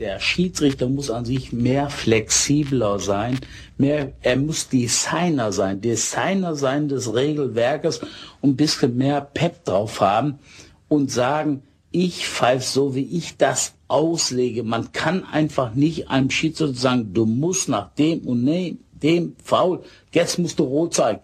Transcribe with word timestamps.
Der 0.00 0.18
Schiedsrichter 0.18 0.88
muss 0.88 1.10
an 1.10 1.26
sich 1.26 1.52
mehr 1.52 1.90
flexibler 1.90 2.98
sein, 2.98 3.38
mehr, 3.76 4.14
er 4.22 4.36
muss 4.36 4.66
Designer 4.66 5.52
sein, 5.52 5.82
Designer 5.82 6.54
sein 6.54 6.88
des 6.88 7.12
Regelwerkes 7.12 8.00
und 8.40 8.52
ein 8.52 8.56
bisschen 8.56 8.96
mehr 8.96 9.20
Pep 9.20 9.62
drauf 9.66 10.00
haben 10.00 10.38
und 10.88 11.10
sagen, 11.10 11.64
ich 11.90 12.26
pfeife 12.26 12.64
so, 12.64 12.94
wie 12.94 13.14
ich 13.14 13.36
das 13.36 13.74
auslege. 13.88 14.62
Man 14.62 14.90
kann 14.92 15.22
einfach 15.22 15.74
nicht 15.74 16.08
einem 16.08 16.30
Schiedsrichter 16.30 16.80
sagen, 16.80 17.12
du 17.12 17.26
musst 17.26 17.68
nach 17.68 17.90
dem 17.96 18.20
und 18.20 18.46
dem, 18.46 18.78
dem 18.92 19.36
Foul, 19.44 19.82
jetzt 20.12 20.38
musst 20.38 20.58
du 20.58 20.64
rot 20.64 20.94
zeigen. 20.94 21.20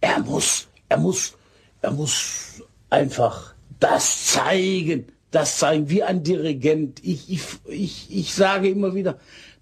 Er 0.00 0.20
muss, 0.20 0.68
er 0.88 0.98
muss, 0.98 1.34
er 1.82 1.90
muss 1.90 2.62
einfach 2.90 3.54
das 3.80 4.26
zeigen, 4.26 5.06
das 5.30 5.58
zeigen, 5.58 5.88
wie 5.90 6.02
ein 6.02 6.22
Dirigent. 6.22 7.04
Ich, 7.04 7.30
ich, 7.30 7.42
ich, 7.66 8.06
ich 8.10 8.34
sage 8.34 8.68
immer 8.68 8.94
wieder, 8.94 9.18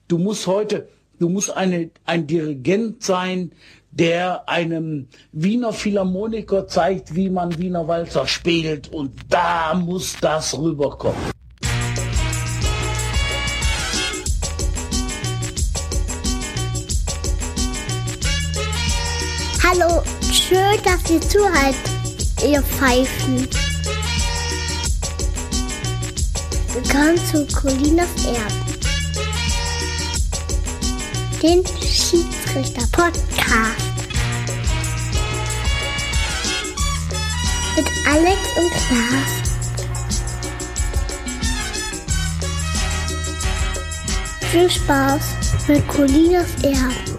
du 0.09 0.19
musst 0.19 0.47
heute, 0.47 0.89
du 1.19 1.29
musst 1.29 1.51
eine, 1.51 1.91
ein 2.05 2.27
Dirigent 2.27 3.03
sein, 3.03 3.53
der 3.91 4.49
einem 4.49 5.09
Wiener 5.33 5.73
Philharmoniker 5.73 6.67
zeigt, 6.67 7.15
wie 7.15 7.31
man 7.31 7.59
Wiener 7.59 7.89
Walzer 7.89 8.27
spielt. 8.27 8.89
Und 8.93 9.13
da 9.29 9.75
muss 9.75 10.17
das 10.21 10.57
rüberkommen. 10.57 11.17
Hallo, 19.63 20.03
schön, 20.33 20.79
dass 20.83 21.11
ihr 21.11 21.21
zuhört, 21.21 21.75
ihr 22.43 22.63
Pfeifen. 22.63 23.68
Willkommen 26.75 27.17
zu 27.17 27.47
Colinas 27.47 28.09
Erben. 28.27 28.65
Den 31.43 31.65
Schiedsrichter-Podcast. 31.67 33.25
Mit 37.77 37.87
Alex 38.07 38.39
und 38.57 38.71
Klaas. 38.71 39.33
Viel 44.53 44.71
Spaß 44.71 45.25
mit 45.69 45.89
Colinas 45.89 46.49
Erben. 46.63 47.18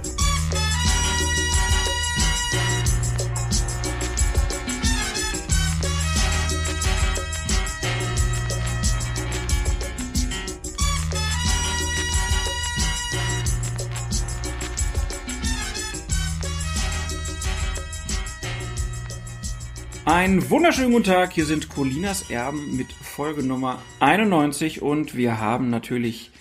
Einen 20.09 20.49
wunderschönen 20.49 20.91
guten 20.91 21.03
Tag, 21.03 21.33
hier 21.33 21.45
sind 21.45 21.69
Colinas 21.69 22.31
Erben 22.31 22.75
mit 22.75 22.91
Folge 22.93 23.43
Nummer 23.43 23.79
91 23.99 24.81
und 24.81 25.15
wir 25.15 25.39
haben 25.39 25.69
natürlich 25.69 26.31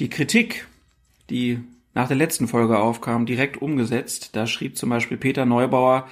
die 0.00 0.08
Kritik, 0.08 0.66
die 1.28 1.60
nach 1.92 2.08
der 2.08 2.16
letzten 2.16 2.48
Folge 2.48 2.78
aufkam, 2.78 3.26
direkt 3.26 3.60
umgesetzt. 3.60 4.30
Da 4.32 4.46
schrieb 4.46 4.78
zum 4.78 4.88
Beispiel 4.88 5.18
Peter 5.18 5.44
Neubauer, 5.44 6.08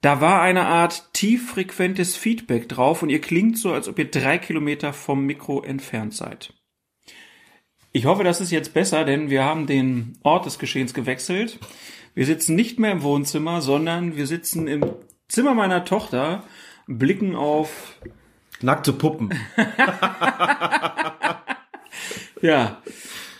da 0.00 0.22
war 0.22 0.40
eine 0.40 0.64
Art 0.64 1.12
tieffrequentes 1.12 2.16
Feedback 2.16 2.70
drauf 2.70 3.02
und 3.02 3.10
ihr 3.10 3.20
klingt 3.20 3.58
so, 3.58 3.74
als 3.74 3.86
ob 3.86 3.98
ihr 3.98 4.10
drei 4.10 4.38
Kilometer 4.38 4.94
vom 4.94 5.26
Mikro 5.26 5.62
entfernt 5.62 6.14
seid. 6.14 6.54
Ich 7.92 8.06
hoffe, 8.06 8.24
das 8.24 8.40
ist 8.40 8.50
jetzt 8.50 8.72
besser, 8.72 9.04
denn 9.04 9.28
wir 9.28 9.44
haben 9.44 9.66
den 9.66 10.16
Ort 10.22 10.46
des 10.46 10.58
Geschehens 10.58 10.94
gewechselt. 10.94 11.58
Wir 12.14 12.24
sitzen 12.24 12.54
nicht 12.54 12.78
mehr 12.78 12.92
im 12.92 13.02
Wohnzimmer, 13.02 13.60
sondern 13.60 14.16
wir 14.16 14.26
sitzen 14.26 14.68
im 14.68 14.86
Zimmer 15.28 15.54
meiner 15.54 15.84
Tochter, 15.84 16.44
blicken 16.86 17.34
auf 17.34 17.98
Nackte 18.60 18.92
Puppen. 18.92 19.30
Ja, 22.44 22.82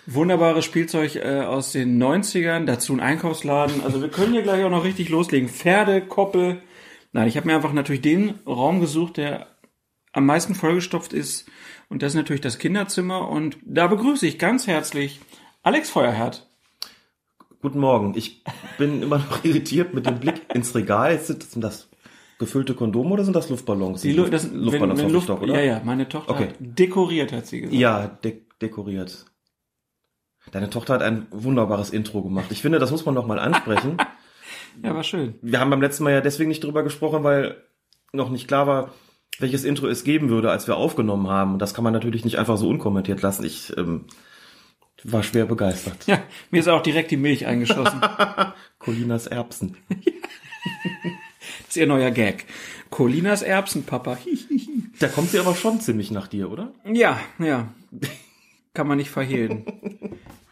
wunderbares 0.07 0.65
Spielzeug 0.65 1.17
äh, 1.17 1.43
aus 1.43 1.73
den 1.73 2.03
90ern, 2.03 2.65
dazu 2.65 2.95
ein 2.95 3.01
Einkaufsladen. 3.01 3.83
Also 3.85 4.01
wir 4.01 4.09
können 4.09 4.33
hier 4.33 4.41
gleich 4.41 4.65
auch 4.65 4.71
noch 4.71 4.83
richtig 4.83 5.11
loslegen. 5.11 5.51
Pferde, 5.51 6.01
Koppel. 6.01 6.63
Nein, 7.13 7.29
ich 7.29 7.37
habe 7.37 7.47
mir 7.47 7.55
einfach 7.55 7.75
natürlich 7.75 8.01
den 8.01 8.41
Raum 8.47 8.81
gesucht, 8.81 9.19
der 9.19 9.49
am 10.15 10.25
meisten 10.25 10.55
vollgestopft 10.55 11.13
ist. 11.13 11.51
Und 11.91 12.03
das 12.03 12.13
ist 12.13 12.17
natürlich 12.17 12.41
das 12.41 12.59
Kinderzimmer. 12.59 13.29
Und 13.29 13.59
da 13.63 13.89
begrüße 13.89 14.27
ich 14.27 14.39
ganz 14.39 14.67
herzlich 14.67 15.21
Alex 15.63 15.91
Feuerherd. 15.91 16.49
Guten 17.65 17.79
Morgen. 17.79 18.13
Ich 18.15 18.43
bin 18.77 19.03
immer 19.03 19.17
noch 19.17 19.43
irritiert 19.43 19.95
mit 19.95 20.05
dem 20.05 20.21
Blick 20.21 20.55
ins 20.55 20.75
Regal. 20.75 21.13
Jetzt 21.13 21.29
sind, 21.29 21.65
das 21.65 21.89
gefüllte 22.39 22.75
Kondome 22.75 23.09
oder 23.15 23.25
sind 23.25 23.35
das 23.35 23.49
Luftballons? 23.49 24.03
Die 24.03 24.13
Lu 24.13 24.29
das, 24.29 24.53
Luftballons 24.53 24.99
wenn, 24.99 25.07
wenn 25.07 25.15
Luft, 25.15 25.31
doch, 25.31 25.41
oder? 25.41 25.55
Ja, 25.55 25.77
ja, 25.77 25.83
meine 25.83 26.07
Tochter 26.07 26.33
Okay. 26.33 26.49
hat 26.49 26.57
dekoriert, 26.59 27.33
hat 27.33 27.47
sie 27.47 27.63
gesagt. 27.63 27.81
Ja, 27.81 28.07
de 28.23 28.43
dekoriert. 28.61 29.25
Deine 30.53 30.69
Tochter 30.69 30.93
hat 30.93 31.03
ein 31.03 31.27
wunderbares 31.31 31.89
Intro 31.89 32.21
gemacht. 32.21 32.49
Ich 32.51 32.61
finde, 32.61 32.79
das 32.79 32.91
muss 32.91 33.07
man 33.07 33.15
noch 33.15 33.27
mal 33.27 33.39
ansprechen. 33.39 33.97
Ja, 34.83 34.93
war 34.93 35.05
schön. 35.05 35.37
Wir 35.41 35.61
haben 35.61 35.71
beim 35.71 35.81
letzten 35.81 36.03
Mal 36.03 36.15
ja 36.15 36.21
deswegen 36.21 36.49
nicht 36.49 36.65
drüber 36.65 36.83
gesprochen, 36.83 37.23
weil 37.23 37.63
noch 38.13 38.29
nicht 38.29 38.49
klar 38.49 38.67
war, 38.67 38.93
welches 39.39 39.63
Intro 39.65 39.87
es 39.87 40.03
geben 40.03 40.31
würde, 40.31 40.51
als 40.51 40.67
wir 40.67 40.77
aufgenommen 40.77 41.29
haben. 41.29 41.53
Und 41.55 41.59
das 41.61 41.75
kann 41.75 41.85
man 41.85 41.93
natürlich 41.93 42.25
nicht 42.25 42.39
einfach 42.41 42.57
so 42.57 42.69
unkommentiert 42.69 43.23
lassen. 43.23 43.45
Ich 43.45 43.73
ähm, 43.79 44.07
war 45.05 45.23
schwer 45.23 45.47
begeistert. 45.47 46.07
Ja, 46.07 46.23
mir 46.51 46.61
ist 46.61 46.69
auch 46.69 46.83
direkt 46.83 47.11
die 47.11 47.17
Milch 47.17 47.47
eingeschossen. 47.47 48.01
Colinas 48.79 49.27
Erbsen. 49.27 49.77
Das 51.59 51.69
ist 51.69 51.77
ihr 51.77 51.87
neuer 51.87 52.11
Gag. 52.11 52.47
Colinas 52.89 53.43
Erbsenpapa. 53.43 54.17
Hihihi. 54.17 54.85
Da 55.01 55.09
kommt 55.09 55.31
sie 55.31 55.41
aber 55.41 55.57
schon 55.57 55.81
ziemlich 55.81 56.13
nach 56.13 56.29
dir, 56.29 56.51
oder? 56.51 56.73
Ja, 56.85 57.21
ja. 57.41 57.75
Kann 58.75 58.87
man 58.87 58.97
nicht 58.97 59.11
verhehlen. 59.11 59.67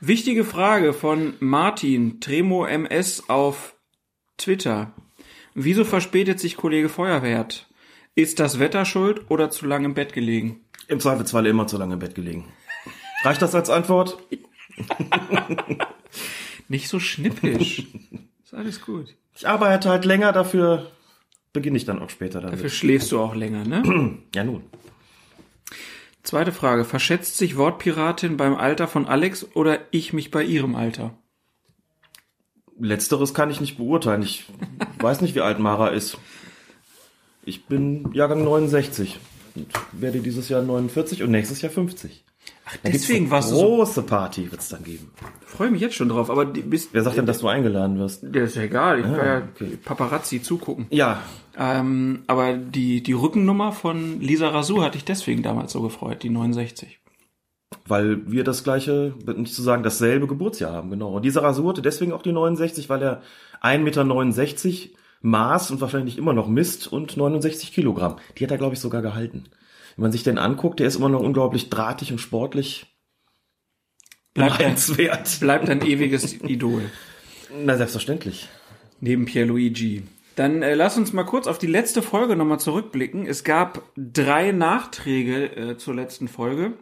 Wichtige 0.01 0.45
Frage 0.45 0.93
von 0.93 1.35
Martin 1.39 2.21
Tremo 2.21 2.67
MS 2.67 3.29
auf 3.29 3.77
Twitter. 4.37 4.93
Wieso 5.55 5.85
verspätet 5.85 6.41
sich 6.41 6.57
Kollege 6.57 6.89
Feuerwert? 6.89 7.69
Ist 8.17 8.41
das 8.41 8.59
Wetter 8.59 8.85
schuld 8.85 9.31
oder 9.31 9.49
zu 9.49 9.65
lange 9.65 9.87
im 9.87 9.95
Bett 9.95 10.13
gelegen? 10.13 10.61
Im 10.89 10.99
Zweifelsfall 10.99 11.47
immer 11.47 11.69
zu 11.69 11.79
lange 11.79 11.95
im 11.95 12.01
Bett 12.01 12.17
gelegen. 12.17 12.49
Reicht 13.23 13.43
das 13.43 13.55
als 13.55 13.71
Antwort? 13.71 14.19
Nicht 16.69 16.89
so 16.89 16.99
schnippisch. 17.01 17.87
Ist 18.45 18.55
alles 18.55 18.81
gut. 18.81 19.15
Ich 19.35 19.47
arbeite 19.49 19.89
halt 19.91 20.05
länger, 20.05 20.33
dafür 20.33 20.91
beginne 21.53 21.77
ich 21.77 21.85
dann 21.85 22.01
auch 22.01 22.11
später 22.11 22.41
Dafür 22.41 22.57
damit. 22.57 22.73
schläfst 22.73 23.13
du 23.13 23.21
auch 23.21 23.35
länger, 23.35 23.65
ne? 23.65 24.19
Ja 24.35 24.45
nun. 24.45 24.65
Zweite 26.23 26.53
Frage. 26.53 26.85
Verschätzt 26.85 27.37
sich 27.37 27.57
Wortpiratin 27.57 28.37
beim 28.37 28.55
Alter 28.57 28.89
von 28.89 29.07
Alex 29.07 29.47
oder 29.55 29.81
ich 29.91 30.13
mich 30.13 30.31
bei 30.31 30.43
ihrem 30.45 30.77
Alter? 30.77 31.19
Letzteres 32.79 33.35
kann 33.35 33.51
ich 33.51 33.61
nicht 33.61 33.77
beurteilen. 33.77 34.23
Ich 34.23 34.45
weiß 35.01 35.21
nicht, 35.21 35.35
wie 35.35 35.41
alt 35.41 35.59
Mara 35.59 35.89
ist. 35.89 36.17
Ich 37.45 37.67
bin 37.67 38.13
Jahrgang 38.13 38.45
69 38.45 39.19
und 39.57 39.67
werde 39.93 40.21
dieses 40.21 40.49
Jahr 40.49 40.63
49 40.63 41.23
und 41.23 41.31
nächstes 41.33 41.61
Jahr 41.61 41.73
50. 41.73 42.22
Ach, 42.65 42.77
Da 42.83 42.91
deswegen 42.91 43.31
warst 43.31 43.51
du 43.51 43.57
so. 43.57 43.63
große 43.67 44.03
Party 44.03 44.51
wird's 44.51 44.69
dann 44.69 44.85
geben. 44.85 45.11
Freue 45.45 45.71
mich 45.71 45.81
jetzt 45.81 45.97
schon 45.97 46.09
drauf, 46.09 46.31
aber 46.31 46.47
bist, 46.47 46.91
Wer 46.93 47.03
sagt 47.03 47.17
denn, 47.17 47.27
dass 47.27 47.39
du 47.41 47.49
eingeladen 47.49 47.99
wirst? 47.99 48.23
Ja, 48.23 48.43
ist 48.43 48.57
ja 48.57 48.63
egal. 48.63 49.01
Ich 49.01 49.05
kann 49.05 49.17
ja 49.17 49.39
Ah, 49.39 49.43
okay. 49.55 49.77
Paparazzi 49.85 50.41
zugucken. 50.43 50.87
Ja, 50.91 51.23
Ähm, 51.59 52.23
aber 52.29 52.55
die, 52.55 53.03
die 53.03 53.13
Rückennummer 53.13 53.73
von 53.73 54.21
Lisa 54.21 54.49
Razou 54.49 54.83
hatte 54.83 54.97
ich 54.97 55.05
deswegen 55.05 55.43
damals 55.43 55.73
so 55.73 55.83
gefreut, 55.83 56.23
die 56.23 56.31
69. 56.31 56.99
weil 57.87 58.31
wir 58.31 58.45
das 58.45 58.65
gleiche, 58.65 59.15
nicht 59.37 59.55
zu 59.55 59.63
sagen, 59.63 59.83
dasselbe 59.83 60.27
Geburtsjahr 60.27 60.73
haben, 60.73 60.91
genau. 60.91 61.15
Und 61.17 61.25
dieser 61.25 61.43
Rasur 61.43 61.71
hatte 61.71 61.83
deswegen 61.83 62.13
auch 62.13 62.23
die 62.23 62.33
69, 62.33 62.89
weil 62.89 63.03
er 63.03 63.23
1,69 63.63 63.79
Meter 63.81 64.97
maß 65.23 65.71
und 65.71 65.81
wahrscheinlich 65.81 66.17
immer 66.19 66.33
noch 66.33 66.49
misst 66.49 66.91
und 66.93 67.17
69 67.17 67.73
Kilogramm. 67.73 68.17
Die 68.39 68.45
hat 68.45 68.51
er, 68.51 68.59
glaube 68.59 68.75
ich, 68.75 68.81
sogar 68.81 69.03
gehalten. 69.03 69.45
Wenn 69.97 70.03
man 70.03 70.13
sich 70.13 70.23
den 70.23 70.39
anguckt, 70.39 70.81
der 70.81 70.87
ist 70.87 70.97
immer 70.97 71.09
noch 71.09 71.21
unglaublich 71.21 71.71
drahtig 71.71 72.13
und 72.13 72.19
sportlich. 72.19 72.87
Bleibt 74.35 74.63
ein, 74.63 74.77
bleibt 75.41 75.69
ein 75.69 75.87
ewiges 75.87 76.41
Idol. 76.43 76.91
Na, 77.65 77.77
selbstverständlich. 77.77 78.49
Neben 79.01 79.27
Pierluigi. 79.27 80.05
Dann 80.37 80.63
äh, 80.63 80.75
lass 80.75 80.97
uns 80.97 81.13
mal 81.13 81.25
kurz 81.25 81.47
auf 81.47 81.59
die 81.59 81.67
letzte 81.67 82.01
Folge 82.01 82.37
nochmal 82.37 82.61
zurückblicken. 82.61 83.27
Es 83.27 83.45
gab 83.45 83.83
drei 83.97 84.53
Nachträge 84.53 85.57
äh, 85.57 85.77
zur 85.77 85.95
letzten 85.95 86.29
Folge. 86.29 86.73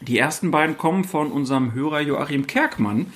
Die 0.00 0.18
ersten 0.18 0.50
beiden 0.50 0.76
kommen 0.76 1.04
von 1.04 1.30
unserem 1.30 1.74
Hörer 1.74 2.00
Joachim 2.00 2.46
Kerkmann. 2.46 3.12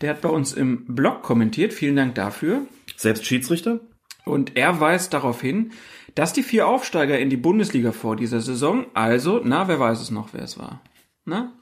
Der 0.00 0.10
hat 0.10 0.20
bei 0.20 0.28
uns 0.28 0.52
im 0.52 0.84
Blog 0.86 1.22
kommentiert. 1.22 1.72
Vielen 1.72 1.96
Dank 1.96 2.14
dafür. 2.14 2.62
Selbst 2.96 3.26
Schiedsrichter? 3.26 3.80
Und 4.24 4.56
er 4.56 4.80
weist 4.80 5.12
darauf 5.12 5.40
hin, 5.40 5.72
dass 6.16 6.32
die 6.32 6.42
vier 6.42 6.66
Aufsteiger 6.66 7.18
in 7.18 7.30
die 7.30 7.36
Bundesliga 7.36 7.92
vor 7.92 8.16
dieser 8.16 8.40
Saison, 8.40 8.86
also, 8.94 9.40
na, 9.44 9.68
wer 9.68 9.78
weiß 9.78 10.00
es 10.00 10.10
noch, 10.10 10.30
wer 10.32 10.42
es 10.42 10.58
war? 10.58 10.80
Na? 11.26 11.52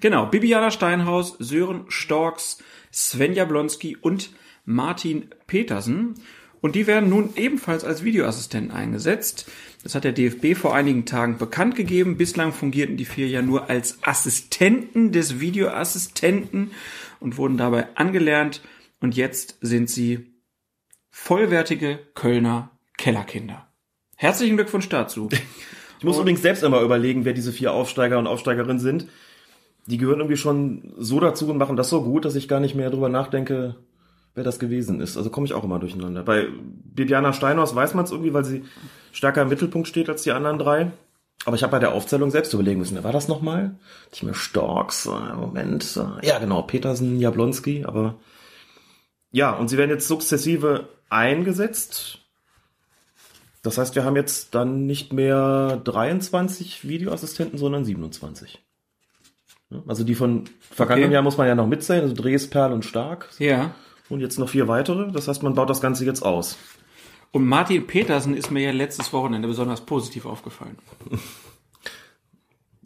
Genau, 0.00 0.26
Bibiana 0.26 0.70
Steinhaus, 0.70 1.36
Sören 1.38 1.86
Storks, 1.88 2.58
Sven 2.92 3.32
Jablonski 3.32 3.96
und 3.96 4.30
Martin 4.66 5.30
Petersen. 5.46 6.14
Und 6.60 6.74
die 6.74 6.86
werden 6.86 7.08
nun 7.08 7.30
ebenfalls 7.36 7.84
als 7.84 8.04
Videoassistenten 8.04 8.72
eingesetzt. 8.72 9.50
Das 9.82 9.94
hat 9.94 10.04
der 10.04 10.12
DFB 10.12 10.56
vor 10.56 10.74
einigen 10.74 11.06
Tagen 11.06 11.38
bekannt 11.38 11.74
gegeben. 11.74 12.18
Bislang 12.18 12.52
fungierten 12.52 12.96
die 12.96 13.04
vier 13.04 13.28
ja 13.28 13.40
nur 13.40 13.70
als 13.70 13.98
Assistenten 14.02 15.12
des 15.12 15.40
Videoassistenten 15.40 16.72
und 17.20 17.38
wurden 17.38 17.56
dabei 17.56 17.96
angelernt. 17.96 18.60
Und 19.00 19.16
jetzt 19.16 19.56
sind 19.60 19.88
sie 19.88 20.35
vollwertige 21.16 21.98
Kölner 22.14 22.70
Kellerkinder. 22.98 23.66
Herzlichen 24.16 24.56
Glückwunsch 24.56 24.88
dazu. 24.88 25.28
Ich 25.98 26.04
muss 26.04 26.18
übrigens 26.18 26.42
selbst 26.42 26.62
immer 26.62 26.82
überlegen, 26.82 27.24
wer 27.24 27.32
diese 27.32 27.52
vier 27.52 27.72
Aufsteiger 27.72 28.18
und 28.18 28.26
Aufsteigerinnen 28.26 28.78
sind. 28.78 29.08
Die 29.86 29.96
gehören 29.96 30.18
irgendwie 30.18 30.36
schon 30.36 30.92
so 30.98 31.20
dazu 31.20 31.48
und 31.48 31.56
machen 31.56 31.76
das 31.76 31.88
so 31.88 32.02
gut, 32.02 32.26
dass 32.26 32.34
ich 32.34 32.48
gar 32.48 32.60
nicht 32.60 32.74
mehr 32.74 32.90
drüber 32.90 33.08
nachdenke, 33.08 33.76
wer 34.34 34.44
das 34.44 34.58
gewesen 34.58 35.00
ist. 35.00 35.16
Also 35.16 35.30
komme 35.30 35.46
ich 35.46 35.54
auch 35.54 35.64
immer 35.64 35.78
durcheinander. 35.78 36.22
Bei 36.22 36.48
Bibiana 36.84 37.32
Steinhaus 37.32 37.74
weiß 37.74 37.94
man 37.94 38.04
es 38.04 38.10
irgendwie, 38.10 38.34
weil 38.34 38.44
sie 38.44 38.64
stärker 39.10 39.40
im 39.40 39.48
Mittelpunkt 39.48 39.88
steht 39.88 40.10
als 40.10 40.22
die 40.22 40.32
anderen 40.32 40.58
drei. 40.58 40.92
Aber 41.46 41.56
ich 41.56 41.62
habe 41.62 41.70
bei 41.70 41.78
der 41.78 41.94
Aufzählung 41.94 42.30
selbst 42.30 42.52
überlegen 42.52 42.80
müssen, 42.80 42.94
wer 42.94 43.04
war 43.04 43.12
das 43.12 43.26
nochmal? 43.26 43.76
Ich 44.12 44.22
mir 44.22 44.34
Storks, 44.34 45.06
äh, 45.06 45.34
Moment. 45.34 45.96
Äh, 45.96 46.26
ja, 46.26 46.38
genau, 46.38 46.60
Petersen, 46.60 47.18
Jablonski, 47.18 47.86
aber 47.86 48.16
ja, 49.32 49.52
und 49.52 49.68
sie 49.68 49.78
werden 49.78 49.90
jetzt 49.90 50.08
sukzessive 50.08 50.88
eingesetzt. 51.08 52.20
Das 53.62 53.78
heißt, 53.78 53.94
wir 53.96 54.04
haben 54.04 54.16
jetzt 54.16 54.54
dann 54.54 54.86
nicht 54.86 55.12
mehr 55.12 55.80
23 55.82 56.86
Videoassistenten, 56.88 57.58
sondern 57.58 57.84
27. 57.84 58.62
Also 59.88 60.04
die 60.04 60.14
von 60.14 60.44
vergangenen 60.60 61.08
Okay. 61.08 61.14
Jahr 61.14 61.22
muss 61.22 61.36
man 61.36 61.48
ja 61.48 61.56
noch 61.56 61.66
mitzählen, 61.66 62.02
also 62.02 62.14
Dres, 62.14 62.48
Perl 62.48 62.72
und 62.72 62.84
Stark. 62.84 63.28
Ja. 63.38 63.74
Und 64.08 64.20
jetzt 64.20 64.38
noch 64.38 64.48
vier 64.48 64.68
weitere. 64.68 65.10
Das 65.10 65.26
heißt, 65.26 65.42
man 65.42 65.54
baut 65.54 65.68
das 65.68 65.80
Ganze 65.80 66.04
jetzt 66.04 66.22
aus. 66.22 66.56
Und 67.32 67.44
Martin 67.44 67.86
Petersen 67.86 68.36
ist 68.36 68.52
mir 68.52 68.62
ja 68.62 68.70
letztes 68.70 69.12
Wochenende 69.12 69.48
besonders 69.48 69.80
positiv 69.80 70.26
aufgefallen. 70.26 70.78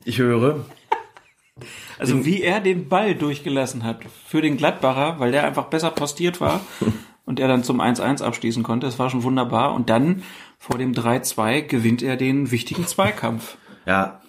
Ich 0.04 0.18
höre. 0.18 0.64
Also 1.98 2.24
wie 2.24 2.42
er 2.42 2.60
den 2.60 2.88
Ball 2.88 3.14
durchgelassen 3.14 3.84
hat 3.84 4.00
für 4.26 4.40
den 4.40 4.56
Gladbacher, 4.56 5.20
weil 5.20 5.30
der 5.30 5.44
einfach 5.46 5.66
besser 5.66 5.90
postiert 5.90 6.40
war 6.40 6.62
und 7.30 7.38
er 7.38 7.46
dann 7.46 7.62
zum 7.62 7.80
1-1 7.80 8.24
abschließen 8.24 8.64
konnte. 8.64 8.88
Das 8.88 8.98
war 8.98 9.08
schon 9.08 9.22
wunderbar. 9.22 9.72
Und 9.72 9.88
dann 9.88 10.24
vor 10.58 10.78
dem 10.78 10.92
3-2 10.92 11.62
gewinnt 11.62 12.02
er 12.02 12.16
den 12.16 12.50
wichtigen 12.50 12.86
Zweikampf. 12.86 13.56
Ja. 13.86 14.20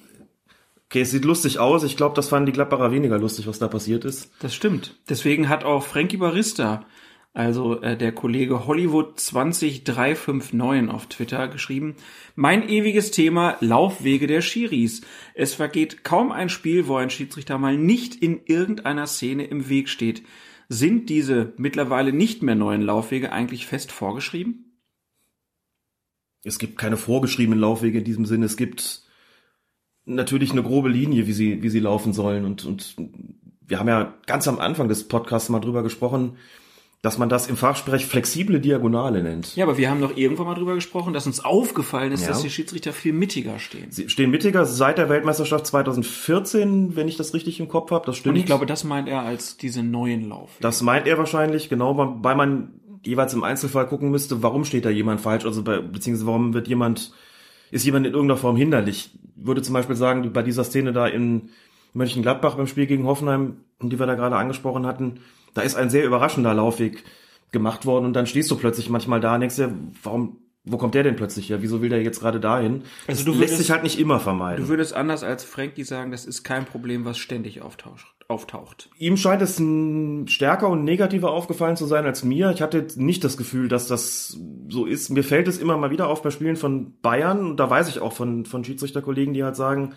Okay, 0.86 1.02
es 1.02 1.12
sieht 1.12 1.26
lustig 1.26 1.60
aus. 1.60 1.84
Ich 1.84 1.98
glaube, 1.98 2.16
das 2.16 2.30
fanden 2.30 2.46
die 2.46 2.52
Gladbacher 2.54 2.92
weniger 2.92 3.20
lustig, 3.20 3.48
was 3.48 3.60
da 3.60 3.68
passiert 3.68 4.06
ist. 4.06 4.32
Das 4.40 4.56
stimmt. 4.56 4.96
Deswegen 5.10 5.50
hat 5.50 5.66
auch 5.66 5.84
Frankie 5.84 6.18
Barista, 6.18 6.86
also 7.34 7.82
äh, 7.82 7.98
der 7.98 8.14
Kollege 8.14 8.66
Hollywood 8.66 9.20
20359 9.20 10.90
auf 10.90 11.08
Twitter 11.08 11.50
geschrieben, 11.50 11.96
mein 12.36 12.68
ewiges 12.68 13.12
Thema 13.12 13.58
Laufwege 13.60 14.26
der 14.26 14.42
Schiris. 14.42 15.02
Es 15.34 15.54
vergeht 15.54 16.06
kaum 16.06 16.32
ein 16.32 16.48
Spiel, 16.48 16.88
wo 16.88 16.96
ein 16.96 17.10
Schiedsrichter 17.10 17.58
mal 17.58 17.78
nicht 17.78 18.16
in 18.16 18.40
irgendeiner 18.46 19.06
Szene 19.06 19.44
im 19.44 19.68
Weg 19.68 19.90
steht. 19.90 20.24
Sind 20.74 21.10
diese 21.10 21.52
mittlerweile 21.58 22.14
nicht 22.14 22.44
mehr 22.44 22.56
neuen 22.56 22.82
Laufwege 22.82 23.34
eigentlich 23.34 23.66
fest 23.68 23.92
vorgeschrieben? 23.92 24.80
Es 26.46 26.60
gibt 26.60 26.78
keine 26.78 26.96
vorgeschriebenen 26.96 27.60
Laufwege 27.60 27.98
in 27.98 28.06
diesem 28.06 28.26
Sinne. 28.26 28.46
Es 28.46 28.56
gibt 28.56 29.04
natürlich 30.06 30.54
eine 30.54 30.64
grobe 30.64 30.88
Linie, 30.88 31.28
wie 31.28 31.34
sie, 31.34 31.62
wie 31.62 31.68
sie 31.68 31.82
laufen 31.82 32.14
sollen. 32.14 32.46
Und, 32.46 32.64
und 32.64 32.96
wir 33.60 33.80
haben 33.80 33.90
ja 33.90 34.18
ganz 34.28 34.48
am 34.48 34.60
Anfang 34.60 34.88
des 34.88 35.10
Podcasts 35.10 35.50
mal 35.50 35.60
drüber 35.60 35.84
gesprochen, 35.84 36.38
dass 37.04 37.18
man 37.18 37.30
das 37.30 37.48
im 37.48 37.58
Fachsprech 37.58 38.06
flexible 38.06 38.60
Diagonale 38.60 39.24
nennt. 39.24 39.56
Ja, 39.56 39.66
aber 39.66 39.78
wir 39.78 39.90
haben 39.90 40.02
doch 40.02 40.16
irgendwann 40.16 40.46
mal 40.46 40.54
drüber 40.54 40.76
gesprochen, 40.76 41.14
dass 41.14 41.26
uns 41.26 41.44
aufgefallen 41.44 42.12
ist, 42.12 42.22
Ja. 42.22 42.28
dass 42.28 42.44
die 42.44 42.50
Schiedsrichter 42.52 42.94
viel 42.94 43.12
mittiger 43.12 43.58
stehen. 43.58 43.90
Sie 43.90 44.08
stehen 44.08 44.30
mittiger 44.30 44.66
seit 44.66 45.00
der 45.00 45.10
Weltmeisterschaft 45.10 45.66
2014, 45.66 46.96
wenn 46.96 47.08
ich 47.08 47.18
das 47.18 47.34
richtig 47.34 47.60
im 47.60 47.68
Kopf 47.68 47.90
habe. 47.90 48.06
Das 48.06 48.18
stimmt. 48.18 48.36
Und 48.36 48.40
ich 48.40 48.46
glaube, 48.46 48.68
das 48.68 48.84
meint 48.84 49.08
er 49.08 49.22
als 49.22 49.58
diese 49.58 49.82
neuen 49.82 50.30
Laufwege. 50.30 50.62
Das 50.62 50.84
meint 50.84 51.08
er 51.08 51.18
wahrscheinlich, 51.18 51.70
genau, 51.70 51.98
weil 52.22 52.36
man 52.36 52.74
jeweils 53.04 53.34
im 53.34 53.44
Einzelfall 53.44 53.88
gucken 53.88 54.12
müsste, 54.12 54.44
warum 54.44 54.64
steht 54.64 54.86
da 54.86 54.92
jemand 54.92 55.22
falsch, 55.22 55.46
also 55.46 55.64
bei, 55.64 55.80
beziehungsweise 55.80 56.28
warum 56.28 56.54
wird 56.54 56.68
jemand, 56.68 57.14
ist 57.72 57.84
jemand 57.84 58.06
in 58.06 58.14
irgendeiner 58.14 58.38
Form 58.38 58.56
hinderlich. 58.56 59.10
Ich 59.40 59.46
würde 59.48 59.64
zum 59.64 59.74
Beispiel 59.74 59.96
sagen, 59.96 60.32
bei 60.34 60.44
dieser 60.44 60.64
Szene 60.64 60.94
da 60.94 61.08
in 61.08 61.50
Mönchengladbach 61.94 62.56
beim 62.56 62.68
Spiel 62.68 62.86
gegen 62.86 63.06
Hoffenheim, 63.08 63.58
die 63.82 63.98
wir 63.98 64.06
da 64.06 64.14
gerade 64.14 64.36
angesprochen 64.36 64.86
hatten, 64.86 65.22
da 65.54 65.62
ist 65.62 65.76
ein 65.76 65.90
sehr 65.90 66.06
überraschender 66.06 66.54
Laufweg 66.54 67.04
gemacht 67.52 67.86
worden 67.86 68.06
und 68.06 68.14
dann 68.14 68.28
stehst 68.28 68.50
du 68.52 68.56
plötzlich 68.56 68.90
manchmal 68.90 69.20
da 69.20 69.34
und 69.36 69.42
denkst 69.42 69.58
dir, 69.58 69.74
warum, 70.04 70.38
wo 70.64 70.78
kommt 70.78 70.96
der 70.96 71.04
denn 71.04 71.16
plötzlich 71.16 71.50
her? 71.50 71.62
Wieso 71.62 71.82
will 71.82 71.90
der 71.90 72.02
jetzt 72.02 72.20
gerade 72.22 72.40
dahin? 72.40 72.84
Also 73.08 73.24
das 73.24 73.26
du 73.26 73.32
lässt 73.32 73.40
würdest- 73.42 73.58
sich 73.58 73.72
halt 73.72 73.84
nicht 73.84 74.00
immer 74.00 74.20
vermeiden. 74.20 74.64
Du 74.64 74.70
würdest 74.70 74.94
anders 74.94 75.24
als 75.24 75.44
Frankie 75.44 75.84
sagen, 75.84 76.12
das 76.12 76.26
ist 76.26 76.44
kein 76.44 76.66
Problem, 76.66 77.04
was 77.04 77.18
ständig 77.18 77.62
auftaucht. 77.62 78.06
auftaucht. 78.30 78.90
Ihm 78.98 79.18
scheint 79.18 79.42
es 79.42 79.56
stärker 80.32 80.70
und 80.70 80.86
negativer 80.86 81.32
aufgefallen 81.32 81.76
zu 81.76 81.86
sein 81.86 82.06
als 82.06 82.24
mir. 82.24 82.52
Ich 82.52 82.62
hatte 82.62 82.88
nicht 82.96 83.24
das 83.26 83.36
Gefühl, 83.36 83.68
dass 83.68 83.88
das 83.88 84.40
so 84.70 84.86
ist. 84.86 85.10
Mir 85.10 85.24
fällt 85.26 85.50
es 85.50 85.58
immer 85.58 85.76
mal 85.78 85.92
wieder 85.92 86.08
auf 86.08 86.22
bei 86.22 86.30
Spielen 86.30 86.56
von 86.56 86.94
Bayern. 87.02 87.46
Und 87.48 87.58
da 87.60 87.70
weiß 87.70 87.90
ich 87.90 88.00
auch 88.00 88.14
von, 88.14 88.46
von 88.46 88.64
Schiedsrichterkollegen, 88.64 89.34
die 89.34 89.44
halt 89.44 89.58
sagen, 89.58 89.96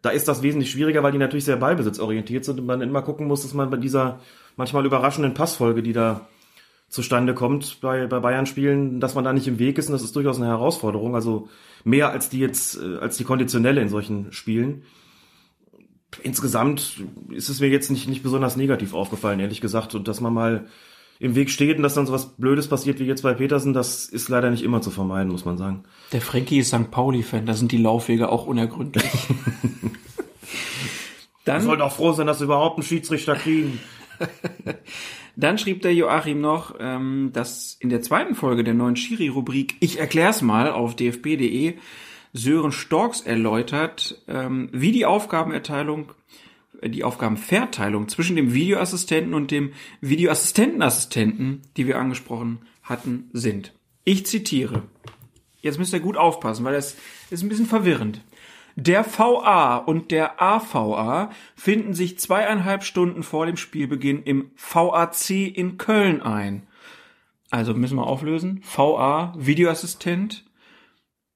da 0.00 0.10
ist 0.10 0.26
das 0.26 0.42
wesentlich 0.42 0.72
schwieriger, 0.72 1.04
weil 1.04 1.12
die 1.12 1.18
natürlich 1.18 1.44
sehr 1.44 1.56
ballbesitzorientiert 1.56 2.44
sind 2.44 2.58
und 2.58 2.66
man 2.66 2.80
immer 2.80 3.02
gucken 3.02 3.28
muss, 3.28 3.42
dass 3.42 3.54
man 3.54 3.70
bei 3.70 3.76
dieser 3.76 4.18
manchmal 4.56 4.86
überraschenden 4.86 5.34
Passfolge, 5.34 5.82
die 5.82 5.92
da 5.92 6.28
zustande 6.88 7.34
kommt 7.34 7.80
bei, 7.80 8.06
bei 8.06 8.20
Bayern-Spielen, 8.20 9.00
dass 9.00 9.14
man 9.14 9.24
da 9.24 9.32
nicht 9.32 9.48
im 9.48 9.58
Weg 9.58 9.78
ist 9.78 9.86
und 9.86 9.92
das 9.92 10.02
ist 10.02 10.14
durchaus 10.14 10.36
eine 10.36 10.48
Herausforderung. 10.48 11.14
Also 11.14 11.48
mehr 11.84 12.10
als 12.10 12.28
die 12.28 12.38
jetzt, 12.38 12.76
äh, 12.76 12.98
als 12.98 13.16
die 13.16 13.24
konditionelle 13.24 13.80
in 13.80 13.88
solchen 13.88 14.32
Spielen 14.32 14.82
insgesamt 16.22 17.02
ist 17.30 17.48
es 17.48 17.60
mir 17.60 17.68
jetzt 17.68 17.90
nicht, 17.90 18.08
nicht 18.08 18.22
besonders 18.22 18.56
negativ 18.56 18.94
aufgefallen, 18.94 19.40
ehrlich 19.40 19.60
gesagt. 19.60 19.94
Und 19.94 20.08
dass 20.08 20.20
man 20.20 20.34
mal 20.34 20.66
im 21.18 21.34
Weg 21.34 21.50
steht 21.50 21.76
und 21.76 21.82
dass 21.82 21.94
dann 21.94 22.06
so 22.06 22.12
was 22.12 22.36
Blödes 22.36 22.68
passiert 22.68 22.98
wie 22.98 23.04
jetzt 23.04 23.22
bei 23.22 23.34
Petersen, 23.34 23.72
das 23.72 24.06
ist 24.06 24.28
leider 24.28 24.50
nicht 24.50 24.64
immer 24.64 24.82
zu 24.82 24.90
vermeiden, 24.90 25.30
muss 25.30 25.44
man 25.44 25.56
sagen. 25.56 25.84
Der 26.12 26.20
Frankie 26.20 26.58
ist 26.58 26.68
St. 26.68 26.90
Pauli-Fan, 26.90 27.46
da 27.46 27.54
sind 27.54 27.72
die 27.72 27.78
Laufwege 27.78 28.28
auch 28.28 28.46
unergründlich. 28.46 29.10
Dann, 31.44 31.62
sollten 31.62 31.82
auch 31.82 31.92
froh 31.92 32.12
sein, 32.12 32.28
dass 32.28 32.38
wir 32.40 32.44
überhaupt 32.44 32.78
einen 32.78 32.84
Schiedsrichter 32.84 33.34
kriegen. 33.34 33.80
dann 35.36 35.58
schrieb 35.58 35.82
der 35.82 35.94
Joachim 35.94 36.40
noch, 36.40 36.74
ähm, 36.78 37.30
dass 37.32 37.76
in 37.80 37.88
der 37.88 38.02
zweiten 38.02 38.34
Folge 38.34 38.64
der 38.64 38.74
neuen 38.74 38.96
Schiri-Rubrik 38.96 39.76
Ich 39.80 39.98
erklär's 39.98 40.42
mal 40.42 40.70
auf 40.70 40.96
dfb.de 40.96 41.74
Sören 42.32 42.72
Storks 42.72 43.20
erläutert, 43.20 44.22
ähm, 44.26 44.70
wie 44.72 44.92
die 44.92 45.04
Aufgabenerteilung, 45.04 46.12
äh, 46.80 46.88
die 46.88 47.04
Aufgabenverteilung 47.04 48.08
zwischen 48.08 48.36
dem 48.36 48.54
Videoassistenten 48.54 49.34
und 49.34 49.50
dem 49.50 49.72
Videoassistentenassistenten, 50.00 51.62
die 51.76 51.86
wir 51.86 51.98
angesprochen 51.98 52.60
hatten, 52.82 53.28
sind. 53.32 53.74
Ich 54.04 54.26
zitiere. 54.26 54.82
Jetzt 55.60 55.78
müsst 55.78 55.92
ihr 55.92 56.00
gut 56.00 56.16
aufpassen, 56.16 56.64
weil 56.64 56.74
das 56.74 56.96
ist 57.30 57.42
ein 57.42 57.48
bisschen 57.48 57.66
verwirrend. 57.66 58.22
Der 58.76 59.04
VA 59.04 59.76
und 59.76 60.10
der 60.10 60.40
AVA 60.40 61.30
finden 61.54 61.94
sich 61.94 62.18
zweieinhalb 62.18 62.84
Stunden 62.84 63.22
vor 63.22 63.46
dem 63.46 63.56
Spielbeginn 63.56 64.22
im 64.22 64.50
VAC 64.56 65.30
in 65.30 65.76
Köln 65.76 66.22
ein. 66.22 66.66
Also 67.50 67.74
müssen 67.74 67.96
wir 67.96 68.06
auflösen. 68.06 68.62
VA, 68.64 69.34
Videoassistent. 69.36 70.44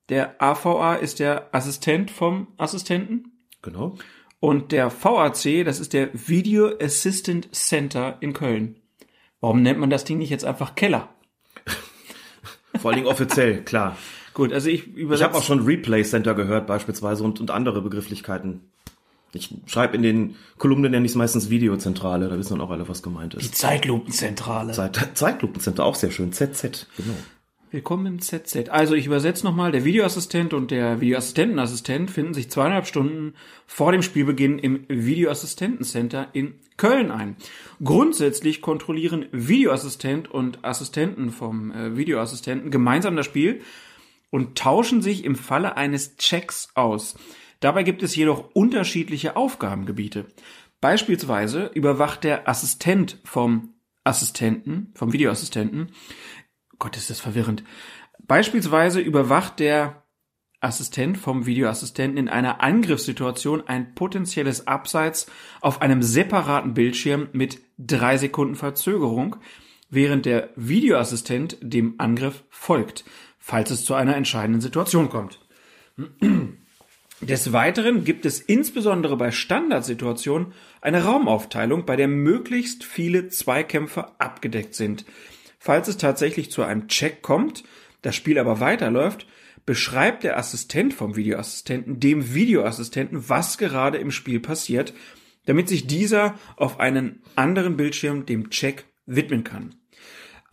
Der 0.09 0.41
AVA 0.41 0.95
ist 0.95 1.19
der 1.19 1.55
Assistent 1.55 2.11
vom 2.11 2.49
Assistenten. 2.57 3.33
Genau. 3.61 3.97
Und 4.41 4.73
der 4.73 4.91
VAC, 4.91 5.65
das 5.65 5.81
ist 5.81 5.93
der 5.93 6.11
Video 6.15 6.71
Assistant 6.81 7.55
Center 7.55 8.17
in 8.21 8.33
Köln. 8.33 8.77
Warum 9.41 9.63
nennt 9.63 9.79
man 9.79 9.91
das 9.91 10.05
Ding 10.05 10.19
nicht 10.19 10.31
jetzt 10.31 10.45
einfach 10.45 10.75
Keller? 10.75 11.09
Vor 12.81 12.91
allen 12.91 12.97
Dingen 12.97 13.11
offiziell, 13.11 13.63
klar. 13.63 13.97
Gut, 14.37 14.53
also 14.53 14.69
ich 14.69 14.87
Ich 14.89 14.97
übersetze. 14.97 15.25
habe 15.25 15.39
auch 15.39 15.43
schon 15.43 15.65
Replay 15.65 16.03
Center 16.05 16.35
gehört 16.35 16.67
beispielsweise 16.67 17.25
und, 17.25 17.41
und 17.41 17.51
andere 17.51 17.81
Begrifflichkeiten. 17.81 18.61
Ich 19.33 19.55
schreibe 19.65 19.97
in 19.97 20.03
den 20.03 20.35
Kolumnen 20.59 20.91
nenne 20.91 21.07
ich 21.07 21.13
es 21.13 21.17
meistens 21.17 21.49
Videozentrale, 21.49 22.29
da 22.29 22.37
wissen 22.37 22.59
dann 22.59 22.61
auch 22.61 22.71
alle, 22.71 22.87
was 22.87 23.03
gemeint 23.03 23.33
die 23.33 23.39
ist. 23.39 23.55
Zeitlupenzentrale. 23.55 24.75
Zeit, 24.75 25.01
Zeitlupencenter, 25.15 25.87
auch 25.87 25.95
sehr 25.95 26.11
schön. 26.11 26.35
ZZ, 26.35 26.87
genau. 26.99 27.15
Willkommen 27.71 28.05
im 28.05 28.21
ZZ. 28.21 28.69
Also 28.69 28.95
ich 28.95 29.07
übersetze 29.07 29.43
nochmal, 29.47 29.73
der 29.73 29.87
Videoassistent 29.87 30.53
und 30.53 30.71
der 30.71 31.01
Videoassistentenassistent 31.01 32.11
finden 32.11 32.35
sich 32.35 32.51
zweieinhalb 32.51 32.87
Stunden 32.87 33.33
vor 33.67 33.91
dem 33.91 34.03
Spielbeginn 34.03 34.59
im 34.59 34.85
Videoassistentencenter 34.89 36.29
in 36.35 36.57
Köln 36.77 37.11
ein. 37.11 37.37
Grundsätzlich 37.83 38.61
kontrollieren 38.61 39.25
Videoassistent 39.33 40.31
und 40.31 40.63
Assistenten 40.63 41.31
vom 41.31 41.71
äh, 41.73 41.97
Videoassistenten 41.97 42.71
gemeinsam 42.71 43.17
das 43.17 43.25
Spiel 43.25 43.63
und 44.31 44.59
tauschen 44.59 45.03
sich 45.03 45.25
im 45.25 45.37
Falle 45.37 45.77
eines 45.77 46.17
Checks 46.17 46.69
aus. 46.75 47.17
Dabei 47.61 47.83
gibt 47.83 48.03
es 48.03 48.17
jedoch 48.17 48.51
unterschiedliche 48.55 49.37
Aufgabengebiete. 49.37 50.27
Beispielsweise 50.81 51.71
überwacht 51.75 52.25
der 52.25 52.49
Assistent 52.49 53.19
vom 53.25 53.75
Assistenten, 54.05 54.93
vom 54.95 55.13
Videoassistenten, 55.13 55.93
Gott, 56.79 56.97
ist 56.97 57.11
das 57.11 57.21
verwirrend. 57.21 57.65
Beispielsweise 58.27 59.01
überwacht 59.01 59.61
der 59.61 60.03
Assistent 60.61 61.19
vom 61.19 61.47
Videoassistenten 61.47 62.19
in 62.19 62.29
einer 62.29 62.63
Angriffssituation 62.63 63.67
ein 63.67 63.95
potenzielles 63.95 64.67
Abseits 64.67 65.27
auf 65.61 65.83
einem 65.83 66.03
separaten 66.03 66.75
Bildschirm 66.75 67.29
mit 67.33 67.61
drei 67.79 68.17
Sekunden 68.17 68.57
Verzögerung, 68.57 69.37
während 69.91 70.27
der 70.27 70.51
Videoassistent 70.57 71.59
dem 71.61 71.95
Angriff 71.99 72.45
folgt, 72.49 73.05
falls 73.47 73.71
es 73.71 73.85
zu 73.85 73.95
einer 73.95 74.17
entscheidenden 74.17 74.61
Situation 74.61 75.09
kommt. 75.09 75.39
Des 77.21 77.53
Weiteren 77.53 78.03
gibt 78.03 78.27
es 78.27 78.41
insbesondere 78.41 79.17
bei 79.17 79.31
Standardsituationen 79.31 80.53
eine 80.81 81.05
Raumaufteilung, 81.05 81.87
bei 81.87 81.95
der 81.95 82.09
möglichst 82.09 82.83
viele 82.83 83.29
Zweikämpfe 83.29 84.21
abgedeckt 84.21 84.75
sind. 84.75 85.05
Falls 85.61 85.87
es 85.87 85.97
tatsächlich 85.97 86.51
zu 86.51 86.65
einem 86.65 86.89
Check 86.89 87.23
kommt, 87.23 87.63
das 88.03 88.17
Spiel 88.17 88.41
aber 88.41 88.59
weiterläuft, 88.59 89.29
beschreibt 89.65 90.25
der 90.25 90.39
Assistent 90.39 90.93
vom 90.93 91.15
Videoassistenten 91.15 92.01
dem 92.01 92.35
Videoassistenten, 92.35 93.29
was 93.29 93.59
gerade 93.59 93.99
im 93.99 94.11
Spiel 94.11 94.41
passiert, 94.41 94.93
damit 95.45 95.69
sich 95.69 95.87
dieser 95.87 96.37
auf 96.57 96.81
einen 96.81 97.23
anderen 97.37 97.77
Bildschirm 97.77 98.27
dem 98.27 98.51
Check 98.51 98.87
widmen 99.07 99.45
kann. 99.45 99.76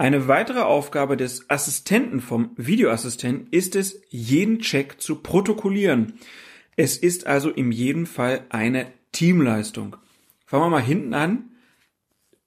Eine 0.04 0.28
weitere 0.28 0.60
Aufgabe 0.60 1.16
des 1.16 1.50
Assistenten 1.50 2.20
vom 2.20 2.50
Videoassistenten 2.58 3.48
ist 3.52 3.74
es, 3.74 4.02
jeden 4.10 4.60
Check 4.60 5.00
zu 5.00 5.22
protokollieren. 5.22 6.20
Es 6.76 6.98
ist 6.98 7.26
also 7.26 7.50
in 7.50 7.72
jedem 7.72 8.06
Fall 8.06 8.42
eine 8.50 8.88
Teamleistung. 9.14 9.96
Fangen 10.46 10.64
wir 10.66 10.70
mal 10.72 10.82
hinten 10.82 11.14
an. 11.14 11.52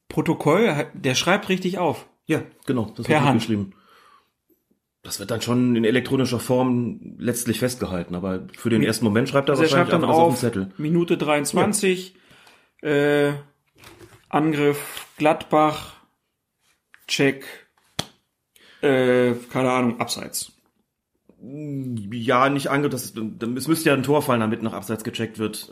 Protokoll, 0.07 0.87
der 0.93 1.15
schreibt 1.15 1.49
richtig 1.49 1.79
auf. 1.79 2.05
Ja, 2.27 2.43
genau, 2.67 2.93
das 2.95 3.07
Per 3.07 3.25
Hand. 3.25 3.41
geschrieben. 3.41 3.73
Das 5.03 5.19
wird 5.19 5.31
dann 5.31 5.41
schon 5.41 5.77
in 5.77 5.87
elektronischer 5.87 6.41
Form 6.41 7.17
letztlich 7.17 7.61
festgehalten, 7.61 8.15
aber 8.15 8.49
für 8.55 8.69
den 8.69 8.83
ersten 8.83 9.07
Moment 9.07 9.31
schreibt 9.31 9.49
er 9.49 9.53
Also 9.53 9.63
wahrscheinlich 9.63 9.93
schreibt 9.93 10.03
dann 10.03 10.11
auf 10.11 10.17
auf, 10.17 10.35
den 10.35 10.41
Zettel. 10.41 10.73
Minute 10.77 11.17
23, 11.17 12.17
äh, 12.83 13.33
Angriff 14.29 15.07
Gladbach, 15.17 15.96
Check, 17.09 17.45
äh, 18.83 19.33
keine 19.53 19.71
Ahnung, 19.71 20.01
Abseits. 20.01 20.53
Ja, 21.43 22.49
nicht 22.49 22.69
ange, 22.71 22.89
das, 22.89 23.13
es 23.57 23.69
müsste 23.69 23.91
ja 23.91 23.95
ein 23.95 24.03
Tor 24.03 24.23
fallen, 24.23 24.41
damit 24.41 24.63
nach 24.63 24.73
Abseits 24.73 25.05
gecheckt 25.05 25.39
wird. 25.39 25.71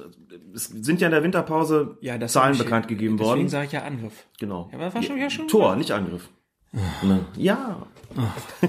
Es 0.55 0.67
sind 0.67 1.01
ja 1.01 1.09
in 1.09 1.13
der 1.13 1.23
Winterpause 1.25 1.97
Ja, 2.01 2.21
Zahlen 2.29 2.49
hab 2.49 2.53
ich- 2.55 2.65
bekannt 2.65 2.89
gegeben 2.89 3.17
Deswegen 3.17 3.37
worden. 3.39 3.49
sage 3.49 3.67
ich 3.67 3.73
ja 3.73 3.83
Angriff. 3.83 4.13
Genau. 4.39 4.69
Ja, 4.73 4.79
aber 4.79 4.95
war 4.95 5.03
schon- 5.03 5.19
ja, 5.19 5.31
schon- 5.31 5.49
Tor, 5.49 5.75
nicht 5.77 5.91
Angriff. 5.91 6.29
Ne? 7.03 7.25
Ja, 7.37 7.87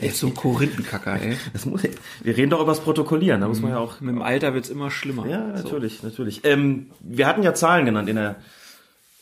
Ey, 0.00 0.10
so 0.10 0.26
ein 0.28 0.34
Korinthenkacker, 0.34 1.20
ey. 1.20 1.36
das 1.54 1.64
muss, 1.66 1.82
wir 1.82 2.36
reden 2.36 2.50
doch 2.50 2.60
über 2.60 2.72
das 2.72 2.80
Protokollieren, 2.80 3.40
da 3.40 3.48
muss 3.48 3.60
man 3.60 3.70
ja 3.72 3.78
auch 3.78 4.00
Mit 4.00 4.14
dem 4.14 4.22
Alter 4.22 4.52
wird's 4.54 4.68
immer 4.68 4.90
schlimmer. 4.90 5.26
Ja, 5.26 5.56
So. 5.56 5.64
natürlich, 5.64 6.02
natürlich. 6.02 6.44
Ähm, 6.44 6.90
wir 7.00 7.26
hatten 7.26 7.42
ja 7.42 7.54
Zahlen 7.54 7.84
genannt 7.86 8.08
in 8.08 8.16
der 8.16 8.36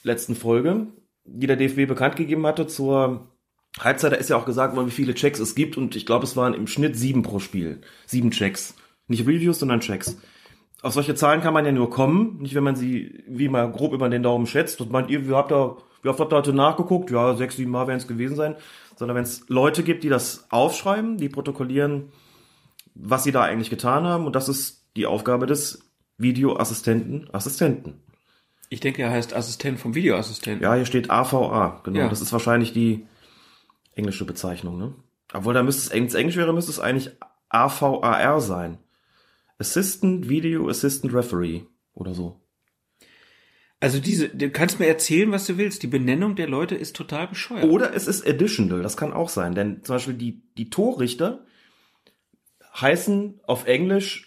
letzten 0.02 0.34
Folge, 0.36 0.88
die 1.26 1.46
der 1.46 1.56
DFB 1.56 1.86
bekannt 1.86 2.16
gegeben 2.16 2.46
hatte 2.46 2.66
zur 2.66 3.28
Halbzeit. 3.78 4.12
Da 4.12 4.16
ist 4.16 4.30
ja 4.30 4.36
auch 4.36 4.46
gesagt 4.46 4.76
worden, 4.76 4.86
wie 4.86 4.92
viele 4.92 5.14
Checks 5.14 5.38
es 5.38 5.54
gibt 5.54 5.76
und 5.76 5.96
ich 5.96 6.06
glaube, 6.06 6.24
es 6.24 6.36
waren 6.36 6.54
im 6.54 6.66
Schnitt 6.66 6.96
sieben 6.96 7.22
pro 7.22 7.38
Spiel. 7.38 7.80
Sieben 8.06 8.30
Checks. 8.30 8.74
Nicht 9.08 9.26
Reviews, 9.26 9.58
sondern 9.58 9.80
Checks. 9.80 10.16
Auf 10.82 10.92
solche 10.92 11.14
Zahlen 11.14 11.40
kann 11.40 11.54
man 11.54 11.64
ja 11.64 11.72
nur 11.72 11.90
kommen, 11.90 12.38
nicht 12.40 12.54
wenn 12.54 12.64
man 12.64 12.76
sie 12.76 13.24
wie 13.26 13.48
mal 13.48 13.70
grob 13.70 13.92
über 13.92 14.08
den 14.08 14.22
Daumen 14.22 14.46
schätzt. 14.46 14.80
Und 14.80 14.90
meint 14.92 15.10
ihr, 15.10 15.26
wie 15.26 15.32
habt 15.32 15.52
ihr, 15.52 15.76
wie 16.02 16.08
oft 16.08 16.20
habt 16.20 16.32
ihr 16.32 16.36
heute 16.36 16.52
nachgeguckt? 16.52 17.10
Ja, 17.10 17.34
sechs, 17.34 17.56
sieben 17.56 17.70
Mal 17.70 17.86
werden 17.86 17.98
es 17.98 18.08
gewesen 18.08 18.36
sein. 18.36 18.56
Sondern 18.96 19.16
wenn 19.16 19.24
es 19.24 19.44
Leute 19.48 19.82
gibt, 19.82 20.04
die 20.04 20.08
das 20.08 20.46
aufschreiben, 20.50 21.16
die 21.16 21.28
protokollieren, 21.28 22.12
was 22.94 23.24
sie 23.24 23.32
da 23.32 23.42
eigentlich 23.42 23.70
getan 23.70 24.04
haben. 24.04 24.26
Und 24.26 24.36
das 24.36 24.48
ist 24.48 24.86
die 24.96 25.06
Aufgabe 25.06 25.46
des 25.46 25.90
Videoassistenten, 26.18 27.28
Assistenten. 27.32 28.02
Ich 28.68 28.80
denke, 28.80 29.02
er 29.02 29.10
heißt 29.10 29.34
Assistent 29.34 29.78
vom 29.78 29.94
Videoassistenten. 29.94 30.62
Ja, 30.62 30.74
hier 30.74 30.86
steht 30.86 31.10
AVA, 31.10 31.80
genau. 31.84 32.00
Ja. 32.00 32.08
Das 32.08 32.20
ist 32.20 32.32
wahrscheinlich 32.32 32.72
die 32.72 33.06
englische 33.94 34.24
Bezeichnung, 34.24 34.78
ne? 34.78 34.94
Obwohl, 35.32 35.54
da 35.54 35.62
müsste 35.62 35.82
es, 35.82 35.92
wenn 35.92 36.06
es 36.06 36.14
Englisch 36.14 36.36
wäre, 36.36 36.52
müsste 36.52 36.70
es 36.70 36.80
eigentlich 36.80 37.10
AVAR 37.48 38.40
sein. 38.40 38.78
Assistant 39.58 40.28
Video 40.28 40.68
Assistant 40.68 41.14
Referee 41.14 41.62
oder 41.94 42.14
so. 42.14 42.40
Also 43.78 44.00
diese, 44.00 44.28
du 44.28 44.50
kannst 44.50 44.80
mir 44.80 44.86
erzählen, 44.86 45.30
was 45.32 45.46
du 45.46 45.58
willst. 45.58 45.82
Die 45.82 45.86
Benennung 45.86 46.34
der 46.34 46.48
Leute 46.48 46.74
ist 46.74 46.96
total 46.96 47.28
bescheuert. 47.28 47.64
Oder 47.64 47.94
es 47.94 48.06
ist 48.06 48.26
additional, 48.26 48.82
das 48.82 48.96
kann 48.96 49.12
auch 49.12 49.28
sein. 49.28 49.54
Denn 49.54 49.82
zum 49.82 49.96
Beispiel 49.96 50.14
die, 50.14 50.42
die 50.56 50.70
Torrichter 50.70 51.44
heißen 52.80 53.40
auf 53.46 53.66
Englisch 53.66 54.25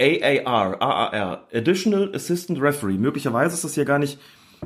AAR, 0.00 0.80
AAR, 0.80 1.48
Additional 1.52 2.10
Assistant 2.14 2.60
Referee. 2.60 2.96
Möglicherweise 2.96 3.54
ist 3.54 3.64
das 3.64 3.74
hier 3.74 3.84
gar 3.84 3.98
nicht 3.98 4.18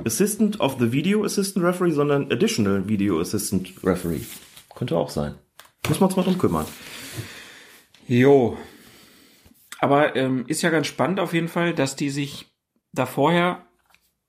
Assistant 0.05 0.61
of 0.61 0.77
the 0.79 0.93
Video 0.93 1.25
Assistant 1.25 1.65
Referee, 1.65 1.91
sondern 1.91 2.31
Additional 2.31 2.89
Video 2.89 3.21
Assistant 3.21 3.73
Referee. 3.83 4.21
Könnte 4.75 4.97
auch 4.97 5.11
sein. 5.11 5.35
Muss 5.89 6.01
man 6.01 6.09
uns 6.09 6.17
mal 6.17 6.23
drum 6.23 6.39
kümmern. 6.39 6.67
Jo. 8.07 8.57
Aber 9.81 10.17
ähm, 10.17 10.45
ist 10.47 10.63
ja 10.63 10.71
ganz 10.71 10.87
spannend 10.87 11.21
auf 11.21 11.35
jeden 11.35 11.49
Fall, 11.49 11.75
dass 11.75 11.97
die 11.97 12.11
sich 12.11 12.47
da 12.93 13.07
vorher 13.07 13.67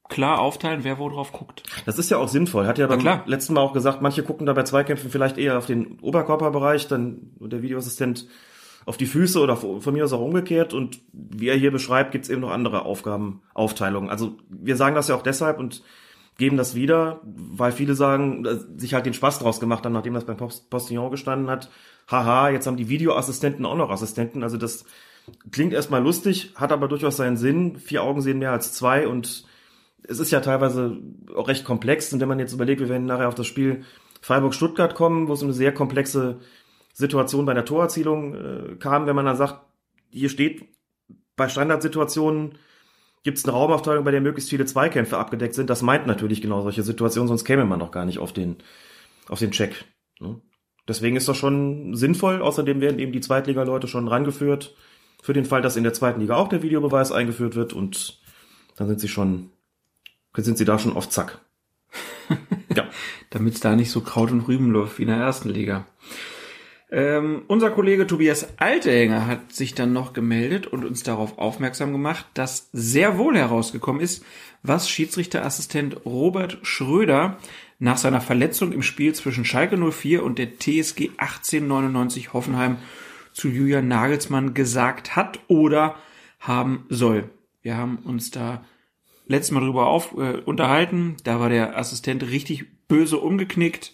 klar 0.09 0.39
aufteilen, 0.39 0.83
wer 0.83 0.99
wo 0.99 1.09
drauf 1.09 1.31
guckt. 1.31 1.63
Das 1.85 1.97
ist 1.97 2.09
ja 2.09 2.17
auch 2.17 2.27
sinnvoll. 2.27 2.67
Hat 2.67 2.77
ja 2.77 2.87
beim 2.87 2.99
klar. 2.99 3.23
letzten 3.25 3.53
Mal 3.53 3.61
auch 3.61 3.73
gesagt, 3.73 4.01
manche 4.01 4.23
gucken 4.23 4.45
da 4.45 4.53
bei 4.53 4.63
Zweikämpfen 4.63 5.09
vielleicht 5.09 5.37
eher 5.37 5.57
auf 5.57 5.65
den 5.65 5.99
Oberkörperbereich, 5.99 6.87
dann 6.87 7.31
der 7.39 7.61
Videoassistent 7.61 8.27
auf 8.85 8.97
die 8.97 9.07
Füße 9.07 9.39
oder 9.39 9.57
von 9.57 9.93
mir 9.93 10.05
aus 10.05 10.13
auch 10.13 10.21
umgekehrt. 10.21 10.73
Und 10.73 10.99
wie 11.11 11.47
er 11.47 11.57
hier 11.57 11.71
beschreibt, 11.71 12.11
gibt 12.11 12.25
es 12.25 12.29
eben 12.29 12.41
noch 12.41 12.51
andere 12.51 12.85
Aufgabenaufteilungen. 12.85 14.09
Also 14.09 14.37
wir 14.49 14.75
sagen 14.75 14.95
das 14.95 15.07
ja 15.07 15.15
auch 15.15 15.23
deshalb 15.23 15.59
und 15.59 15.83
geben 16.37 16.57
das 16.57 16.75
wieder, 16.75 17.21
weil 17.23 17.71
viele 17.71 17.95
sagen, 17.95 18.45
äh, 18.45 18.57
sich 18.77 18.93
halt 18.93 19.05
den 19.05 19.13
Spaß 19.13 19.39
draus 19.39 19.59
gemacht 19.59 19.85
haben, 19.85 19.93
nachdem 19.93 20.13
das 20.13 20.25
beim 20.25 20.37
Post- 20.37 20.69
Postillon 20.69 21.09
gestanden 21.09 21.49
hat. 21.49 21.69
Haha, 22.09 22.49
jetzt 22.49 22.67
haben 22.67 22.77
die 22.77 22.89
Videoassistenten 22.89 23.65
auch 23.65 23.77
noch 23.77 23.89
Assistenten. 23.89 24.43
Also 24.43 24.57
das 24.57 24.85
klingt 25.51 25.73
erstmal 25.73 26.03
lustig, 26.03 26.51
hat 26.55 26.71
aber 26.71 26.87
durchaus 26.87 27.17
seinen 27.17 27.37
Sinn. 27.37 27.77
Vier 27.77 28.03
Augen 28.03 28.21
sehen 28.21 28.39
mehr 28.39 28.51
als 28.51 28.73
zwei 28.73 29.07
und 29.07 29.45
es 30.07 30.19
ist 30.19 30.31
ja 30.31 30.41
teilweise 30.41 30.97
auch 31.35 31.47
recht 31.47 31.65
komplex. 31.65 32.13
Und 32.13 32.19
wenn 32.19 32.27
man 32.27 32.37
jetzt 32.37 32.53
überlegt, 32.53 32.81
wir 32.81 32.89
werden 32.89 33.07
nachher 33.07 33.29
auf 33.29 33.35
das 33.35 33.47
Spiel 33.47 33.83
Freiburg-Stuttgart 34.21 34.93
kommen, 34.93 35.27
wo 35.27 35.33
es 35.33 35.41
um 35.41 35.47
eine 35.47 35.53
sehr 35.53 35.73
komplexe 35.73 36.37
Situation 36.95 37.45
bei 37.45 37.53
der 37.53 37.65
Torerzielung 37.65 38.35
äh, 38.35 38.75
kam, 38.77 39.05
wenn 39.05 39.15
man 39.15 39.25
dann 39.25 39.35
sagt, 39.35 39.59
hier 40.09 40.29
steht, 40.29 40.63
bei 41.35 41.49
Standardsituationen 41.49 42.57
gibt 43.23 43.37
es 43.37 43.43
eine 43.43 43.53
Raumaufteilung, 43.53 44.05
bei 44.05 44.11
der 44.11 44.21
möglichst 44.21 44.49
viele 44.49 44.65
Zweikämpfe 44.65 45.17
abgedeckt 45.17 45.55
sind. 45.55 45.69
Das 45.69 45.81
meint 45.81 46.07
natürlich 46.07 46.41
genau 46.41 46.61
solche 46.61 46.83
Situationen, 46.83 47.27
sonst 47.27 47.43
käme 47.43 47.65
man 47.65 47.79
doch 47.79 47.91
gar 47.91 48.05
nicht 48.05 48.19
auf 48.19 48.31
den, 48.31 48.57
auf 49.27 49.39
den 49.39 49.51
Check. 49.51 49.83
Ne? 50.19 50.39
Deswegen 50.87 51.17
ist 51.17 51.27
das 51.27 51.35
schon 51.35 51.95
sinnvoll. 51.95 52.41
Außerdem 52.41 52.79
werden 52.79 52.99
eben 52.99 53.11
die 53.11 53.21
Zweitliga-Leute 53.21 53.87
schon 53.87 54.07
rangeführt, 54.07 54.75
für 55.21 55.33
den 55.33 55.45
Fall, 55.45 55.63
dass 55.63 55.75
in 55.75 55.83
der 55.83 55.93
zweiten 55.93 56.21
Liga 56.21 56.35
auch 56.35 56.47
der 56.47 56.61
Videobeweis 56.61 57.11
eingeführt 57.11 57.55
wird 57.55 57.73
und 57.73 58.19
dann 58.77 58.87
sind 58.87 59.01
sie 59.01 59.07
schon, 59.07 59.49
sind 60.35 60.57
sie 60.57 60.65
da 60.65 60.77
schon 60.77 60.95
auf 60.95 61.09
Zack. 61.09 61.39
ja. 62.75 62.87
Damit 63.31 63.55
es 63.55 63.59
da 63.59 63.75
nicht 63.75 63.89
so 63.89 64.01
Kraut 64.01 64.31
und 64.31 64.41
Rüben 64.41 64.69
läuft 64.71 64.99
wie 64.99 65.01
in 65.01 65.07
der 65.07 65.17
ersten 65.17 65.49
Liga. 65.49 65.87
Ähm, 66.95 67.41
unser 67.47 67.71
Kollege 67.71 68.07
Tobias 68.07 68.57
Altehänger 68.57 69.27
hat 69.27 69.51
sich 69.51 69.75
dann 69.75 69.91
noch 69.91 70.13
gemeldet 70.13 70.65
und 70.65 70.85
uns 70.85 71.03
darauf 71.03 71.37
aufmerksam 71.37 71.91
gemacht, 71.91 72.25
dass 72.35 72.69
sehr 72.71 73.17
wohl 73.17 73.35
herausgekommen 73.35 74.01
ist, 74.01 74.23
was 74.63 74.89
Schiedsrichterassistent 74.89 76.05
Robert 76.05 76.57
Schröder 76.61 77.35
nach 77.79 77.97
seiner 77.97 78.21
Verletzung 78.21 78.71
im 78.71 78.81
Spiel 78.81 79.13
zwischen 79.13 79.43
Schalke 79.43 79.75
04 79.75 80.23
und 80.23 80.39
der 80.39 80.57
TSG 80.57 81.09
1899 81.17 82.31
Hoffenheim 82.31 82.77
zu 83.33 83.49
Julian 83.49 83.89
Nagelsmann 83.89 84.53
gesagt 84.53 85.17
hat 85.17 85.41
oder 85.49 85.97
haben 86.39 86.85
soll. 86.87 87.29
Wir 87.61 87.75
haben 87.75 87.97
uns 88.05 88.31
da 88.31 88.63
letztes 89.27 89.51
Mal 89.51 89.65
drüber 89.65 89.87
auf, 89.87 90.13
äh, 90.17 90.37
unterhalten. 90.45 91.17
Da 91.25 91.41
war 91.41 91.49
der 91.49 91.77
Assistent 91.77 92.23
richtig 92.23 92.87
böse 92.87 93.17
umgeknickt. 93.17 93.91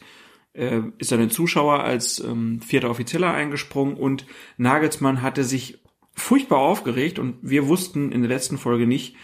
Äh, 0.53 0.81
ist 0.97 1.11
dann 1.11 1.21
ein 1.21 1.29
Zuschauer 1.29 1.81
als 1.81 2.19
ähm, 2.19 2.61
vierter 2.61 2.89
Offizieller 2.89 3.33
eingesprungen 3.33 3.95
und 3.95 4.25
Nagelsmann 4.57 5.21
hatte 5.21 5.45
sich 5.45 5.79
furchtbar 6.13 6.59
aufgeregt 6.59 7.19
und 7.19 7.37
wir 7.41 7.67
wussten 7.69 8.11
in 8.11 8.21
der 8.21 8.29
letzten 8.29 8.57
Folge 8.57 8.85
nicht, 8.85 9.15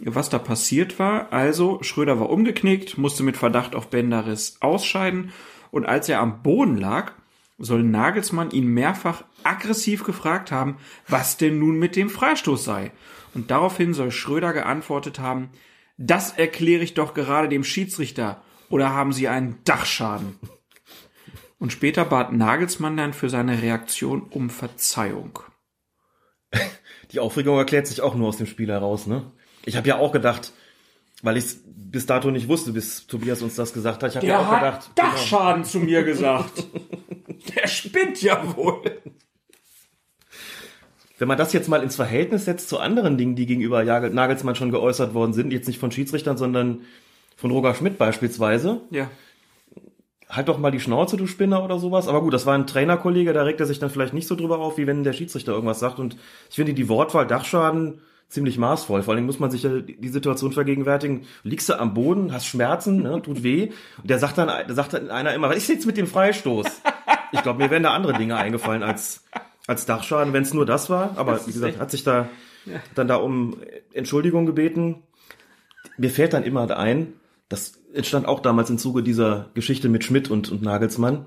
was 0.00 0.30
da 0.30 0.38
passiert 0.38 1.00
war. 1.00 1.32
Also 1.32 1.82
Schröder 1.82 2.20
war 2.20 2.30
umgeknickt, 2.30 2.98
musste 2.98 3.24
mit 3.24 3.36
Verdacht 3.36 3.74
auf 3.74 3.90
Bänderriss 3.90 4.58
ausscheiden 4.60 5.32
und 5.72 5.86
als 5.86 6.08
er 6.08 6.20
am 6.20 6.42
Boden 6.42 6.76
lag, 6.76 7.12
soll 7.58 7.82
Nagelsmann 7.82 8.52
ihn 8.52 8.66
mehrfach 8.66 9.24
aggressiv 9.42 10.04
gefragt 10.04 10.52
haben, 10.52 10.76
was 11.08 11.36
denn 11.36 11.58
nun 11.58 11.78
mit 11.78 11.96
dem 11.96 12.10
Freistoß 12.10 12.64
sei. 12.64 12.92
Und 13.34 13.50
daraufhin 13.50 13.92
soll 13.92 14.10
Schröder 14.10 14.52
geantwortet 14.52 15.18
haben, 15.18 15.50
das 15.98 16.32
erkläre 16.32 16.82
ich 16.82 16.94
doch 16.94 17.12
gerade 17.12 17.48
dem 17.48 17.64
Schiedsrichter. 17.64 18.42
Oder 18.70 18.94
haben 18.94 19.12
Sie 19.12 19.28
einen 19.28 19.58
Dachschaden? 19.64 20.38
Und 21.60 21.72
später 21.72 22.04
bat 22.06 22.32
Nagelsmann 22.32 22.96
dann 22.96 23.12
für 23.12 23.28
seine 23.28 23.62
Reaktion 23.62 24.22
um 24.22 24.50
Verzeihung. 24.50 25.38
Die 27.12 27.20
Aufregung 27.20 27.58
erklärt 27.58 27.86
sich 27.86 28.00
auch 28.00 28.14
nur 28.14 28.28
aus 28.28 28.38
dem 28.38 28.46
Spiel 28.46 28.70
heraus, 28.70 29.06
ne? 29.06 29.30
Ich 29.66 29.76
habe 29.76 29.86
ja 29.86 29.98
auch 29.98 30.10
gedacht, 30.10 30.52
weil 31.22 31.36
ich 31.36 31.44
es 31.44 31.60
bis 31.66 32.06
dato 32.06 32.30
nicht 32.30 32.48
wusste, 32.48 32.72
bis 32.72 33.06
Tobias 33.06 33.42
uns 33.42 33.56
das 33.56 33.74
gesagt 33.74 34.02
hat. 34.02 34.10
Ich 34.10 34.16
habe 34.16 34.26
ja 34.26 34.38
auch 34.40 34.54
gedacht, 34.54 34.90
genau. 34.94 35.10
Dachschaden 35.10 35.64
zu 35.64 35.80
mir 35.80 36.02
gesagt. 36.02 36.64
Der 37.54 37.68
spinnt 37.68 38.22
ja 38.22 38.56
wohl. 38.56 38.82
Wenn 41.18 41.28
man 41.28 41.36
das 41.36 41.52
jetzt 41.52 41.68
mal 41.68 41.82
ins 41.82 41.96
Verhältnis 41.96 42.46
setzt 42.46 42.70
zu 42.70 42.78
anderen 42.78 43.18
Dingen, 43.18 43.36
die 43.36 43.44
gegenüber 43.44 43.84
Nagelsmann 43.84 44.54
schon 44.54 44.70
geäußert 44.70 45.12
worden 45.12 45.34
sind, 45.34 45.52
jetzt 45.52 45.68
nicht 45.68 45.78
von 45.78 45.92
Schiedsrichtern, 45.92 46.38
sondern 46.38 46.86
von 47.36 47.50
Roger 47.50 47.74
Schmidt 47.74 47.98
beispielsweise. 47.98 48.80
Ja. 48.90 49.10
Halt 50.30 50.48
doch 50.48 50.58
mal 50.58 50.70
die 50.70 50.80
Schnauze, 50.80 51.16
du 51.16 51.26
Spinner 51.26 51.64
oder 51.64 51.78
sowas. 51.78 52.06
Aber 52.06 52.22
gut, 52.22 52.32
das 52.32 52.46
war 52.46 52.54
ein 52.54 52.66
Trainerkollege, 52.66 53.32
da 53.32 53.42
regt 53.42 53.60
er 53.60 53.66
sich 53.66 53.80
dann 53.80 53.90
vielleicht 53.90 54.14
nicht 54.14 54.28
so 54.28 54.36
drüber 54.36 54.58
auf, 54.58 54.78
wie 54.78 54.86
wenn 54.86 55.02
der 55.02 55.12
Schiedsrichter 55.12 55.52
irgendwas 55.52 55.80
sagt. 55.80 55.98
Und 55.98 56.16
ich 56.48 56.56
finde 56.56 56.72
die 56.72 56.88
Wortwahl 56.88 57.26
Dachschaden 57.26 58.00
ziemlich 58.28 58.56
maßvoll. 58.56 59.02
Vor 59.02 59.14
allem 59.14 59.26
muss 59.26 59.40
man 59.40 59.50
sich 59.50 59.64
ja 59.64 59.80
die 59.80 60.08
Situation 60.08 60.52
vergegenwärtigen. 60.52 61.26
Liegst 61.42 61.68
du 61.68 61.78
am 61.78 61.94
Boden, 61.94 62.32
hast 62.32 62.46
Schmerzen, 62.46 63.02
ne, 63.02 63.20
tut 63.20 63.42
weh. 63.42 63.70
Und 64.00 64.08
der 64.08 64.20
sagt 64.20 64.38
dann, 64.38 64.46
der 64.46 64.74
sagt 64.74 64.92
dann 64.92 65.10
einer 65.10 65.34
immer, 65.34 65.50
was 65.50 65.56
ist 65.56 65.68
jetzt 65.68 65.86
mit 65.86 65.96
dem 65.96 66.06
Freistoß? 66.06 66.66
Ich 67.32 67.42
glaube, 67.42 67.62
mir 67.62 67.70
wären 67.70 67.82
da 67.82 67.92
andere 67.92 68.12
Dinge 68.12 68.36
eingefallen 68.36 68.84
als, 68.84 69.24
als 69.66 69.84
Dachschaden, 69.84 70.32
wenn 70.32 70.44
es 70.44 70.54
nur 70.54 70.64
das 70.64 70.90
war. 70.90 71.12
Aber 71.16 71.32
das 71.32 71.48
wie 71.48 71.52
gesagt, 71.52 71.80
hat 71.80 71.90
sich 71.90 72.04
da 72.04 72.28
dann 72.94 73.08
da 73.08 73.16
um 73.16 73.56
Entschuldigung 73.92 74.46
gebeten. 74.46 75.02
Mir 75.96 76.10
fällt 76.10 76.32
dann 76.32 76.44
immer 76.44 76.70
ein, 76.76 77.14
das 77.48 77.79
entstand 77.92 78.26
auch 78.26 78.40
damals 78.40 78.70
im 78.70 78.78
Zuge 78.78 79.02
dieser 79.02 79.50
Geschichte 79.54 79.88
mit 79.88 80.04
Schmidt 80.04 80.30
und, 80.30 80.50
und 80.50 80.62
Nagelsmann. 80.62 81.26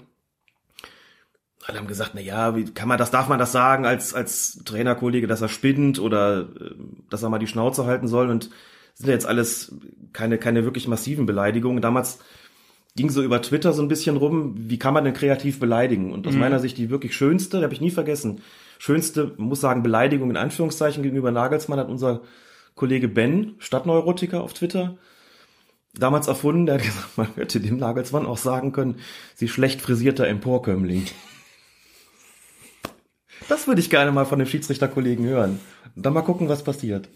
Alle 1.65 1.79
haben 1.79 1.87
gesagt, 1.87 2.11
na 2.13 2.21
ja, 2.21 2.55
wie 2.55 2.65
kann 2.65 2.89
man 2.89 2.97
das, 2.97 3.11
darf 3.11 3.29
man 3.29 3.39
das 3.39 3.51
sagen 3.53 3.85
als, 3.85 4.13
als 4.13 4.61
Trainerkollege, 4.65 5.27
dass 5.27 5.41
er 5.41 5.49
spinnt 5.49 5.99
oder 5.99 6.41
äh, 6.41 6.75
dass 7.09 7.23
er 7.23 7.29
mal 7.29 7.39
die 7.39 7.47
Schnauze 7.47 7.85
halten 7.85 8.07
soll 8.07 8.29
und 8.29 8.49
sind 8.95 9.07
ja 9.07 9.13
jetzt 9.13 9.25
alles 9.25 9.75
keine, 10.11 10.37
keine 10.37 10.65
wirklich 10.65 10.87
massiven 10.87 11.25
Beleidigungen. 11.25 11.81
Damals 11.81 12.19
ging 12.95 13.09
so 13.09 13.23
über 13.23 13.41
Twitter 13.41 13.73
so 13.73 13.81
ein 13.81 13.87
bisschen 13.87 14.17
rum, 14.17 14.53
wie 14.55 14.77
kann 14.77 14.93
man 14.93 15.03
denn 15.03 15.13
kreativ 15.13 15.59
beleidigen? 15.59 16.11
Und 16.11 16.27
aus 16.27 16.33
mhm. 16.33 16.41
meiner 16.41 16.59
Sicht 16.59 16.77
die 16.77 16.89
wirklich 16.89 17.15
schönste, 17.15 17.61
habe 17.63 17.73
ich 17.73 17.81
nie 17.81 17.91
vergessen, 17.91 18.41
schönste, 18.77 19.33
muss 19.37 19.61
sagen, 19.61 19.83
Beleidigung 19.83 20.29
in 20.29 20.37
Anführungszeichen 20.37 21.01
gegenüber 21.01 21.31
Nagelsmann 21.31 21.79
hat 21.79 21.89
unser 21.89 22.21
Kollege 22.75 23.07
Ben, 23.07 23.55
Stadtneurotiker 23.59 24.43
auf 24.43 24.53
Twitter, 24.53 24.97
damals 25.93 26.27
erfunden. 26.27 26.65
Der 26.65 26.75
hat 26.75 26.83
gesagt, 26.83 27.17
man 27.17 27.33
hätte 27.35 27.59
dem 27.59 27.77
Nagelsmann 27.77 28.25
auch 28.25 28.37
sagen 28.37 28.71
können, 28.71 28.99
sie 29.35 29.47
schlecht 29.47 29.81
frisierter 29.81 30.27
Emporkömmling. 30.27 31.05
Das 33.49 33.67
würde 33.67 33.81
ich 33.81 33.89
gerne 33.89 34.11
mal 34.11 34.25
von 34.25 34.39
dem 34.39 34.47
Schiedsrichterkollegen 34.47 35.25
hören. 35.25 35.59
Und 35.95 36.05
dann 36.05 36.13
mal 36.13 36.21
gucken, 36.21 36.49
was 36.49 36.63
passiert. 36.63 37.09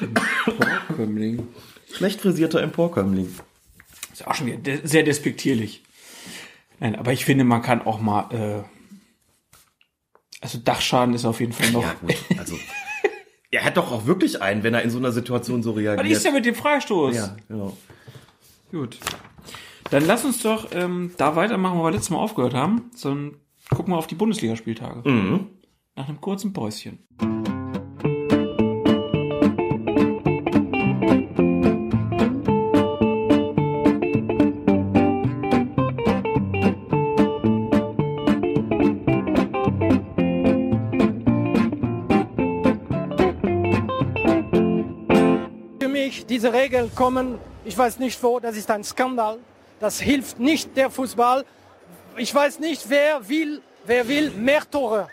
Emporkömmling. 0.00 1.46
Schlecht 1.92 2.20
frisierter 2.20 2.62
Emporkömmling. 2.62 3.28
Ist 4.12 4.20
ja 4.20 4.28
auch 4.28 4.34
schon 4.34 4.46
wieder 4.46 4.78
sehr 4.84 5.02
despektierlich. 5.02 5.82
Nein, 6.80 6.96
aber 6.96 7.12
ich 7.12 7.24
finde, 7.24 7.44
man 7.44 7.62
kann 7.62 7.82
auch 7.82 8.00
mal, 8.00 8.28
äh, 8.32 8.62
also 10.40 10.58
Dachschaden 10.58 11.14
ist 11.14 11.24
auf 11.24 11.40
jeden 11.40 11.52
Fall 11.52 11.70
noch. 11.70 11.82
Ja, 11.82 11.94
gut. 11.94 12.14
Also, 12.38 12.58
er 13.50 13.64
hat 13.64 13.76
doch 13.76 13.92
auch 13.92 14.06
wirklich 14.06 14.42
einen, 14.42 14.62
wenn 14.62 14.74
er 14.74 14.82
in 14.82 14.90
so 14.90 14.98
einer 14.98 15.12
Situation 15.12 15.62
so 15.62 15.72
reagiert. 15.72 16.10
Was 16.10 16.18
ist 16.18 16.24
ja 16.24 16.32
mit 16.32 16.44
dem 16.44 16.54
Freistoß? 16.54 17.16
Ja, 17.16 17.36
genau. 17.48 17.76
Gut. 18.70 18.98
Dann 19.90 20.04
lass 20.04 20.24
uns 20.24 20.42
doch 20.42 20.68
ähm, 20.72 21.12
da 21.16 21.36
weitermachen, 21.36 21.78
wo 21.78 21.84
wir 21.84 21.92
letztes 21.92 22.10
Mal 22.10 22.18
aufgehört 22.18 22.54
haben. 22.54 22.90
So 22.94 23.10
ein 23.10 23.36
gucken 23.70 23.92
wir 23.92 23.98
auf 23.98 24.06
die 24.06 24.14
Bundesligaspieltage. 24.14 25.08
Mhm. 25.08 25.46
Nach 25.94 26.08
einem 26.08 26.20
kurzen 26.20 26.52
Päuschen. 26.52 26.98
Diese 46.28 46.52
Regeln 46.52 46.94
kommen, 46.94 47.38
ich 47.64 47.76
weiß 47.76 47.98
nicht 47.98 48.22
wo, 48.22 48.40
das 48.40 48.56
ist 48.56 48.70
ein 48.70 48.84
Skandal. 48.84 49.38
Das 49.78 50.00
hilft 50.00 50.38
nicht 50.38 50.76
der 50.76 50.90
Fußball 50.90 51.44
ich 52.16 52.34
weiß 52.34 52.58
nicht, 52.60 52.88
wer 52.88 53.28
will, 53.28 53.60
wer 53.84 54.06
will 54.08 54.30
mehr 54.30 54.68
Tore. 54.70 55.08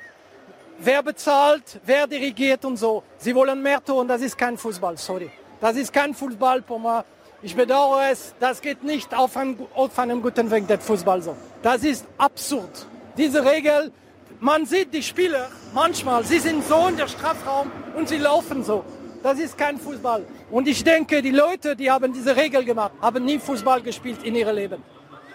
Wer 0.80 1.04
bezahlt, 1.04 1.80
wer 1.86 2.08
dirigiert 2.08 2.66
und 2.66 2.78
so. 2.78 3.04
Sie 3.18 3.34
wollen 3.36 3.62
mehr 3.62 3.84
Tore 3.84 4.02
und 4.02 4.08
das 4.08 4.22
ist 4.22 4.38
kein 4.38 4.58
Fußball, 4.58 4.98
sorry. 4.98 5.30
Das 5.60 5.76
ist 5.76 5.94
kein 5.94 6.14
Fußball 6.14 6.62
mich. 6.62 7.06
Ich 7.42 7.56
bedauere 7.56 8.10
es, 8.12 8.34
das 8.40 8.62
geht 8.62 8.84
nicht 8.84 9.14
auf, 9.14 9.36
ein, 9.38 9.58
auf 9.76 9.98
einem 10.00 10.22
guten 10.22 10.50
Weg, 10.50 10.68
der 10.68 10.80
Fußball 10.80 11.22
so. 11.22 11.36
Das 11.62 11.84
ist 11.84 12.06
absurd. 12.18 12.88
Diese 13.18 13.44
Regel, 13.44 13.92
man 14.40 14.66
sieht 14.66 14.94
die 14.94 15.04
Spieler 15.04 15.50
manchmal, 15.74 16.24
sie 16.24 16.40
sind 16.40 16.66
so 16.66 16.88
in 16.88 16.98
der 16.98 17.08
Strafraum 17.08 17.72
und 17.96 18.08
sie 18.08 18.18
laufen 18.18 18.64
so. 18.64 18.84
Das 19.24 19.40
ist 19.40 19.58
kein 19.58 19.78
Fußball. 19.80 20.26
Und 20.52 20.68
ich 20.68 20.84
denke, 20.84 21.22
die 21.22 21.32
Leute, 21.32 21.76
die 21.78 21.90
haben 21.90 22.12
diese 22.12 22.36
Regel 22.36 22.66
gemacht, 22.66 22.92
haben 23.02 23.24
nie 23.24 23.40
Fußball 23.40 23.82
gespielt 23.82 24.22
in 24.24 24.36
ihrem 24.36 24.56
Leben. 24.56 24.84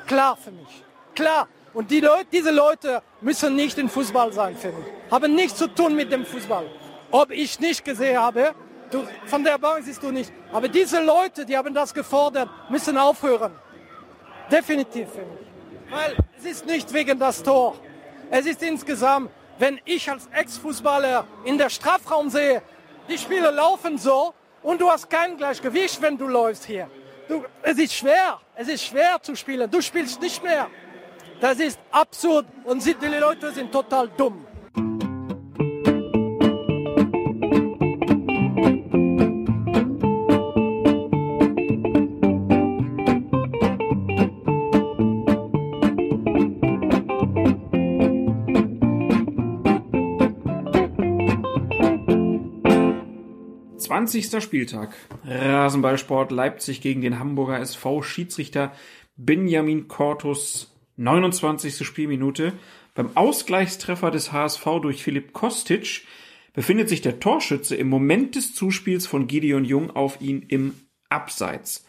Klar 0.07 0.37
für 0.37 0.51
mich. 0.51 0.85
Klar. 1.15 1.49
Und 1.73 1.91
die 1.91 2.01
Leute, 2.01 2.27
diese 2.31 2.51
Leute 2.51 3.03
müssen 3.23 3.57
nicht 3.57 3.79
im 3.79 3.89
Fußball 3.89 4.33
sein, 4.33 4.57
finde 4.57 4.81
ich. 4.81 5.13
Haben 5.13 5.35
nichts 5.35 5.59
zu 5.59 5.69
tun 5.69 5.95
mit 5.97 6.13
dem 6.13 6.25
Fußball. 6.27 6.67
Ob 7.11 7.31
ich 7.31 7.59
nicht 7.61 7.83
gesehen 7.83 8.19
habe, 8.19 8.55
du, 8.91 9.05
von 9.27 9.43
der 9.43 9.59
Bank 9.59 9.85
siehst 9.85 10.03
du 10.03 10.11
nicht. 10.11 10.33
Aber 10.53 10.69
diese 10.69 11.03
Leute, 11.03 11.47
die 11.47 11.57
haben 11.57 11.73
das 11.73 11.95
gefordert, 11.95 12.51
müssen 12.69 12.99
aufhören. 12.99 13.53
Definitiv, 14.51 15.09
finde 15.09 15.39
ich. 15.41 15.93
Weil 15.93 16.17
es 16.39 16.45
ist 16.45 16.67
nicht 16.67 16.93
wegen 16.93 17.19
das 17.19 17.43
Tor. 17.43 17.75
Es 18.31 18.45
ist 18.45 18.63
insgesamt, 18.63 19.31
wenn 19.59 19.81
ich 19.87 20.11
als 20.11 20.29
Ex-Fußballer 20.33 21.27
in 21.45 21.57
der 21.57 21.71
Strafraum 21.71 22.29
sehe, 22.29 22.63
die 23.09 23.19
Spieler 23.19 23.53
laufen 23.53 23.99
so 23.99 24.35
und 24.63 24.81
du 24.81 24.91
hast 24.91 25.09
kein 25.09 25.37
Gleichgewicht, 25.37 26.01
wenn 26.03 26.19
du 26.19 26.27
läufst 26.27 26.65
hier. 26.65 26.91
Du, 27.29 27.45
es 27.63 27.79
ist 27.79 27.95
schwer, 27.95 28.41
es 28.55 28.69
ist 28.69 28.85
schwer 28.85 29.19
zu 29.21 29.35
spielen. 29.37 29.71
Du 29.71 29.81
spielst 29.81 30.21
nicht 30.21 30.43
mehr. 30.43 30.69
Das 31.41 31.61
ist 31.61 31.79
absurd 31.91 32.47
und 32.65 32.85
die 32.85 33.07
Leute 33.07 33.53
sind 33.53 33.71
total 33.71 34.09
dumm. 34.09 34.48
Zwanzigster 53.99 54.41
Spieltag. 54.41 54.95
Rasenballsport 55.25 56.31
Leipzig 56.31 56.81
gegen 56.81 57.01
den 57.01 57.19
Hamburger 57.19 57.59
SV 57.59 58.03
Schiedsrichter 58.03 58.71
Benjamin 59.17 59.89
Cortus 59.89 60.73
29. 60.99 61.85
Spielminute. 61.85 62.53
Beim 62.95 63.11
Ausgleichstreffer 63.17 64.13
des 64.13 64.31
HSV 64.31 64.65
durch 64.83 65.03
Philipp 65.03 65.33
Kostic 65.33 66.05
befindet 66.53 66.89
sich 66.89 67.01
der 67.01 67.19
Torschütze 67.19 67.75
im 67.75 67.89
Moment 67.89 68.37
des 68.37 68.55
Zuspiels 68.55 69.09
von 69.09 69.27
Gideon 69.27 69.65
Jung 69.65 69.91
auf 69.91 70.21
ihn 70.21 70.43
im 70.43 70.75
Abseits. 71.09 71.85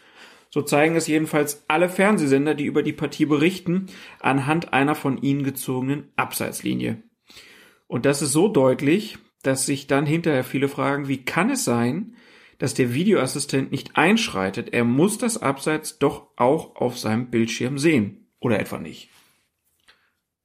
So 0.49 0.63
zeigen 0.63 0.95
es 0.95 1.05
jedenfalls 1.05 1.63
alle 1.67 1.89
Fernsehsender, 1.89 2.55
die 2.55 2.65
über 2.65 2.81
die 2.81 2.91
Partie 2.91 3.27
berichten, 3.27 3.85
anhand 4.19 4.73
einer 4.73 4.95
von 4.95 5.21
ihnen 5.21 5.43
gezogenen 5.43 6.11
Abseitslinie. 6.15 7.03
Und 7.85 8.07
das 8.07 8.23
ist 8.23 8.31
so 8.31 8.47
deutlich, 8.47 9.19
dass 9.43 9.65
sich 9.65 9.87
dann 9.87 10.05
hinterher 10.05 10.43
viele 10.43 10.67
fragen, 10.67 11.07
wie 11.07 11.23
kann 11.23 11.49
es 11.49 11.63
sein, 11.63 12.15
dass 12.57 12.73
der 12.73 12.93
Videoassistent 12.93 13.71
nicht 13.71 13.95
einschreitet? 13.95 14.73
Er 14.73 14.83
muss 14.83 15.17
das 15.17 15.41
Abseits 15.41 15.97
doch 15.97 16.27
auch 16.35 16.75
auf 16.75 16.99
seinem 16.99 17.29
Bildschirm 17.29 17.77
sehen. 17.77 18.27
Oder 18.39 18.59
etwa 18.59 18.79
nicht? 18.79 19.09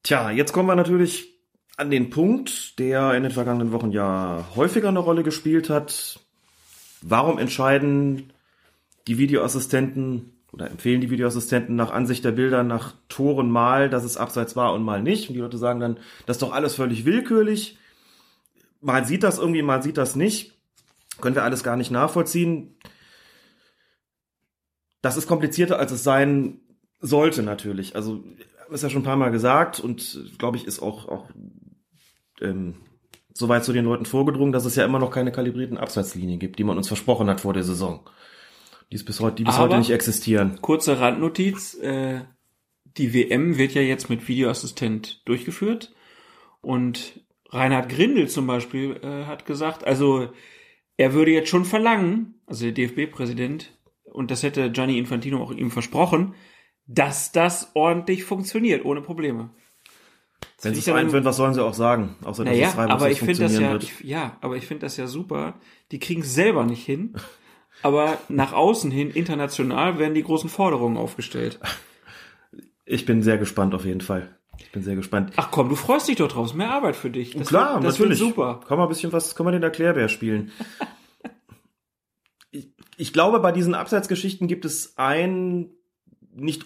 Tja, 0.02 0.30
jetzt 0.30 0.52
kommen 0.52 0.68
wir 0.68 0.76
natürlich 0.76 1.34
an 1.76 1.90
den 1.90 2.10
Punkt, 2.10 2.78
der 2.78 3.14
in 3.14 3.22
den 3.22 3.32
vergangenen 3.32 3.72
Wochen 3.72 3.90
ja 3.90 4.48
häufiger 4.54 4.88
eine 4.88 4.98
Rolle 4.98 5.22
gespielt 5.22 5.70
hat. 5.70 6.20
Warum 7.02 7.38
entscheiden 7.38 8.32
die 9.06 9.18
Videoassistenten 9.18 10.34
oder 10.52 10.70
empfehlen 10.70 11.00
die 11.00 11.10
Videoassistenten 11.10 11.74
nach 11.74 11.90
Ansicht 11.90 12.24
der 12.24 12.30
Bilder 12.30 12.62
nach 12.62 12.94
Toren 13.08 13.50
mal, 13.50 13.90
dass 13.90 14.04
es 14.04 14.16
abseits 14.16 14.54
war 14.54 14.72
und 14.72 14.84
mal 14.84 15.02
nicht. 15.02 15.28
Und 15.28 15.34
die 15.34 15.40
Leute 15.40 15.58
sagen 15.58 15.80
dann, 15.80 15.98
das 16.26 16.36
ist 16.36 16.42
doch 16.42 16.52
alles 16.52 16.76
völlig 16.76 17.04
willkürlich. 17.04 17.76
Mal 18.84 19.04
sieht 19.06 19.22
das 19.22 19.38
irgendwie, 19.38 19.62
mal 19.62 19.82
sieht 19.82 19.96
das 19.96 20.14
nicht. 20.14 20.52
Können 21.20 21.34
wir 21.34 21.42
alles 21.44 21.64
gar 21.64 21.76
nicht 21.76 21.90
nachvollziehen. 21.90 22.76
Das 25.00 25.16
ist 25.16 25.26
komplizierter, 25.26 25.78
als 25.78 25.92
es 25.92 26.02
sein 26.02 26.60
sollte 27.00 27.42
natürlich. 27.42 27.96
Also 27.96 28.22
ist 28.70 28.82
ja 28.82 28.90
schon 28.90 29.02
ein 29.02 29.06
paar 29.06 29.16
Mal 29.16 29.30
gesagt 29.30 29.80
und 29.80 30.24
glaube 30.38 30.56
ich 30.56 30.66
ist 30.66 30.80
auch 30.80 31.08
auch 31.08 31.28
ähm, 32.40 32.74
soweit 33.32 33.64
zu 33.64 33.72
den 33.72 33.84
Leuten 33.84 34.06
vorgedrungen, 34.06 34.52
dass 34.52 34.64
es 34.64 34.74
ja 34.76 34.84
immer 34.84 34.98
noch 34.98 35.10
keine 35.10 35.32
kalibrierten 35.32 35.76
Abseitslinien 35.78 36.38
gibt, 36.38 36.58
die 36.58 36.64
man 36.64 36.76
uns 36.76 36.88
versprochen 36.88 37.28
hat 37.28 37.40
vor 37.40 37.52
der 37.52 37.64
Saison. 37.64 38.08
Die, 38.90 38.96
ist 38.96 39.04
bis 39.04 39.20
heute, 39.20 39.36
die 39.36 39.44
bis 39.44 39.54
Aber- 39.54 39.64
heute 39.64 39.78
nicht 39.78 39.90
existieren. 39.90 40.60
Kurze 40.60 40.98
Randnotiz, 41.00 41.74
äh, 41.74 42.22
die 42.96 43.12
WM 43.12 43.58
wird 43.58 43.72
ja 43.72 43.82
jetzt 43.82 44.08
mit 44.10 44.28
Videoassistent 44.28 45.22
durchgeführt 45.26 45.92
und 46.60 47.20
Reinhard 47.54 47.88
Grindel 47.88 48.28
zum 48.28 48.46
Beispiel 48.46 49.00
äh, 49.02 49.24
hat 49.26 49.46
gesagt, 49.46 49.86
also 49.86 50.28
er 50.96 51.12
würde 51.12 51.30
jetzt 51.30 51.48
schon 51.48 51.64
verlangen, 51.64 52.34
also 52.46 52.64
der 52.64 52.72
DFB-Präsident, 52.72 53.78
und 54.04 54.30
das 54.30 54.42
hätte 54.42 54.70
Gianni 54.70 54.98
Infantino 54.98 55.42
auch 55.42 55.52
ihm 55.52 55.70
versprochen, 55.70 56.34
dass 56.86 57.32
das 57.32 57.70
ordentlich 57.74 58.24
funktioniert, 58.24 58.84
ohne 58.84 59.00
Probleme. 59.00 59.50
Wenn 60.62 60.74
sie 60.74 60.80
es 60.80 60.88
einführen, 60.88 61.24
was 61.24 61.36
sollen 61.36 61.54
sie 61.54 61.64
auch 61.64 61.74
sagen? 61.74 62.16
Außer 62.24 62.44
dass 62.44 62.54
Naja, 62.54 62.68
es 62.68 62.78
aber 62.78 63.10
ich 63.10 63.18
finde 63.18 63.38
das 63.38 63.58
ja, 63.58 63.76
ich, 63.76 64.00
ja, 64.00 64.36
aber 64.40 64.56
ich 64.56 64.66
finde 64.66 64.82
das 64.86 64.96
ja 64.96 65.06
super. 65.06 65.58
Die 65.90 65.98
kriegen 65.98 66.22
es 66.22 66.34
selber 66.34 66.64
nicht 66.64 66.84
hin. 66.84 67.14
Aber 67.82 68.18
nach 68.28 68.52
außen 68.52 68.90
hin, 68.90 69.10
international, 69.10 69.98
werden 69.98 70.14
die 70.14 70.22
großen 70.22 70.48
Forderungen 70.48 70.96
aufgestellt. 70.96 71.60
Ich 72.86 73.04
bin 73.04 73.22
sehr 73.22 73.38
gespannt 73.38 73.74
auf 73.74 73.84
jeden 73.84 74.00
Fall. 74.00 74.38
Ich 74.58 74.72
bin 74.72 74.82
sehr 74.82 74.96
gespannt. 74.96 75.32
Ach 75.36 75.50
komm, 75.50 75.68
du 75.68 75.76
freust 75.76 76.08
dich 76.08 76.16
doch 76.16 76.28
drauf. 76.28 76.46
Ist 76.46 76.54
mehr 76.54 76.70
Arbeit 76.70 76.96
für 76.96 77.10
dich. 77.10 77.32
Das 77.32 77.48
Klar, 77.48 77.74
wird, 77.74 77.84
das 77.84 77.98
natürlich. 77.98 78.20
Wird 78.20 78.30
super. 78.30 78.60
Kann 78.66 78.78
man 78.78 78.86
ein 78.86 78.88
bisschen 78.88 79.12
was, 79.12 79.34
kann 79.34 79.44
man 79.44 79.52
den 79.52 79.62
Erklärbär 79.62 80.08
spielen. 80.08 80.52
ich, 82.50 82.68
ich 82.96 83.12
glaube, 83.12 83.40
bei 83.40 83.52
diesen 83.52 83.74
Abseitsgeschichten 83.74 84.48
gibt 84.48 84.64
es 84.64 84.96
ein 84.96 85.70
nicht 86.34 86.64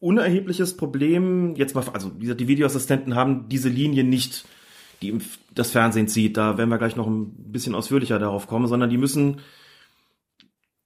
unerhebliches 0.00 0.76
Problem. 0.76 1.54
Jetzt 1.56 1.74
mal, 1.74 1.84
also 1.92 2.12
wie 2.16 2.22
gesagt, 2.22 2.40
die 2.40 2.48
Videoassistenten 2.48 3.14
haben 3.14 3.48
diese 3.48 3.68
Linie 3.68 4.04
nicht, 4.04 4.46
die 5.02 5.18
das 5.54 5.70
Fernsehen 5.70 6.08
zieht. 6.08 6.36
Da 6.36 6.58
werden 6.58 6.70
wir 6.70 6.78
gleich 6.78 6.96
noch 6.96 7.06
ein 7.06 7.52
bisschen 7.52 7.74
ausführlicher 7.74 8.18
darauf 8.18 8.46
kommen, 8.46 8.66
sondern 8.66 8.90
die 8.90 8.98
müssen 8.98 9.40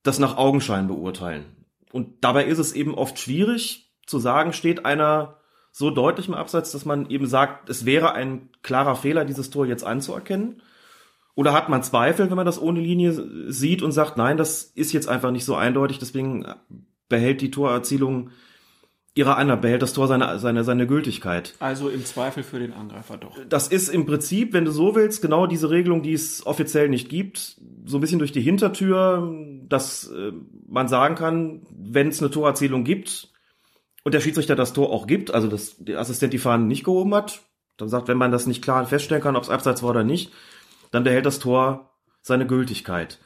das 0.02 0.18
nach 0.18 0.36
Augenschein 0.36 0.88
beurteilen. 0.88 1.44
Und 1.92 2.24
dabei 2.24 2.44
ist 2.44 2.58
es 2.58 2.72
eben 2.72 2.94
oft 2.94 3.18
schwierig 3.18 3.92
zu 4.06 4.18
sagen, 4.18 4.52
steht 4.52 4.84
einer 4.84 5.38
so 5.76 5.90
deutlich 5.90 6.28
im 6.28 6.34
Abseits, 6.34 6.70
dass 6.70 6.84
man 6.84 7.10
eben 7.10 7.26
sagt, 7.26 7.68
es 7.68 7.84
wäre 7.84 8.12
ein 8.12 8.48
klarer 8.62 8.94
Fehler, 8.94 9.24
dieses 9.24 9.50
Tor 9.50 9.66
jetzt 9.66 9.82
anzuerkennen? 9.82 10.62
Oder 11.34 11.52
hat 11.52 11.68
man 11.68 11.82
Zweifel, 11.82 12.30
wenn 12.30 12.36
man 12.36 12.46
das 12.46 12.62
ohne 12.62 12.78
Linie 12.78 13.50
sieht 13.50 13.82
und 13.82 13.90
sagt, 13.90 14.16
nein, 14.16 14.36
das 14.36 14.62
ist 14.62 14.92
jetzt 14.92 15.08
einfach 15.08 15.32
nicht 15.32 15.44
so 15.44 15.56
eindeutig, 15.56 15.98
deswegen 15.98 16.46
behält 17.08 17.40
die 17.40 17.50
Torerzielung 17.50 18.30
ihre 19.16 19.34
Annahme, 19.34 19.62
behält 19.62 19.82
das 19.82 19.94
Tor 19.94 20.06
seine, 20.06 20.38
seine, 20.38 20.62
seine 20.62 20.86
Gültigkeit. 20.86 21.54
Also 21.58 21.88
im 21.88 22.04
Zweifel 22.04 22.44
für 22.44 22.60
den 22.60 22.72
Angreifer 22.72 23.16
doch. 23.16 23.36
Das 23.48 23.66
ist 23.66 23.88
im 23.88 24.06
Prinzip, 24.06 24.52
wenn 24.52 24.64
du 24.64 24.70
so 24.70 24.94
willst, 24.94 25.22
genau 25.22 25.48
diese 25.48 25.70
Regelung, 25.70 26.02
die 26.02 26.12
es 26.12 26.46
offiziell 26.46 26.88
nicht 26.88 27.08
gibt, 27.08 27.56
so 27.84 27.98
ein 27.98 28.00
bisschen 28.00 28.20
durch 28.20 28.32
die 28.32 28.42
Hintertür, 28.42 29.28
dass 29.68 30.08
äh, 30.08 30.30
man 30.68 30.86
sagen 30.86 31.16
kann, 31.16 31.62
wenn 31.76 32.08
es 32.08 32.20
eine 32.20 32.30
Torerzielung 32.30 32.84
gibt 32.84 33.33
und 34.04 34.14
der 34.14 34.20
Schiedsrichter 34.20 34.54
das 34.54 34.72
Tor 34.72 34.90
auch 34.90 35.06
gibt, 35.06 35.32
also 35.32 35.48
dass 35.48 35.76
der 35.78 35.98
Assistent 35.98 36.32
die 36.32 36.38
Fahnen 36.38 36.68
nicht 36.68 36.84
gehoben 36.84 37.14
hat, 37.14 37.42
dann 37.76 37.88
sagt, 37.88 38.08
wenn 38.08 38.18
man 38.18 38.30
das 38.30 38.46
nicht 38.46 38.62
klar 38.62 38.86
feststellen 38.86 39.22
kann, 39.22 39.36
ob 39.36 39.42
es 39.42 39.50
abseits 39.50 39.82
war 39.82 39.90
oder 39.90 40.04
nicht, 40.04 40.32
dann 40.92 41.04
behält 41.04 41.26
das 41.26 41.40
Tor 41.40 41.90
seine 42.22 42.46
Gültigkeit. 42.46 43.18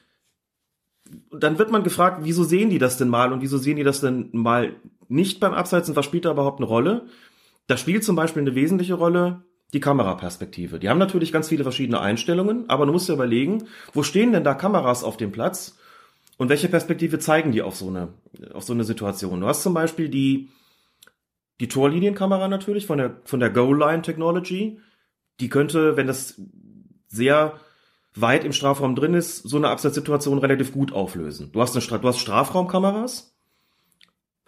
Und 1.30 1.42
dann 1.42 1.58
wird 1.58 1.70
man 1.70 1.84
gefragt, 1.84 2.20
wieso 2.22 2.44
sehen 2.44 2.70
die 2.70 2.78
das 2.78 2.96
denn 2.96 3.08
mal 3.08 3.32
und 3.32 3.42
wieso 3.42 3.58
sehen 3.58 3.76
die 3.76 3.84
das 3.84 4.00
denn 4.00 4.30
mal 4.32 4.76
nicht 5.08 5.40
beim 5.40 5.52
Abseits 5.52 5.88
und 5.88 5.96
was 5.96 6.04
spielt 6.04 6.24
da 6.24 6.30
überhaupt 6.30 6.60
eine 6.60 6.66
Rolle? 6.66 7.06
Da 7.66 7.76
spielt 7.76 8.04
zum 8.04 8.16
Beispiel 8.16 8.42
eine 8.42 8.54
wesentliche 8.54 8.94
Rolle 8.94 9.42
die 9.74 9.80
Kameraperspektive. 9.80 10.78
Die 10.78 10.88
haben 10.88 10.98
natürlich 10.98 11.32
ganz 11.32 11.48
viele 11.48 11.62
verschiedene 11.62 12.00
Einstellungen, 12.00 12.68
aber 12.70 12.86
du 12.86 12.92
musst 12.92 13.08
dir 13.08 13.14
überlegen, 13.14 13.64
wo 13.92 14.02
stehen 14.02 14.32
denn 14.32 14.44
da 14.44 14.54
Kameras 14.54 15.04
auf 15.04 15.16
dem 15.16 15.32
Platz 15.32 15.76
und 16.38 16.48
welche 16.48 16.68
Perspektive 16.68 17.18
zeigen 17.18 17.52
die 17.52 17.62
auf 17.62 17.76
so 17.76 17.88
eine, 17.88 18.08
auf 18.54 18.64
so 18.64 18.72
eine 18.72 18.84
Situation? 18.84 19.40
Du 19.40 19.46
hast 19.46 19.62
zum 19.62 19.74
Beispiel 19.74 20.08
die, 20.08 20.48
die 21.60 21.68
Torlinienkamera 21.68 22.48
natürlich 22.48 22.86
von 22.86 22.98
der, 22.98 23.20
von 23.24 23.40
der 23.40 23.50
Goal 23.50 23.78
Line 23.78 24.02
Technology. 24.02 24.80
Die 25.40 25.48
könnte, 25.48 25.96
wenn 25.96 26.06
das 26.06 26.40
sehr 27.08 27.54
weit 28.14 28.44
im 28.44 28.52
Strafraum 28.52 28.94
drin 28.94 29.14
ist, 29.14 29.38
so 29.38 29.56
eine 29.56 29.68
Abseitssituation 29.68 30.38
relativ 30.38 30.72
gut 30.72 30.92
auflösen. 30.92 31.50
Du 31.52 31.60
hast, 31.60 31.74
eine, 31.74 31.82
Stra- 31.82 31.98
du 31.98 32.08
hast 32.08 32.18
Strafraumkameras 32.18 33.34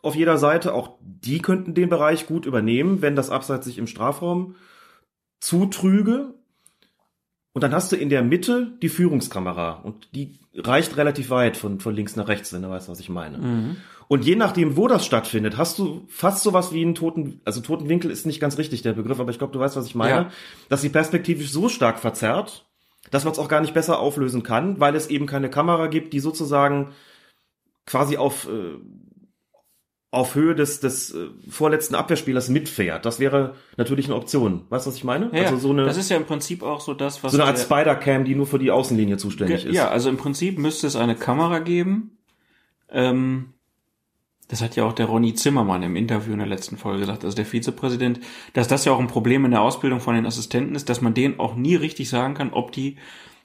auf 0.03 0.15
jeder 0.15 0.39
Seite, 0.39 0.73
auch 0.75 0.97
die 1.01 1.41
könnten 1.41 1.75
den 1.75 1.89
Bereich 1.91 2.27
gut 2.27 2.47
übernehmen, 2.47 3.03
wenn 3.03 3.17
das 3.17 3.29
Abseits 3.31 3.67
sich 3.67 3.77
im 3.79 3.87
Strafraum 3.87 4.57
zutrüge. 5.41 6.35
Und 7.53 7.63
dann 7.63 7.75
hast 7.75 7.93
du 7.93 7.97
in 7.97 8.09
der 8.09 8.23
Mitte 8.23 8.73
die 8.81 8.89
Führungskamera 8.89 9.73
und 9.73 10.09
die 10.15 10.39
reicht 10.55 10.97
relativ 10.97 11.31
weit 11.31 11.57
von, 11.57 11.81
von 11.81 11.95
links 11.95 12.17
nach 12.17 12.29
rechts, 12.29 12.53
wenn 12.53 12.63
du 12.63 12.71
weißt, 12.71 12.89
was 12.89 13.01
ich 13.01 13.09
meine. 13.09 13.77
Und 14.13 14.25
je 14.25 14.35
nachdem, 14.35 14.77
wo 14.77 14.89
das 14.89 15.07
stattfindet, 15.07 15.57
hast 15.57 15.79
du 15.79 16.05
fast 16.09 16.43
sowas 16.43 16.73
wie 16.73 16.83
einen 16.83 16.97
toten, 16.97 17.41
also 17.45 17.61
toten 17.61 17.89
Winkel 17.89 18.11
ist 18.11 18.27
nicht 18.27 18.41
ganz 18.41 18.59
richtig 18.59 18.83
der 18.83 18.93
Begriff, 18.95 19.21
aber 19.21 19.31
ich 19.31 19.39
glaube, 19.39 19.53
du 19.53 19.61
weißt, 19.61 19.77
was 19.77 19.87
ich 19.87 19.95
meine, 19.95 20.13
Ja. 20.23 20.31
dass 20.69 20.81
sie 20.83 20.89
perspektivisch 20.89 21.53
so 21.53 21.69
stark 21.69 22.01
verzerrt, 22.01 22.67
dass 23.13 23.23
man 23.23 23.33
es 23.33 23.39
auch 23.39 23.47
gar 23.47 23.61
nicht 23.61 23.73
besser 23.73 24.01
auflösen 24.01 24.43
kann, 24.43 24.81
weil 24.81 24.97
es 24.97 25.07
eben 25.07 25.27
keine 25.27 25.49
Kamera 25.49 25.87
gibt, 25.87 26.13
die 26.13 26.19
sozusagen 26.19 26.89
quasi 27.87 28.17
auf, 28.17 28.49
äh, 28.49 28.79
auf 30.11 30.35
Höhe 30.35 30.57
des, 30.57 30.81
des 30.81 31.15
äh, 31.15 31.29
vorletzten 31.49 31.95
Abwehrspielers 31.95 32.49
mitfährt. 32.49 33.07
Das 33.07 33.21
wäre 33.21 33.55
natürlich 33.77 34.07
eine 34.07 34.17
Option. 34.17 34.65
Weißt 34.71 34.87
du, 34.87 34.91
was 34.91 34.97
ich 34.97 35.05
meine? 35.05 35.31
Ja, 35.33 35.45
also 35.45 35.57
so 35.57 35.71
eine, 35.71 35.85
das 35.85 35.97
ist 35.97 36.11
ja 36.11 36.17
im 36.17 36.25
Prinzip 36.27 36.65
auch 36.65 36.81
so 36.81 36.95
das, 36.95 37.23
was 37.23 37.31
so 37.31 37.39
eine 37.39 37.47
Art 37.47 37.59
der- 37.59 37.63
Spider-Cam, 37.63 38.25
die 38.25 38.35
nur 38.35 38.49
für 38.49 38.59
die 38.59 38.73
Außenlinie 38.73 39.19
zuständig 39.19 39.67
ist. 39.67 39.77
Ja, 39.77 39.89
also 39.89 40.09
im 40.11 40.17
Prinzip 40.17 40.59
müsste 40.59 40.89
es 40.89 40.97
eine 40.97 41.15
Kamera 41.15 41.61
geben. 41.61 42.19
Ähm, 42.89 43.55
das 44.51 44.63
hat 44.63 44.75
ja 44.75 44.85
auch 44.85 44.93
der 44.93 45.07
Ronny 45.07 45.35
Zimmermann 45.35 45.85
im 45.85 45.95
Interview 45.95 46.33
in 46.33 46.41
der 46.41 46.49
letzten 46.49 46.77
Folge 46.77 47.01
gesagt, 47.01 47.25
also 47.25 47.37
der 47.37 47.47
Vizepräsident, 47.47 48.19
dass 48.53 48.67
das 48.67 48.85
ja 48.85 48.91
auch 48.91 48.99
ein 48.99 49.07
Problem 49.07 49.45
in 49.45 49.53
der 49.53 49.63
Ausbildung 49.63 50.01
von 50.01 50.17
den 50.17 50.27
Assistenten 50.27 50.75
ist, 50.75 50.89
dass 50.89 51.01
man 51.01 51.15
denen 51.15 51.39
auch 51.39 51.55
nie 51.55 51.77
richtig 51.77 52.09
sagen 52.09 52.35
kann, 52.35 52.53
ob 52.53 52.73
die 52.73 52.97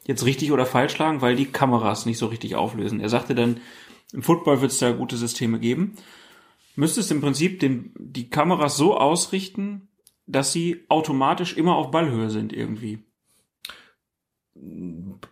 jetzt 0.08 0.26
richtig 0.26 0.52
oder 0.52 0.66
falsch 0.66 0.94
schlagen, 0.94 1.22
weil 1.22 1.36
die 1.36 1.46
Kameras 1.46 2.08
nicht 2.08 2.18
so 2.18 2.26
richtig 2.26 2.56
auflösen. 2.56 3.00
Er 3.00 3.10
sagte 3.10 3.36
dann, 3.36 3.58
im 4.14 4.24
Football 4.24 4.62
wird 4.62 4.72
es 4.72 4.80
da 4.80 4.92
gute 4.94 5.16
Systeme 5.16 5.60
geben. 5.60 5.94
Müsstest 6.76 7.12
im 7.12 7.22
Prinzip 7.22 7.60
den, 7.60 7.94
die 8.00 8.32
Kameras 8.32 8.76
so 8.76 8.98
ausrichten, 8.98 9.90
dass 10.26 10.52
sie 10.54 10.86
automatisch 10.90 11.56
immer 11.56 11.76
auf 11.76 11.92
Ballhöhe 11.92 12.32
sind 12.32 12.52
irgendwie. 12.52 13.04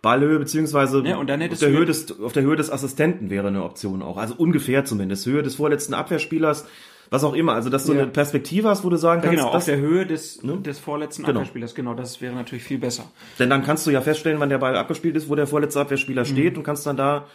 Ballhöhe 0.02 0.38
beziehungsweise 0.38 1.02
Ja, 1.04 1.16
auf, 1.18 1.24
der 1.26 1.68
Höhe 1.70 1.84
des, 1.84 2.20
auf 2.20 2.32
der 2.32 2.42
Höhe 2.42 2.56
des 2.56 2.70
Assistenten 2.70 3.30
wäre 3.30 3.48
eine 3.48 3.62
Option 3.64 4.02
auch. 4.02 4.16
Also 4.16 4.34
ungefähr 4.36 4.84
zumindest. 4.84 5.26
Höhe 5.26 5.42
des 5.42 5.54
vorletzten 5.56 5.94
Abwehrspielers, 5.94 6.66
was 7.10 7.24
auch 7.24 7.34
immer. 7.34 7.52
Also 7.54 7.70
dass 7.70 7.84
du 7.86 7.92
Ja. 7.94 8.02
eine 8.02 8.10
Perspektive 8.10 8.68
hast, 8.68 8.84
wo 8.84 8.90
du 8.90 8.96
sagen 8.96 9.22
Ja, 9.22 9.28
kannst, 9.28 9.38
genau, 9.42 9.52
das, 9.52 9.62
auf 9.62 9.66
der 9.66 9.78
Höhe 9.78 10.06
des, 10.06 10.42
ne? 10.42 10.58
des 10.58 10.78
vorletzten 10.78 11.22
Genau. 11.24 11.40
Abwehrspielers. 11.40 11.74
Genau, 11.74 11.94
das 11.94 12.20
wäre 12.20 12.34
natürlich 12.34 12.64
viel 12.64 12.78
besser. 12.78 13.10
Denn 13.38 13.50
dann 13.50 13.62
kannst 13.62 13.86
du 13.86 13.90
ja 13.90 14.00
feststellen, 14.00 14.40
wann 14.40 14.48
der 14.50 14.58
Ball 14.58 14.76
abgespielt 14.76 15.16
ist, 15.16 15.28
wo 15.28 15.34
der 15.34 15.46
vorletzte 15.46 15.80
Abwehrspieler 15.80 16.24
steht 16.24 16.56
und 16.56 16.62
kannst 16.64 16.86
dann 16.86 16.96
da, 16.96 17.26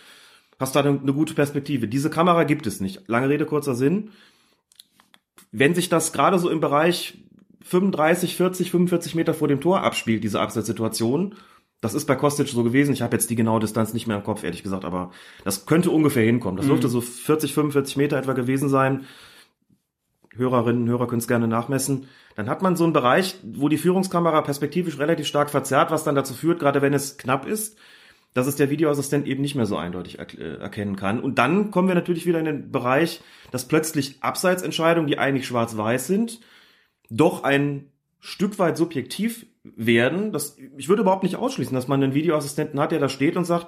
hast 0.59 0.75
da 0.75 0.81
eine, 0.81 0.99
eine 1.01 1.13
gute 1.13 1.33
Perspektive. 1.33 1.87
Diese 1.87 2.09
Kamera 2.09 2.43
gibt 2.43 2.67
es 2.67 2.81
nicht. 2.81 3.07
Lange 3.07 3.29
Rede, 3.29 3.45
kurzer 3.45 3.75
Sinn. 3.75 4.09
Wenn 5.51 5.73
sich 5.73 5.89
das 5.89 6.13
gerade 6.13 6.37
so 6.37 6.49
im 6.49 6.59
Bereich 6.59 7.17
35, 7.63 8.35
40, 8.35 8.71
45 8.71 9.15
Meter 9.15 9.33
vor 9.33 9.47
dem 9.47 9.61
Tor 9.61 9.83
abspielt, 9.83 10.23
diese 10.23 10.39
Abseitssituation, 10.39 11.35
das 11.81 11.93
ist 11.93 12.05
bei 12.05 12.15
Kostic 12.15 12.47
so 12.47 12.63
gewesen. 12.63 12.93
Ich 12.93 13.01
habe 13.01 13.15
jetzt 13.15 13.29
die 13.29 13.35
genaue 13.35 13.59
Distanz 13.59 13.93
nicht 13.93 14.07
mehr 14.07 14.17
im 14.17 14.23
Kopf, 14.23 14.43
ehrlich 14.43 14.63
gesagt, 14.63 14.83
aber 14.83 15.11
das 15.45 15.65
könnte 15.65 15.91
ungefähr 15.91 16.25
hinkommen. 16.25 16.57
Das 16.57 16.67
dürfte 16.67 16.89
so 16.89 16.99
40, 16.99 17.53
45 17.53 17.97
Meter 17.97 18.17
etwa 18.17 18.33
gewesen 18.33 18.69
sein. 18.69 19.05
Hörerinnen 20.35 20.83
und 20.83 20.89
Hörer 20.89 21.07
können 21.07 21.19
es 21.19 21.27
gerne 21.27 21.47
nachmessen. 21.47 22.07
Dann 22.35 22.49
hat 22.49 22.61
man 22.61 22.75
so 22.75 22.83
einen 22.83 22.93
Bereich, 22.93 23.35
wo 23.43 23.69
die 23.69 23.77
Führungskamera 23.77 24.41
perspektivisch 24.41 24.99
relativ 24.99 25.27
stark 25.27 25.49
verzerrt, 25.49 25.91
was 25.91 26.03
dann 26.03 26.15
dazu 26.15 26.33
führt, 26.33 26.59
gerade 26.59 26.81
wenn 26.81 26.93
es 26.93 27.17
knapp 27.17 27.45
ist, 27.47 27.77
dass 28.33 28.47
es 28.47 28.55
der 28.55 28.69
Videoassistent 28.69 29.25
eben 29.27 29.41
nicht 29.41 29.55
mehr 29.55 29.65
so 29.65 29.77
eindeutig 29.77 30.19
äh, 30.19 30.57
erkennen 30.57 30.95
kann. 30.95 31.19
Und 31.19 31.39
dann 31.39 31.71
kommen 31.71 31.87
wir 31.87 31.95
natürlich 31.95 32.25
wieder 32.25 32.39
in 32.39 32.45
den 32.45 32.71
Bereich, 32.71 33.21
dass 33.51 33.67
plötzlich 33.67 34.21
Abseitsentscheidungen, 34.21 35.07
die 35.07 35.17
eigentlich 35.17 35.47
schwarz-weiß 35.47 36.07
sind, 36.07 36.39
doch 37.09 37.43
ein 37.43 37.91
Stück 38.19 38.59
weit 38.59 38.77
subjektiv 38.77 39.45
werden. 39.63 40.31
Das, 40.31 40.57
ich 40.77 40.89
würde 40.89 41.01
überhaupt 41.01 41.23
nicht 41.23 41.35
ausschließen, 41.35 41.73
dass 41.73 41.87
man 41.87 42.03
einen 42.03 42.13
Videoassistenten 42.13 42.79
hat, 42.79 42.91
der 42.91 42.99
da 42.99 43.09
steht 43.09 43.35
und 43.35 43.45
sagt, 43.45 43.67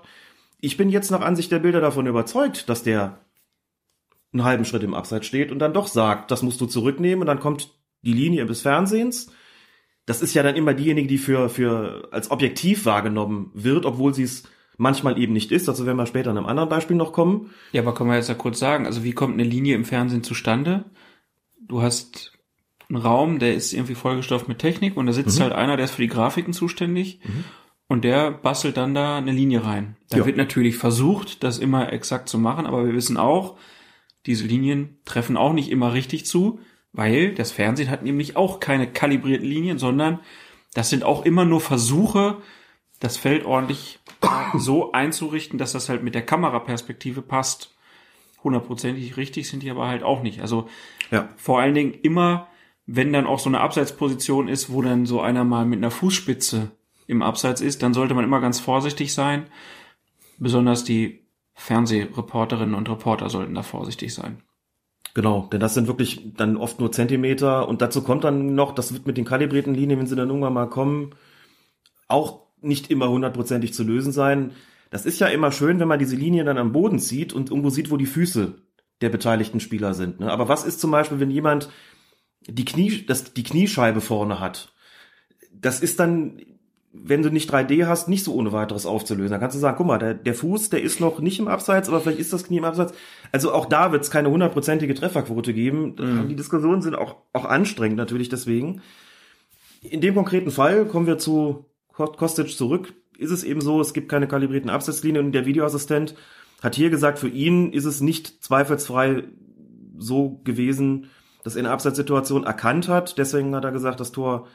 ich 0.60 0.78
bin 0.78 0.90
jetzt 0.90 1.12
nach 1.12 1.22
Ansicht 1.22 1.52
der 1.52 1.60
Bilder 1.60 1.82
davon 1.82 2.08
überzeugt, 2.08 2.70
dass 2.70 2.84
der 2.84 3.26
einen 4.34 4.44
halben 4.44 4.66
Schritt 4.66 4.84
im 4.84 4.94
Abseits 4.94 5.26
steht 5.26 5.52
und 5.52 5.60
dann 5.60 5.74
doch 5.74 5.88
sagt, 5.88 6.32
das 6.32 6.44
musst 6.44 6.62
du 6.62 6.66
zurücknehmen 6.66 7.22
und 7.22 7.28
dann 7.28 7.40
kommt 7.40 7.76
die 8.04 8.14
Linie 8.14 8.46
des 8.46 8.62
Fernsehens. 8.62 9.32
Das 10.06 10.22
ist 10.22 10.34
ja 10.34 10.44
dann 10.44 10.56
immer 10.56 10.74
diejenige, 10.74 11.08
die 11.08 11.18
für, 11.18 11.50
für 11.50 12.08
als 12.12 12.32
objektiv 12.32 12.86
wahrgenommen 12.86 13.52
wird, 13.54 13.86
obwohl 13.86 14.14
sie 14.14 14.24
es 14.24 14.44
manchmal 14.78 15.20
eben 15.20 15.34
nicht 15.34 15.52
ist. 15.52 15.68
Dazu 15.68 15.86
werden 15.86 15.98
wir 15.98 16.06
später 16.06 16.32
in 16.32 16.38
einem 16.38 16.48
anderen 16.48 16.70
Beispiel 16.70 16.96
noch 16.96 17.14
kommen. 17.14 17.52
Ja, 17.72 17.82
aber 17.82 17.94
können 17.94 18.10
wir 18.10 18.16
jetzt 18.16 18.30
ja 18.30 18.36
kurz 18.36 18.58
sagen, 18.58 18.86
also 18.86 19.04
wie 19.04 19.14
kommt 19.14 19.34
eine 19.34 19.44
Linie 19.44 19.76
im 19.76 19.86
Fernsehen 19.86 20.24
zustande? 20.24 20.86
Du 21.60 21.82
hast 21.82 22.34
einen 22.94 23.02
Raum, 23.02 23.40
der 23.40 23.54
ist 23.56 23.74
irgendwie 23.74 23.96
vollgestopft 23.96 24.48
mit 24.48 24.60
Technik 24.60 24.98
und 24.98 25.06
da 25.06 25.14
sitzt 25.14 25.40
Mhm. 25.40 25.44
halt 25.44 25.54
einer, 25.54 25.78
der 25.78 25.86
ist 25.86 25.92
für 25.96 26.02
die 26.02 26.08
Grafiken 26.08 26.54
zuständig 26.54 27.20
und 27.88 28.04
der 28.04 28.32
bastelt 28.32 28.78
dann 28.78 28.94
da 28.94 29.18
eine 29.18 29.32
Linie 29.32 29.64
rein. 29.66 29.96
Da 30.10 30.18
Ja. 30.20 30.26
wird 30.26 30.38
natürlich 30.38 30.78
versucht, 30.78 31.44
das 31.44 31.58
immer 31.60 31.92
exakt 31.94 32.30
zu 32.30 32.38
machen, 32.38 32.66
aber 32.66 32.86
wir 32.86 32.94
wissen 32.94 33.18
auch, 33.18 33.58
diese 34.26 34.46
Linien 34.46 34.98
treffen 35.06 35.38
auch 35.38 35.54
nicht 35.54 35.70
immer 35.72 35.94
richtig 35.94 36.26
zu, 36.26 36.60
weil 36.94 37.34
das 37.34 37.52
Fernsehen 37.52 37.90
hat 37.90 38.04
nämlich 38.04 38.36
auch 38.36 38.60
keine 38.60 38.86
kalibrierten 38.92 39.48
Linien, 39.48 39.80
sondern 39.80 40.20
das 40.74 40.90
sind 40.90 41.04
auch 41.04 41.26
immer 41.26 41.46
nur 41.46 41.62
Versuche, 41.62 42.38
das 43.00 43.18
Feld 43.18 43.46
ordentlich 43.46 44.00
so 44.58 44.92
einzurichten, 44.92 45.58
dass 45.58 45.72
das 45.72 45.90
halt 45.90 46.04
mit 46.04 46.14
der 46.14 46.22
Kameraperspektive 46.26 47.22
passt. 47.22 47.74
Hundertprozentig 48.44 49.18
richtig 49.18 49.48
sind 49.50 49.64
die 49.64 49.70
aber 49.72 49.88
halt 49.88 50.04
auch 50.04 50.22
nicht. 50.24 50.42
Also 50.42 50.68
Ja. 51.12 51.30
vor 51.38 51.60
allen 51.60 51.74
Dingen 51.76 51.94
immer, 52.02 52.48
wenn 52.86 53.14
dann 53.14 53.28
auch 53.28 53.40
so 53.40 53.50
eine 53.50 53.62
Abseitsposition 53.62 54.48
ist, 54.48 54.72
wo 54.72 54.82
dann 54.82 55.06
so 55.06 55.22
einer 55.22 55.44
mal 55.44 55.66
mit 55.66 55.78
einer 55.78 55.92
Fußspitze 55.92 56.72
im 57.08 57.22
Abseits 57.22 57.62
ist, 57.62 57.84
dann 57.84 57.94
sollte 57.94 58.14
man 58.14 58.24
immer 58.24 58.42
ganz 58.42 58.60
vorsichtig 58.60 59.14
sein. 59.14 59.48
Besonders 60.38 60.84
die 60.84 61.28
Fernsehreporterinnen 61.54 62.76
und 62.76 62.90
Reporter 62.90 63.30
sollten 63.30 63.54
da 63.54 63.64
vorsichtig 63.64 64.14
sein. 64.14 64.42
Genau, 65.14 65.48
denn 65.52 65.60
das 65.60 65.74
sind 65.74 65.88
wirklich 65.88 66.34
dann 66.38 66.56
oft 66.56 66.80
nur 66.80 66.92
Zentimeter 66.92 67.68
und 67.68 67.82
dazu 67.82 68.02
kommt 68.02 68.24
dann 68.24 68.56
noch, 68.56 68.74
das 68.74 68.94
wird 68.94 69.06
mit 69.06 69.18
den 69.18 69.26
kalibrierten 69.26 69.76
Linien, 69.76 70.00
wenn 70.00 70.08
sie 70.08 70.16
dann 70.16 70.30
irgendwann 70.30 70.54
mal 70.54 70.70
kommen, 70.70 71.12
auch 72.08 72.48
nicht 72.62 72.90
immer 72.90 73.10
hundertprozentig 73.10 73.74
zu 73.74 73.84
lösen 73.84 74.12
sein. 74.12 74.52
Das 74.90 75.06
ist 75.06 75.20
ja 75.20 75.28
immer 75.28 75.52
schön, 75.52 75.80
wenn 75.80 75.88
man 75.88 76.00
diese 76.00 76.16
Linie 76.16 76.44
dann 76.44 76.58
am 76.58 76.72
Boden 76.72 77.00
zieht 77.00 77.34
und 77.34 77.50
irgendwo 77.50 77.70
sieht, 77.70 77.92
wo 77.92 77.98
die 77.98 78.06
Füße 78.06 78.56
der 79.02 79.10
beteiligten 79.10 79.60
Spieler 79.60 79.94
sind. 79.94 80.20
Ne? 80.20 80.32
Aber 80.32 80.48
was 80.48 80.64
ist 80.64 80.80
zum 80.80 80.92
Beispiel, 80.92 81.20
wenn 81.20 81.32
jemand 81.32 81.70
die 82.48 82.66
Knie, 82.66 83.06
das, 83.06 83.34
die 83.34 83.44
Kniescheibe 83.44 84.02
vorne 84.02 84.40
hat? 84.40 84.74
Das 85.54 85.80
ist 85.82 86.00
dann, 86.00 86.42
wenn 86.94 87.22
du 87.22 87.30
nicht 87.30 87.52
3D 87.54 87.86
hast, 87.86 88.08
nicht 88.10 88.24
so 88.24 88.34
ohne 88.34 88.52
weiteres 88.52 88.86
aufzulösen. 88.86 89.32
Da 89.32 89.38
kannst 89.38 89.56
du 89.56 89.60
sagen, 89.60 89.78
guck 89.78 89.88
mal, 89.88 89.98
der, 90.00 90.14
der 90.14 90.34
Fuß, 90.34 90.70
der 90.70 90.82
ist 90.82 91.00
noch 91.00 91.20
nicht 91.20 91.40
im 91.40 91.48
Abseits, 91.48 91.88
aber 91.88 92.02
vielleicht 92.02 92.20
ist 92.20 92.34
das 92.34 92.44
Knie 92.46 92.58
im 92.58 92.64
Abseits. 92.66 92.94
Also 93.32 93.54
auch 93.54 93.66
da 93.68 93.92
wird 93.92 94.04
es 94.04 94.12
keine 94.12 94.30
hundertprozentige 94.30 94.94
Trefferquote 94.96 95.54
geben. 95.54 95.96
Die 96.28 96.36
Diskussionen 96.36 96.82
sind 96.82 96.96
auch, 96.96 97.18
auch 97.34 97.46
anstrengend 97.46 97.98
natürlich 97.98 98.30
deswegen. 98.30 98.82
In 99.82 100.02
dem 100.02 100.16
konkreten 100.16 100.52
Fall 100.52 100.86
kommen 100.86 101.08
wir 101.08 101.18
zu 101.18 101.66
Ko- 101.94 102.06
Kostic 102.12 102.50
zurück. 102.50 102.94
Ist 103.18 103.32
es 103.32 103.44
eben 103.44 103.62
so, 103.62 103.80
es 103.82 103.94
gibt 103.94 104.10
keine 104.10 104.28
kalibrierten 104.28 104.70
Absetzlinien 104.70 105.26
und 105.26 105.32
der 105.32 105.46
Videoassistent 105.46 106.16
hat 106.62 106.76
hier 106.76 106.90
gesagt, 106.90 107.20
für 107.20 107.28
ihn 107.30 107.72
ist 107.74 107.86
es 107.86 108.02
nicht 108.02 108.44
zweifelsfrei 108.44 109.24
so 109.98 110.42
gewesen, 110.44 111.08
dass 111.44 111.56
er 111.56 111.60
eine 111.60 111.72
Abseitssituation 111.72 112.44
erkannt 112.44 112.88
hat. 112.88 113.18
Deswegen 113.18 113.56
hat 113.56 113.64
er 113.64 113.72
gesagt, 113.72 114.00
das 114.00 114.12
Tor 114.12 114.48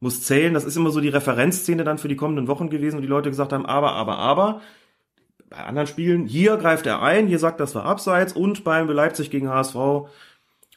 muss 0.00 0.22
zählen. 0.22 0.54
Das 0.54 0.64
ist 0.64 0.76
immer 0.76 0.90
so 0.90 1.00
die 1.00 1.08
Referenzszene 1.08 1.84
dann 1.84 1.98
für 1.98 2.08
die 2.08 2.16
kommenden 2.16 2.48
Wochen 2.48 2.70
gewesen, 2.70 2.98
wo 2.98 3.02
die 3.02 3.06
Leute 3.06 3.30
gesagt 3.30 3.52
haben, 3.52 3.66
aber, 3.66 3.92
aber, 3.92 4.18
aber. 4.18 4.60
Bei 5.48 5.58
anderen 5.58 5.88
Spielen, 5.88 6.26
hier 6.26 6.56
greift 6.56 6.86
er 6.86 7.02
ein, 7.02 7.26
hier 7.26 7.40
sagt, 7.40 7.58
das 7.58 7.74
war 7.74 7.84
abseits 7.84 8.32
und 8.32 8.62
beim 8.62 8.88
Leipzig 8.88 9.30
gegen 9.30 9.48
HSV 9.48 9.74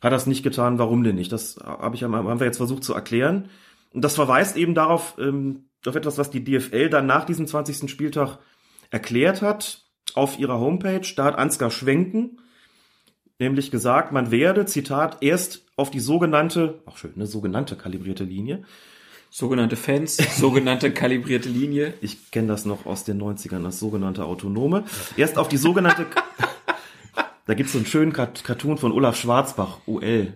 hat 0.02 0.12
er 0.12 0.18
es 0.18 0.26
nicht 0.26 0.44
getan. 0.44 0.80
Warum 0.80 1.04
denn 1.04 1.16
nicht? 1.16 1.32
Das 1.32 1.58
habe 1.64 1.96
ich, 1.96 2.04
haben 2.04 2.40
wir 2.40 2.46
jetzt 2.46 2.58
versucht 2.58 2.84
zu 2.84 2.94
erklären. 2.94 3.50
Und 3.94 4.04
das 4.04 4.16
verweist 4.16 4.58
eben 4.58 4.74
darauf, 4.74 5.16
ähm, 5.20 5.66
auf 5.86 5.96
etwas, 5.96 6.18
was 6.18 6.30
die 6.30 6.44
DFL 6.44 6.90
dann 6.90 7.06
nach 7.06 7.26
diesem 7.26 7.46
20. 7.46 7.90
Spieltag 7.90 8.40
erklärt 8.90 9.42
hat 9.42 9.84
auf 10.16 10.40
ihrer 10.40 10.60
Homepage. 10.60 11.08
Da 11.16 11.26
hat 11.26 11.38
Ansgar 11.38 11.72
Schwenken 11.72 12.40
nämlich 13.40 13.72
gesagt, 13.72 14.12
man 14.12 14.32
werde, 14.32 14.66
Zitat, 14.66 15.18
erst 15.22 15.66
auf 15.76 15.92
die 15.92 16.00
sogenannte, 16.00 16.82
auch 16.86 16.98
schön, 16.98 17.14
eine 17.16 17.28
sogenannte 17.28 17.76
kalibrierte 17.76 18.24
Linie. 18.24 18.64
Sogenannte 19.30 19.76
Fans, 19.76 20.18
sogenannte 20.38 20.92
kalibrierte 20.94 21.50
Linie. 21.50 21.96
Ich 22.02 22.30
kenne 22.30 22.50
das 22.50 22.66
noch 22.66 22.86
aus 22.86 23.04
den 23.04 23.20
90ern, 23.20 23.64
das 23.64 23.80
sogenannte 23.80 24.26
Autonome. 24.26 24.84
Erst 25.18 25.40
auf 25.40 25.48
die 25.48 25.58
sogenannte, 25.58 26.06
da 27.48 27.54
gibt's 27.56 27.72
so 27.72 27.80
einen 27.80 27.88
schönen 27.88 28.14
Cartoon 28.14 28.78
von 28.78 28.92
Olaf 28.92 29.18
Schwarzbach, 29.18 29.80
OL, 29.88 30.34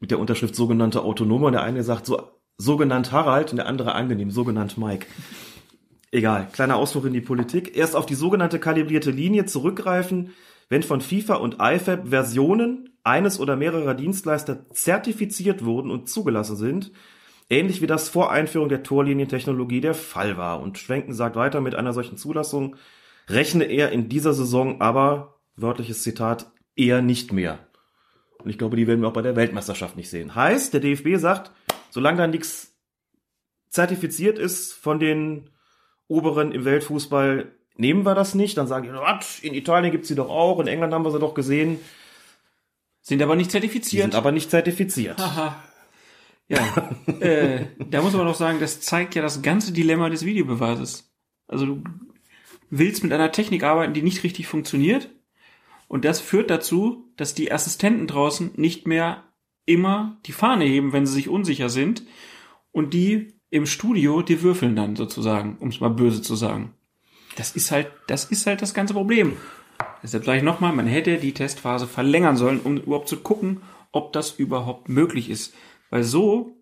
mit 0.00 0.10
der 0.10 0.18
Unterschrift 0.18 0.56
sogenannte 0.56 1.02
Autonome. 1.02 1.46
Und 1.46 1.52
der 1.52 1.62
eine 1.62 1.82
sagt 1.82 2.06
so, 2.06 2.22
sogenannt 2.56 3.12
Harald 3.12 3.50
und 3.50 3.58
der 3.58 3.66
andere 3.66 3.94
angenehm, 3.94 4.30
sogenannt 4.30 4.78
Mike. 4.78 5.06
Egal, 6.10 6.48
kleiner 6.52 6.76
Ausflug 6.76 7.06
in 7.06 7.12
die 7.12 7.20
Politik. 7.20 7.76
Erst 7.76 7.96
auf 7.96 8.06
die 8.06 8.14
sogenannte 8.14 8.58
kalibrierte 8.58 9.10
Linie 9.10 9.46
zurückgreifen, 9.46 10.32
wenn 10.72 10.82
von 10.82 11.02
FIFA 11.02 11.34
und 11.34 11.58
IFAB 11.60 12.08
Versionen 12.08 12.96
eines 13.04 13.38
oder 13.38 13.56
mehrerer 13.56 13.92
Dienstleister 13.92 14.70
zertifiziert 14.70 15.66
wurden 15.66 15.90
und 15.90 16.08
zugelassen 16.08 16.56
sind, 16.56 16.92
ähnlich 17.50 17.82
wie 17.82 17.86
das 17.86 18.08
vor 18.08 18.32
Einführung 18.32 18.70
der 18.70 18.82
Torlinientechnologie 18.82 19.82
der 19.82 19.92
Fall 19.92 20.38
war. 20.38 20.60
Und 20.60 20.78
Schwenken 20.78 21.12
sagt 21.12 21.36
weiter, 21.36 21.60
mit 21.60 21.74
einer 21.74 21.92
solchen 21.92 22.16
Zulassung 22.16 22.76
rechne 23.28 23.64
er 23.64 23.92
in 23.92 24.08
dieser 24.08 24.32
Saison 24.32 24.80
aber, 24.80 25.40
wörtliches 25.56 26.02
Zitat, 26.02 26.50
eher 26.74 27.02
nicht 27.02 27.34
mehr. 27.34 27.58
Und 28.38 28.48
ich 28.48 28.56
glaube, 28.56 28.76
die 28.78 28.86
werden 28.86 29.02
wir 29.02 29.08
auch 29.08 29.12
bei 29.12 29.20
der 29.20 29.36
Weltmeisterschaft 29.36 29.98
nicht 29.98 30.08
sehen. 30.08 30.34
Heißt, 30.34 30.72
der 30.72 30.80
DFB 30.80 31.16
sagt, 31.16 31.52
solange 31.90 32.16
da 32.16 32.26
nichts 32.26 32.74
zertifiziert 33.68 34.38
ist 34.38 34.72
von 34.72 34.98
den 34.98 35.50
Oberen 36.08 36.50
im 36.50 36.64
Weltfußball, 36.64 37.52
nehmen 37.76 38.04
wir 38.04 38.14
das 38.14 38.34
nicht. 38.34 38.56
Dann 38.56 38.66
sagen 38.66 38.84
die, 38.84 38.92
was, 38.92 39.40
in 39.40 39.54
Italien 39.54 39.92
gibt's 39.92 40.08
sie 40.08 40.14
doch 40.14 40.28
auch, 40.30 40.60
in 40.60 40.66
England 40.66 40.92
haben 40.92 41.04
wir 41.04 41.10
sie 41.10 41.18
doch 41.18 41.34
gesehen. 41.34 41.78
Sind 43.00 43.20
aber 43.22 43.34
nicht 43.36 43.48
Die 43.48 43.52
zertifiziert. 43.52 44.02
sind 44.04 44.14
aber 44.14 44.32
nicht 44.32 44.50
zertifiziert. 44.50 45.18
Aha. 45.18 45.62
Ja, 46.48 46.90
äh, 47.20 47.66
da 47.90 48.02
muss 48.02 48.12
man 48.12 48.26
doch 48.26 48.34
sagen, 48.34 48.60
das 48.60 48.80
zeigt 48.80 49.14
ja 49.14 49.22
das 49.22 49.42
ganze 49.42 49.72
Dilemma 49.72 50.10
des 50.10 50.24
Videobeweises. 50.24 51.10
Also 51.48 51.66
du 51.66 51.84
willst 52.70 53.02
mit 53.02 53.12
einer 53.12 53.32
Technik 53.32 53.62
arbeiten, 53.64 53.94
die 53.94 54.02
nicht 54.02 54.22
richtig 54.22 54.46
funktioniert. 54.46 55.08
Und 55.88 56.04
das 56.04 56.20
führt 56.20 56.50
dazu, 56.50 57.12
dass 57.16 57.34
die 57.34 57.52
Assistenten 57.52 58.06
draußen 58.06 58.52
nicht 58.56 58.86
mehr 58.86 59.24
immer 59.66 60.18
die 60.26 60.32
Fahne 60.32 60.64
heben, 60.64 60.92
wenn 60.92 61.06
sie 61.06 61.12
sich 61.14 61.28
unsicher 61.28 61.68
sind. 61.68 62.04
Und 62.70 62.94
die 62.94 63.34
im 63.50 63.66
Studio, 63.66 64.22
die 64.22 64.42
würfeln 64.42 64.74
dann 64.76 64.96
sozusagen, 64.96 65.58
um 65.58 65.68
es 65.68 65.80
mal 65.80 65.90
böse 65.90 66.22
zu 66.22 66.34
sagen. 66.34 66.74
Das 67.36 67.56
ist 67.56 67.70
halt, 67.70 67.90
das 68.06 68.26
ist 68.26 68.46
halt 68.46 68.62
das 68.62 68.74
ganze 68.74 68.94
Problem. 68.94 69.36
Deshalb 70.02 70.24
sage 70.24 70.38
ich 70.38 70.44
nochmal, 70.44 70.72
man 70.72 70.86
hätte 70.86 71.16
die 71.18 71.32
Testphase 71.32 71.86
verlängern 71.86 72.36
sollen, 72.36 72.60
um 72.60 72.76
überhaupt 72.76 73.08
zu 73.08 73.18
gucken, 73.18 73.62
ob 73.92 74.12
das 74.12 74.32
überhaupt 74.32 74.88
möglich 74.88 75.30
ist. 75.30 75.54
Weil 75.90 76.02
so 76.02 76.56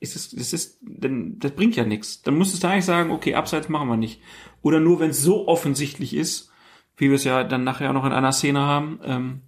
ist 0.00 0.16
es, 0.16 0.30
das 0.30 0.52
ist, 0.52 0.78
denn 0.82 1.38
das 1.38 1.52
bringt 1.52 1.76
ja 1.76 1.84
nichts. 1.84 2.22
Dann 2.22 2.36
müsstest 2.36 2.62
du 2.64 2.68
eigentlich 2.68 2.84
sagen, 2.84 3.10
okay, 3.10 3.34
abseits 3.34 3.68
machen 3.68 3.88
wir 3.88 3.96
nicht. 3.96 4.20
Oder 4.62 4.80
nur, 4.80 5.00
wenn 5.00 5.10
es 5.10 5.22
so 5.22 5.46
offensichtlich 5.48 6.14
ist, 6.14 6.50
wie 6.96 7.08
wir 7.08 7.16
es 7.16 7.24
ja 7.24 7.44
dann 7.44 7.64
nachher 7.64 7.92
noch 7.92 8.04
in 8.04 8.12
einer 8.12 8.32
Szene 8.32 8.60
haben. 8.60 9.00
Ähm, 9.04 9.40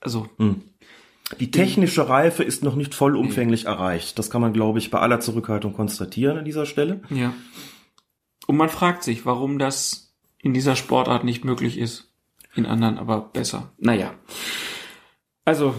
also, 0.00 0.28
Die 1.40 1.50
technische 1.50 2.08
Reife 2.08 2.44
ist 2.44 2.62
noch 2.62 2.76
nicht 2.76 2.94
vollumfänglich 2.94 3.64
erreicht. 3.64 4.18
Das 4.18 4.30
kann 4.30 4.40
man, 4.40 4.52
glaube 4.52 4.78
ich, 4.78 4.90
bei 4.90 5.00
aller 5.00 5.18
Zurückhaltung 5.20 5.72
konstatieren 5.72 6.38
an 6.38 6.44
dieser 6.44 6.66
Stelle. 6.66 7.00
ja. 7.10 7.32
Und 8.46 8.56
man 8.56 8.68
fragt 8.68 9.02
sich, 9.02 9.26
warum 9.26 9.58
das 9.58 10.14
in 10.38 10.54
dieser 10.54 10.76
Sportart 10.76 11.24
nicht 11.24 11.44
möglich 11.44 11.78
ist. 11.78 12.12
In 12.54 12.66
anderen 12.66 12.98
aber 12.98 13.20
besser. 13.20 13.72
Naja. 13.78 14.14
Also, 15.44 15.74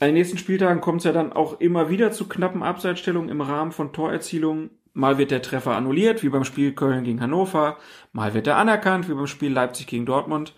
an 0.00 0.08
den 0.08 0.14
nächsten 0.14 0.38
Spieltagen 0.38 0.80
kommt 0.80 1.00
es 1.00 1.04
ja 1.04 1.12
dann 1.12 1.32
auch 1.32 1.60
immer 1.60 1.90
wieder 1.90 2.12
zu 2.12 2.28
knappen 2.28 2.62
Abseitsstellungen 2.62 3.30
im 3.30 3.40
Rahmen 3.40 3.72
von 3.72 3.92
Torerzielungen. 3.92 4.70
Mal 4.92 5.18
wird 5.18 5.30
der 5.30 5.42
Treffer 5.42 5.76
annulliert, 5.76 6.22
wie 6.22 6.28
beim 6.28 6.44
Spiel 6.44 6.72
Köln 6.72 7.04
gegen 7.04 7.20
Hannover. 7.20 7.78
Mal 8.12 8.34
wird 8.34 8.46
er 8.46 8.56
anerkannt, 8.56 9.08
wie 9.08 9.14
beim 9.14 9.26
Spiel 9.26 9.52
Leipzig 9.52 9.86
gegen 9.86 10.06
Dortmund. 10.06 10.54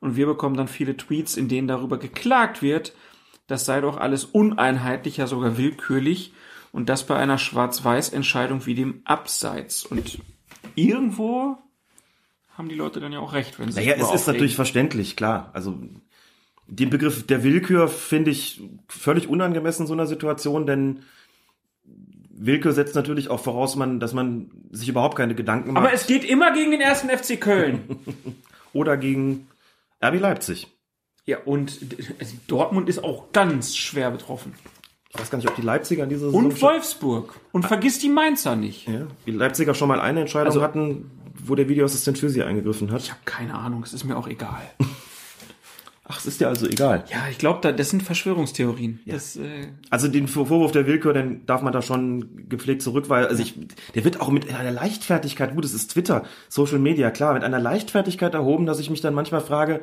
Und 0.00 0.16
wir 0.16 0.26
bekommen 0.26 0.56
dann 0.56 0.68
viele 0.68 0.96
Tweets, 0.96 1.36
in 1.36 1.48
denen 1.48 1.68
darüber 1.68 1.98
geklagt 1.98 2.62
wird, 2.62 2.94
das 3.46 3.66
sei 3.66 3.80
doch 3.80 3.96
alles 3.96 4.24
uneinheitlich, 4.24 5.16
ja 5.16 5.26
sogar 5.26 5.58
willkürlich. 5.58 6.32
Und 6.72 6.88
das 6.88 7.04
bei 7.04 7.16
einer 7.16 7.36
Schwarz-Weiß-Entscheidung 7.36 8.64
wie 8.64 8.76
dem 8.76 9.02
Abseits. 9.04 9.84
Und 9.84 10.20
irgendwo 10.88 11.58
haben 12.56 12.68
die 12.68 12.74
Leute 12.74 13.00
dann 13.00 13.12
ja 13.12 13.20
auch 13.20 13.32
recht, 13.32 13.58
wenn 13.58 13.70
sie 13.70 13.80
Naja, 13.80 13.96
es 13.98 14.12
ist 14.12 14.26
natürlich 14.26 14.54
verständlich, 14.54 15.16
klar. 15.16 15.50
Also 15.52 15.78
den 16.66 16.90
Begriff 16.90 17.26
der 17.26 17.42
Willkür 17.42 17.88
finde 17.88 18.30
ich 18.30 18.62
völlig 18.88 19.28
unangemessen 19.28 19.82
in 19.82 19.86
so 19.86 19.94
einer 19.94 20.06
Situation, 20.06 20.66
denn 20.66 21.02
Willkür 22.30 22.72
setzt 22.72 22.94
natürlich 22.94 23.28
auch 23.28 23.40
voraus, 23.40 23.76
man, 23.76 24.00
dass 24.00 24.12
man 24.12 24.50
sich 24.70 24.88
überhaupt 24.88 25.16
keine 25.16 25.34
Gedanken 25.34 25.72
macht 25.72 25.84
Aber 25.84 25.92
es 25.92 26.06
geht 26.06 26.24
immer 26.24 26.52
gegen 26.52 26.70
den 26.70 26.80
ersten 26.80 27.08
FC 27.08 27.40
Köln. 27.40 27.98
oder 28.72 28.96
gegen 28.96 29.48
RB 30.02 30.20
Leipzig. 30.20 30.68
Ja, 31.26 31.38
und 31.44 31.78
also 32.18 32.36
Dortmund 32.46 32.88
ist 32.88 33.04
auch 33.04 33.32
ganz 33.32 33.76
schwer 33.76 34.10
betroffen. 34.10 34.54
Ich 35.12 35.20
weiß 35.20 35.30
gar 35.30 35.38
nicht, 35.38 35.48
ob 35.48 35.56
die 35.56 35.62
Leipziger 35.62 36.04
in 36.04 36.08
dieser 36.08 36.26
Saison 36.26 36.44
Und 36.46 36.62
Wolfsburg. 36.62 37.34
Und 37.52 37.66
vergiss 37.66 37.98
die 37.98 38.08
Mainzer 38.08 38.54
nicht. 38.56 38.86
Ja, 38.88 39.06
die 39.26 39.32
Leipziger 39.32 39.74
schon 39.74 39.88
mal 39.88 40.00
eine 40.00 40.20
Entscheidung 40.20 40.48
Also- 40.48 40.62
hatten, 40.62 41.10
wo 41.42 41.54
der 41.54 41.68
Videoassistent 41.68 42.18
für 42.18 42.28
sie 42.28 42.42
eingegriffen 42.44 42.90
hat. 42.92 43.02
Ich 43.02 43.10
habe 43.10 43.20
keine 43.24 43.54
Ahnung, 43.54 43.82
es 43.82 43.92
ist 43.92 44.04
mir 44.04 44.16
auch 44.16 44.28
egal. 44.28 44.60
Ach, 46.12 46.18
es 46.18 46.26
ist 46.26 46.40
dir 46.40 46.48
also 46.48 46.66
egal. 46.66 47.04
Ja, 47.08 47.18
ich 47.30 47.38
glaube, 47.38 47.60
da, 47.62 47.70
das 47.70 47.90
sind 47.90 48.02
Verschwörungstheorien. 48.02 48.98
Das, 49.06 49.36
äh, 49.36 49.68
Also 49.90 50.08
den 50.08 50.26
Vor- 50.26 50.46
Vorwurf 50.46 50.72
der 50.72 50.86
Willkür, 50.86 51.12
den 51.12 51.46
darf 51.46 51.62
man 51.62 51.72
da 51.72 51.82
schon 51.82 52.48
gepflegt 52.48 52.82
zurückweisen. 52.82 53.30
Also 53.30 53.42
ich, 53.42 53.54
der 53.94 54.04
wird 54.04 54.20
auch 54.20 54.28
mit 54.30 54.52
einer 54.52 54.72
Leichtfertigkeit, 54.72 55.54
gut, 55.54 55.64
es 55.64 55.72
ist 55.72 55.92
Twitter, 55.92 56.24
Social 56.48 56.80
Media, 56.80 57.12
klar, 57.12 57.34
mit 57.34 57.44
einer 57.44 57.60
Leichtfertigkeit 57.60 58.34
erhoben, 58.34 58.66
dass 58.66 58.80
ich 58.80 58.90
mich 58.90 59.00
dann 59.00 59.14
manchmal 59.14 59.40
frage, 59.40 59.82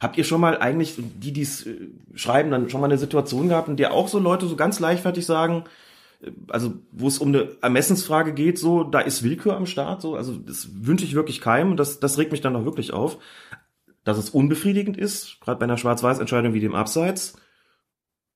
habt 0.00 0.18
ihr 0.18 0.24
schon 0.24 0.40
mal 0.40 0.58
eigentlich, 0.58 0.94
die, 0.96 1.32
die 1.32 1.42
es 1.42 1.66
äh, 1.66 1.88
schreiben, 2.14 2.50
dann 2.50 2.68
schon 2.68 2.80
mal 2.80 2.86
eine 2.86 2.98
Situation 2.98 3.48
gehabt, 3.48 3.68
in 3.68 3.76
der 3.76 3.92
auch 3.92 4.08
so 4.08 4.18
Leute 4.18 4.46
so 4.46 4.56
ganz 4.56 4.80
leichtfertig 4.80 5.24
sagen, 5.24 5.64
äh, 6.22 6.30
also 6.48 6.74
wo 6.92 7.08
es 7.08 7.18
um 7.18 7.28
eine 7.28 7.48
Ermessensfrage 7.62 8.34
geht, 8.34 8.58
so, 8.58 8.84
da 8.84 9.00
ist 9.00 9.22
Willkür 9.22 9.56
am 9.56 9.66
Start, 9.66 10.02
so, 10.02 10.16
also 10.16 10.36
das 10.36 10.68
wünsche 10.86 11.04
ich 11.04 11.14
wirklich 11.14 11.40
keinem 11.40 11.70
und 11.70 11.76
das, 11.78 12.00
das 12.00 12.18
regt 12.18 12.32
mich 12.32 12.40
dann 12.40 12.56
auch 12.56 12.64
wirklich 12.64 12.92
auf. 12.92 13.18
Dass 14.04 14.18
es 14.18 14.30
unbefriedigend 14.30 14.96
ist, 14.96 15.40
gerade 15.40 15.58
bei 15.58 15.64
einer 15.64 15.78
Schwarz-Weiß-Entscheidung 15.78 16.54
wie 16.54 16.60
dem 16.60 16.76
Abseits, 16.76 17.36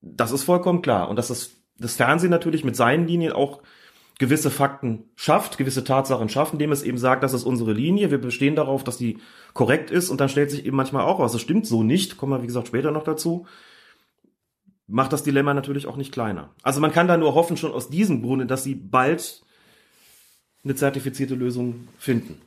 das 0.01 0.31
ist 0.31 0.43
vollkommen 0.43 0.81
klar. 0.81 1.07
Und 1.09 1.15
dass 1.15 1.29
das, 1.29 1.51
das 1.77 1.95
Fernsehen 1.95 2.31
natürlich 2.31 2.65
mit 2.65 2.75
seinen 2.75 3.07
Linien 3.07 3.31
auch 3.31 3.61
gewisse 4.21 4.51
Fakten 4.51 5.05
schafft, 5.15 5.57
gewisse 5.57 5.83
Tatsachen 5.83 6.29
schafft, 6.29 6.53
indem 6.53 6.71
es 6.71 6.83
eben 6.83 6.99
sagt, 6.99 7.23
das 7.23 7.33
ist 7.33 7.43
unsere 7.43 7.73
Linie, 7.73 8.11
wir 8.11 8.21
bestehen 8.21 8.55
darauf, 8.55 8.83
dass 8.83 8.97
die 8.97 9.17
korrekt 9.55 9.89
ist 9.89 10.11
und 10.11 10.21
dann 10.21 10.29
stellt 10.29 10.51
sich 10.51 10.63
eben 10.63 10.77
manchmal 10.77 11.05
auch 11.05 11.17
raus, 11.17 11.31
das 11.31 11.41
stimmt 11.41 11.65
so 11.65 11.81
nicht, 11.81 12.17
kommen 12.17 12.31
wir 12.31 12.43
wie 12.43 12.47
gesagt 12.47 12.67
später 12.67 12.91
noch 12.91 13.03
dazu, 13.03 13.47
macht 14.85 15.11
das 15.11 15.23
Dilemma 15.23 15.55
natürlich 15.55 15.87
auch 15.87 15.97
nicht 15.97 16.11
kleiner. 16.11 16.53
Also 16.61 16.79
man 16.81 16.91
kann 16.91 17.07
da 17.07 17.17
nur 17.17 17.33
hoffen, 17.33 17.57
schon 17.57 17.71
aus 17.71 17.89
diesem 17.89 18.21
Grunde, 18.21 18.45
dass 18.45 18.63
sie 18.63 18.75
bald 18.75 19.41
eine 20.63 20.75
zertifizierte 20.75 21.33
Lösung 21.33 21.87
finden. 21.97 22.39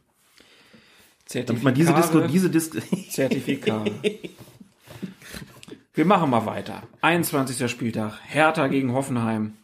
Damit 1.33 1.65
man 1.65 1.75
diese 1.75 1.93
Disco, 1.93 2.21
diese 2.21 2.51
Disco, 2.51 2.79
Zertifikate. 3.11 3.91
Wir 5.93 6.05
machen 6.05 6.31
mal 6.31 6.47
weiter. 6.47 6.85
21. 7.01 7.69
Spieltag. 7.69 8.21
Hertha 8.29 8.69
gegen 8.69 8.93
Hoffenheim. 8.93 9.55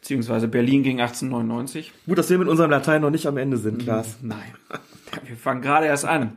Beziehungsweise 0.00 0.46
Berlin 0.46 0.84
gegen 0.84 1.00
1899. 1.00 1.92
gut, 2.06 2.18
dass 2.18 2.30
wir 2.30 2.38
mit 2.38 2.46
unserem 2.46 2.70
Latein 2.70 3.02
noch 3.02 3.10
nicht 3.10 3.26
am 3.26 3.36
Ende 3.36 3.56
sind, 3.56 3.82
Klaas. 3.82 4.18
Nein. 4.22 4.54
Wir 5.24 5.36
fangen 5.36 5.60
gerade 5.60 5.86
erst 5.86 6.04
an. 6.04 6.36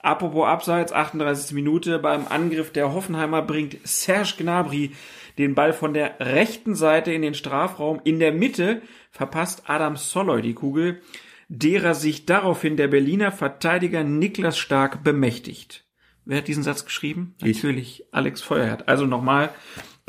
Apropos 0.00 0.46
Abseits, 0.46 0.92
38. 0.92 1.52
Minute. 1.52 1.98
Beim 1.98 2.26
Angriff 2.28 2.72
der 2.72 2.94
Hoffenheimer 2.94 3.42
bringt 3.42 3.76
Serge 3.84 4.34
Gnabry 4.38 4.92
den 5.36 5.54
Ball 5.54 5.72
von 5.72 5.92
der 5.92 6.16
rechten 6.20 6.74
Seite 6.74 7.12
in 7.12 7.22
den 7.22 7.34
Strafraum. 7.34 8.00
In 8.04 8.18
der 8.18 8.32
Mitte 8.32 8.80
verpasst 9.10 9.64
Adam 9.66 9.96
Soloy 9.96 10.40
die 10.40 10.54
Kugel, 10.54 11.02
derer 11.48 11.94
sich 11.94 12.24
daraufhin 12.24 12.76
der 12.76 12.88
Berliner 12.88 13.30
Verteidiger 13.30 14.04
Niklas 14.04 14.58
Stark 14.58 15.04
bemächtigt. 15.04 15.84
Wer 16.24 16.38
hat 16.38 16.48
diesen 16.48 16.62
Satz 16.62 16.84
geschrieben? 16.84 17.34
Natürlich 17.40 18.04
Alex 18.12 18.40
Feuerherd. 18.40 18.88
Also 18.88 19.04
nochmal, 19.04 19.50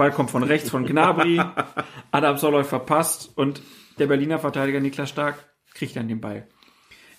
Ball 0.02 0.12
kommt 0.12 0.32
von 0.32 0.42
rechts 0.42 0.72
von 0.72 0.84
Gnabry, 0.84 1.40
Adam 2.12 2.36
Soloy 2.36 2.64
verpasst 2.64 3.30
und 3.36 3.62
der 4.00 4.08
Berliner 4.08 4.40
Verteidiger 4.40 4.80
Niklas 4.80 5.12
Stark 5.12 5.46
kriegt 5.76 5.96
dann 5.96 6.08
den 6.08 6.20
Ball. 6.20 6.48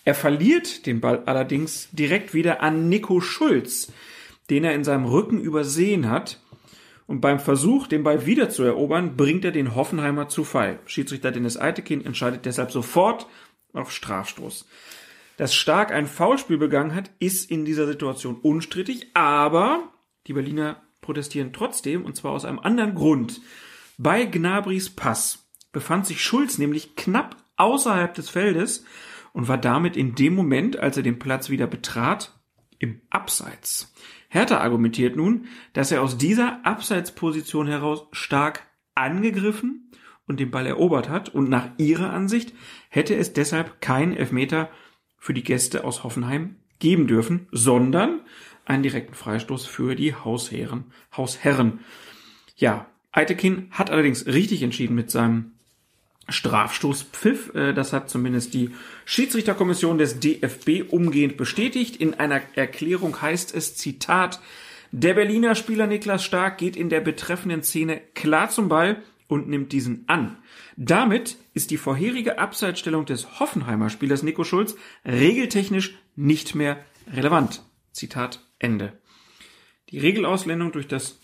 Er 0.05 0.17
verliert 0.17 0.85
den 0.87 1.01
Ball 1.01 1.23
allerdings 1.27 1.91
direkt 1.93 2.35
wieder 2.35 2.61
an 2.61 2.89
Nico 2.89 3.21
Schulz, 3.21 3.93
den 4.51 4.65
er 4.65 4.75
in 4.75 4.83
seinem 4.83 5.05
Rücken 5.05 5.41
übersehen 5.41 6.11
hat. 6.11 6.41
Und 7.07 7.21
beim 7.21 7.39
Versuch, 7.39 7.87
den 7.87 8.03
Ball 8.03 8.27
wieder 8.27 8.51
zu 8.51 8.65
erobern, 8.65 9.17
bringt 9.17 9.45
er 9.45 9.53
den 9.53 9.77
Hoffenheimer 9.77 10.29
zu 10.29 10.43
Fall. 10.43 10.81
Schiedsrichter 10.85 11.31
Dennis 11.31 11.57
Eitekin 11.57 12.05
entscheidet 12.05 12.47
deshalb 12.47 12.73
sofort 12.73 13.29
auf 13.75 13.93
Strafstoß. 13.93 14.67
Dass 15.37 15.55
Stark 15.55 15.93
ein 15.93 16.09
Foulspiel 16.09 16.59
begangen 16.59 16.97
hat, 16.97 17.13
ist 17.21 17.49
in 17.49 17.65
dieser 17.65 17.87
Situation 17.87 18.41
unstrittig, 18.43 19.07
aber 19.15 19.93
die 20.27 20.33
Berliner 20.33 20.83
protestieren 21.03 21.53
trotzdem, 21.53 22.07
und 22.07 22.17
zwar 22.17 22.33
aus 22.33 22.47
einem 22.47 22.59
anderen 22.59 22.95
Grund. 22.95 23.43
Bei 23.99 24.25
Gnabrys 24.25 24.89
Pass 24.89 25.51
befand 25.73 26.07
sich 26.07 26.23
Schulz 26.23 26.57
nämlich 26.57 26.97
knapp 26.97 27.37
außerhalb 27.57 28.15
des 28.15 28.31
Feldes 28.31 28.85
und 29.35 29.49
war 29.49 29.59
damit 29.59 29.97
in 29.97 30.15
dem 30.15 30.35
Moment, 30.35 30.79
als 30.79 30.97
er 30.97 31.03
den 31.03 31.19
Platz 31.19 31.51
wieder 31.51 31.67
betrat, 31.67 32.39
im 32.79 33.01
Abseits. 33.11 33.95
Hertha 34.29 34.59
argumentiert 34.59 35.15
nun, 35.15 35.47
dass 35.73 35.93
er 35.93 36.03
aus 36.03 36.19
dieser 36.19 36.65
Abseitsposition 36.67 37.67
heraus 37.67 38.07
stark 38.13 38.67
angegriffen 38.95 39.91
und 40.27 40.41
den 40.41 40.51
Ball 40.51 40.67
erobert 40.67 41.09
hat 41.09 41.29
und 41.29 41.49
nach 41.49 41.69
ihrer 41.79 42.13
Ansicht 42.13 42.53
hätte 42.89 43.15
es 43.15 43.33
deshalb 43.33 43.81
keinen 43.81 44.17
Elfmeter 44.17 44.71
für 45.17 45.35
die 45.35 45.45
Gäste 45.45 45.85
aus 45.85 46.03
Hoffenheim 46.03 46.57
geben 46.81 47.07
dürfen, 47.07 47.47
sondern 47.53 48.23
einen 48.65 48.83
direkten 48.83 49.15
Freistoß 49.15 49.67
für 49.67 49.95
die 49.95 50.15
Hausherren. 50.15 50.85
Hausherren. 51.17 51.81
Ja, 52.57 52.87
Eitekin 53.13 53.69
hat 53.71 53.91
allerdings 53.91 54.27
richtig 54.27 54.63
entschieden 54.63 54.95
mit 54.95 55.11
seinem 55.11 55.53
Strafstoßpfiff. 56.29 57.55
Äh, 57.55 57.73
Das 57.75 57.93
hat 57.93 58.09
zumindest 58.09 58.55
die 58.55 58.71
Schiedsrichterkommission 59.05 59.99
des 59.99 60.21
DFB 60.21 60.91
umgehend 60.91 61.37
bestätigt. 61.37 61.97
In 61.97 62.15
einer 62.15 62.41
Erklärung 62.55 63.21
heißt 63.21 63.55
es, 63.55 63.77
Zitat, 63.77 64.41
der 64.93 65.15
Berliner 65.15 65.55
Spieler 65.55 65.87
Niklas 65.87 66.25
Stark 66.25 66.59
geht 66.59 66.77
in 66.77 66.89
der 66.89 67.01
betreffenden 67.01 67.63
Szene 67.63 68.01
klar 68.15 68.51
zum 68.51 68.69
Ball 68.69 69.03
und 69.27 69.49
nimmt 69.49 69.73
diesen 69.73 70.05
an. 70.07 70.37
Damit 70.77 71.37
ist 71.55 71.71
die 71.71 71.79
vorherige 71.79 72.39
Abseitsstellung 72.39 73.07
des 73.07 73.41
Hoffenheimer 73.41 73.89
Spielers 73.89 74.23
Nico 74.23 74.45
Schulz 74.45 74.77
regeltechnisch 75.07 75.95
nicht 76.15 76.55
mehr 76.55 76.85
relevant. 77.11 77.63
Zitat 77.93 78.41
Ende. 78.63 78.93
Die 79.91 79.99
Regelauslegung 79.99 80.73
durch 80.73 80.89
das 80.89 81.19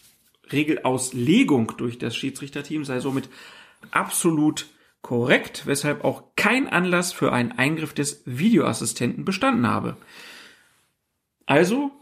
Regelauslegung 0.52 1.72
durch 1.76 1.98
das 1.98 2.16
Schiedsrichterteam 2.16 2.84
sei 2.84 3.00
somit 3.00 3.28
absolut 3.90 4.66
korrekt, 5.02 5.66
weshalb 5.66 6.04
auch 6.04 6.22
kein 6.36 6.68
Anlass 6.68 7.12
für 7.12 7.32
einen 7.32 7.52
Eingriff 7.52 7.92
des 7.94 8.22
Videoassistenten 8.24 9.24
bestanden 9.24 9.66
habe. 9.66 9.96
Also, 11.46 11.92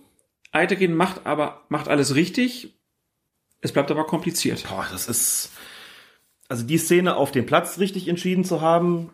Eitekin 0.53 0.95
macht 0.95 1.27
aber, 1.27 1.65
macht 1.69 1.89
alles 1.89 2.15
richtig. 2.15 2.75
Es 3.61 3.73
bleibt 3.73 3.91
aber 3.91 4.07
kompliziert. 4.07 4.65
Boah, 4.69 4.87
das 4.91 5.09
ist, 5.09 5.51
also 6.49 6.65
die 6.65 6.79
Szene 6.79 7.17
auf 7.17 7.31
dem 7.31 7.47
Platz 7.47 7.79
richtig 7.79 8.09
entschieden 8.09 8.45
zu 8.45 8.61
haben, 8.61 9.11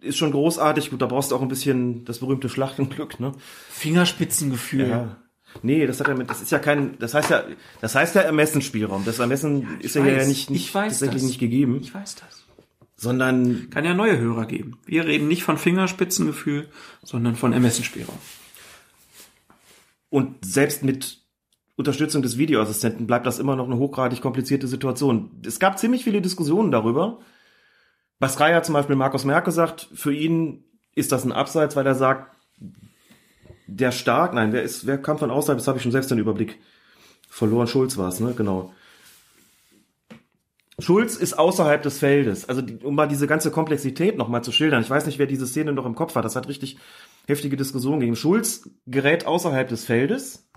ist 0.00 0.16
schon 0.16 0.30
großartig. 0.30 0.90
Gut, 0.90 1.02
da 1.02 1.06
brauchst 1.06 1.32
du 1.32 1.36
auch 1.36 1.42
ein 1.42 1.48
bisschen 1.48 2.04
das 2.04 2.20
berühmte 2.20 2.48
Schlachtenglück, 2.48 3.18
ne? 3.18 3.32
Fingerspitzengefühl. 3.70 4.88
Ja. 4.88 5.16
Nee, 5.62 5.86
das 5.86 5.98
hat 6.00 6.08
ja 6.08 6.14
mit, 6.14 6.28
das 6.30 6.40
ist 6.42 6.50
ja 6.50 6.58
kein, 6.58 6.98
das 6.98 7.14
heißt 7.14 7.30
ja, 7.30 7.44
das 7.80 7.94
heißt 7.94 8.14
ja 8.14 8.22
Ermessensspielraum. 8.22 9.04
Das 9.04 9.18
Ermessen 9.18 9.80
ist 9.80 9.94
ja, 9.94 10.04
ja 10.04 10.16
weiß, 10.18 10.28
nicht, 10.28 10.50
nicht 10.50 10.66
ich 10.66 10.74
weiß 10.74 10.92
tatsächlich 10.92 11.22
das. 11.22 11.28
nicht 11.30 11.38
gegeben, 11.40 11.78
Ich 11.82 11.94
weiß 11.94 12.16
das. 12.16 12.44
sondern 12.96 13.70
Kann 13.70 13.84
ja 13.84 13.94
neue 13.94 14.18
Hörer 14.18 14.46
geben. 14.46 14.78
Wir 14.86 15.06
reden 15.06 15.26
nicht 15.28 15.42
von 15.42 15.58
Fingerspitzengefühl, 15.58 16.68
sondern 17.02 17.34
von 17.36 17.52
Ermessensspielraum. 17.52 18.18
und 20.10 20.44
selbst 20.44 20.82
mit 20.84 21.18
Unterstützung 21.76 22.22
des 22.22 22.38
Videoassistenten 22.38 23.06
bleibt 23.06 23.26
das 23.26 23.38
immer 23.38 23.54
noch 23.54 23.66
eine 23.66 23.76
hochgradig 23.76 24.20
komplizierte 24.20 24.66
Situation. 24.66 25.30
Es 25.46 25.60
gab 25.60 25.78
ziemlich 25.78 26.02
viele 26.04 26.20
Diskussionen 26.20 26.72
darüber. 26.72 27.20
Sky 28.26 28.50
hat 28.52 28.66
zum 28.66 28.72
Beispiel 28.72 28.96
Markus 28.96 29.24
Merke 29.24 29.52
sagt, 29.52 29.88
für 29.94 30.12
ihn 30.12 30.64
ist 30.94 31.12
das 31.12 31.24
ein 31.24 31.30
Abseits, 31.30 31.76
weil 31.76 31.86
er 31.86 31.94
sagt, 31.94 32.34
der 33.68 33.92
Stark, 33.92 34.32
nein, 34.32 34.52
wer 34.52 34.62
ist, 34.62 34.86
wer 34.86 34.98
kam 34.98 35.18
von 35.18 35.30
außerhalb, 35.30 35.58
das 35.58 35.68
habe 35.68 35.76
ich 35.76 35.82
schon 35.82 35.92
selbst 35.92 36.10
den 36.10 36.18
Überblick 36.18 36.58
verloren. 37.28 37.66
Schulz 37.66 37.98
war 37.98 38.08
es, 38.08 38.18
ne? 38.18 38.32
Genau. 38.34 38.72
Schulz 40.80 41.16
ist 41.16 41.38
außerhalb 41.38 41.82
des 41.82 41.98
Feldes. 41.98 42.48
Also, 42.48 42.62
um 42.82 42.94
mal 42.94 43.08
diese 43.08 43.26
ganze 43.26 43.50
Komplexität 43.50 44.16
nochmal 44.16 44.42
zu 44.42 44.52
schildern. 44.52 44.82
Ich 44.82 44.90
weiß 44.90 45.06
nicht, 45.06 45.18
wer 45.18 45.26
diese 45.26 45.46
Szene 45.46 45.72
noch 45.72 45.84
im 45.84 45.96
Kopf 45.96 46.14
hat. 46.14 46.24
Das 46.24 46.36
hat 46.36 46.48
richtig 46.48 46.78
heftige 47.26 47.56
Diskussionen 47.56 48.00
gegeben. 48.00 48.16
Schulz 48.16 48.70
gerät 48.86 49.26
außerhalb 49.26 49.68
des 49.68 49.84
Feldes 49.84 50.48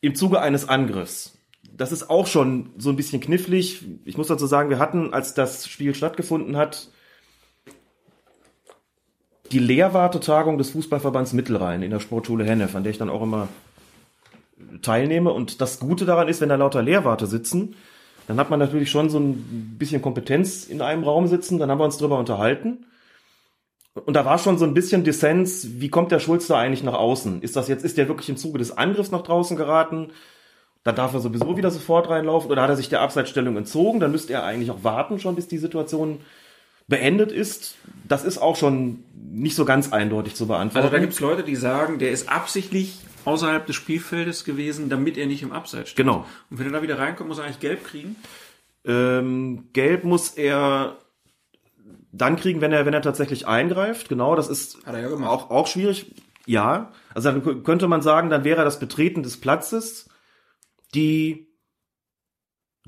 im 0.00 0.14
Zuge 0.14 0.40
eines 0.40 0.68
Angriffs. 0.68 1.38
Das 1.72 1.92
ist 1.92 2.10
auch 2.10 2.26
schon 2.26 2.70
so 2.76 2.90
ein 2.90 2.96
bisschen 2.96 3.20
knifflig. 3.20 3.84
Ich 4.04 4.18
muss 4.18 4.26
dazu 4.26 4.46
sagen, 4.46 4.68
wir 4.68 4.80
hatten, 4.80 5.14
als 5.14 5.32
das 5.34 5.66
Spiel 5.66 5.94
stattgefunden 5.94 6.56
hat, 6.56 6.90
die 9.52 9.58
Lehrwartetagung 9.58 10.58
des 10.58 10.70
Fußballverbands 10.70 11.32
Mittelrhein 11.34 11.82
in 11.82 11.90
der 11.90 12.00
Sportschule 12.00 12.44
Hennef, 12.44 12.74
an 12.74 12.82
der 12.82 12.92
ich 12.92 12.98
dann 12.98 13.10
auch 13.10 13.22
immer 13.22 13.48
teilnehme. 14.80 15.32
Und 15.32 15.60
das 15.60 15.78
Gute 15.78 16.04
daran 16.04 16.28
ist, 16.28 16.40
wenn 16.40 16.48
da 16.48 16.56
lauter 16.56 16.82
Lehrwarte 16.82 17.26
sitzen, 17.26 17.76
dann 18.26 18.38
hat 18.38 18.50
man 18.50 18.58
natürlich 18.58 18.90
schon 18.90 19.10
so 19.10 19.18
ein 19.18 19.76
bisschen 19.78 20.00
Kompetenz 20.00 20.64
in 20.64 20.80
einem 20.80 21.04
Raum 21.04 21.26
sitzen. 21.26 21.58
Dann 21.58 21.70
haben 21.70 21.78
wir 21.78 21.84
uns 21.84 21.98
drüber 21.98 22.18
unterhalten. 22.18 22.86
Und 23.94 24.14
da 24.14 24.24
war 24.24 24.38
schon 24.38 24.56
so 24.56 24.64
ein 24.64 24.74
bisschen 24.74 25.04
Dissens, 25.04 25.80
wie 25.80 25.90
kommt 25.90 26.12
der 26.12 26.20
Schulz 26.20 26.46
da 26.46 26.58
eigentlich 26.58 26.82
nach 26.82 26.94
außen? 26.94 27.42
Ist 27.42 27.56
das 27.56 27.68
jetzt, 27.68 27.84
ist 27.84 27.98
der 27.98 28.08
wirklich 28.08 28.30
im 28.30 28.38
Zuge 28.38 28.58
des 28.58 28.76
Angriffs 28.76 29.10
nach 29.10 29.22
draußen 29.22 29.56
geraten? 29.56 30.12
Dann 30.82 30.96
darf 30.96 31.12
er 31.12 31.20
sowieso 31.20 31.56
wieder 31.56 31.70
sofort 31.70 32.08
reinlaufen 32.08 32.50
oder 32.50 32.62
hat 32.62 32.70
er 32.70 32.76
sich 32.76 32.88
der 32.88 33.02
Abseitsstellung 33.02 33.56
entzogen? 33.56 34.00
Dann 34.00 34.10
müsste 34.10 34.32
er 34.32 34.44
eigentlich 34.44 34.70
auch 34.70 34.82
warten 34.82 35.18
schon, 35.18 35.36
bis 35.36 35.46
die 35.46 35.58
Situation 35.58 36.20
beendet 36.88 37.32
ist. 37.32 37.76
Das 38.06 38.24
ist 38.24 38.38
auch 38.38 38.56
schon 38.56 39.04
nicht 39.14 39.56
so 39.56 39.64
ganz 39.64 39.92
eindeutig 39.92 40.34
zu 40.34 40.46
beantworten. 40.46 40.84
Also 40.84 40.96
da 40.96 41.00
gibt's 41.00 41.20
Leute, 41.20 41.42
die 41.42 41.56
sagen, 41.56 41.98
der 41.98 42.10
ist 42.10 42.28
absichtlich 42.28 42.98
außerhalb 43.24 43.66
des 43.66 43.76
Spielfeldes 43.76 44.44
gewesen, 44.44 44.88
damit 44.88 45.16
er 45.16 45.26
nicht 45.26 45.42
im 45.42 45.52
Abseits 45.52 45.90
steht. 45.90 46.04
Genau. 46.04 46.26
Und 46.50 46.58
wenn 46.58 46.66
er 46.66 46.72
da 46.72 46.82
wieder 46.82 46.98
reinkommt, 46.98 47.28
muss 47.28 47.38
er 47.38 47.44
eigentlich 47.44 47.60
gelb 47.60 47.84
kriegen. 47.84 48.16
Ähm, 48.84 49.68
gelb 49.72 50.04
muss 50.04 50.30
er 50.30 50.96
dann 52.12 52.36
kriegen, 52.36 52.60
wenn 52.60 52.72
er, 52.72 52.84
wenn 52.84 52.94
er 52.94 53.02
tatsächlich 53.02 53.46
eingreift. 53.46 54.08
Genau, 54.08 54.36
das 54.36 54.48
ist 54.48 54.78
ja 54.86 55.28
auch, 55.28 55.50
auch 55.50 55.66
schwierig. 55.66 56.14
Ja, 56.46 56.90
also 57.14 57.30
dann 57.30 57.62
könnte 57.62 57.88
man 57.88 58.02
sagen, 58.02 58.28
dann 58.28 58.44
wäre 58.44 58.64
das 58.64 58.80
Betreten 58.80 59.22
des 59.22 59.40
Platzes 59.40 60.08
die, 60.94 61.48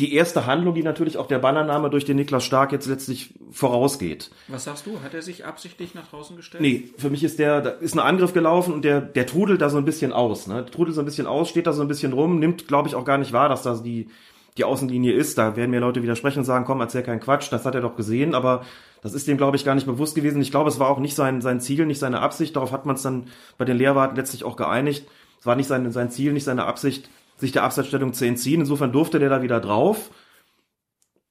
die 0.01 0.13
erste 0.13 0.47
Handlung, 0.47 0.75
die 0.75 0.83
natürlich 0.83 1.19
auch 1.19 1.29
der 1.29 1.39
Ballannahme 1.39 1.89
durch 1.89 2.05
den 2.05 2.17
Niklas 2.17 2.45
Stark 2.45 2.73
jetzt 2.73 2.87
letztlich 2.87 3.35
vorausgeht. 3.53 4.31
Was 4.49 4.65
sagst 4.65 4.87
du? 4.87 5.01
Hat 5.03 5.15
er 5.15 5.23
sich 5.23 5.45
absichtlich 5.45 5.95
nach 5.95 6.09
draußen 6.09 6.35
gestellt? 6.37 6.63
Nee, 6.63 6.91
für 6.99 7.11
mich 7.11 7.23
ist 7.23 7.39
der, 7.39 7.61
da 7.61 7.71
ist 7.71 7.95
ein 7.95 8.01
Angriff 8.01 8.33
gelaufen 8.33 8.75
und 8.75 8.85
der, 8.85 9.01
der 9.01 9.27
trudelt 9.27 9.61
da 9.61 9.71
so 9.71 9.79
ein 9.79 9.85
bisschen 9.85 10.13
aus, 10.13 10.49
ne? 10.49 10.67
Trudelt 10.67 10.97
so 10.97 11.03
ein 11.03 11.05
bisschen 11.05 11.29
aus, 11.29 11.49
steht 11.49 11.69
da 11.69 11.73
so 11.73 11.83
ein 11.83 11.89
bisschen 11.89 12.13
rum, 12.13 12.41
nimmt, 12.41 12.67
glaube 12.67 12.89
ich, 12.89 12.97
auch 12.97 13.05
gar 13.05 13.19
nicht 13.19 13.33
wahr, 13.33 13.49
dass 13.49 13.63
das 13.63 13.85
die, 13.85 14.09
die 14.57 14.65
Außenlinie 14.65 15.13
ist. 15.13 15.39
Da 15.39 15.55
werden 15.55 15.71
mir 15.71 15.81
Leute 15.81 16.03
widersprechen 16.03 16.41
und 16.41 16.45
sagen, 16.45 16.65
komm, 16.65 16.81
erzähl 16.81 17.05
keinen 17.05 17.21
Quatsch, 17.21 17.53
das 17.53 17.65
hat 17.65 17.77
er 17.77 17.81
doch 17.81 17.95
gesehen, 17.95 18.35
aber 18.35 18.65
das 19.01 19.15
ist 19.15 19.29
dem, 19.29 19.37
glaube 19.37 19.57
ich, 19.57 19.65
gar 19.65 19.77
nicht 19.77 19.87
bewusst 19.87 20.17
gewesen. 20.17 20.43
Ich 20.43 20.51
glaube, 20.51 20.71
es 20.71 20.81
war 20.81 20.89
auch 20.89 20.99
nicht 20.99 21.15
sein, 21.15 21.41
sein 21.41 21.61
Ziel, 21.61 21.87
nicht 21.87 22.01
seine 22.01 22.21
Absicht. 22.21 22.57
Darauf 22.57 22.73
hat 22.73 22.85
man 22.85 22.97
es 22.97 23.03
dann 23.03 23.29
bei 23.59 23.65
den 23.65 23.77
Lehrwarten 23.77 24.17
letztlich 24.17 24.43
auch 24.43 24.57
geeinigt. 24.57 25.07
Es 25.39 25.47
war 25.47 25.55
nicht 25.55 25.69
sein, 25.69 25.93
sein 25.93 26.11
Ziel, 26.11 26.33
nicht 26.33 26.45
seine 26.45 26.65
Absicht, 26.65 27.11
sich 27.45 27.53
der 27.53 27.63
Abseitsstellung 27.63 28.13
zu 28.13 28.25
entziehen. 28.27 28.61
Insofern 28.61 28.93
durfte 28.93 29.19
der 29.19 29.29
da 29.29 29.43
wieder 29.43 29.61
drauf. 29.61 30.11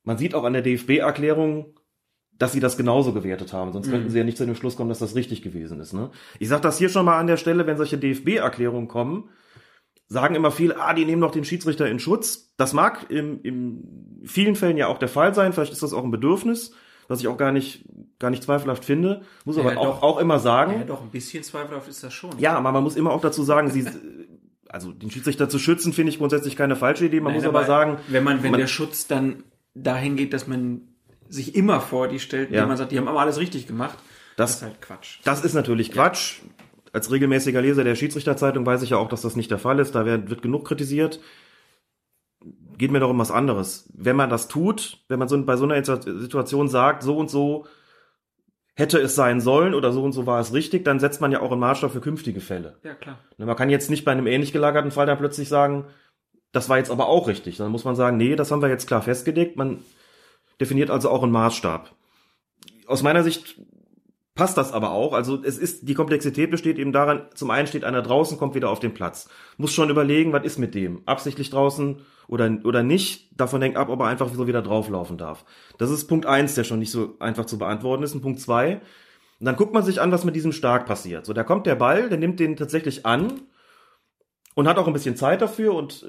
Man 0.03 0.17
sieht 0.17 0.35
auch 0.35 0.43
an 0.43 0.53
der 0.53 0.61
DFB-Erklärung, 0.61 1.79
dass 2.37 2.51
sie 2.51 2.59
das 2.59 2.77
genauso 2.77 3.13
gewertet 3.13 3.53
haben. 3.53 3.73
Sonst 3.73 3.89
könnten 3.89 4.09
sie 4.09 4.17
ja 4.17 4.23
nicht 4.23 4.37
zu 4.37 4.45
dem 4.45 4.55
Schluss 4.55 4.75
kommen, 4.75 4.89
dass 4.89 4.99
das 4.99 5.15
richtig 5.15 5.41
gewesen 5.41 5.79
ist. 5.79 5.93
Ne? 5.93 6.09
Ich 6.39 6.49
sage 6.49 6.61
das 6.61 6.77
hier 6.77 6.89
schon 6.89 7.05
mal 7.05 7.19
an 7.19 7.27
der 7.27 7.37
Stelle, 7.37 7.67
wenn 7.67 7.77
solche 7.77 7.97
DFB-Erklärungen 7.97 8.87
kommen, 8.87 9.29
sagen 10.07 10.35
immer 10.35 10.51
viele, 10.51 10.79
ah, 10.79 10.93
die 10.93 11.05
nehmen 11.05 11.21
doch 11.21 11.31
den 11.31 11.45
Schiedsrichter 11.45 11.87
in 11.87 11.99
Schutz. 11.99 12.53
Das 12.57 12.73
mag 12.73 13.09
im, 13.09 13.41
in 13.43 14.21
vielen 14.25 14.55
Fällen 14.55 14.77
ja 14.77 14.87
auch 14.87 14.97
der 14.97 15.07
Fall 15.09 15.33
sein. 15.33 15.53
Vielleicht 15.53 15.73
ist 15.73 15.83
das 15.83 15.93
auch 15.93 16.03
ein 16.03 16.11
Bedürfnis, 16.11 16.73
was 17.07 17.19
ich 17.21 17.27
auch 17.27 17.37
gar 17.37 17.51
nicht, 17.51 17.85
gar 18.19 18.29
nicht 18.29 18.43
zweifelhaft 18.43 18.83
finde. 18.83 19.21
Muss 19.45 19.57
aber 19.57 19.73
Ja, 19.73 19.79
auch, 19.79 19.99
doch. 19.99 20.03
auch 20.03 20.17
immer 20.19 20.39
sagen. 20.39 20.73
Ja, 20.79 20.83
doch, 20.83 21.01
ein 21.01 21.09
bisschen 21.11 21.43
zweifelhaft 21.43 21.87
ist 21.87 22.03
das 22.03 22.13
schon. 22.13 22.31
Ja, 22.39 22.57
aber 22.57 22.71
man 22.71 22.83
muss 22.83 22.95
immer 22.95 23.11
auch 23.11 23.21
dazu 23.21 23.43
sagen, 23.43 23.69
sie, 23.69 23.85
also 24.73 24.91
den 24.91 25.11
Schiedsrichter 25.11 25.47
zu 25.47 25.59
schützen, 25.59 25.93
finde 25.93 26.11
ich 26.11 26.17
grundsätzlich 26.17 26.55
keine 26.55 26.75
falsche 26.75 27.05
Idee. 27.05 27.21
Man 27.21 27.33
Nein, 27.33 27.41
muss 27.41 27.47
aber, 27.47 27.63
sagen, 27.65 27.97
wenn 28.07 28.23
man, 28.23 28.43
wenn 28.43 28.51
man- 28.51 28.59
der 28.59 28.67
Schutz 28.67 29.07
dann 29.07 29.43
dahin 29.75 30.15
geht, 30.15 30.33
dass 30.33 30.47
man 30.47 30.81
sich 31.29 31.55
immer 31.55 31.79
vor 31.79 32.07
die 32.07 32.19
stellt, 32.19 32.51
Ja. 32.51 32.65
man 32.65 32.75
sagt, 32.77 32.91
die 32.91 32.97
haben 32.97 33.07
aber 33.07 33.19
alles 33.21 33.39
richtig 33.39 33.67
gemacht, 33.67 33.97
Das- 34.35 34.51
das 34.51 34.57
ist 34.57 34.63
halt 34.63 34.81
Quatsch. 34.81 35.19
Das 35.23 35.45
ist 35.45 35.53
natürlich 35.53 35.91
Quatsch. 35.91 36.39
Als 36.91 37.11
regelmäßiger 37.11 37.61
Leser 37.61 37.83
der 37.83 37.95
Schiedsrichterzeitung 37.95 38.65
weiß 38.65 38.81
ich 38.83 38.91
ja 38.91 38.97
auch, 38.97 39.09
dass 39.09 39.21
das 39.21 39.35
nicht 39.35 39.49
der 39.49 39.57
Fall 39.59 39.79
ist. 39.79 39.93
Da 39.95 40.05
wird, 40.05 40.29
wird 40.29 40.41
genug 40.41 40.65
kritisiert. 40.67 41.19
Geht 42.77 42.91
mir 42.91 42.99
doch 42.99 43.09
um 43.09 43.19
was 43.19 43.31
anderes. 43.31 43.89
Wenn 43.93 44.15
man 44.15 44.29
das 44.29 44.47
tut, 44.47 44.99
wenn 45.07 45.19
man 45.19 45.27
so 45.27 45.41
bei 45.43 45.55
so 45.55 45.65
einer 45.65 45.83
Situation 45.83 46.67
sagt, 46.67 47.03
so 47.03 47.17
und 47.17 47.29
so 47.29 47.65
hätte 48.75 48.99
es 48.99 49.15
sein 49.15 49.39
sollen 49.39 49.73
oder 49.73 49.91
so 49.91 50.03
und 50.03 50.13
so 50.13 50.25
war 50.25 50.39
es 50.39 50.53
richtig, 50.53 50.83
dann 50.83 50.99
setzt 50.99 51.21
man 51.21 51.31
ja 51.31 51.41
auch 51.41 51.51
einen 51.51 51.59
Maßstab 51.59 51.91
für 51.91 52.01
künftige 52.01 52.41
Fälle. 52.41 52.77
Ja, 52.83 52.95
klar. 52.95 53.19
Ne, 53.37 53.45
Man 53.45 53.55
kann 53.55 53.69
jetzt 53.69 53.89
nicht 53.89 54.03
bei 54.03 54.11
einem 54.11 54.27
ähnlich 54.27 54.51
gelagerten 54.51 54.91
Fall 54.91 55.05
dann 55.05 55.17
plötzlich 55.17 55.47
sagen, 55.47 55.85
das 56.51 56.69
war 56.69 56.77
jetzt 56.77 56.91
aber 56.91 57.07
auch 57.07 57.27
richtig. 57.27 57.57
Dann 57.57 57.71
muss 57.71 57.83
man 57.83 57.95
sagen, 57.95 58.17
nee, 58.17 58.35
das 58.35 58.51
haben 58.51 58.61
wir 58.61 58.69
jetzt 58.69 58.87
klar 58.87 59.01
festgelegt. 59.01 59.57
Man 59.57 59.79
definiert 60.59 60.89
also 60.89 61.09
auch 61.09 61.23
einen 61.23 61.31
Maßstab. 61.31 61.91
Aus 62.87 63.03
meiner 63.03 63.23
Sicht 63.23 63.55
passt 64.35 64.57
das 64.57 64.71
aber 64.71 64.91
auch. 64.91 65.13
Also 65.13 65.41
es 65.43 65.57
ist, 65.57 65.87
die 65.87 65.93
Komplexität 65.93 66.49
besteht 66.49 66.79
eben 66.79 66.91
daran, 66.91 67.27
zum 67.35 67.51
einen 67.51 67.67
steht 67.67 67.83
einer 67.83 68.01
draußen, 68.01 68.37
kommt 68.37 68.55
wieder 68.55 68.69
auf 68.69 68.79
den 68.79 68.93
Platz. 68.93 69.29
Muss 69.57 69.73
schon 69.73 69.89
überlegen, 69.89 70.33
was 70.33 70.43
ist 70.43 70.57
mit 70.57 70.75
dem? 70.75 71.01
Absichtlich 71.05 71.49
draußen 71.49 72.01
oder, 72.27 72.57
oder 72.63 72.83
nicht? 72.83 73.29
Davon 73.39 73.61
hängt 73.61 73.77
ab, 73.77 73.89
ob 73.89 73.99
er 73.99 74.07
einfach 74.07 74.33
so 74.33 74.47
wieder 74.47 74.61
drauflaufen 74.61 75.17
darf. 75.17 75.45
Das 75.77 75.91
ist 75.91 76.07
Punkt 76.07 76.25
eins, 76.25 76.55
der 76.55 76.63
schon 76.63 76.79
nicht 76.79 76.91
so 76.91 77.15
einfach 77.19 77.45
zu 77.45 77.57
beantworten 77.57 78.03
ist. 78.03 78.15
Und 78.15 78.21
Punkt 78.21 78.39
zwei, 78.39 78.81
und 79.39 79.47
dann 79.47 79.57
guckt 79.57 79.73
man 79.73 79.83
sich 79.83 79.99
an, 79.99 80.11
was 80.11 80.23
mit 80.23 80.37
diesem 80.37 80.53
Stark 80.53 80.85
passiert. 80.85 81.25
So, 81.25 81.33
da 81.33 81.43
kommt 81.43 81.65
der 81.65 81.75
Ball, 81.75 82.07
der 82.07 82.17
nimmt 82.17 82.39
den 82.39 82.55
tatsächlich 82.55 83.05
an 83.05 83.41
und 84.55 84.69
hat 84.69 84.77
auch 84.77 84.87
ein 84.87 84.93
bisschen 84.93 85.17
Zeit 85.17 85.41
dafür 85.41 85.73
und 85.73 86.03
äh, 86.03 86.07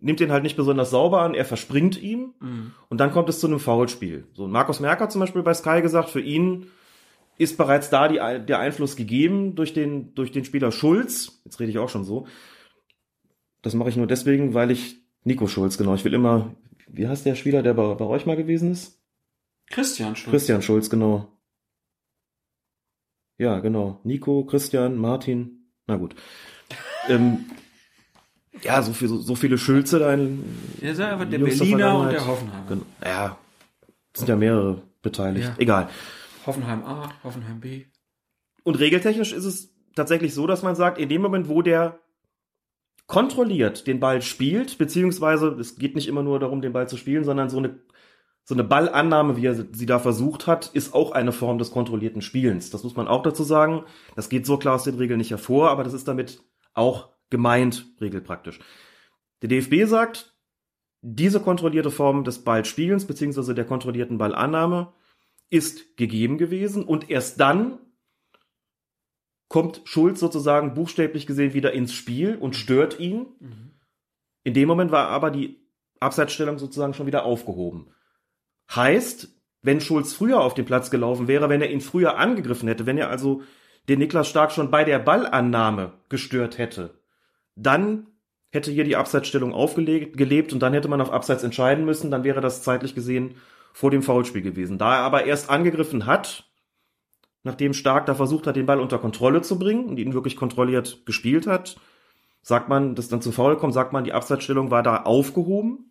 nimmt 0.00 0.20
den 0.20 0.30
halt 0.30 0.44
nicht 0.44 0.56
besonders 0.56 0.90
sauber 0.90 1.22
an. 1.22 1.34
Er 1.34 1.44
verspringt 1.44 2.00
ihm 2.00 2.34
und 2.88 2.98
dann 2.98 3.10
kommt 3.10 3.28
es 3.28 3.40
zu 3.40 3.48
einem 3.48 3.58
Foulspiel. 3.58 4.26
So, 4.34 4.46
Markus 4.46 4.78
Merker 4.78 5.04
hat 5.04 5.12
zum 5.12 5.20
Beispiel 5.20 5.42
bei 5.42 5.54
Sky 5.54 5.82
gesagt, 5.82 6.08
für 6.10 6.20
ihn 6.20 6.68
ist 7.38 7.56
bereits 7.56 7.90
da 7.90 8.08
die, 8.08 8.16
der 8.16 8.58
Einfluss 8.58 8.96
gegeben 8.96 9.54
durch 9.54 9.72
den, 9.72 10.14
durch 10.14 10.32
den 10.32 10.44
Spieler 10.44 10.72
Schulz. 10.72 11.40
Jetzt 11.44 11.60
rede 11.60 11.70
ich 11.70 11.78
auch 11.78 11.88
schon 11.88 12.04
so. 12.04 12.26
Das 13.62 13.74
mache 13.74 13.88
ich 13.88 13.96
nur 13.96 14.06
deswegen, 14.06 14.54
weil 14.54 14.70
ich 14.70 15.02
Nico 15.24 15.46
Schulz, 15.46 15.78
genau. 15.78 15.94
Ich 15.94 16.04
will 16.04 16.14
immer, 16.14 16.54
wie 16.88 17.08
heißt 17.08 17.24
der 17.24 17.34
Spieler, 17.34 17.62
der 17.62 17.74
bei, 17.74 17.94
bei 17.94 18.04
euch 18.04 18.26
mal 18.26 18.36
gewesen 18.36 18.72
ist? 18.72 19.00
Christian 19.70 20.16
Schulz. 20.16 20.30
Christian 20.30 20.62
Schulz, 20.62 20.90
genau. 20.90 21.28
Ja, 23.38 23.60
genau. 23.60 24.00
Nico, 24.04 24.44
Christian, 24.44 24.96
Martin. 24.96 25.70
Na 25.86 25.96
gut. 25.96 26.14
ähm, 27.08 27.46
ja, 28.62 28.82
so, 28.82 28.92
viel, 28.92 29.08
so, 29.08 29.18
so 29.18 29.34
viele 29.34 29.58
Schulze 29.58 29.98
da 29.98 30.12
in. 30.12 30.44
Ja, 30.80 30.94
sag 30.94 31.12
einfach 31.12 31.28
der 31.28 31.40
Jungs 31.40 31.58
der 31.58 31.64
Berliner 31.64 31.98
und 31.98 32.12
der 32.12 32.26
Hoffenheimer. 32.26 32.66
Genau. 32.68 32.82
Ja, 33.04 33.38
es 34.12 34.20
sind 34.20 34.28
ja 34.28 34.36
mehrere 34.36 34.82
beteiligt. 35.00 35.48
Ja. 35.48 35.54
Egal. 35.58 35.88
Hoffenheim 36.46 36.84
A, 36.84 37.12
Hoffenheim 37.22 37.60
B. 37.60 37.84
Und 38.64 38.78
regeltechnisch 38.78 39.32
ist 39.32 39.44
es 39.44 39.74
tatsächlich 39.94 40.34
so, 40.34 40.46
dass 40.46 40.62
man 40.62 40.74
sagt, 40.74 40.98
in 40.98 41.08
dem 41.08 41.22
Moment, 41.22 41.48
wo 41.48 41.62
der 41.62 42.00
kontrolliert 43.06 43.86
den 43.86 44.00
Ball 44.00 44.22
spielt, 44.22 44.78
beziehungsweise 44.78 45.48
es 45.48 45.76
geht 45.76 45.94
nicht 45.94 46.08
immer 46.08 46.22
nur 46.22 46.38
darum, 46.38 46.62
den 46.62 46.72
Ball 46.72 46.88
zu 46.88 46.96
spielen, 46.96 47.24
sondern 47.24 47.50
so 47.50 47.58
eine, 47.58 47.80
so 48.44 48.54
eine 48.54 48.64
Ballannahme, 48.64 49.36
wie 49.36 49.46
er 49.46 49.54
sie 49.54 49.86
da 49.86 49.98
versucht 49.98 50.46
hat, 50.46 50.70
ist 50.72 50.94
auch 50.94 51.12
eine 51.12 51.32
Form 51.32 51.58
des 51.58 51.70
kontrollierten 51.70 52.22
Spielens. 52.22 52.70
Das 52.70 52.84
muss 52.84 52.96
man 52.96 53.08
auch 53.08 53.22
dazu 53.22 53.42
sagen. 53.44 53.84
Das 54.16 54.28
geht 54.28 54.46
so 54.46 54.56
klar 54.56 54.76
aus 54.76 54.84
den 54.84 54.96
Regeln 54.96 55.18
nicht 55.18 55.30
hervor, 55.30 55.70
aber 55.70 55.84
das 55.84 55.92
ist 55.92 56.08
damit 56.08 56.42
auch 56.74 57.10
gemeint, 57.30 57.86
regelpraktisch. 58.00 58.60
Der 59.42 59.48
DFB 59.48 59.84
sagt, 59.86 60.34
diese 61.02 61.40
kontrollierte 61.40 61.90
Form 61.90 62.24
des 62.24 62.44
Ballspielens, 62.44 63.06
beziehungsweise 63.06 63.54
der 63.54 63.64
kontrollierten 63.64 64.18
Ballannahme, 64.18 64.92
ist 65.52 65.96
gegeben 65.98 66.38
gewesen 66.38 66.82
und 66.82 67.10
erst 67.10 67.38
dann 67.38 67.78
kommt 69.48 69.82
Schulz 69.84 70.18
sozusagen 70.18 70.72
buchstäblich 70.72 71.26
gesehen 71.26 71.52
wieder 71.52 71.72
ins 71.72 71.92
Spiel 71.92 72.36
und 72.36 72.56
stört 72.56 72.98
ihn. 72.98 73.26
In 74.44 74.54
dem 74.54 74.66
Moment 74.66 74.90
war 74.92 75.08
aber 75.08 75.30
die 75.30 75.60
Abseitsstellung 76.00 76.58
sozusagen 76.58 76.94
schon 76.94 77.06
wieder 77.06 77.26
aufgehoben. 77.26 77.90
Heißt, 78.74 79.28
wenn 79.60 79.82
Schulz 79.82 80.14
früher 80.14 80.40
auf 80.40 80.54
den 80.54 80.64
Platz 80.64 80.90
gelaufen 80.90 81.28
wäre, 81.28 81.50
wenn 81.50 81.60
er 81.60 81.70
ihn 81.70 81.82
früher 81.82 82.16
angegriffen 82.16 82.66
hätte, 82.66 82.86
wenn 82.86 82.96
er 82.96 83.10
also 83.10 83.42
den 83.90 83.98
Niklas 83.98 84.28
Stark 84.28 84.52
schon 84.52 84.70
bei 84.70 84.84
der 84.84 85.00
Ballannahme 85.00 85.92
gestört 86.08 86.56
hätte, 86.56 86.98
dann 87.56 88.06
hätte 88.52 88.70
hier 88.70 88.84
die 88.84 88.96
Abseitsstellung 88.96 89.52
aufgelegt, 89.52 90.16
gelebt 90.16 90.54
und 90.54 90.60
dann 90.60 90.72
hätte 90.72 90.88
man 90.88 91.02
auf 91.02 91.12
Abseits 91.12 91.44
entscheiden 91.44 91.84
müssen, 91.84 92.10
dann 92.10 92.24
wäre 92.24 92.40
das 92.40 92.62
zeitlich 92.62 92.94
gesehen 92.94 93.34
vor 93.72 93.90
dem 93.90 94.02
Foulspiel 94.02 94.42
gewesen. 94.42 94.78
Da 94.78 94.96
er 94.96 95.02
aber 95.02 95.24
erst 95.24 95.50
angegriffen 95.50 96.06
hat, 96.06 96.50
nachdem 97.42 97.74
Stark 97.74 98.06
da 98.06 98.14
versucht 98.14 98.46
hat, 98.46 98.56
den 98.56 98.66
Ball 98.66 98.80
unter 98.80 98.98
Kontrolle 98.98 99.42
zu 99.42 99.58
bringen 99.58 99.86
und 99.86 99.98
ihn 99.98 100.14
wirklich 100.14 100.36
kontrolliert 100.36 101.04
gespielt 101.06 101.46
hat, 101.46 101.76
sagt 102.42 102.68
man, 102.68 102.94
dass 102.94 103.08
dann 103.08 103.22
zu 103.22 103.32
Foul 103.32 103.56
kommt, 103.56 103.74
sagt 103.74 103.92
man, 103.92 104.04
die 104.04 104.12
Abseitsstellung 104.12 104.70
war 104.70 104.82
da 104.82 105.02
aufgehoben 105.02 105.90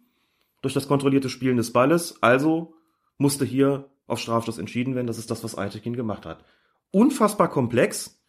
durch 0.62 0.74
das 0.74 0.88
kontrollierte 0.88 1.30
Spielen 1.30 1.58
des 1.58 1.74
Balles, 1.74 2.22
also 2.22 2.76
musste 3.18 3.46
hier 3.46 3.90
auf 4.08 4.20
Strafstoß 4.20 4.58
entschieden 4.58 4.96
werden. 4.96 5.08
Das 5.08 5.18
ist 5.18 5.32
das, 5.32 5.44
was 5.44 5.58
Eitekin 5.58 5.96
gemacht 5.96 6.26
hat. 6.26 6.44
Unfassbar 6.92 7.50
komplex, 7.50 8.22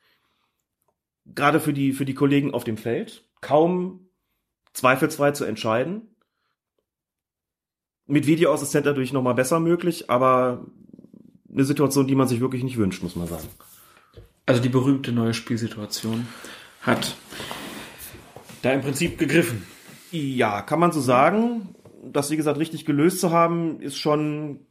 gerade 1.26 1.60
für 1.60 1.72
die, 1.72 1.92
für 1.92 2.04
die 2.04 2.14
Kollegen 2.14 2.54
auf 2.54 2.64
dem 2.64 2.76
Feld, 2.76 3.28
kaum 3.40 4.08
zweifelsfrei 4.72 5.32
zu 5.32 5.44
entscheiden. 5.44 6.11
Mit 8.06 8.26
Videoassistent 8.26 8.84
natürlich 8.84 9.12
nochmal 9.12 9.34
besser 9.34 9.60
möglich, 9.60 10.10
aber 10.10 10.66
eine 11.50 11.64
Situation, 11.64 12.06
die 12.06 12.14
man 12.14 12.28
sich 12.28 12.40
wirklich 12.40 12.64
nicht 12.64 12.76
wünscht, 12.76 13.02
muss 13.02 13.16
man 13.16 13.28
sagen. 13.28 13.48
Also 14.46 14.60
die 14.60 14.68
berühmte 14.68 15.12
neue 15.12 15.34
Spielsituation 15.34 16.26
hat 16.80 17.16
da 18.62 18.72
im 18.72 18.80
Prinzip 18.80 19.18
gegriffen. 19.18 19.64
Ja, 20.10 20.62
kann 20.62 20.80
man 20.80 20.92
so 20.92 21.00
sagen. 21.00 21.74
Das, 22.04 22.30
wie 22.30 22.36
gesagt, 22.36 22.58
richtig 22.58 22.84
gelöst 22.84 23.20
zu 23.20 23.30
haben, 23.30 23.80
ist 23.80 23.96
schon 23.96 24.66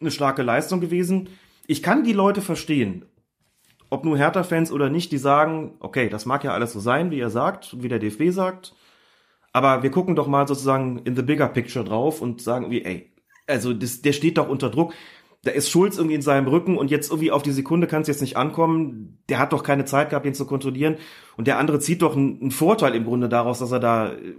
eine 0.00 0.10
starke 0.10 0.42
Leistung 0.42 0.80
gewesen. 0.80 1.30
Ich 1.66 1.82
kann 1.82 2.04
die 2.04 2.12
Leute 2.12 2.42
verstehen. 2.42 3.06
ob 3.92 4.06
nur 4.06 4.16
Hertha-Fans 4.16 4.72
oder 4.72 4.88
nicht, 4.88 5.12
die 5.12 5.18
sagen, 5.18 5.74
okay, 5.78 6.08
das 6.08 6.24
mag 6.24 6.42
ja 6.44 6.54
alles 6.54 6.72
so 6.72 6.80
sein, 6.80 7.10
wie 7.10 7.20
er 7.20 7.28
sagt, 7.28 7.82
wie 7.82 7.88
der 7.88 7.98
DFB 7.98 8.30
sagt, 8.30 8.74
aber 9.52 9.82
wir 9.82 9.90
gucken 9.90 10.16
doch 10.16 10.26
mal 10.26 10.48
sozusagen 10.48 10.98
in 11.04 11.14
the 11.14 11.22
bigger 11.22 11.48
picture 11.48 11.84
drauf 11.84 12.22
und 12.22 12.40
sagen 12.40 12.70
wie, 12.70 12.84
ey, 12.84 13.12
also 13.46 13.72
das, 13.72 14.02
der 14.02 14.12
steht 14.12 14.38
doch 14.38 14.48
unter 14.48 14.70
Druck. 14.70 14.94
Da 15.44 15.50
ist 15.50 15.70
Schulz 15.70 15.96
irgendwie 15.96 16.14
in 16.14 16.22
seinem 16.22 16.46
Rücken 16.46 16.78
und 16.78 16.90
jetzt 16.90 17.10
irgendwie 17.10 17.32
auf 17.32 17.42
die 17.42 17.50
Sekunde 17.50 17.88
kann 17.88 18.02
es 18.02 18.08
jetzt 18.08 18.20
nicht 18.20 18.36
ankommen. 18.36 19.18
Der 19.28 19.40
hat 19.40 19.52
doch 19.52 19.64
keine 19.64 19.84
Zeit 19.84 20.10
gehabt, 20.10 20.24
ihn 20.24 20.34
zu 20.34 20.46
kontrollieren. 20.46 20.96
Und 21.36 21.48
der 21.48 21.58
andere 21.58 21.80
zieht 21.80 22.02
doch 22.02 22.16
einen, 22.16 22.40
einen 22.40 22.50
Vorteil 22.52 22.94
im 22.94 23.04
Grunde 23.04 23.28
daraus, 23.28 23.58
dass 23.58 23.72
er 23.72 23.80
da 23.80 24.12
äh, 24.12 24.34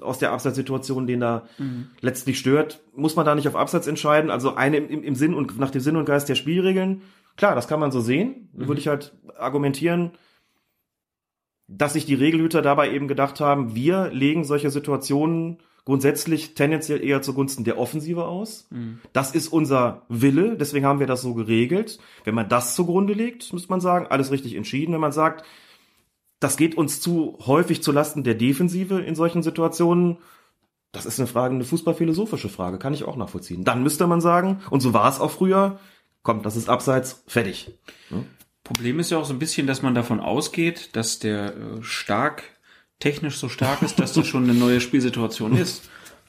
aus 0.00 0.18
der 0.18 0.32
Abseitssituation, 0.32 1.06
den 1.06 1.20
da 1.20 1.46
mhm. 1.58 1.88
letztlich 2.00 2.38
stört. 2.38 2.80
Muss 2.96 3.14
man 3.14 3.26
da 3.26 3.34
nicht 3.34 3.46
auf 3.46 3.56
Abseits 3.56 3.86
entscheiden? 3.86 4.30
Also 4.30 4.54
eine 4.54 4.78
im, 4.78 5.02
im 5.02 5.14
Sinn 5.14 5.34
und 5.34 5.58
nach 5.58 5.70
dem 5.70 5.82
Sinn 5.82 5.96
und 5.96 6.06
Geist 6.06 6.30
der 6.30 6.34
Spielregeln. 6.34 7.02
Klar, 7.36 7.54
das 7.54 7.68
kann 7.68 7.78
man 7.78 7.92
so 7.92 8.00
sehen. 8.00 8.48
Mhm. 8.54 8.68
Würde 8.68 8.80
ich 8.80 8.88
halt 8.88 9.14
argumentieren, 9.36 10.12
dass 11.68 11.92
sich 11.92 12.06
die 12.06 12.14
Regelhüter 12.14 12.62
dabei 12.62 12.90
eben 12.90 13.08
gedacht 13.08 13.40
haben, 13.40 13.74
wir 13.74 14.10
legen 14.10 14.44
solche 14.44 14.70
Situationen 14.70 15.58
grundsätzlich 15.84 16.54
tendenziell 16.54 17.02
eher 17.02 17.22
zugunsten 17.22 17.64
der 17.64 17.78
Offensive 17.78 18.24
aus. 18.24 18.66
Mhm. 18.70 19.00
Das 19.12 19.34
ist 19.34 19.48
unser 19.48 20.02
Wille, 20.08 20.56
deswegen 20.56 20.84
haben 20.84 21.00
wir 21.00 21.06
das 21.06 21.22
so 21.22 21.34
geregelt. 21.34 21.98
Wenn 22.24 22.34
man 22.34 22.48
das 22.48 22.74
zugrunde 22.74 23.12
legt, 23.12 23.52
muss 23.52 23.68
man 23.68 23.80
sagen, 23.80 24.06
alles 24.06 24.30
richtig 24.30 24.54
entschieden. 24.54 24.92
Wenn 24.92 25.00
man 25.00 25.12
sagt, 25.12 25.44
das 26.40 26.56
geht 26.56 26.76
uns 26.76 27.00
zu 27.00 27.38
häufig 27.46 27.82
zu 27.82 27.92
Lasten 27.92 28.24
der 28.24 28.34
Defensive 28.34 29.00
in 29.00 29.14
solchen 29.14 29.42
Situationen, 29.42 30.18
das 30.92 31.06
ist 31.06 31.18
eine 31.18 31.26
Frage, 31.26 31.54
eine 31.54 31.64
fußballphilosophische 31.64 32.48
Frage, 32.48 32.78
kann 32.78 32.94
ich 32.94 33.04
auch 33.04 33.16
nachvollziehen. 33.16 33.64
Dann 33.64 33.82
müsste 33.82 34.06
man 34.06 34.20
sagen, 34.20 34.60
und 34.70 34.80
so 34.80 34.94
war 34.94 35.08
es 35.08 35.20
auch 35.20 35.30
früher, 35.30 35.78
komm, 36.22 36.42
das 36.42 36.56
ist 36.56 36.68
abseits, 36.68 37.24
fertig. 37.26 37.78
Ja? 38.10 38.24
Problem 38.68 39.00
ist 39.00 39.10
ja 39.10 39.16
auch 39.16 39.24
so 39.24 39.32
ein 39.32 39.38
bisschen, 39.38 39.66
dass 39.66 39.80
man 39.80 39.94
davon 39.94 40.20
ausgeht, 40.20 40.90
dass 40.92 41.18
der 41.18 41.56
äh, 41.56 41.82
stark, 41.82 42.42
technisch 42.98 43.38
so 43.38 43.48
stark 43.48 43.80
ist, 43.80 43.98
dass 43.98 44.12
das 44.12 44.26
schon 44.26 44.44
eine 44.44 44.52
neue 44.52 44.82
Spielsituation 44.82 45.56
ist. 45.56 45.88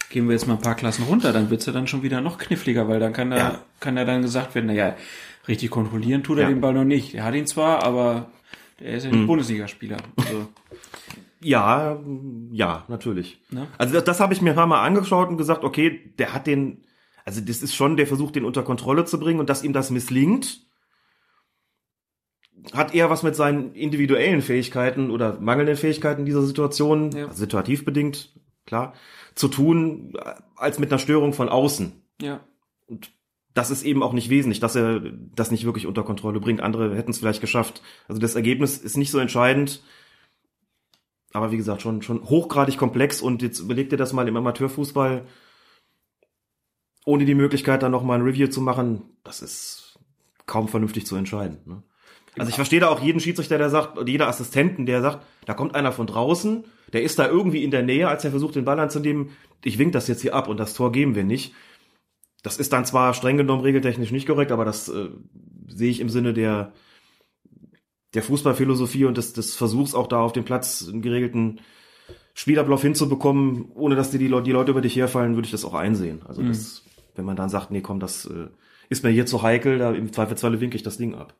Gehen 0.10 0.26
wir 0.26 0.34
jetzt 0.34 0.48
mal 0.48 0.54
ein 0.54 0.62
paar 0.62 0.76
Klassen 0.76 1.04
runter, 1.04 1.34
dann 1.34 1.50
wird's 1.50 1.66
ja 1.66 1.74
dann 1.74 1.86
schon 1.86 2.02
wieder 2.02 2.22
noch 2.22 2.38
kniffliger, 2.38 2.88
weil 2.88 3.02
dann 3.02 3.12
kann 3.12 3.32
da, 3.32 3.38
ja. 3.38 3.62
kann 3.82 3.98
ja 3.98 4.06
dann 4.06 4.22
gesagt 4.22 4.56
werden, 4.56 4.68
naja, 4.68 4.96
richtig 5.50 5.70
kontrollieren 5.70 6.24
tut 6.24 6.38
er 6.38 6.44
ja. 6.44 6.50
den 6.50 6.62
Ball 6.62 6.74
noch 6.74 6.86
nicht. 6.86 7.14
Er 7.14 7.26
hat 7.26 7.36
ihn 7.36 7.46
zwar, 7.46 7.84
aber 7.84 8.32
er 8.80 8.96
ist 8.96 9.04
ja 9.04 9.12
nicht 9.12 9.20
mhm. 9.20 9.28
Bundesligaspieler. 9.28 9.98
Also. 10.16 10.48
Ja, 11.42 12.00
ja, 12.52 12.86
natürlich. 12.88 13.42
Ne? 13.52 13.68
Also 13.78 13.94
das, 13.96 14.06
das 14.06 14.20
habe 14.22 14.34
ich 14.34 14.42
mir 14.42 14.54
mal 14.54 14.82
angeschaut 14.82 15.28
und 15.28 15.36
gesagt, 15.36 15.66
okay, 15.66 16.14
der 16.18 16.34
hat 16.34 16.48
den, 16.48 16.86
also 17.26 17.42
das 17.42 17.62
ist 17.62 17.76
schon 17.76 17.98
der 17.98 18.08
Versuch, 18.08 18.32
den 18.32 18.46
unter 18.46 18.64
Kontrolle 18.64 19.04
zu 19.04 19.20
bringen 19.20 19.42
und 19.42 19.50
dass 19.50 19.64
ihm 19.64 19.74
das 19.74 19.92
misslingt, 19.92 20.69
hat 22.74 22.94
eher 22.94 23.10
was 23.10 23.24
mit 23.24 23.36
seinen 23.36 23.74
individuellen 23.74 24.42
Fähigkeiten 24.42 25.12
oder 25.12 25.40
mangelnden 25.40 25.76
Fähigkeiten 25.76 26.26
dieser 26.26 26.42
Situation, 26.42 27.12
ja. 27.12 27.28
also 27.28 27.38
situativ 27.38 27.86
bedingt, 27.86 28.34
klar, 28.66 28.94
zu 29.36 29.48
tun, 29.48 30.18
als 30.56 30.80
mit 30.80 30.92
einer 30.92 31.00
Störung 31.00 31.34
von 31.34 31.50
außen. 31.50 31.94
Ja. 32.22 32.42
Und 32.88 33.12
das 33.54 33.72
ist 33.72 33.84
eben 33.84 34.04
auch 34.04 34.14
nicht 34.14 34.30
wesentlich, 34.30 34.60
dass 34.60 34.76
er 34.76 35.02
das 35.36 35.52
nicht 35.52 35.66
wirklich 35.66 35.88
unter 35.88 36.04
Kontrolle 36.04 36.40
bringt. 36.40 36.62
Andere 36.62 36.96
hätten 36.96 37.12
es 37.12 37.20
vielleicht 37.20 37.42
geschafft. 37.42 37.82
Also 38.08 38.22
das 38.22 38.36
Ergebnis 38.36 38.78
ist 38.78 38.98
nicht 38.98 39.12
so 39.12 39.20
entscheidend. 39.20 39.84
Aber 41.34 41.52
wie 41.52 41.58
gesagt, 41.58 41.82
schon, 41.82 42.02
schon 42.02 42.24
hochgradig 42.24 42.78
komplex 42.78 43.22
und 43.22 43.42
jetzt 43.42 43.60
überleg 43.60 43.90
dir 43.90 43.98
das 43.98 44.14
mal 44.14 44.28
im 44.28 44.36
Amateurfußball, 44.36 45.26
ohne 47.06 47.26
die 47.26 47.36
Möglichkeit 47.36 47.84
dann 47.84 47.92
nochmal 47.92 48.20
ein 48.20 48.26
Review 48.26 48.48
zu 48.48 48.62
machen, 48.62 49.02
das 49.24 49.42
ist 49.42 50.00
kaum 50.46 50.68
vernünftig 50.68 51.06
zu 51.06 51.16
entscheiden. 51.16 51.60
Ne? 51.66 51.84
Also 52.38 52.50
ich 52.50 52.56
verstehe 52.56 52.80
da 52.80 52.90
auch 52.90 53.02
jeden 53.02 53.20
Schiedsrichter, 53.20 53.58
der 53.58 53.70
sagt, 53.70 53.98
oder 53.98 54.10
jeder 54.10 54.28
Assistenten, 54.28 54.86
der 54.86 55.02
sagt, 55.02 55.26
da 55.46 55.54
kommt 55.54 55.76
einer 55.76 55.92
von 55.92 56.08
draußen, 56.08 56.64
der 56.94 57.04
ist 57.04 57.20
da 57.20 57.28
irgendwie 57.28 57.64
in 57.64 57.72
der 57.72 57.84
Nähe, 57.84 58.08
als 58.08 58.24
er 58.24 58.32
versucht, 58.32 58.56
den 58.56 58.66
Ball 58.66 58.80
anzunehmen, 58.80 59.32
ich 59.64 59.78
wink 59.78 59.92
das 59.94 60.08
jetzt 60.08 60.22
hier 60.22 60.36
ab 60.36 60.48
und 60.48 60.58
das 60.58 60.74
Tor 60.74 60.92
geben 60.92 61.16
wir 61.16 61.24
nicht. 61.24 61.54
Das 62.44 62.58
ist 62.58 62.72
dann 62.72 62.86
zwar 62.86 63.14
streng 63.14 63.38
genommen 63.38 63.64
regeltechnisch 63.64 64.12
nicht 64.12 64.28
korrekt, 64.28 64.52
aber 64.52 64.64
das 64.64 64.88
äh, 64.88 65.10
sehe 65.68 65.90
ich 65.90 66.00
im 66.00 66.10
Sinne 66.10 66.34
der, 66.34 66.72
der 68.14 68.24
Fußballphilosophie 68.24 69.06
und 69.06 69.18
des, 69.18 69.34
des 69.34 69.56
Versuchs 69.56 69.94
auch 69.94 70.08
da 70.08 70.22
auf 70.22 70.32
dem 70.32 70.46
Platz 70.46 70.88
einen 70.88 71.02
geregelten 71.02 71.60
Spielablauf 72.34 72.82
hinzubekommen, 72.82 73.70
ohne 73.74 73.96
dass 73.96 74.12
dir 74.12 74.20
die, 74.20 74.30
die 74.44 74.52
Leute 74.52 74.72
über 74.72 74.82
dich 74.82 74.96
herfallen, 74.96 75.36
würde 75.36 75.48
ich 75.48 75.52
das 75.52 75.66
auch 75.66 75.74
einsehen. 75.74 76.22
Also 76.26 76.42
mhm. 76.42 76.48
das, 76.48 76.84
wenn 77.16 77.26
man 77.26 77.36
dann 77.36 77.50
sagt, 77.50 77.72
nee, 77.72 77.82
komm, 77.82 78.00
das 78.00 78.26
äh, 78.26 78.48
ist 78.88 79.04
mir 79.04 79.10
hier 79.10 79.26
zu 79.26 79.42
heikel, 79.42 79.78
da 79.78 79.92
im 79.92 80.14
Zweifelsfalle 80.14 80.62
winke 80.62 80.78
ich 80.78 80.84
das 80.84 80.98
Ding 80.98 81.16
ab. 81.16 81.36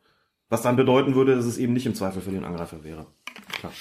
Was 0.50 0.62
dann 0.62 0.76
bedeuten 0.76 1.14
würde, 1.14 1.34
dass 1.34 1.46
es 1.46 1.56
eben 1.56 1.72
nicht 1.72 1.86
im 1.86 1.94
Zweifel 1.94 2.20
für 2.20 2.32
den 2.32 2.44
Angreifer 2.44 2.84
wäre. 2.84 3.06
Klar. 3.52 3.72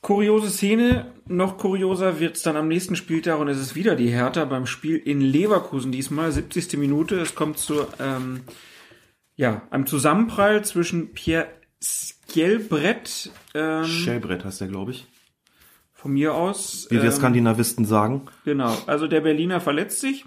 Kuriose 0.00 0.50
Szene, 0.50 1.12
noch 1.28 1.58
kurioser 1.58 2.18
wird's 2.18 2.42
dann 2.42 2.56
am 2.56 2.66
nächsten 2.66 2.96
Spieltag 2.96 3.38
und 3.38 3.46
es 3.46 3.60
ist 3.60 3.76
wieder 3.76 3.94
die 3.94 4.08
Hertha 4.08 4.44
beim 4.46 4.66
Spiel 4.66 4.96
in 4.96 5.20
Leverkusen 5.20 5.92
diesmal, 5.92 6.32
70. 6.32 6.76
Minute. 6.76 7.20
Es 7.20 7.36
kommt 7.36 7.58
zu 7.58 7.86
ähm, 8.00 8.40
ja, 9.36 9.62
einem 9.70 9.86
Zusammenprall 9.86 10.64
zwischen 10.64 11.12
Pierre 11.12 11.46
Skjelbrett. 11.80 13.30
Ähm, 13.54 13.84
Schellbrett 13.84 14.44
heißt 14.44 14.60
der, 14.60 14.68
glaube 14.68 14.90
ich. 14.90 15.06
Von 15.92 16.14
mir 16.14 16.34
aus. 16.34 16.88
Wie 16.90 16.96
wir 16.96 17.04
ähm, 17.04 17.12
Skandinavisten 17.12 17.84
sagen. 17.84 18.22
Genau, 18.44 18.76
also 18.86 19.06
der 19.06 19.20
Berliner 19.20 19.60
verletzt 19.60 20.00
sich 20.00 20.24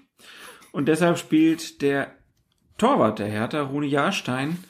und 0.72 0.88
deshalb 0.88 1.18
spielt 1.18 1.82
der 1.82 2.14
Torwart 2.78 3.20
der 3.20 3.28
Hertha, 3.28 3.62
Rune 3.62 3.88
Jahrstein, 3.88 4.64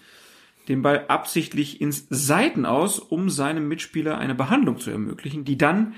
den 0.67 0.81
Ball 0.81 1.05
absichtlich 1.07 1.81
ins 1.81 2.07
Seiten 2.09 2.65
aus, 2.65 2.99
um 2.99 3.29
seinem 3.29 3.67
Mitspieler 3.67 4.17
eine 4.17 4.35
Behandlung 4.35 4.79
zu 4.79 4.91
ermöglichen, 4.91 5.45
die 5.45 5.57
dann 5.57 5.93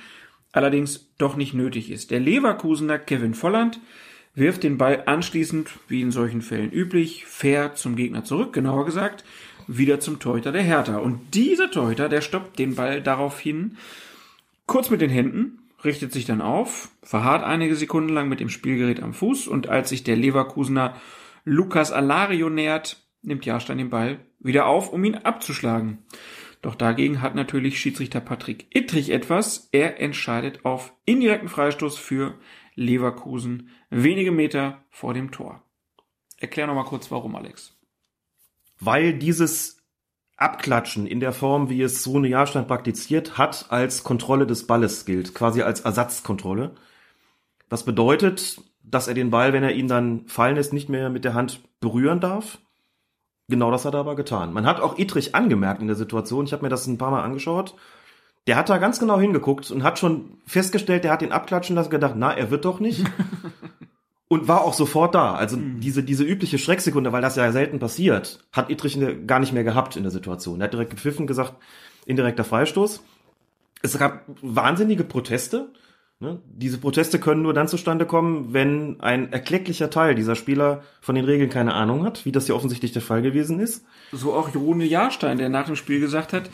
allerdings 0.52 1.10
doch 1.18 1.36
nicht 1.36 1.54
nötig 1.54 1.92
ist. 1.92 2.12
Der 2.12 2.20
Leverkusener 2.20 3.00
Kevin 3.00 3.34
Volland 3.34 3.80
wirft 4.36 4.64
den 4.64 4.78
Ball 4.78 5.04
anschließend, 5.06 5.72
wie 5.88 6.02
in 6.02 6.12
solchen 6.12 6.42
Fällen 6.42 6.72
üblich, 6.72 7.26
fair 7.26 7.76
zum 7.76 7.96
Gegner 7.96 8.24
zurück, 8.24 8.54
genauer 8.54 8.86
gesagt, 8.86 9.24
wieder 9.68 10.00
zum 10.00 10.20
Torhüter 10.20 10.52
der 10.52 10.62
Hertha. 10.62 10.98
Und 10.98 11.34
dieser 11.34 11.72
Torhüter, 11.72 12.08
der 12.08 12.22
stoppt 12.22 12.60
den 12.60 12.76
Ball 12.76 13.02
daraufhin 13.02 13.78
kurz 14.66 14.90
mit 14.90 15.02
den 15.02 15.10
Händen, 15.10 15.60
richtet 15.84 16.14
sich 16.14 16.26
dann 16.26 16.42
auf, 16.42 16.90
verharrt 17.04 17.44
einige 17.44 17.76
Sekunden 17.76 18.14
lang 18.14 18.30
mit 18.30 18.40
dem 18.40 18.50
Spielgerät 18.50 19.02
am 19.02 19.14
Fuß 19.14 19.48
und 19.48 19.68
als 19.68 19.90
sich 19.90 20.04
der 20.04 20.16
Leverkusener 20.16 20.96
Lukas 21.44 21.92
Alario 21.92 22.50
nähert, 22.50 22.98
nimmt 23.28 23.46
Jahrstein 23.46 23.78
den 23.78 23.90
Ball 23.90 24.20
wieder 24.40 24.66
auf, 24.66 24.92
um 24.92 25.04
ihn 25.04 25.16
abzuschlagen. 25.16 26.00
Doch 26.62 26.76
dagegen 26.76 27.22
hat 27.22 27.36
natürlich 27.36 27.80
Schiedsrichter 27.80 28.20
Patrick 28.20 28.66
Ittrich 28.76 29.12
etwas. 29.12 29.70
Er 29.72 30.02
entscheidet 30.02 30.66
auf 30.66 30.94
indirekten 31.06 31.50
Freistoß 31.50 31.98
für 31.98 32.36
Leverkusen 32.76 33.70
wenige 33.90 34.32
Meter 34.32 34.84
vor 34.90 35.14
dem 35.14 35.32
Tor. 35.32 35.64
Erklär 36.38 36.68
noch 36.68 36.76
mal 36.76 36.86
kurz, 36.86 37.12
warum, 37.12 37.36
Alex. 37.36 37.78
Weil 38.80 39.14
dieses 39.14 39.84
Abklatschen 40.38 41.08
in 41.08 41.20
der 41.20 41.34
Form, 41.34 41.70
wie 41.70 41.82
es 41.82 42.08
Rune 42.08 42.28
Jahrstein 42.28 42.68
praktiziert, 42.68 43.38
hat 43.38 43.68
als 43.70 44.04
Kontrolle 44.04 44.46
des 44.46 44.68
Balles 44.68 45.06
gilt, 45.06 45.34
quasi 45.34 45.64
als 45.64 45.82
Ersatzkontrolle. 45.82 46.76
Das 47.70 47.84
bedeutet, 47.84 48.62
dass 48.84 49.08
er 49.08 49.16
den 49.16 49.32
Ball, 49.32 49.52
wenn 49.52 49.64
er 49.64 49.74
ihn 49.74 49.88
dann 49.88 50.28
fallen 50.28 50.56
lässt, 50.56 50.74
nicht 50.74 50.90
mehr 50.90 51.10
mit 51.10 51.26
der 51.26 51.34
Hand 51.34 51.62
berühren 51.80 52.20
darf, 52.20 52.60
Genau 53.50 53.72
das 53.72 53.86
hat 53.86 53.94
er 53.94 54.02
aber 54.02 54.16
getan. 54.16 54.52
Man 54.52 54.66
hat 54.66 54.82
auch 54.82 54.98
Idrich 54.98 55.34
angemerkt 55.34 55.82
in 55.82 55.88
der 55.88 55.96
Situation. 55.96 56.46
Ich 56.46 56.54
habe 56.54 56.64
mir 56.64 56.70
das 56.70 56.86
ein 56.86 56.98
paar 56.98 57.12
Mal 57.12 57.24
angeschaut. 57.24 57.76
Der 58.46 58.56
hat 58.56 58.70
da 58.70 58.78
ganz 58.78 59.00
genau 59.00 59.20
hingeguckt 59.20 59.72
und 59.72 59.84
hat 59.84 60.00
schon 60.00 60.38
festgestellt, 60.46 61.04
der 61.04 61.12
hat 61.12 61.22
ihn 61.22 61.32
abklatschen 61.32 61.76
lassen, 61.76 61.90
gedacht, 61.90 62.16
na, 62.18 62.34
er 62.34 62.52
wird 62.52 62.66
doch 62.66 62.80
nicht. 62.80 63.06
und 64.28 64.48
war 64.48 64.62
auch 64.62 64.74
sofort 64.74 65.16
da. 65.16 65.34
Also 65.34 65.58
mhm. 65.58 65.80
diese, 65.80 66.04
diese 66.04 66.24
übliche 66.24 66.58
Schrecksekunde, 66.58 67.12
weil 67.12 67.22
das 67.22 67.36
ja 67.38 67.52
selten 67.52 67.80
passiert, 67.80 68.40
hat 68.52 68.70
Idrich 68.70 69.00
gar 69.26 69.40
nicht 69.40 69.54
mehr 69.54 69.64
gehabt 69.64 69.96
in 69.96 70.04
der 70.04 70.12
Situation. 70.12 70.60
Er 70.60 70.66
hat 70.66 70.74
direkt 70.74 70.92
gepfiffen, 70.92 71.28
gesagt, 71.28 71.56
indirekter 72.06 72.44
Freistoß. 72.44 73.02
Es 73.82 73.98
gab 73.98 74.24
wahnsinnige 74.42 75.04
Proteste. 75.04 75.70
Ne? 76.20 76.42
Diese 76.46 76.80
Proteste 76.80 77.20
können 77.20 77.44
nur 77.44 77.54
dann 77.54 77.68
zustande 77.68 78.08
kommen, 78.08 78.52
wenn 78.52 79.00
ein 79.02 79.32
erklecklicher 79.32 79.92
Teil 79.92 80.16
dieser 80.16 80.36
Spieler 80.36 80.82
von 81.00 81.14
den 81.14 81.26
Regeln 81.26 81.52
keine 81.52 81.76
Ahnung 81.76 82.04
hat, 82.04 82.26
wie 82.26 82.32
das 82.32 82.48
ja 82.48 82.56
offensichtlich 82.56 82.92
der 82.92 83.04
Fall 83.04 83.22
gewesen 83.22 83.60
ist. 83.60 83.86
So 84.12 84.34
auch 84.34 84.54
Rune 84.56 84.86
Jahrstein, 84.86 85.38
der 85.38 85.50
nach 85.50 85.68
dem 85.68 85.76
Spiel 85.76 86.00
gesagt 86.00 86.34
hat, 86.34 86.50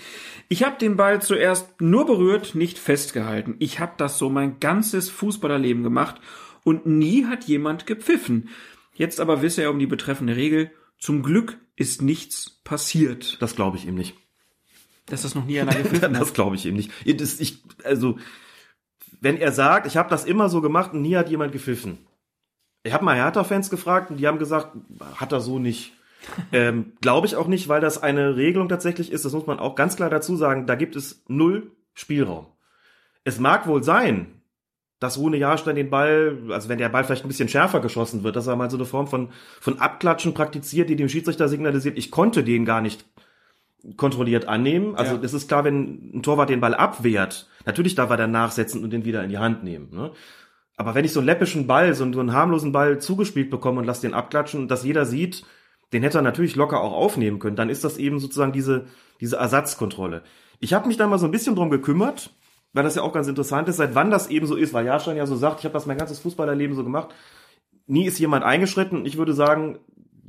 ich 0.49 0.64
habe 0.64 0.78
den 0.78 0.97
Ball 0.97 1.22
zuerst 1.22 1.80
nur 1.80 2.05
berührt, 2.05 2.55
nicht 2.55 2.78
festgehalten. 2.78 3.55
Ich 3.59 3.80
habe 3.80 3.93
das 3.95 4.18
so 4.18 4.30
mein 4.30 4.59
ganzes 4.59 5.09
Fußballerleben 5.09 5.84
gemacht 5.84 6.20
und 6.66 6.86
nie 6.86 7.26
hat 7.26 7.45
jemand 7.45 7.88
gepfiffen. 7.88 8.49
Jetzt 8.93 9.22
aber 9.22 9.41
wisse 9.41 9.64
er 9.64 9.72
um 9.72 9.80
die 9.80 9.88
betreffende 9.88 10.36
Regel. 10.36 10.72
Zum 10.99 11.24
Glück 11.24 11.57
ist 11.78 12.01
nichts 12.01 12.59
passiert. 12.66 13.41
Das 13.41 13.55
glaube 13.55 13.78
ich 13.78 13.88
ihm 13.88 13.95
nicht. 13.95 14.14
Dass 15.05 15.22
das 15.22 15.36
noch 15.36 15.45
nie 15.45 15.61
einer 15.61 15.74
gepfiffen 15.74 16.01
hat. 16.16 16.22
Das 16.22 16.34
glaube 16.34 16.57
ich 16.57 16.66
ihm 16.66 16.76
nicht. 16.76 16.91
Ich, 17.05 17.64
also 17.86 18.18
wenn 19.24 19.38
er 19.38 19.53
sagt, 19.53 19.88
ich 19.88 19.95
habe 19.95 20.09
das 20.09 20.26
immer 20.26 20.49
so 20.49 20.59
gemacht 20.59 20.91
und 20.91 21.01
nie 21.01 21.15
hat 21.15 21.30
jemand 21.30 21.53
gepfiffen. 21.53 21.97
Ich 22.84 22.91
habe 22.91 23.05
mal 23.05 23.15
Hertha-Fans 23.15 23.69
gefragt 23.69 24.11
und 24.11 24.17
die 24.17 24.28
haben 24.28 24.38
gesagt, 24.38 24.76
hat 25.15 25.32
er 25.32 25.39
so 25.39 25.59
nicht. 25.59 25.93
ähm, 26.51 26.91
Glaube 26.99 27.26
ich 27.26 27.38
auch 27.38 27.47
nicht, 27.47 27.69
weil 27.69 27.80
das 27.80 28.03
eine 28.03 28.36
Regelung 28.36 28.67
tatsächlich 28.67 29.13
ist, 29.13 29.24
das 29.24 29.32
muss 29.32 29.47
man 29.47 29.59
auch 29.59 29.76
ganz 29.76 29.95
klar 29.95 30.09
dazu 30.09 30.36
sagen, 30.36 30.67
da 30.67 30.76
gibt 30.76 30.97
es 30.97 31.24
null 31.30 31.71
Spielraum. 31.93 32.47
Es 33.24 33.39
mag 33.39 33.65
wohl 33.65 33.82
sein, 33.82 34.41
dass 34.99 35.17
Rune 35.17 35.38
Jahrstein 35.38 35.78
den 35.78 35.89
Ball, 35.89 36.38
also 36.49 36.67
wenn 36.67 36.78
der 36.78 36.89
Ball 36.89 37.05
vielleicht 37.05 37.24
ein 37.24 37.30
bisschen 37.30 37.49
schärfer 37.49 37.80
geschossen 37.80 38.24
wird, 38.24 38.36
dass 38.36 38.47
er 38.47 38.57
mal 38.57 38.69
so 38.69 38.78
eine 38.78 38.86
Form 38.86 39.07
von, 39.07 39.30
von 39.61 39.80
Abklatschen 39.80 40.34
praktiziert, 40.34 40.89
die 40.89 40.97
dem 40.97 41.07
Schiedsrichter 41.07 41.47
signalisiert, 41.47 41.97
ich 41.97 42.11
konnte 42.11 42.43
den 42.43 42.65
gar 42.65 42.82
nicht 42.82 43.05
kontrolliert 43.95 44.49
annehmen. 44.49 44.95
Also 44.95 45.17
es 45.21 45.34
ist 45.34 45.47
klar, 45.47 45.63
wenn 45.63 46.17
ein 46.17 46.24
Torwart 46.24 46.49
den 46.49 46.61
Ball 46.61 46.74
abwehrt, 46.74 47.47
natürlich 47.66 47.95
darf 47.95 48.09
er 48.09 48.18
dann 48.18 48.32
nachsetzen 48.32 48.84
und 48.84 48.91
den 48.91 49.05
wieder 49.05 49.24
in 49.24 49.30
die 49.30 49.38
Hand 49.38 49.64
nehmen. 49.64 49.89
Ne? 49.91 50.11
Aber 50.76 50.95
wenn 50.95 51.05
ich 51.05 51.14
so 51.14 51.20
einen 51.20 51.28
läppischen 51.28 51.68
Ball, 51.68 51.93
so 51.93 52.03
einen, 52.03 52.14
so 52.14 52.20
einen 52.20 52.34
harmlosen 52.34 52.72
Ball 52.72 52.99
zugespielt 52.99 53.49
bekomme 53.49 53.80
und 53.80 53.86
lass 53.86 54.01
den 54.01 54.14
abklatschen 54.14 54.61
und 54.61 54.72
das 54.72 54.84
jeder 54.84 55.05
sieht, 55.05 55.45
den 55.93 56.01
hätte 56.01 56.20
er 56.20 56.24
natürlich 56.24 56.55
locker 56.55 56.82
auch 56.82 56.93
aufnehmen 56.93 57.39
können, 57.39 57.55
dann 57.55 57.70
ist 57.70 57.84
das 57.84 57.97
eben 57.97 58.20
sozusagen 58.20 58.51
diese, 58.51 58.86
diese 59.22 59.38
Ersatzkontrolle. 59.38 60.24
Ich 60.59 60.74
habe 60.74 60.88
mich 60.88 60.97
da 60.97 61.07
mal 61.07 61.20
so 61.20 61.26
ein 61.26 61.32
bisschen 61.32 61.55
drum 61.55 61.70
gekümmert, 61.70 62.32
weil 62.74 62.84
das 62.84 62.95
ja 62.95 63.03
auch 63.03 63.14
ganz 63.14 63.28
interessant 63.28 63.70
ist, 63.70 63.78
seit 63.78 63.93
wann 63.93 64.09
das 64.09 64.30
eben 64.30 64.47
so 64.47 64.55
ist, 64.55 64.74
weil 64.74 64.86
Jahrstein 64.86 65.18
ja 65.18 65.28
so 65.28 65.36
sagt, 65.36 65.59
ich 65.59 65.66
habe 65.66 65.74
das 65.74 65.86
mein 65.86 65.97
ganzes 65.97 66.20
Fußballerleben 66.20 66.76
so 66.76 66.84
gemacht. 66.84 67.14
Nie 67.86 68.05
ist 68.05 68.18
jemand 68.18 68.43
eingeschritten 68.43 69.05
ich 69.05 69.18
würde 69.18 69.34
sagen, 69.34 69.80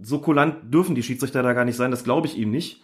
so 0.02 0.18
kulant 0.18 0.74
dürfen 0.74 0.94
die 0.94 1.02
Schiedsrichter 1.02 1.42
da 1.42 1.52
gar 1.54 1.64
nicht 1.64 1.76
sein, 1.76 1.90
das 1.90 2.04
glaube 2.04 2.26
ich 2.26 2.36
ihm 2.36 2.50
nicht. 2.50 2.82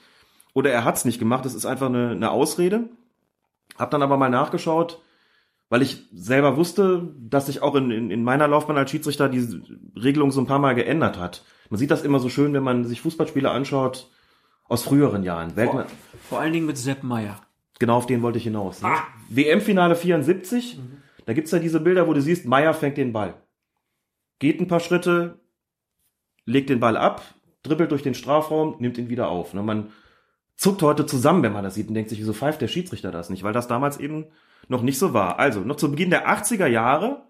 Oder 0.54 0.70
er 0.70 0.84
hat's 0.84 1.04
nicht 1.04 1.18
gemacht, 1.18 1.44
das 1.44 1.54
ist 1.54 1.66
einfach 1.66 1.86
eine, 1.86 2.10
eine 2.10 2.30
Ausrede. 2.30 2.88
Hab 3.80 3.90
dann 3.90 4.02
aber 4.02 4.18
mal 4.18 4.28
nachgeschaut, 4.28 5.00
weil 5.70 5.80
ich 5.80 6.06
selber 6.12 6.56
wusste, 6.58 7.08
dass 7.18 7.46
sich 7.46 7.62
auch 7.62 7.74
in, 7.74 7.90
in, 7.90 8.10
in 8.10 8.22
meiner 8.22 8.46
Laufbahn 8.46 8.76
als 8.76 8.90
Schiedsrichter 8.90 9.30
die 9.30 9.62
Regelung 9.96 10.30
so 10.32 10.40
ein 10.40 10.46
paar 10.46 10.58
Mal 10.58 10.74
geändert 10.74 11.18
hat. 11.18 11.44
Man 11.70 11.78
sieht 11.78 11.90
das 11.90 12.02
immer 12.02 12.18
so 12.18 12.28
schön, 12.28 12.52
wenn 12.52 12.62
man 12.62 12.84
sich 12.84 13.00
Fußballspiele 13.00 13.50
anschaut 13.50 14.10
aus 14.68 14.82
früheren 14.82 15.22
Jahren. 15.22 15.52
Vor, 15.52 15.86
vor 16.28 16.40
allen 16.40 16.52
Dingen 16.52 16.66
mit 16.66 16.76
Sepp 16.76 17.02
Meier. 17.02 17.40
Genau 17.78 17.96
auf 17.96 18.06
den 18.06 18.20
wollte 18.20 18.36
ich 18.36 18.44
hinaus. 18.44 18.82
Ne? 18.82 18.88
Ah. 18.88 19.02
WM-Finale 19.30 19.96
74, 19.96 20.76
mhm. 20.76 20.98
da 21.24 21.32
gibt's 21.32 21.50
ja 21.50 21.58
diese 21.58 21.80
Bilder, 21.80 22.06
wo 22.06 22.12
du 22.12 22.20
siehst, 22.20 22.44
Meier 22.44 22.74
fängt 22.74 22.98
den 22.98 23.14
Ball. 23.14 23.34
Geht 24.40 24.60
ein 24.60 24.68
paar 24.68 24.80
Schritte, 24.80 25.40
legt 26.44 26.68
den 26.68 26.80
Ball 26.80 26.98
ab, 26.98 27.22
dribbelt 27.62 27.90
durch 27.90 28.02
den 28.02 28.14
Strafraum, 28.14 28.76
nimmt 28.78 28.98
ihn 28.98 29.08
wieder 29.08 29.28
auf. 29.28 29.54
Ne? 29.54 29.62
Man 29.62 29.90
zuckt 30.60 30.82
heute 30.82 31.06
zusammen, 31.06 31.42
wenn 31.42 31.54
man 31.54 31.64
das 31.64 31.74
sieht 31.74 31.88
und 31.88 31.94
denkt 31.94 32.10
sich, 32.10 32.18
wieso 32.18 32.34
pfeift 32.34 32.60
der 32.60 32.68
Schiedsrichter 32.68 33.10
das 33.10 33.30
nicht? 33.30 33.42
Weil 33.42 33.54
das 33.54 33.66
damals 33.66 33.98
eben 33.98 34.26
noch 34.68 34.82
nicht 34.82 34.98
so 34.98 35.14
war. 35.14 35.38
Also, 35.38 35.60
noch 35.60 35.76
zu 35.76 35.90
Beginn 35.90 36.10
der 36.10 36.28
80er 36.28 36.66
Jahre 36.66 37.22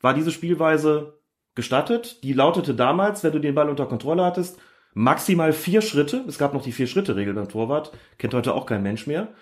war 0.00 0.14
diese 0.14 0.30
Spielweise 0.30 1.18
gestattet. 1.54 2.24
Die 2.24 2.32
lautete 2.32 2.74
damals, 2.74 3.22
wenn 3.22 3.32
du 3.32 3.40
den 3.40 3.54
Ball 3.54 3.68
unter 3.68 3.84
Kontrolle 3.84 4.24
hattest, 4.24 4.58
maximal 4.94 5.52
vier 5.52 5.82
Schritte. 5.82 6.24
Es 6.26 6.38
gab 6.38 6.54
noch 6.54 6.62
die 6.62 6.72
Vier-Schritte-Regel 6.72 7.34
beim 7.34 7.50
Torwart. 7.50 7.92
Kennt 8.16 8.32
heute 8.32 8.54
auch 8.54 8.64
kein 8.64 8.82
Mensch 8.82 9.06
mehr. 9.06 9.34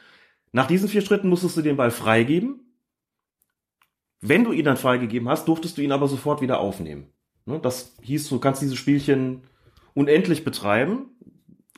Nach 0.51 0.67
diesen 0.67 0.89
vier 0.89 1.01
Schritten 1.01 1.29
musstest 1.29 1.57
du 1.57 1.63
den 1.63 1.77
Ball 1.77 1.93
freigeben. 1.93 2.75
Wenn 4.21 4.43
du 4.43 4.51
ihn 4.51 4.65
dann 4.65 4.77
freigegeben 4.77 5.29
hast, 5.29 5.47
durftest 5.47 5.79
du 5.79 5.83
ihn 5.83 5.93
aber 5.93 6.09
sofort 6.09 6.41
wieder 6.41 6.59
aufnehmen. 6.59 7.13
Ne, 7.47 7.61
das 7.61 7.95
hieß, 8.03 8.29
du 8.29 8.41
kannst 8.41 8.61
dieses 8.61 8.77
Spielchen 8.77 9.45
unendlich 9.95 10.45
betreiben 10.45 11.11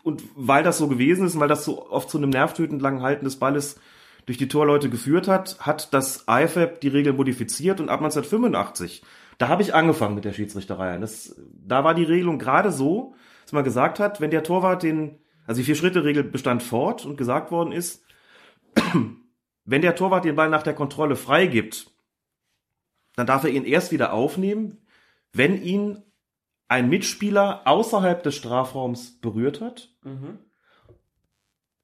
und 0.03 0.23
weil 0.35 0.63
das 0.63 0.79
so 0.79 0.89
gewesen 0.89 1.27
ist 1.27 1.35
und 1.35 1.41
weil 1.41 1.49
das 1.49 1.65
so 1.65 1.91
oft 1.91 2.11
zu 2.11 2.19
einem 2.19 2.31
nervtötend 2.31 2.83
langen 2.83 3.03
Halten 3.03 3.25
des 3.25 3.39
Balles 3.39 3.79
durch 4.27 4.39
die 4.39 4.49
Torleute 4.49 4.89
geführt 4.89 5.29
hat, 5.29 5.59
hat 5.61 5.93
das 5.93 6.25
IFAB 6.29 6.81
die 6.81 6.89
Regel 6.89 7.13
modifiziert 7.13 7.81
und 7.81 7.89
ab 7.89 8.01
1985, 8.01 9.03
da 9.39 9.49
habe 9.49 9.63
ich 9.63 9.75
angefangen 9.75 10.15
mit 10.15 10.25
der 10.25 10.33
Schiedsrichterei. 10.33 10.99
Das, 10.99 11.35
da 11.67 11.83
war 11.85 11.95
die 11.95 12.05
Regelung 12.05 12.39
gerade 12.39 12.71
so, 12.71 13.15
dass 13.43 13.53
man 13.53 13.65
gesagt 13.65 13.99
hat, 13.99 14.21
wenn 14.21 14.31
der 14.31 14.45
Torwart 14.45 14.83
den, 14.83 15.19
also 15.47 15.61
die 15.61 15.65
Vier-Schritte-Regel 15.65 16.25
bestand 16.25 16.63
fort 16.63 17.05
und 17.05 17.17
gesagt 17.17 17.51
worden 17.51 17.73
ist, 17.73 18.05
wenn 19.65 19.83
der 19.83 19.97
Torwart 19.97 20.25
den 20.25 20.37
Ball 20.37 20.49
nach 20.49 20.63
der 20.63 20.75
Kontrolle 20.75 21.17
freigibt, 21.17 21.91
dann 23.17 23.27
darf 23.27 23.45
er 23.45 23.51
ihn 23.51 23.65
erst 23.65 23.93
wieder 23.93 24.13
aufnehmen, 24.13 24.79
wenn 25.33 25.61
ihn 25.61 26.03
ein 26.73 26.89
Mitspieler 26.89 27.61
außerhalb 27.67 28.23
des 28.23 28.35
Strafraums 28.35 29.21
berührt 29.21 29.61
hat 29.61 29.91
mhm. 30.05 30.39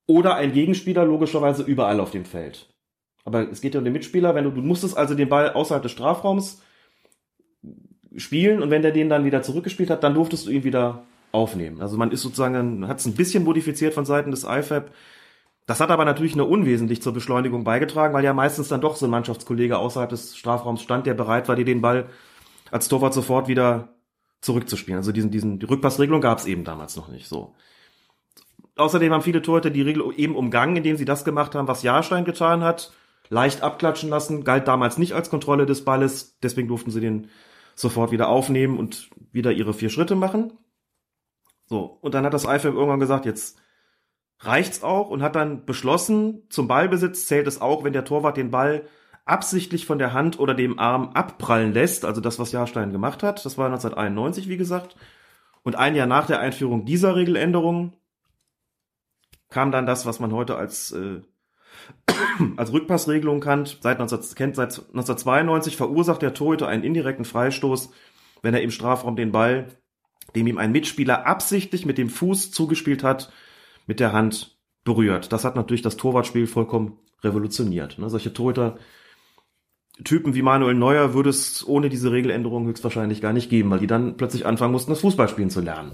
oder 0.07 0.36
ein 0.36 0.55
Gegenspieler 0.55 1.05
logischerweise 1.05 1.62
überall 1.62 2.01
auf 2.01 2.11
dem 2.11 2.24
Feld. 2.24 2.72
Aber 3.26 3.51
es 3.51 3.61
geht 3.61 3.74
ja 3.74 3.80
um 3.80 3.84
den 3.84 3.93
Mitspieler, 3.93 4.34
wenn 4.34 4.45
du, 4.45 4.51
du 4.51 4.62
musstest 4.62 4.97
also 4.97 5.14
den 5.14 5.28
Ball 5.28 5.53
außerhalb 5.53 5.82
des 5.82 5.93
Strafraums 5.93 6.62
spielen 8.16 8.62
und 8.62 8.70
wenn 8.70 8.80
der 8.80 8.93
den 8.93 9.11
dann 9.11 9.26
wieder 9.26 9.43
zurückgespielt 9.43 9.91
hat, 9.91 10.03
dann 10.03 10.14
durftest 10.14 10.47
du 10.47 10.51
ihn 10.51 10.64
wieder 10.64 11.05
aufnehmen. 11.32 11.82
Also 11.82 11.99
man 11.99 12.11
ist 12.11 12.22
sozusagen, 12.22 12.89
hat 12.89 13.01
es 13.01 13.05
ein 13.05 13.14
bisschen 13.14 13.45
modifiziert 13.45 13.93
von 13.93 14.07
Seiten 14.07 14.30
des 14.30 14.45
IFAB. 14.45 14.91
Das 15.66 15.80
hat 15.80 15.91
aber 15.91 16.07
natürlich 16.07 16.34
nur 16.34 16.49
unwesentlich 16.49 17.03
zur 17.03 17.12
Beschleunigung 17.12 17.64
beigetragen, 17.64 18.14
weil 18.14 18.24
ja 18.24 18.32
meistens 18.32 18.68
dann 18.68 18.80
doch 18.80 18.97
so 18.97 19.05
ein 19.07 19.11
Mannschaftskollege 19.11 19.76
außerhalb 19.76 20.09
des 20.09 20.34
Strafraums 20.34 20.80
stand, 20.80 21.05
der 21.05 21.12
bereit 21.12 21.47
war, 21.47 21.57
dir 21.57 21.66
den 21.66 21.82
Ball 21.82 22.07
als 22.70 22.89
Torwart 22.89 23.12
sofort 23.12 23.49
wieder 23.49 23.98
zurückzuspielen. 24.41 24.99
Also 24.99 25.12
diesen, 25.12 25.30
diesen, 25.30 25.59
die 25.59 25.66
Rückpassregelung 25.66 26.20
gab 26.20 26.39
es 26.39 26.47
eben 26.47 26.64
damals 26.64 26.97
noch 26.97 27.09
nicht 27.09 27.28
so. 27.28 27.55
Außerdem 28.76 29.12
haben 29.12 29.22
viele 29.22 29.43
Torhüter 29.43 29.70
die 29.70 29.82
Regel 29.82 30.05
eben 30.16 30.36
umgangen, 30.36 30.76
indem 30.76 30.97
sie 30.97 31.05
das 31.05 31.24
gemacht 31.24 31.55
haben, 31.55 31.68
was 31.68 31.82
Jahrstein 31.82 32.24
getan 32.24 32.62
hat. 32.62 32.93
Leicht 33.28 33.62
abklatschen 33.62 34.09
lassen, 34.09 34.45
galt 34.45 34.68
damals 34.68 34.97
nicht 34.97 35.12
als 35.12 35.30
Kontrolle 35.30 35.66
des 35.66 35.84
Balles, 35.84 36.39
deswegen 36.43 36.68
durften 36.68 36.91
sie 36.91 37.01
den 37.01 37.28
sofort 37.74 38.11
wieder 38.11 38.28
aufnehmen 38.28 38.78
und 38.78 39.11
wieder 39.32 39.53
ihre 39.53 39.74
vier 39.74 39.91
Schritte 39.91 40.14
machen. 40.14 40.53
So, 41.66 41.99
und 42.01 42.14
dann 42.14 42.24
hat 42.24 42.32
das 42.32 42.45
IFAB 42.45 42.74
irgendwann 42.74 43.01
gesagt, 43.01 43.26
jetzt 43.26 43.59
reicht's 44.41 44.82
auch 44.82 45.11
und 45.11 45.22
hat 45.22 45.36
dann 45.36 45.66
beschlossen, 45.66 46.45
zum 46.49 46.68
Ballbesitz 46.68 47.26
zählt 47.26 47.47
es 47.47 47.61
auch, 47.61 47.84
wenn 47.84 47.93
der 47.93 48.05
Torwart 48.05 48.36
den 48.36 48.51
Ball 48.51 48.89
absichtlich 49.29 49.87
von 49.87 49.99
der 49.99 50.12
Hand 50.12 50.39
oder 50.39 50.55
dem 50.55 50.79
Arm 50.79 51.11
abprallen 51.14 51.72
lässt, 51.72 52.05
also 52.05 52.20
das, 52.20 52.39
was 52.39 52.53
Jahrstein 52.53 52.93
gemacht 52.93 53.22
hat, 53.22 53.45
das 53.45 53.59
war 53.59 53.66
1991, 53.66 54.49
wie 54.49 54.57
gesagt, 54.57 54.97
und 55.62 55.76
ein 55.76 55.95
Jahr 55.95 56.07
nach 56.07 56.26
der 56.26 56.41
Einführung 56.41 56.85
dieser 56.85 57.16
Regeländerung 57.16 57.93
kam 59.51 59.72
dann 59.72 59.87
das, 59.87 60.07
was 60.07 60.20
man 60.20 60.33
heute 60.33 60.57
als 60.57 60.93
äh, 60.93 61.20
als 62.57 62.72
Rückpassregelung 62.72 63.41
kannt. 63.41 63.79
Seit, 63.81 63.99
19, 63.99 64.20
kennt, 64.35 64.57
seit 64.57 64.79
1992 64.79 65.76
verursacht 65.76 66.22
der 66.22 66.35
Torhüter 66.35 66.68
einen 66.68 66.85
indirekten 66.85 67.24
Freistoß, 67.24 67.91
wenn 68.43 68.55
er 68.55 68.62
im 68.62 68.70
Strafraum 68.70 69.16
den 69.16 69.33
Ball, 69.33 69.68
dem 70.35 70.47
ihm 70.47 70.59
ein 70.59 70.72
Mitspieler 70.72 71.26
absichtlich 71.26 71.87
mit 71.87 71.99
dem 71.99 72.09
Fuß 72.09 72.51
zugespielt 72.51 73.03
hat, 73.03 73.33
mit 73.87 74.01
der 74.01 74.12
Hand 74.12 74.59
berührt. 74.85 75.33
Das 75.33 75.45
hat 75.45 75.57
natürlich 75.57 75.83
das 75.83 75.97
Torwartspiel 75.97 76.47
vollkommen 76.47 76.99
revolutioniert. 77.22 77.99
Ne? 77.99 78.09
Solche 78.11 78.33
Torhüter 78.33 78.79
Typen 80.05 80.35
wie 80.35 80.43
Manuel 80.43 80.75
Neuer 80.75 81.15
würde 81.15 81.31
es 81.31 81.67
ohne 81.67 81.89
diese 81.89 82.13
Regeländerung 82.13 82.67
höchstwahrscheinlich 82.67 83.21
gar 83.21 83.33
nicht 83.33 83.51
geben, 83.51 83.71
weil 83.71 83.81
die 83.81 83.87
dann 83.87 84.17
plötzlich 84.17 84.47
anfangen 84.47 84.73
mussten, 84.73 84.91
das 84.91 85.01
Fußballspielen 85.01 85.51
zu 85.51 85.61
lernen. 85.61 85.93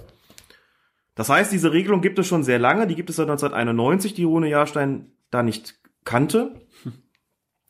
Das 1.15 1.29
heißt, 1.29 1.53
diese 1.53 1.73
Regelung 1.73 2.01
gibt 2.01 2.19
es 2.19 2.27
schon 2.27 2.43
sehr 2.43 2.59
lange, 2.59 2.87
die 2.87 2.97
gibt 2.97 3.09
es 3.11 3.17
seit 3.17 3.29
1991, 3.29 4.15
die 4.15 4.25
Rune 4.25 4.49
Jahrstein 4.49 5.13
da 5.31 5.43
nicht 5.43 5.75
kannte. 6.05 6.61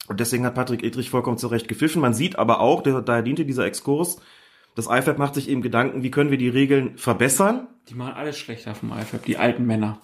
Und 0.08 0.20
deswegen 0.20 0.44
hat 0.44 0.54
Patrick 0.54 0.82
Edrich 0.82 1.10
vollkommen 1.10 1.38
zurecht 1.38 1.68
gepfiffen. 1.68 2.02
Man 2.02 2.14
sieht 2.14 2.36
aber 2.38 2.60
auch, 2.60 2.82
daher 2.82 3.22
diente 3.22 3.46
dieser 3.46 3.64
Exkurs, 3.64 4.20
das 4.74 4.86
IFAB 4.86 5.18
macht 5.18 5.34
sich 5.34 5.48
eben 5.48 5.62
Gedanken, 5.62 6.02
wie 6.02 6.10
können 6.10 6.30
wir 6.30 6.38
die 6.38 6.48
Regeln 6.48 6.98
verbessern. 6.98 7.68
Die 7.88 7.94
machen 7.94 8.14
alles 8.14 8.36
schlechter 8.36 8.74
vom 8.74 8.92
IFAB, 8.92 9.24
die 9.24 9.36
alten 9.36 9.66
Männer. 9.66 10.00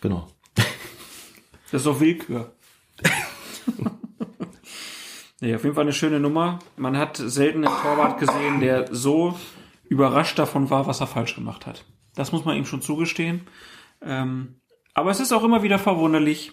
Genau. 0.00 0.28
Das 1.70 1.80
ist 1.80 1.86
doch 1.86 2.00
Willkür. 2.00 2.52
Nee, 5.42 5.56
auf 5.56 5.64
jeden 5.64 5.74
Fall 5.74 5.82
eine 5.82 5.92
schöne 5.92 6.20
Nummer. 6.20 6.60
Man 6.76 6.96
hat 6.96 7.16
selten 7.16 7.66
einen 7.66 7.76
Torwart 7.82 8.20
gesehen, 8.20 8.60
der 8.60 8.94
so 8.94 9.36
überrascht 9.88 10.38
davon 10.38 10.70
war, 10.70 10.86
was 10.86 11.00
er 11.00 11.08
falsch 11.08 11.34
gemacht 11.34 11.66
hat. 11.66 11.84
Das 12.14 12.30
muss 12.30 12.44
man 12.44 12.56
ihm 12.56 12.64
schon 12.64 12.80
zugestehen. 12.80 13.40
Ähm, 14.02 14.60
aber 14.94 15.10
es 15.10 15.18
ist 15.18 15.32
auch 15.32 15.42
immer 15.42 15.64
wieder 15.64 15.80
verwunderlich, 15.80 16.52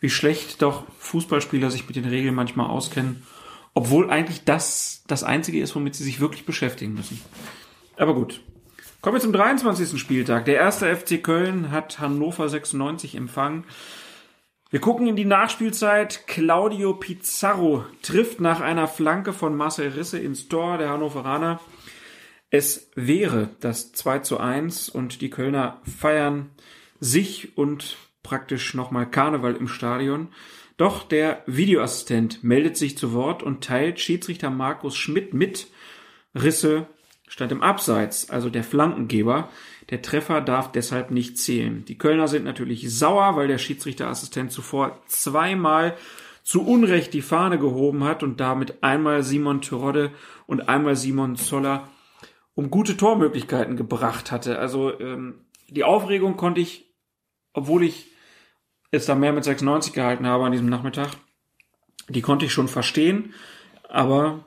wie 0.00 0.10
schlecht 0.10 0.60
doch 0.60 0.82
Fußballspieler 0.98 1.70
sich 1.70 1.86
mit 1.86 1.94
den 1.94 2.04
Regeln 2.04 2.34
manchmal 2.34 2.66
auskennen, 2.66 3.22
obwohl 3.74 4.10
eigentlich 4.10 4.42
das 4.42 5.04
das 5.06 5.22
Einzige 5.22 5.60
ist, 5.60 5.76
womit 5.76 5.94
sie 5.94 6.02
sich 6.02 6.18
wirklich 6.18 6.44
beschäftigen 6.44 6.94
müssen. 6.94 7.20
Aber 7.96 8.12
gut. 8.12 8.40
Kommen 9.02 9.14
wir 9.14 9.20
zum 9.20 9.32
23. 9.32 10.00
Spieltag. 10.00 10.46
Der 10.46 10.56
erste 10.56 10.96
FC 10.96 11.22
Köln 11.22 11.70
hat 11.70 12.00
Hannover 12.00 12.48
96 12.48 13.14
empfangen. 13.14 13.62
Wir 14.68 14.80
gucken 14.80 15.06
in 15.06 15.14
die 15.14 15.24
Nachspielzeit. 15.24 16.26
Claudio 16.26 16.94
Pizarro 16.94 17.84
trifft 18.02 18.40
nach 18.40 18.60
einer 18.60 18.88
Flanke 18.88 19.32
von 19.32 19.54
Marcel 19.56 19.90
Risse 19.90 20.18
ins 20.18 20.48
Tor 20.48 20.76
der 20.76 20.90
Hannoveraner. 20.90 21.60
Es 22.50 22.90
wäre 22.96 23.50
das 23.60 23.92
2 23.92 24.18
zu 24.20 24.38
1 24.38 24.88
und 24.88 25.20
die 25.20 25.30
Kölner 25.30 25.80
feiern 25.84 26.50
sich 26.98 27.56
und 27.56 27.96
praktisch 28.24 28.74
nochmal 28.74 29.08
Karneval 29.08 29.54
im 29.54 29.68
Stadion. 29.68 30.28
Doch 30.76 31.04
der 31.04 31.44
Videoassistent 31.46 32.42
meldet 32.42 32.76
sich 32.76 32.98
zu 32.98 33.12
Wort 33.12 33.44
und 33.44 33.62
teilt 33.62 34.00
Schiedsrichter 34.00 34.50
Markus 34.50 34.96
Schmidt 34.96 35.32
mit. 35.32 35.68
Risse 36.34 36.88
stand 37.28 37.52
im 37.52 37.62
Abseits, 37.62 38.30
also 38.30 38.50
der 38.50 38.64
Flankengeber. 38.64 39.48
Der 39.90 40.02
Treffer 40.02 40.40
darf 40.40 40.72
deshalb 40.72 41.10
nicht 41.10 41.38
zählen. 41.38 41.84
Die 41.84 41.98
Kölner 41.98 42.26
sind 42.28 42.44
natürlich 42.44 42.92
sauer, 42.92 43.36
weil 43.36 43.46
der 43.46 43.58
Schiedsrichterassistent 43.58 44.50
zuvor 44.50 45.00
zweimal 45.06 45.96
zu 46.42 46.64
Unrecht 46.64 47.12
die 47.14 47.22
Fahne 47.22 47.58
gehoben 47.58 48.04
hat 48.04 48.22
und 48.22 48.40
damit 48.40 48.82
einmal 48.82 49.22
Simon 49.22 49.62
Terodde 49.62 50.12
und 50.46 50.68
einmal 50.68 50.96
Simon 50.96 51.36
Zoller 51.36 51.88
um 52.54 52.70
gute 52.70 52.96
Tormöglichkeiten 52.96 53.76
gebracht 53.76 54.32
hatte. 54.32 54.58
Also 54.58 54.98
ähm, 54.98 55.46
die 55.68 55.84
Aufregung 55.84 56.36
konnte 56.36 56.60
ich, 56.60 56.92
obwohl 57.52 57.84
ich 57.84 58.10
es 58.90 59.06
da 59.06 59.14
mehr 59.14 59.32
mit 59.32 59.44
96 59.44 59.92
gehalten 59.92 60.26
habe 60.26 60.44
an 60.44 60.52
diesem 60.52 60.68
Nachmittag, 60.68 61.10
die 62.08 62.22
konnte 62.22 62.46
ich 62.46 62.52
schon 62.52 62.68
verstehen, 62.68 63.34
aber 63.88 64.44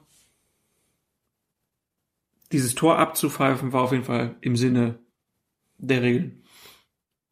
dieses 2.52 2.76
Tor 2.76 2.98
abzupfeifen 2.98 3.74
war 3.74 3.84
auf 3.84 3.92
jeden 3.92 4.06
Fall 4.06 4.36
im 4.42 4.56
Sinne 4.56 5.00
der 5.80 6.01
Regeln. 6.01 6.43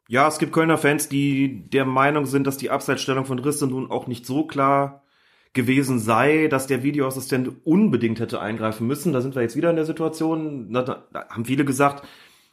Ja, 0.08 0.26
es 0.26 0.38
gibt 0.38 0.52
Kölner 0.52 0.78
Fans, 0.78 1.08
die 1.08 1.68
der 1.68 1.84
Meinung 1.84 2.26
sind, 2.26 2.46
dass 2.46 2.56
die 2.56 2.70
Abseitsstellung 2.70 3.26
von 3.26 3.38
Risse 3.38 3.66
nun 3.66 3.90
auch 3.90 4.06
nicht 4.06 4.24
so 4.24 4.46
klar 4.46 5.04
gewesen 5.52 5.98
sei, 5.98 6.48
dass 6.48 6.66
der 6.66 6.82
Videoassistent 6.82 7.50
unbedingt 7.64 8.20
hätte 8.20 8.40
eingreifen 8.40 8.86
müssen. 8.86 9.12
Da 9.12 9.20
sind 9.20 9.34
wir 9.34 9.42
jetzt 9.42 9.56
wieder 9.56 9.70
in 9.70 9.76
der 9.76 9.84
Situation. 9.84 10.72
Da, 10.72 10.82
da 10.82 11.28
haben 11.28 11.44
viele 11.44 11.64
gesagt, 11.64 12.06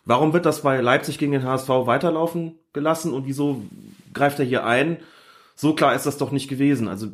warum 0.06 0.34
wird 0.34 0.46
das 0.46 0.62
bei 0.62 0.82
Leipzig 0.82 1.18
gegen 1.18 1.32
den 1.32 1.44
HSV 1.44 1.70
weiterlaufen 1.70 2.60
gelassen 2.74 3.14
und 3.14 3.26
wieso 3.26 3.64
greift 4.14 4.40
er 4.40 4.46
hier 4.46 4.66
ein? 4.66 4.98
So 5.56 5.74
klar 5.74 5.96
ist 5.96 6.06
das 6.06 6.18
doch 6.18 6.32
nicht 6.32 6.50
gewesen. 6.50 6.88
Also 6.88 7.08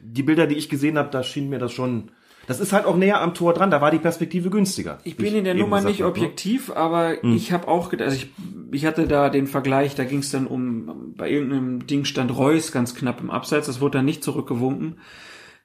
die 0.00 0.22
Bilder, 0.22 0.46
die 0.46 0.56
ich 0.56 0.68
gesehen 0.68 0.98
habe, 0.98 1.10
da 1.10 1.22
schien 1.22 1.48
mir 1.48 1.58
das 1.58 1.72
schon 1.72 2.10
das 2.46 2.60
ist 2.60 2.72
halt 2.72 2.84
auch 2.84 2.96
näher 2.96 3.20
am 3.20 3.34
Tor 3.34 3.54
dran, 3.54 3.70
da 3.70 3.80
war 3.80 3.90
die 3.90 3.98
Perspektive 3.98 4.50
günstiger. 4.50 4.98
Ich 5.04 5.16
bin 5.16 5.34
in 5.34 5.44
der 5.44 5.54
Nummer 5.54 5.80
nicht 5.80 6.00
ne? 6.00 6.06
objektiv, 6.06 6.70
aber 6.70 7.16
hm. 7.20 7.34
ich 7.36 7.52
habe 7.52 7.68
auch 7.68 7.90
gedacht, 7.90 8.10
also 8.10 8.16
ich, 8.16 8.30
ich 8.72 8.86
hatte 8.86 9.06
da 9.06 9.30
den 9.30 9.46
Vergleich, 9.46 9.94
da 9.94 10.04
ging 10.04 10.20
es 10.20 10.30
dann 10.30 10.46
um, 10.46 11.14
bei 11.16 11.30
irgendeinem 11.30 11.86
Ding 11.86 12.04
stand 12.04 12.36
Reus 12.36 12.72
ganz 12.72 12.94
knapp 12.94 13.20
im 13.20 13.30
Abseits, 13.30 13.66
das 13.66 13.80
wurde 13.80 13.98
dann 13.98 14.04
nicht 14.04 14.24
zurückgewunken. 14.24 14.98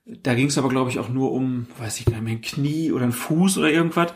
Da 0.05 0.33
ging 0.33 0.47
es 0.47 0.57
aber, 0.57 0.69
glaube 0.69 0.89
ich, 0.89 0.97
auch 0.99 1.09
nur 1.09 1.31
um, 1.31 1.67
weiß 1.77 1.99
ich 1.99 2.07
nicht 2.07 2.21
mehr, 2.21 2.33
ein 2.33 2.41
Knie 2.41 2.91
oder 2.91 3.05
ein 3.05 3.11
Fuß 3.11 3.57
oder 3.59 3.69
irgendwas. 3.69 4.13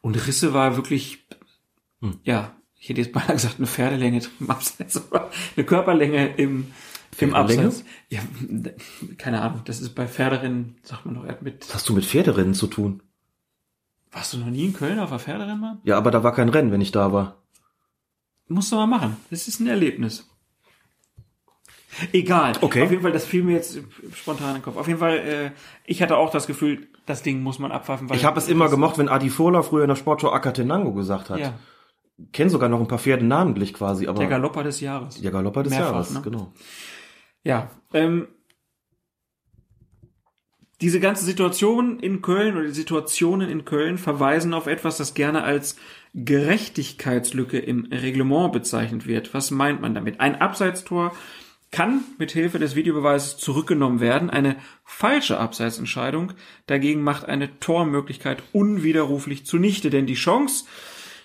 Und 0.00 0.14
Risse 0.26 0.54
war 0.54 0.76
wirklich, 0.76 1.26
hm. 2.00 2.18
ja, 2.22 2.54
ich 2.78 2.88
hätte 2.90 3.00
jetzt 3.00 3.12
beinahe 3.12 3.32
gesagt, 3.32 3.56
eine 3.58 3.66
Pferdelänge 3.66 4.20
im 4.40 4.50
Abseits, 4.50 4.96
aber 4.96 5.30
eine 5.56 5.64
Körperlänge 5.64 6.34
im, 6.36 6.68
im 7.18 7.34
Absatz. 7.34 7.84
Ja, 8.08 8.20
keine 9.18 9.42
Ahnung. 9.42 9.62
Das 9.64 9.80
ist 9.80 9.94
bei 9.94 10.06
Pferderennen, 10.06 10.76
sagt 10.82 11.06
man 11.06 11.14
doch, 11.14 11.24
er 11.24 11.38
mit. 11.40 11.66
Was 11.68 11.74
hast 11.74 11.88
du 11.88 11.94
mit 11.94 12.04
Pferderennen 12.04 12.54
zu 12.54 12.66
tun? 12.66 13.02
Warst 14.12 14.32
du 14.32 14.38
noch 14.38 14.46
nie 14.46 14.66
in 14.66 14.72
Köln 14.72 14.98
auf 14.98 15.10
einer 15.10 15.18
Pferderennbahn? 15.18 15.80
Ja, 15.82 15.96
aber 15.98 16.10
da 16.10 16.22
war 16.22 16.32
kein 16.32 16.48
Rennen, 16.48 16.70
wenn 16.70 16.80
ich 16.80 16.92
da 16.92 17.12
war. 17.12 17.42
Musst 18.46 18.70
du 18.70 18.76
mal 18.76 18.86
machen. 18.86 19.16
Das 19.30 19.48
ist 19.48 19.60
ein 19.60 19.66
Erlebnis. 19.66 20.28
Egal. 22.12 22.52
Okay. 22.60 22.82
Auf 22.82 22.90
jeden 22.90 23.02
Fall, 23.02 23.12
das 23.12 23.24
fiel 23.24 23.42
mir 23.42 23.52
jetzt 23.52 23.78
spontan 24.14 24.48
in 24.48 24.54
den 24.56 24.62
Kopf. 24.62 24.76
Auf 24.76 24.86
jeden 24.86 24.98
Fall, 24.98 25.18
äh, 25.18 25.50
ich 25.84 26.02
hatte 26.02 26.16
auch 26.16 26.30
das 26.30 26.46
Gefühl, 26.46 26.88
das 27.06 27.22
Ding 27.22 27.42
muss 27.42 27.58
man 27.58 27.72
abpfeifen. 27.72 28.08
Weil 28.08 28.16
ich 28.16 28.24
habe 28.24 28.38
es 28.38 28.48
immer 28.48 28.68
gemocht, 28.68 28.98
wenn 28.98 29.08
Adi 29.08 29.30
Fola 29.30 29.62
früher 29.62 29.84
in 29.84 29.88
der 29.88 29.96
Sportshow 29.96 30.30
Akatenango 30.30 30.92
gesagt 30.92 31.30
hat. 31.30 31.38
Ja. 31.38 31.54
Kenn 32.32 32.48
sogar 32.48 32.68
noch 32.68 32.80
ein 32.80 32.88
paar 32.88 32.98
Pferde 32.98 33.24
namentlich 33.24 33.74
quasi, 33.74 34.06
aber. 34.06 34.18
Der 34.18 34.28
Galopper 34.28 34.62
des 34.62 34.80
Jahres. 34.80 35.20
Der 35.20 35.30
Galopper 35.30 35.64
des 35.64 35.72
Mehrfach, 35.72 35.92
Jahres, 35.92 36.10
ne? 36.12 36.22
genau. 36.22 36.52
Ja, 37.44 37.70
ähm, 37.92 38.28
diese 40.80 40.98
ganze 40.98 41.24
Situation 41.24 42.00
in 42.00 42.20
Köln 42.20 42.56
oder 42.56 42.66
die 42.66 42.72
Situationen 42.72 43.48
in 43.48 43.64
Köln 43.64 43.96
verweisen 43.96 44.52
auf 44.54 44.66
etwas, 44.66 44.96
das 44.96 45.14
gerne 45.14 45.44
als 45.44 45.76
Gerechtigkeitslücke 46.14 47.58
im 47.58 47.86
Reglement 47.86 48.52
bezeichnet 48.52 49.06
wird. 49.06 49.34
Was 49.34 49.50
meint 49.50 49.80
man 49.80 49.94
damit? 49.94 50.20
Ein 50.20 50.40
Abseitstor 50.40 51.14
kann 51.70 52.04
mit 52.18 52.32
Hilfe 52.32 52.58
des 52.58 52.76
Videobeweises 52.76 53.36
zurückgenommen 53.36 54.00
werden. 54.00 54.30
Eine 54.30 54.56
falsche 54.84 55.38
Abseitsentscheidung 55.38 56.32
dagegen 56.66 57.02
macht 57.02 57.24
eine 57.24 57.58
Tormöglichkeit 57.58 58.42
unwiderruflich 58.52 59.44
zunichte, 59.44 59.90
denn 59.90 60.06
die 60.06 60.14
Chance, 60.14 60.66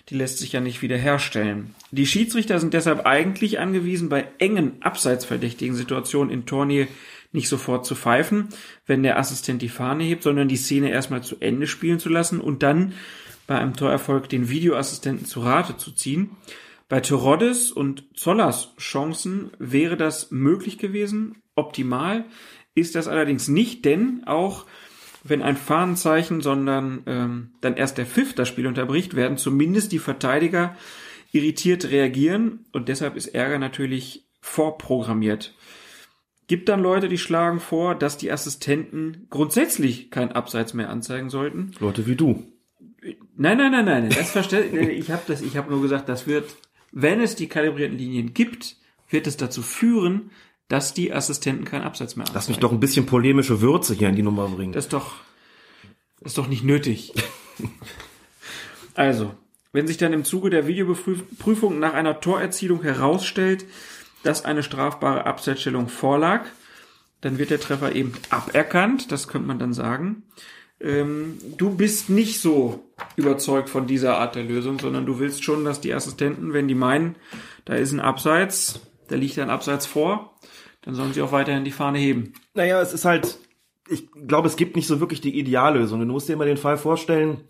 die 0.08 0.16
lässt 0.16 0.38
sich 0.38 0.52
ja 0.52 0.60
nicht 0.60 0.82
wiederherstellen. 0.82 1.74
Die 1.90 2.06
Schiedsrichter 2.06 2.58
sind 2.58 2.74
deshalb 2.74 3.06
eigentlich 3.06 3.58
angewiesen, 3.58 4.08
bei 4.08 4.26
engen 4.38 4.82
abseitsverdächtigen 4.82 5.74
Situationen 5.74 6.32
in 6.32 6.46
Tornähe 6.46 6.88
nicht 7.32 7.48
sofort 7.48 7.86
zu 7.86 7.94
pfeifen, 7.94 8.48
wenn 8.86 9.02
der 9.02 9.18
Assistent 9.18 9.62
die 9.62 9.68
Fahne 9.68 10.04
hebt, 10.04 10.22
sondern 10.22 10.48
die 10.48 10.56
Szene 10.56 10.90
erstmal 10.90 11.22
zu 11.22 11.36
Ende 11.40 11.66
spielen 11.66 12.00
zu 12.00 12.08
lassen 12.08 12.40
und 12.40 12.62
dann 12.62 12.94
bei 13.46 13.58
einem 13.58 13.76
Torerfolg 13.76 14.28
den 14.28 14.48
Videoassistenten 14.48 15.26
zu 15.26 15.40
Rate 15.40 15.76
zu 15.76 15.92
ziehen. 15.92 16.30
Bei 16.88 17.00
Teroddes 17.00 17.70
und 17.70 18.04
Zollers 18.14 18.74
Chancen 18.78 19.50
wäre 19.58 19.96
das 19.96 20.32
möglich 20.32 20.76
gewesen. 20.76 21.36
Optimal 21.54 22.24
ist 22.74 22.96
das 22.96 23.06
allerdings 23.06 23.48
nicht, 23.48 23.84
denn 23.84 24.22
auch 24.26 24.66
wenn 25.24 25.42
ein 25.42 25.56
Fahnenzeichen, 25.56 26.40
sondern 26.40 27.02
ähm, 27.06 27.50
dann 27.60 27.76
erst 27.76 27.98
der 27.98 28.06
Pfiff 28.06 28.34
das 28.34 28.48
Spiel 28.48 28.66
unterbricht, 28.66 29.14
werden 29.14 29.36
zumindest 29.36 29.92
die 29.92 29.98
Verteidiger 29.98 30.76
irritiert 31.32 31.90
reagieren 31.90 32.66
und 32.72 32.88
deshalb 32.88 33.16
ist 33.16 33.28
Ärger 33.28 33.58
natürlich 33.58 34.26
vorprogrammiert. 34.40 35.54
Gibt 36.46 36.68
dann 36.68 36.82
Leute, 36.82 37.08
die 37.08 37.18
schlagen 37.18 37.60
vor, 37.60 37.94
dass 37.94 38.16
die 38.16 38.32
Assistenten 38.32 39.28
grundsätzlich 39.30 40.10
kein 40.10 40.32
Abseits 40.32 40.74
mehr 40.74 40.90
anzeigen 40.90 41.30
sollten. 41.30 41.72
Leute 41.78 42.06
wie 42.06 42.16
du. 42.16 42.44
Nein, 43.36 43.56
nein, 43.58 43.70
nein, 43.70 43.84
nein. 43.84 44.08
Das 44.08 44.32
verstehe 44.32 44.64
ich 44.90 45.10
habe 45.10 45.22
das. 45.28 45.42
Ich 45.42 45.56
habe 45.56 45.70
nur 45.70 45.80
gesagt, 45.80 46.08
das 46.08 46.26
wird, 46.26 46.56
wenn 46.90 47.20
es 47.20 47.36
die 47.36 47.46
kalibrierten 47.46 47.96
Linien 47.96 48.34
gibt, 48.34 48.76
wird 49.08 49.26
es 49.28 49.36
dazu 49.36 49.62
führen, 49.62 50.30
dass 50.70 50.94
die 50.94 51.12
Assistenten 51.12 51.64
keinen 51.64 51.82
Absatz 51.82 52.14
mehr 52.14 52.22
anzeigen. 52.22 52.36
Lass 52.36 52.48
mich 52.48 52.58
doch 52.58 52.70
ein 52.70 52.78
bisschen 52.78 53.04
polemische 53.04 53.60
Würze 53.60 53.92
hier 53.92 54.08
in 54.08 54.14
die 54.14 54.22
Nummer 54.22 54.48
bringen. 54.48 54.72
Das 54.72 54.84
ist 54.84 54.92
doch, 54.92 55.14
das 56.20 56.30
ist 56.30 56.38
doch 56.38 56.46
nicht 56.46 56.62
nötig. 56.62 57.12
also, 58.94 59.34
wenn 59.72 59.88
sich 59.88 59.96
dann 59.96 60.12
im 60.12 60.24
Zuge 60.24 60.48
der 60.48 60.68
Videoprüfung 60.68 61.80
nach 61.80 61.92
einer 61.94 62.20
Torerzielung 62.20 62.82
herausstellt, 62.82 63.64
dass 64.22 64.44
eine 64.44 64.62
strafbare 64.62 65.26
Abseitsstellung 65.26 65.88
vorlag, 65.88 66.44
dann 67.20 67.38
wird 67.38 67.50
der 67.50 67.60
Treffer 67.60 67.96
eben 67.96 68.12
aberkannt, 68.30 69.10
das 69.10 69.26
könnte 69.26 69.48
man 69.48 69.58
dann 69.58 69.74
sagen. 69.74 70.22
Ähm, 70.80 71.38
du 71.58 71.74
bist 71.74 72.10
nicht 72.10 72.40
so 72.40 72.84
überzeugt 73.16 73.70
von 73.70 73.88
dieser 73.88 74.18
Art 74.18 74.36
der 74.36 74.44
Lösung, 74.44 74.78
sondern 74.78 75.04
du 75.04 75.18
willst 75.18 75.42
schon, 75.42 75.64
dass 75.64 75.80
die 75.80 75.92
Assistenten, 75.92 76.52
wenn 76.52 76.68
die 76.68 76.76
meinen, 76.76 77.16
da 77.64 77.74
ist 77.74 77.90
ein 77.90 77.98
Abseits, 77.98 78.80
da 79.08 79.16
liegt 79.16 79.36
ein 79.40 79.50
Abseits 79.50 79.86
vor, 79.86 80.36
dann 80.82 80.94
sollen 80.94 81.12
sie 81.12 81.22
auch 81.22 81.32
weiterhin 81.32 81.64
die 81.64 81.70
Fahne 81.70 81.98
heben. 81.98 82.32
Naja, 82.54 82.80
es 82.80 82.92
ist 82.92 83.04
halt, 83.04 83.38
ich 83.88 84.10
glaube, 84.12 84.48
es 84.48 84.56
gibt 84.56 84.76
nicht 84.76 84.86
so 84.86 85.00
wirklich 85.00 85.20
die 85.20 85.38
Ideallösung. 85.38 86.00
Du 86.00 86.06
musst 86.06 86.28
dir 86.28 86.34
immer 86.34 86.44
den 86.44 86.56
Fall 86.56 86.76
vorstellen, 86.76 87.44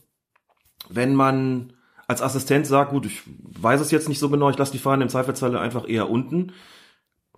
wenn 0.88 1.14
man 1.14 1.72
als 2.08 2.22
Assistent 2.22 2.66
sagt, 2.66 2.90
gut, 2.90 3.06
ich 3.06 3.22
weiß 3.26 3.80
es 3.80 3.92
jetzt 3.92 4.08
nicht 4.08 4.18
so 4.18 4.28
genau, 4.28 4.50
ich 4.50 4.58
lasse 4.58 4.72
die 4.72 4.78
Fahne 4.78 5.04
im 5.04 5.08
Zweifelsfall 5.08 5.56
einfach 5.56 5.88
eher 5.88 6.10
unten. 6.10 6.52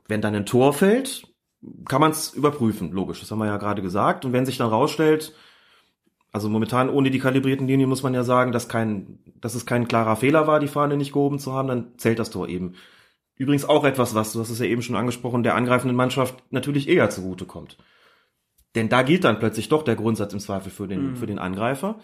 Wenn 0.09 0.22
dann 0.22 0.34
ein 0.34 0.47
Tor 0.47 0.72
fällt, 0.72 1.28
kann 1.86 2.01
man 2.01 2.11
es 2.11 2.32
überprüfen, 2.32 2.90
logisch, 2.90 3.20
das 3.20 3.30
haben 3.30 3.38
wir 3.38 3.47
ja 3.47 3.59
gerade 3.59 3.82
gesagt. 3.82 4.24
Und 4.24 4.32
wenn 4.32 4.47
sich 4.47 4.57
dann 4.57 4.70
rausstellt, 4.70 5.34
also 6.32 6.49
momentan 6.49 6.88
ohne 6.88 7.11
die 7.11 7.18
kalibrierten 7.18 7.66
Linien 7.66 7.88
muss 7.88 8.03
man 8.03 8.14
ja 8.14 8.24
sagen, 8.24 8.53
dass 8.53 8.68
kein, 8.68 9.18
dass 9.40 9.55
es 9.55 9.66
kein 9.66 9.86
klarer 9.86 10.16
Fehler 10.16 10.47
war, 10.47 10.59
die 10.59 10.68
Fahne 10.68 10.97
nicht 10.97 11.12
gehoben 11.12 11.38
zu 11.38 11.53
haben, 11.53 11.68
dann 11.68 11.99
zählt 11.99 12.18
das 12.18 12.30
Tor 12.30 12.49
eben. 12.49 12.74
Übrigens 13.37 13.64
auch 13.64 13.85
etwas, 13.85 14.14
was, 14.14 14.33
du 14.33 14.41
hast 14.41 14.51
es 14.51 14.59
ja 14.59 14.66
eben 14.66 14.83
schon 14.83 14.97
angesprochen, 14.97 15.43
der 15.43 15.55
angreifenden 15.55 15.97
Mannschaft 15.97 16.43
natürlich 16.51 16.89
eher 16.89 17.11
zugute 17.11 17.47
kommt. 17.47 17.78
Denn 18.74 18.89
da 18.89 19.03
gilt 19.03 19.24
dann 19.24 19.39
plötzlich 19.39 19.68
doch 19.68 19.83
der 19.83 19.97
Grundsatz 19.97 20.33
im 20.33 20.41
Zweifel 20.41 20.70
für 20.70 20.89
den, 20.89 21.11
mhm. 21.11 21.16
für 21.16 21.26
den 21.26 21.39
Angreifer. 21.39 21.99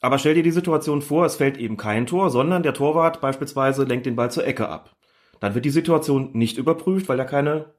Aber 0.00 0.18
stell 0.18 0.34
dir 0.34 0.42
die 0.42 0.50
Situation 0.50 1.02
vor, 1.02 1.24
es 1.24 1.36
fällt 1.36 1.56
eben 1.56 1.76
kein 1.76 2.06
Tor, 2.06 2.30
sondern 2.30 2.62
der 2.62 2.74
Torwart 2.74 3.20
beispielsweise 3.20 3.84
lenkt 3.84 4.06
den 4.06 4.16
Ball 4.16 4.30
zur 4.30 4.46
Ecke 4.46 4.68
ab. 4.68 4.94
Dann 5.40 5.54
wird 5.54 5.64
die 5.64 5.70
Situation 5.70 6.30
nicht 6.32 6.58
überprüft, 6.58 7.08
weil 7.08 7.18
er 7.18 7.24
keine 7.24 7.74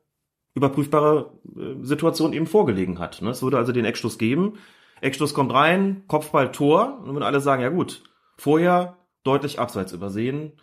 überprüfbare 0.56 1.40
äh, 1.56 1.84
Situation 1.84 2.34
eben 2.34 2.48
vorgelegen 2.48 3.00
hat. 3.00 3.22
Ne? 3.22 3.30
Es 3.30 3.44
würde 3.44 3.58
also 3.58 3.72
den 3.72 3.86
Eckstoß 3.86 4.18
geben. 4.18 4.58
Eckstoß 5.02 5.34
kommt 5.34 5.54
rein, 5.54 6.04
Kopfball, 6.08 6.52
Tor. 6.52 7.00
Und 7.04 7.16
wenn 7.16 7.24
alle 7.24 7.40
sagen, 7.40 7.62
ja 7.62 7.70
gut, 7.70 8.04
vorher 8.38 8.98
deutlich 9.24 9.60
abseits 9.60 9.94
übersehen, 9.94 10.54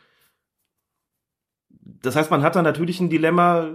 das 1.85 2.17
heißt, 2.17 2.31
man 2.31 2.43
hat 2.43 2.57
da 2.57 2.63
natürlich 2.63 3.01
ein 3.01 3.11
Dilemma. 3.11 3.69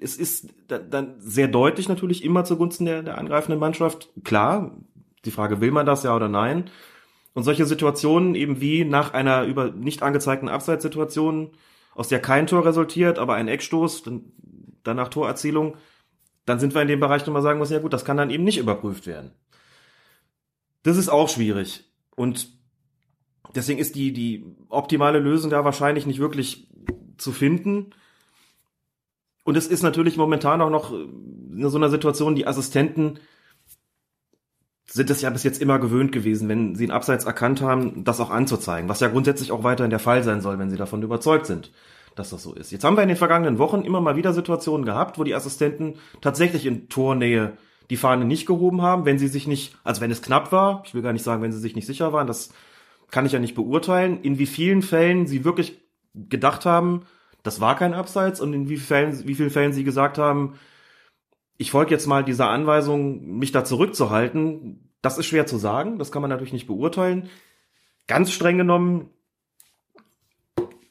Es 0.00 0.16
ist 0.16 0.52
dann 0.68 1.14
sehr 1.18 1.48
deutlich 1.48 1.88
natürlich 1.88 2.22
immer 2.22 2.44
zugunsten 2.44 2.84
der, 2.84 3.02
der 3.02 3.18
angreifenden 3.18 3.58
Mannschaft. 3.58 4.10
Klar, 4.24 4.76
die 5.24 5.30
Frage, 5.30 5.60
will 5.60 5.70
man 5.70 5.86
das 5.86 6.02
ja 6.02 6.14
oder 6.14 6.28
nein? 6.28 6.70
Und 7.32 7.44
solche 7.44 7.66
Situationen 7.66 8.34
eben 8.34 8.60
wie 8.60 8.84
nach 8.84 9.14
einer 9.14 9.44
über 9.44 9.70
nicht 9.70 10.02
angezeigten 10.02 10.48
Abseitssituation, 10.48 11.50
aus 11.94 12.08
der 12.08 12.20
kein 12.20 12.46
Tor 12.46 12.64
resultiert, 12.66 13.18
aber 13.18 13.34
ein 13.34 13.48
Eckstoß, 13.48 14.02
dann, 14.02 14.32
danach 14.82 15.08
Torerzielung, 15.08 15.76
dann 16.44 16.60
sind 16.60 16.74
wir 16.74 16.82
in 16.82 16.88
dem 16.88 17.00
Bereich 17.00 17.26
nochmal 17.26 17.42
sagen 17.42 17.58
müssen, 17.58 17.72
ja 17.72 17.78
gut, 17.78 17.92
das 17.92 18.04
kann 18.04 18.18
dann 18.18 18.30
eben 18.30 18.44
nicht 18.44 18.58
überprüft 18.58 19.06
werden. 19.06 19.32
Das 20.82 20.96
ist 20.96 21.08
auch 21.08 21.28
schwierig. 21.28 21.84
Und 22.14 22.56
Deswegen 23.56 23.78
ist 23.78 23.94
die, 23.94 24.12
die 24.12 24.44
optimale 24.68 25.18
Lösung 25.18 25.50
da 25.50 25.64
wahrscheinlich 25.64 26.06
nicht 26.06 26.18
wirklich 26.18 26.68
zu 27.18 27.32
finden. 27.32 27.90
Und 29.44 29.56
es 29.56 29.66
ist 29.66 29.82
natürlich 29.82 30.16
momentan 30.16 30.60
auch 30.60 30.70
noch 30.70 30.92
in 30.92 31.68
so 31.68 31.78
einer 31.78 31.88
Situation, 31.88 32.34
die 32.34 32.46
Assistenten 32.46 33.20
sind 34.86 35.10
es 35.10 35.20
ja 35.20 35.30
bis 35.30 35.42
jetzt 35.42 35.60
immer 35.60 35.78
gewöhnt 35.78 36.12
gewesen, 36.12 36.48
wenn 36.48 36.74
sie 36.74 36.84
einen 36.84 36.92
Abseits 36.92 37.24
erkannt 37.24 37.60
haben, 37.60 38.04
das 38.04 38.20
auch 38.20 38.30
anzuzeigen, 38.30 38.88
was 38.88 39.00
ja 39.00 39.08
grundsätzlich 39.08 39.52
auch 39.52 39.64
weiterhin 39.64 39.90
der 39.90 39.98
Fall 39.98 40.22
sein 40.22 40.40
soll, 40.40 40.58
wenn 40.58 40.70
sie 40.70 40.76
davon 40.76 41.02
überzeugt 41.02 41.46
sind, 41.46 41.72
dass 42.14 42.30
das 42.30 42.42
so 42.42 42.54
ist. 42.54 42.70
Jetzt 42.70 42.84
haben 42.84 42.96
wir 42.96 43.02
in 43.02 43.08
den 43.08 43.16
vergangenen 43.16 43.58
Wochen 43.58 43.82
immer 43.82 44.00
mal 44.00 44.16
wieder 44.16 44.32
Situationen 44.32 44.86
gehabt, 44.86 45.18
wo 45.18 45.24
die 45.24 45.34
Assistenten 45.34 45.94
tatsächlich 46.20 46.66
in 46.66 46.88
Tornähe 46.88 47.56
die 47.90 47.96
Fahne 47.96 48.24
nicht 48.24 48.46
gehoben 48.46 48.82
haben, 48.82 49.04
wenn 49.04 49.18
sie 49.18 49.28
sich 49.28 49.46
nicht, 49.46 49.76
also 49.84 50.00
wenn 50.00 50.10
es 50.10 50.22
knapp 50.22 50.50
war, 50.52 50.82
ich 50.86 50.94
will 50.94 51.02
gar 51.02 51.12
nicht 51.12 51.24
sagen, 51.24 51.42
wenn 51.42 51.52
sie 51.52 51.60
sich 51.60 51.76
nicht 51.76 51.86
sicher 51.86 52.12
waren, 52.12 52.26
das 52.26 52.50
kann 53.10 53.26
ich 53.26 53.32
ja 53.32 53.38
nicht 53.38 53.54
beurteilen, 53.54 54.20
in 54.22 54.38
wie 54.38 54.46
vielen 54.46 54.82
Fällen 54.82 55.26
sie 55.26 55.44
wirklich 55.44 55.85
gedacht 56.28 56.64
haben, 56.64 57.02
das 57.42 57.60
war 57.60 57.76
kein 57.76 57.94
Abseits 57.94 58.40
und 58.40 58.52
in 58.52 58.68
wie, 58.68 58.76
Fällen, 58.76 59.26
wie 59.26 59.34
vielen 59.34 59.50
Fällen 59.50 59.72
sie 59.72 59.84
gesagt 59.84 60.18
haben, 60.18 60.54
ich 61.58 61.70
folge 61.70 61.92
jetzt 61.92 62.06
mal 62.06 62.24
dieser 62.24 62.50
Anweisung, 62.50 63.38
mich 63.38 63.52
da 63.52 63.64
zurückzuhalten. 63.64 64.90
Das 65.00 65.16
ist 65.16 65.26
schwer 65.26 65.46
zu 65.46 65.56
sagen, 65.56 65.98
das 65.98 66.12
kann 66.12 66.22
man 66.22 66.30
natürlich 66.30 66.52
nicht 66.52 66.66
beurteilen. 66.66 67.28
Ganz 68.06 68.32
streng 68.32 68.58
genommen 68.58 69.10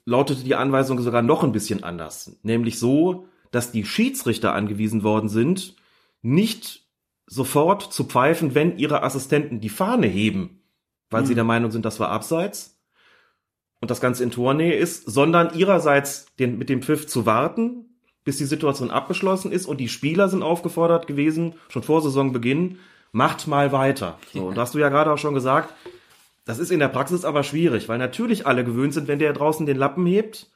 lautete 0.05 0.43
die 0.43 0.55
Anweisung 0.55 1.01
sogar 1.01 1.21
noch 1.21 1.43
ein 1.43 1.51
bisschen 1.51 1.83
anders, 1.83 2.39
nämlich 2.43 2.79
so, 2.79 3.27
dass 3.51 3.71
die 3.71 3.85
Schiedsrichter 3.85 4.53
angewiesen 4.53 5.03
worden 5.03 5.29
sind, 5.29 5.75
nicht 6.21 6.85
sofort 7.27 7.81
zu 7.81 8.03
pfeifen, 8.03 8.55
wenn 8.55 8.77
ihre 8.77 9.03
Assistenten 9.03 9.59
die 9.59 9.69
Fahne 9.69 10.07
heben, 10.07 10.61
weil 11.09 11.23
mhm. 11.23 11.25
sie 11.25 11.35
der 11.35 11.43
Meinung 11.43 11.71
sind, 11.71 11.85
das 11.85 11.99
war 11.99 12.09
abseits 12.09 12.74
und 13.85 13.91
das 13.91 14.01
Ganze 14.01 14.23
in 14.23 14.31
Tornähe 14.31 14.73
ist, 14.73 15.05
sondern 15.05 15.53
ihrerseits 15.53 16.25
den, 16.39 16.57
mit 16.57 16.69
dem 16.69 16.81
Pfiff 16.81 17.05
zu 17.05 17.27
warten, 17.27 17.85
bis 18.23 18.37
die 18.37 18.45
Situation 18.45 18.89
abgeschlossen 18.89 19.51
ist 19.51 19.67
und 19.67 19.77
die 19.77 19.89
Spieler 19.89 20.27
sind 20.27 20.41
aufgefordert 20.41 21.05
gewesen, 21.05 21.53
schon 21.69 21.83
vor 21.83 22.01
Saisonbeginn, 22.01 22.79
macht 23.11 23.45
mal 23.45 23.71
weiter. 23.71 24.17
So, 24.33 24.47
und 24.47 24.57
hast 24.57 24.73
du 24.73 24.79
ja 24.79 24.89
gerade 24.89 25.11
auch 25.11 25.19
schon 25.19 25.35
gesagt, 25.35 25.71
das 26.45 26.57
ist 26.57 26.71
in 26.71 26.79
der 26.79 26.87
Praxis 26.87 27.25
aber 27.25 27.43
schwierig, 27.43 27.87
weil 27.87 27.99
natürlich 27.99 28.47
alle 28.47 28.63
gewöhnt 28.63 28.95
sind, 28.95 29.07
wenn 29.07 29.19
der 29.19 29.33
draußen 29.33 29.67
den 29.67 29.77
Lappen 29.77 30.07
hebt, 30.07 30.47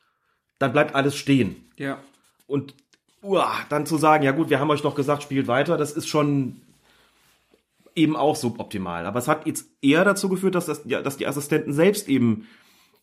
dann 0.58 0.72
bleibt 0.72 0.96
alles 0.96 1.16
stehen. 1.16 1.56
Ja. 1.78 2.00
Und 2.48 2.74
uah, 3.22 3.54
dann 3.70 3.86
zu 3.86 4.00
sagen, 4.00 4.24
ja 4.24 4.32
gut, 4.32 4.50
wir 4.50 4.60
haben 4.60 4.72
euch 4.72 4.82
doch 4.82 4.96
gesagt, 4.96 5.22
spielt 5.22 5.46
weiter, 5.46 5.78
das 5.78 5.92
ist 5.92 6.08
schon 6.08 6.62
eben 7.94 8.16
auch 8.16 8.36
suboptimal. 8.36 9.06
Aber 9.06 9.20
es 9.20 9.28
hat 9.28 9.46
jetzt 9.46 9.68
eher 9.84 10.04
dazu 10.04 10.30
geführt, 10.30 10.56
dass, 10.56 10.66
das, 10.66 10.82
ja, 10.86 11.04
dass 11.04 11.18
die 11.18 11.28
Assistenten 11.28 11.74
selbst 11.74 12.10
eben 12.10 12.48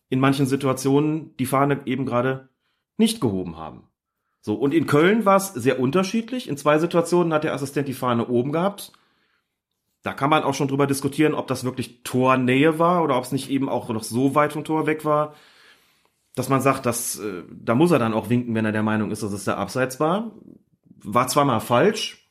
in 0.09 0.21
manchen 0.21 0.47
Situationen 0.47 1.37
die 1.39 1.47
Fahne 1.47 1.83
eben 1.87 2.07
gerade 2.07 2.49
nicht 2.97 3.21
gehoben 3.21 3.57
haben. 3.57 3.85
So, 4.41 4.55
und 4.55 4.73
in 4.73 4.87
Köln 4.87 5.25
war 5.25 5.37
es 5.37 5.49
sehr 5.49 5.81
unterschiedlich. 5.81 6.49
In 6.49 6.57
zwei 6.57 6.79
Situationen 6.79 7.33
hat 7.33 7.45
der 7.45 7.53
Assistent 7.53 7.89
die 7.89 7.95
Fahne 7.95 8.29
oben 8.29 8.53
gehabt. 8.53 8.93
Da 10.03 10.13
kann 10.13 10.31
man 10.31 10.45
auch 10.45 10.55
schon 10.55 10.69
drüber 10.69 10.87
diskutieren, 10.87 11.35
ob 11.35 11.49
das 11.49 11.65
wirklich 11.65 12.05
Tornähe 12.05 12.79
war 12.79 13.03
oder 13.03 13.17
ob 13.17 13.25
es 13.25 13.33
nicht 13.33 13.51
eben 13.51 13.69
auch 13.69 13.89
noch 13.89 14.05
so 14.05 14.37
weit 14.37 14.53
vom 14.53 14.63
Tor 14.63 14.87
weg 14.87 15.05
war, 15.05 15.35
dass 16.37 16.49
man 16.49 16.61
sagt, 16.61 16.87
dass, 16.87 17.19
äh, 17.19 17.43
da 17.51 17.75
muss 17.75 17.91
er 17.91 17.99
dann 17.99 18.15
auch 18.15 18.31
winken, 18.31 18.55
wenn 18.55 18.65
er 18.65 18.71
der 18.71 18.85
Meinung 18.85 19.11
ist, 19.11 19.25
dass 19.25 19.33
es 19.33 19.45
der 19.47 19.59
Abseits 19.59 19.99
war. 19.99 20.31
War 21.03 21.27
zweimal 21.27 21.61
falsch, 21.61 22.31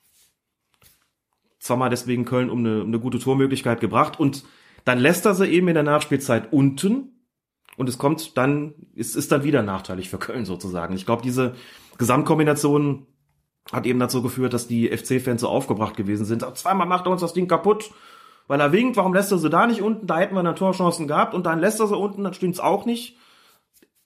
zweimal 1.59 1.89
deswegen 1.89 2.23
Köln 2.23 2.49
um 2.49 2.59
eine, 2.59 2.81
um 2.81 2.87
eine 2.87 2.99
gute 2.99 3.19
Tormöglichkeit 3.19 3.81
gebracht 3.81 4.17
und 4.17 4.45
dann 4.85 4.99
lässt 4.99 5.25
er 5.25 5.35
sie 5.35 5.47
eben 5.47 5.67
in 5.67 5.73
der 5.73 5.83
Nachspielzeit 5.83 6.53
unten 6.53 7.14
und 7.77 7.89
es 7.89 7.97
kommt 7.97 8.37
dann, 8.37 8.73
es 8.95 9.15
ist 9.15 9.31
dann 9.31 9.43
wieder 9.43 9.61
nachteilig 9.61 10.09
für 10.09 10.17
Köln 10.17 10.45
sozusagen. 10.45 10.95
Ich 10.95 11.05
glaube, 11.05 11.21
diese 11.21 11.55
Gesamtkombination 11.97 13.07
hat 13.71 13.85
eben 13.85 13.99
dazu 13.99 14.21
geführt, 14.21 14.53
dass 14.53 14.67
die 14.67 14.87
FC-Fans 14.89 15.41
so 15.41 15.49
aufgebracht 15.49 15.97
gewesen 15.97 16.25
sind. 16.25 16.45
Zweimal 16.57 16.87
macht 16.87 17.05
er 17.05 17.11
uns 17.11 17.21
das 17.21 17.33
Ding 17.33 17.47
kaputt, 17.47 17.91
weil 18.47 18.59
er 18.59 18.71
winkt. 18.71 18.95
Warum 18.97 19.13
lässt 19.13 19.31
er 19.31 19.39
sie 19.39 19.49
da 19.49 19.65
nicht 19.67 19.81
unten? 19.81 20.07
Da 20.07 20.19
hätten 20.19 20.35
wir 20.35 20.39
eine 20.39 20.55
Torchancen 20.55 21.07
gehabt 21.07 21.33
und 21.33 21.45
dann 21.45 21.59
lässt 21.59 21.79
er 21.79 21.87
sie 21.87 21.97
unten, 21.97 22.23
dann 22.23 22.33
stimmt's 22.33 22.59
auch 22.59 22.85
nicht. 22.85 23.17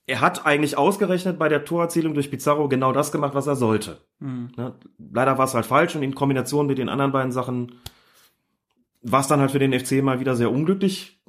Er 0.06 0.20
hat 0.20 0.44
eigentlich 0.46 0.76
ausgerechnet 0.76 1.38
bei 1.38 1.48
der 1.48 1.64
Torerzielung 1.64 2.14
durch 2.14 2.30
Pizarro 2.30 2.68
genau 2.68 2.92
das 2.92 3.12
gemacht, 3.12 3.34
was 3.34 3.46
er 3.46 3.54
sollte. 3.54 3.98
Mhm. 4.18 4.50
Leider 4.98 5.38
war 5.38 5.44
es 5.44 5.54
halt 5.54 5.66
falsch 5.66 5.94
und 5.94 6.02
in 6.02 6.14
Kombination 6.14 6.66
mit 6.66 6.78
den 6.78 6.88
anderen 6.88 7.12
beiden 7.12 7.32
Sachen 7.32 7.80
war 9.02 9.20
es 9.20 9.28
dann 9.28 9.40
halt 9.40 9.52
für 9.52 9.58
den 9.58 9.78
FC 9.78 10.02
mal 10.02 10.20
wieder 10.20 10.34
sehr 10.36 10.50
unglücklich, 10.50 11.22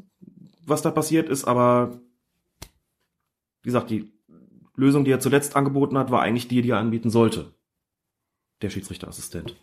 was 0.66 0.82
da 0.82 0.90
passiert 0.90 1.30
ist, 1.30 1.46
aber 1.46 2.00
wie 3.62 3.68
gesagt, 3.68 3.90
die 3.90 4.12
Lösung, 4.76 5.06
die 5.06 5.12
er 5.12 5.20
zuletzt 5.20 5.56
angeboten 5.56 5.98
hat, 5.98 6.12
war 6.12 6.22
eigentlich 6.22 6.48
die, 6.48 6.62
die 6.62 6.72
er 6.72 6.80
anbieten 6.80 7.10
sollte. 7.10 7.54
Der 8.62 8.70
Schiedsrichterassistent. 8.70 9.56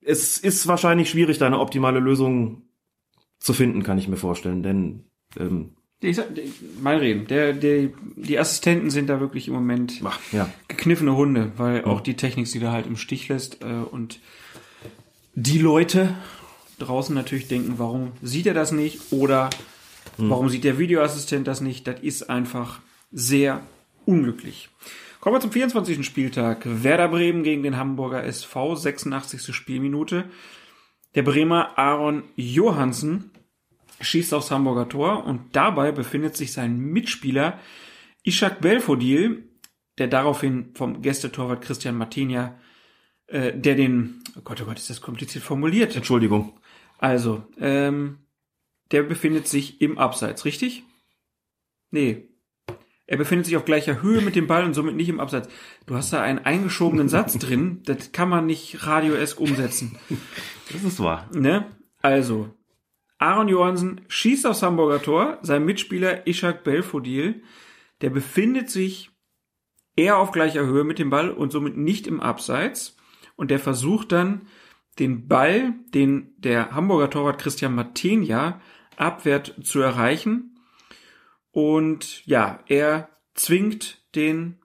Es 0.00 0.38
ist 0.38 0.66
wahrscheinlich 0.66 1.10
schwierig, 1.10 1.38
da 1.38 1.46
eine 1.46 1.60
optimale 1.60 2.00
Lösung 2.00 2.62
zu 3.38 3.52
finden, 3.52 3.82
kann 3.82 3.98
ich 3.98 4.08
mir 4.08 4.16
vorstellen, 4.16 4.62
denn 4.62 5.04
ähm, 5.38 5.76
ich 6.00 6.16
sag, 6.16 6.30
mal 6.80 6.96
reden. 6.96 7.26
Der, 7.28 7.52
der, 7.52 7.90
die 8.16 8.38
Assistenten 8.38 8.90
sind 8.90 9.08
da 9.08 9.20
wirklich 9.20 9.46
im 9.46 9.54
Moment 9.54 10.00
Ach, 10.04 10.18
ja. 10.32 10.48
gekniffene 10.66 11.14
Hunde, 11.14 11.52
weil 11.56 11.84
auch 11.84 12.00
die 12.00 12.16
Technik 12.16 12.48
sie 12.48 12.58
da 12.58 12.72
halt 12.72 12.86
im 12.86 12.96
Stich 12.96 13.28
lässt. 13.28 13.62
Äh, 13.62 13.66
und 13.66 14.18
die 15.34 15.58
Leute 15.58 16.14
draußen 16.80 17.14
natürlich 17.14 17.46
denken, 17.46 17.74
warum 17.76 18.12
sieht 18.20 18.46
er 18.46 18.54
das 18.54 18.72
nicht? 18.72 19.12
Oder 19.12 19.48
hm. 20.16 20.30
warum 20.30 20.48
sieht 20.48 20.64
der 20.64 20.78
Videoassistent 20.78 21.46
das 21.46 21.60
nicht? 21.60 21.86
Das 21.86 22.00
ist 22.00 22.28
einfach 22.28 22.80
sehr 23.10 23.62
unglücklich. 24.04 24.68
Kommen 25.20 25.36
wir 25.36 25.40
zum 25.40 25.52
24. 25.52 26.04
Spieltag. 26.04 26.62
Werder 26.64 27.08
Bremen 27.08 27.44
gegen 27.44 27.62
den 27.62 27.76
Hamburger 27.76 28.24
SV, 28.24 28.74
86. 28.74 29.54
Spielminute. 29.54 30.24
Der 31.14 31.22
Bremer 31.22 31.78
Aaron 31.78 32.24
Johansen 32.34 33.30
schießt 34.00 34.34
aufs 34.34 34.50
Hamburger 34.50 34.88
Tor 34.88 35.24
und 35.24 35.54
dabei 35.54 35.92
befindet 35.92 36.36
sich 36.36 36.52
sein 36.52 36.76
Mitspieler 36.76 37.58
Ishak 38.24 38.60
Belfodil, 38.60 39.48
der 39.98 40.08
daraufhin 40.08 40.70
vom 40.74 41.02
Gästetorwart 41.02 41.62
Christian 41.62 41.96
Martinia, 41.96 42.58
äh, 43.26 43.56
der 43.56 43.74
den, 43.74 44.22
oh 44.36 44.40
Gott, 44.42 44.60
oh 44.62 44.64
Gott, 44.64 44.78
ist 44.78 44.90
das 44.90 45.00
kompliziert 45.00 45.44
formuliert. 45.44 45.94
Entschuldigung. 45.94 46.58
Also, 46.98 47.44
ähm, 47.60 48.18
der 48.92 49.02
befindet 49.02 49.48
sich 49.48 49.80
im 49.80 49.98
Abseits, 49.98 50.44
richtig? 50.44 50.84
Nee, 51.90 52.28
er 53.06 53.18
befindet 53.18 53.46
sich 53.46 53.56
auf 53.56 53.64
gleicher 53.64 54.00
Höhe 54.00 54.20
mit 54.22 54.36
dem 54.36 54.46
Ball 54.46 54.64
und 54.64 54.74
somit 54.74 54.96
nicht 54.96 55.08
im 55.08 55.20
Abseits. 55.20 55.48
Du 55.86 55.94
hast 55.94 56.12
da 56.12 56.22
einen 56.22 56.38
eingeschobenen 56.38 57.08
Satz 57.08 57.38
drin, 57.38 57.82
das 57.84 58.12
kann 58.12 58.28
man 58.28 58.46
nicht 58.46 58.86
radioesk 58.86 59.40
umsetzen. 59.40 59.98
Das 60.72 60.84
ist 60.84 61.00
wahr. 61.00 61.28
Ne? 61.34 61.66
Also, 62.00 62.54
Aaron 63.18 63.48
Johansen 63.48 64.00
schießt 64.08 64.46
aufs 64.46 64.62
Hamburger 64.62 65.02
Tor, 65.02 65.38
sein 65.42 65.64
Mitspieler 65.64 66.26
Ishak 66.26 66.64
Belfodil, 66.64 67.42
der 68.00 68.10
befindet 68.10 68.70
sich 68.70 69.10
eher 69.94 70.16
auf 70.16 70.32
gleicher 70.32 70.64
Höhe 70.64 70.84
mit 70.84 70.98
dem 70.98 71.10
Ball 71.10 71.30
und 71.30 71.52
somit 71.52 71.76
nicht 71.76 72.06
im 72.06 72.20
Abseits 72.20 72.96
und 73.36 73.50
der 73.50 73.58
versucht 73.58 74.12
dann 74.12 74.48
den 74.98 75.28
Ball, 75.28 75.74
den 75.94 76.32
der 76.38 76.72
Hamburger 76.72 77.10
Torwart 77.10 77.40
Christian 77.40 77.74
Matenia 77.74 78.60
abwehrt 78.96 79.54
zu 79.62 79.80
erreichen 79.80 80.58
und 81.50 82.26
ja, 82.26 82.60
er 82.66 83.08
zwingt 83.34 84.02
den 84.14 84.58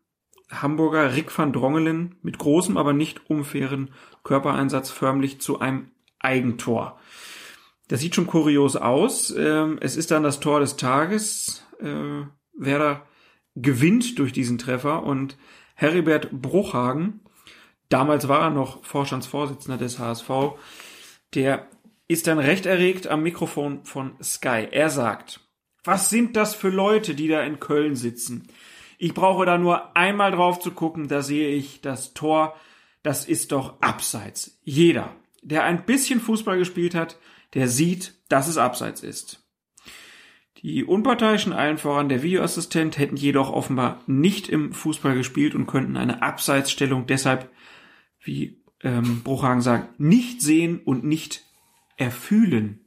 Hamburger 0.50 1.16
Rick 1.16 1.38
van 1.38 1.52
Drongelen 1.52 2.16
mit 2.22 2.38
großem, 2.38 2.78
aber 2.78 2.94
nicht 2.94 3.30
unfairen 3.30 3.92
Körpereinsatz 4.24 4.90
förmlich 4.90 5.42
zu 5.42 5.60
einem 5.60 5.92
Eigentor. 6.20 7.00
Das 7.90 8.00
sieht 8.00 8.16
schon 8.16 8.28
kurios 8.28 8.76
aus. 8.76 9.34
Ähm, 9.38 9.78
es 9.82 9.96
ist 9.96 10.12
dann 10.12 10.24
das 10.24 10.40
Tor 10.40 10.60
des 10.60 10.78
Tages. 10.78 11.66
Äh, 11.80 12.24
Werder 12.54 13.06
gewinnt 13.56 14.20
durch 14.20 14.34
diesen 14.34 14.58
Treffer 14.58 15.04
und 15.04 15.38
Heribert 15.76 16.32
Bruchhagen, 16.32 17.22
damals 17.90 18.28
war 18.28 18.42
er 18.42 18.50
noch 18.50 18.84
Vorstandsvorsitzender 18.84 19.78
des 19.78 20.00
HSV, 20.00 20.30
der 21.36 21.68
ist 22.08 22.28
dann 22.28 22.40
recht 22.40 22.66
erregt 22.66 23.08
am 23.08 23.24
Mikrofon 23.24 23.84
von 23.84 24.14
Sky. 24.22 24.68
Er 24.72 24.90
sagt, 24.90 25.42
was 25.84 26.10
sind 26.10 26.36
das 26.36 26.56
für 26.56 26.70
Leute, 26.70 27.16
die 27.16 27.28
da 27.28 27.44
in 27.44 27.60
Köln 27.60 27.96
sitzen? 27.96 28.48
Ich 28.98 29.14
brauche 29.14 29.46
da 29.46 29.58
nur 29.58 29.96
einmal 29.96 30.32
drauf 30.32 30.60
zu 30.60 30.72
gucken, 30.72 31.08
da 31.08 31.22
sehe 31.22 31.50
ich 31.50 31.82
das 31.82 32.14
Tor, 32.14 32.56
das 33.04 33.26
ist 33.26 33.52
doch 33.52 33.82
abseits. 33.82 34.60
Jeder, 34.64 35.16
der 35.42 35.64
ein 35.64 35.86
bisschen 35.86 36.20
Fußball 36.20 36.58
gespielt 36.58 36.96
hat, 36.96 37.18
der 37.54 37.68
sieht, 37.68 38.16
dass 38.30 38.48
es 38.48 38.58
abseits 38.58 39.04
ist. 39.04 39.44
Die 40.64 40.84
Unparteiischen, 40.84 41.54
allen 41.54 41.78
voran 41.78 42.10
der 42.10 42.24
Videoassistent, 42.24 42.98
hätten 42.98 43.16
jedoch 43.16 43.52
offenbar 43.52 44.02
nicht 44.08 44.50
im 44.50 44.74
Fußball 44.74 45.16
gespielt 45.16 45.54
und 45.54 45.68
könnten 45.68 45.96
eine 45.98 46.24
Abseitsstellung 46.24 47.06
deshalb, 47.06 47.52
wie 48.20 48.64
ähm, 48.82 49.22
Bruchhagen 49.24 49.62
sagt, 49.62 50.00
nicht 50.00 50.42
sehen 50.42 50.82
und 50.84 51.04
nicht 51.04 51.47
erfühlen. 51.98 52.86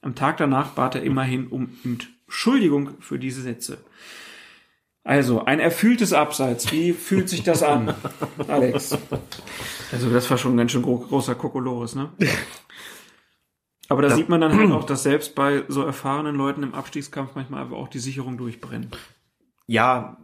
Am 0.00 0.14
Tag 0.14 0.36
danach 0.36 0.70
bat 0.70 0.94
er 0.94 1.02
immerhin 1.02 1.48
um 1.48 1.70
Entschuldigung 1.82 3.00
für 3.00 3.18
diese 3.18 3.42
Sätze. 3.42 3.78
Also, 5.02 5.44
ein 5.44 5.60
erfülltes 5.60 6.14
Abseits. 6.14 6.72
Wie 6.72 6.92
fühlt 6.92 7.28
sich 7.28 7.42
das 7.42 7.62
an, 7.62 7.94
Alex? 8.48 8.96
Also, 9.92 10.10
das 10.10 10.30
war 10.30 10.38
schon 10.38 10.54
ein 10.54 10.56
ganz 10.56 10.72
schön 10.72 10.82
gro 10.82 10.98
großer 10.98 11.34
Kokolores, 11.34 11.94
ne? 11.94 12.10
Aber 13.88 14.00
da 14.00 14.10
sieht 14.10 14.30
man 14.30 14.40
dann 14.40 14.56
halt 14.56 14.72
auch, 14.72 14.84
dass 14.84 15.02
selbst 15.02 15.34
bei 15.34 15.64
so 15.68 15.82
erfahrenen 15.82 16.36
Leuten 16.36 16.62
im 16.62 16.74
Abstiegskampf 16.74 17.34
manchmal 17.34 17.64
einfach 17.64 17.76
auch 17.76 17.88
die 17.88 17.98
Sicherung 17.98 18.38
durchbrennt. 18.38 18.96
Ja, 19.66 20.16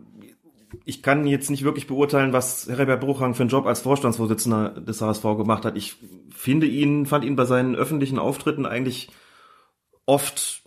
ich 0.84 1.02
kann 1.02 1.26
jetzt 1.26 1.50
nicht 1.50 1.64
wirklich 1.64 1.86
beurteilen, 1.86 2.32
was 2.32 2.68
Herbert 2.68 3.00
Bruchhang 3.00 3.34
für 3.34 3.42
einen 3.42 3.50
Job 3.50 3.66
als 3.66 3.80
Vorstandsvorsitzender 3.80 4.80
des 4.80 5.00
HSV 5.00 5.22
gemacht 5.22 5.64
hat. 5.64 5.76
Ich 5.76 5.96
finde 6.34 6.66
ihn, 6.66 7.06
fand 7.06 7.24
ihn 7.24 7.36
bei 7.36 7.44
seinen 7.44 7.74
öffentlichen 7.74 8.18
Auftritten 8.18 8.66
eigentlich 8.66 9.10
oft 10.06 10.62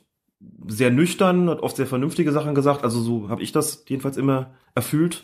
sehr 0.68 0.92
nüchtern, 0.92 1.50
hat 1.50 1.62
oft 1.62 1.78
sehr 1.78 1.88
vernünftige 1.88 2.32
Sachen 2.32 2.56
gesagt. 2.56 2.84
Also 2.84 3.02
so 3.02 3.30
habe 3.30 3.44
ich 3.44 3.52
das 3.52 3.86
jedenfalls 3.88 4.18
immer 4.18 4.54
erfüllt. 4.76 5.24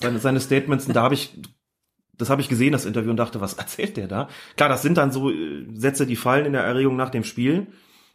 Seine, 0.00 0.18
seine 0.18 0.40
Statements, 0.40 0.86
da 0.86 1.02
habe 1.02 1.14
ich, 1.14 1.38
das 2.16 2.30
habe 2.30 2.40
ich 2.40 2.48
gesehen, 2.48 2.72
das 2.72 2.86
Interview, 2.86 3.10
und 3.10 3.16
dachte, 3.16 3.40
was 3.40 3.54
erzählt 3.54 3.96
der 3.96 4.08
da? 4.08 4.28
Klar, 4.56 4.68
das 4.68 4.82
sind 4.82 4.96
dann 4.96 5.12
so 5.12 5.30
äh, 5.30 5.66
Sätze, 5.72 6.06
die 6.06 6.16
fallen 6.16 6.46
in 6.46 6.52
der 6.52 6.62
Erregung 6.62 6.96
nach 6.96 7.10
dem 7.10 7.24
Spiel. 7.24 7.68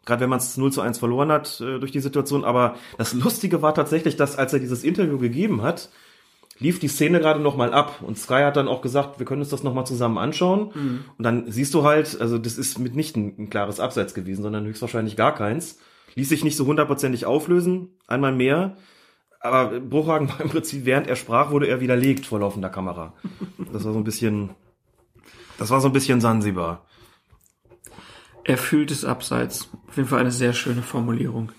Gerade 0.06 0.22
wenn 0.22 0.30
man 0.30 0.40
es 0.40 0.56
0 0.56 0.72
zu 0.72 0.82
1 0.82 1.00
verloren 1.00 1.32
hat 1.32 1.60
äh, 1.62 1.80
durch 1.80 1.92
die 1.92 2.00
Situation. 2.00 2.44
Aber 2.44 2.76
das 2.98 3.14
Lustige 3.14 3.62
war 3.62 3.74
tatsächlich, 3.74 4.16
dass 4.16 4.38
als 4.38 4.54
er 4.54 4.60
dieses 4.60 4.84
Interview 4.84 5.18
gegeben 5.18 5.62
hat, 5.62 5.90
lief 6.60 6.80
die 6.80 6.88
Szene 6.88 7.20
gerade 7.20 7.40
noch 7.40 7.58
mal 7.58 7.74
ab 7.74 8.02
und 8.02 8.18
Sky 8.18 8.44
hat 8.44 8.56
dann 8.56 8.68
auch 8.68 8.82
gesagt, 8.82 9.20
wir 9.20 9.26
können 9.26 9.42
uns 9.42 9.50
das 9.50 9.64
noch 9.64 9.74
mal 9.74 9.86
zusammen 9.86 10.18
anschauen. 10.18 10.72
Mhm. 10.74 11.06
Und 11.18 11.24
dann 11.24 11.52
siehst 11.52 11.74
du 11.74 11.84
halt, 11.84 12.20
also 12.22 12.38
das 12.38 12.58
ist 12.58 12.80
mitnichten 12.80 13.36
ein 13.38 13.50
klares 13.50 13.80
Abseits 13.80 14.14
gewesen, 14.14 14.44
sondern 14.44 14.66
höchstwahrscheinlich 14.66 15.16
gar 15.16 15.36
keins. 15.36 15.80
Ließ 16.16 16.30
sich 16.30 16.44
nicht 16.44 16.56
so 16.56 16.66
hundertprozentig 16.66 17.26
auflösen, 17.26 17.90
einmal 18.08 18.32
mehr. 18.32 18.78
Aber 19.42 19.80
Bruchhagen 19.80 20.30
war 20.30 20.42
im 20.42 20.50
Prinzip, 20.50 20.86
während 20.86 21.08
er 21.08 21.18
sprach, 21.18 21.52
wurde 21.52 21.68
er 21.68 21.82
widerlegt 21.82 22.26
vor 22.26 22.40
laufender 22.40 22.70
Kamera. 22.70 23.14
Das 23.74 23.84
war 23.84 23.92
so 23.92 24.00
ein 24.00 24.06
bisschen, 24.06 24.52
das 25.58 25.70
war 25.72 25.82
so 25.82 25.88
ein 25.88 25.94
bisschen 25.94 26.22
Sansibar. 26.22 26.86
Erfülltes 28.46 29.04
Abseits. 29.04 29.70
Auf 29.88 29.98
jeden 29.98 30.08
Fall 30.08 30.22
eine 30.22 30.32
sehr 30.32 30.54
schöne 30.54 30.84
Formulierung. 30.84 31.52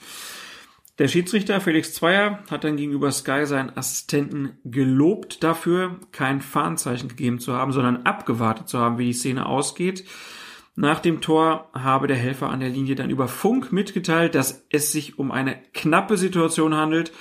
Der 0.98 1.08
Schiedsrichter 1.08 1.60
Felix 1.60 1.92
Zweier 1.92 2.38
hat 2.50 2.64
dann 2.64 2.78
gegenüber 2.78 3.12
Sky 3.12 3.44
seinen 3.44 3.76
Assistenten 3.76 4.56
gelobt 4.64 5.44
dafür, 5.44 5.96
kein 6.12 6.40
Fahnenzeichen 6.40 7.10
gegeben 7.10 7.38
zu 7.38 7.52
haben, 7.52 7.72
sondern 7.72 8.04
abgewartet 8.04 8.68
zu 8.68 8.78
haben, 8.78 8.96
wie 8.96 9.06
die 9.06 9.12
Szene 9.12 9.44
ausgeht. 9.44 10.04
Nach 10.74 11.00
dem 11.00 11.20
Tor 11.20 11.70
habe 11.74 12.06
der 12.06 12.16
Helfer 12.16 12.48
an 12.48 12.60
der 12.60 12.70
Linie 12.70 12.94
dann 12.94 13.10
über 13.10 13.28
Funk 13.28 13.72
mitgeteilt, 13.72 14.34
dass 14.34 14.64
es 14.70 14.92
sich 14.92 15.18
um 15.18 15.32
eine 15.32 15.58
knappe 15.74 16.16
Situation 16.16 16.74
handelt 16.74 17.12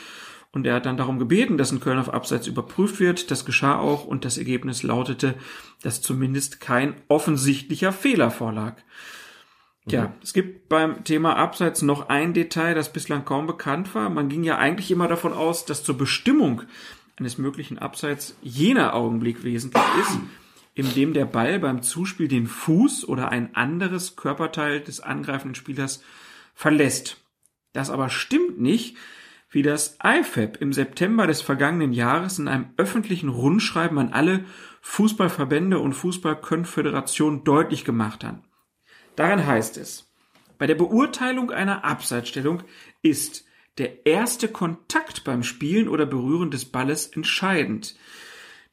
und 0.55 0.65
er 0.65 0.75
hat 0.75 0.85
dann 0.85 0.95
darum 0.95 1.19
gebeten, 1.19 1.57
dass 1.57 1.73
ein 1.73 1.81
Köln 1.81 1.99
auf 1.99 2.13
Abseits 2.13 2.47
überprüft 2.47 3.01
wird. 3.01 3.29
Das 3.29 3.43
geschah 3.43 3.77
auch 3.77 4.05
und 4.05 4.23
das 4.23 4.37
Ergebnis 4.37 4.83
lautete, 4.83 5.35
dass 5.81 6.01
zumindest 6.01 6.61
kein 6.61 6.95
offensichtlicher 7.09 7.91
Fehler 7.91 8.31
vorlag. 8.31 8.77
Ja, 9.87 10.07
mhm. 10.07 10.13
es 10.21 10.33
gibt 10.33 10.67
beim 10.67 11.03
Thema 11.03 11.35
Abseits 11.35 11.81
noch 11.81 12.09
ein 12.09 12.33
Detail, 12.33 12.73
das 12.73 12.91
bislang 12.91 13.25
kaum 13.25 13.47
bekannt 13.47 13.93
war. 13.93 14.09
Man 14.09 14.29
ging 14.29 14.43
ja 14.43 14.57
eigentlich 14.57 14.91
immer 14.91 15.07
davon 15.07 15.33
aus, 15.33 15.65
dass 15.65 15.83
zur 15.83 15.97
Bestimmung 15.97 16.63
eines 17.17 17.37
möglichen 17.37 17.77
Abseits 17.77 18.35
jener 18.41 18.93
Augenblick 18.93 19.43
wesentlich 19.43 19.83
ist, 20.01 20.19
in 20.73 20.93
dem 20.93 21.13
der 21.13 21.25
Ball 21.25 21.59
beim 21.59 21.81
Zuspiel 21.81 22.27
den 22.27 22.47
Fuß 22.47 23.07
oder 23.07 23.29
ein 23.29 23.55
anderes 23.55 24.15
Körperteil 24.15 24.81
des 24.81 24.99
angreifenden 24.99 25.55
Spielers 25.55 26.03
verlässt. 26.53 27.17
Das 27.73 27.89
aber 27.89 28.09
stimmt 28.09 28.59
nicht, 28.59 28.97
wie 29.49 29.61
das 29.61 29.97
IFAB 30.03 30.57
im 30.59 30.73
September 30.73 31.27
des 31.27 31.41
vergangenen 31.41 31.93
Jahres 31.93 32.39
in 32.39 32.47
einem 32.47 32.71
öffentlichen 32.75 33.29
Rundschreiben 33.29 33.97
an 33.99 34.11
alle 34.11 34.43
Fußballverbände 34.81 35.79
und 35.79 35.93
Fußballkonföderationen 35.93 37.43
deutlich 37.43 37.85
gemacht 37.85 38.23
hat. 38.23 38.39
Darin 39.15 39.45
heißt 39.45 39.77
es, 39.77 40.11
bei 40.57 40.67
der 40.67 40.75
Beurteilung 40.75 41.51
einer 41.51 41.83
Abseitsstellung 41.83 42.63
ist 43.01 43.45
der 43.77 44.05
erste 44.05 44.47
Kontakt 44.47 45.23
beim 45.23 45.43
Spielen 45.43 45.87
oder 45.87 46.05
Berühren 46.05 46.51
des 46.51 46.65
Balles 46.65 47.07
entscheidend. 47.07 47.95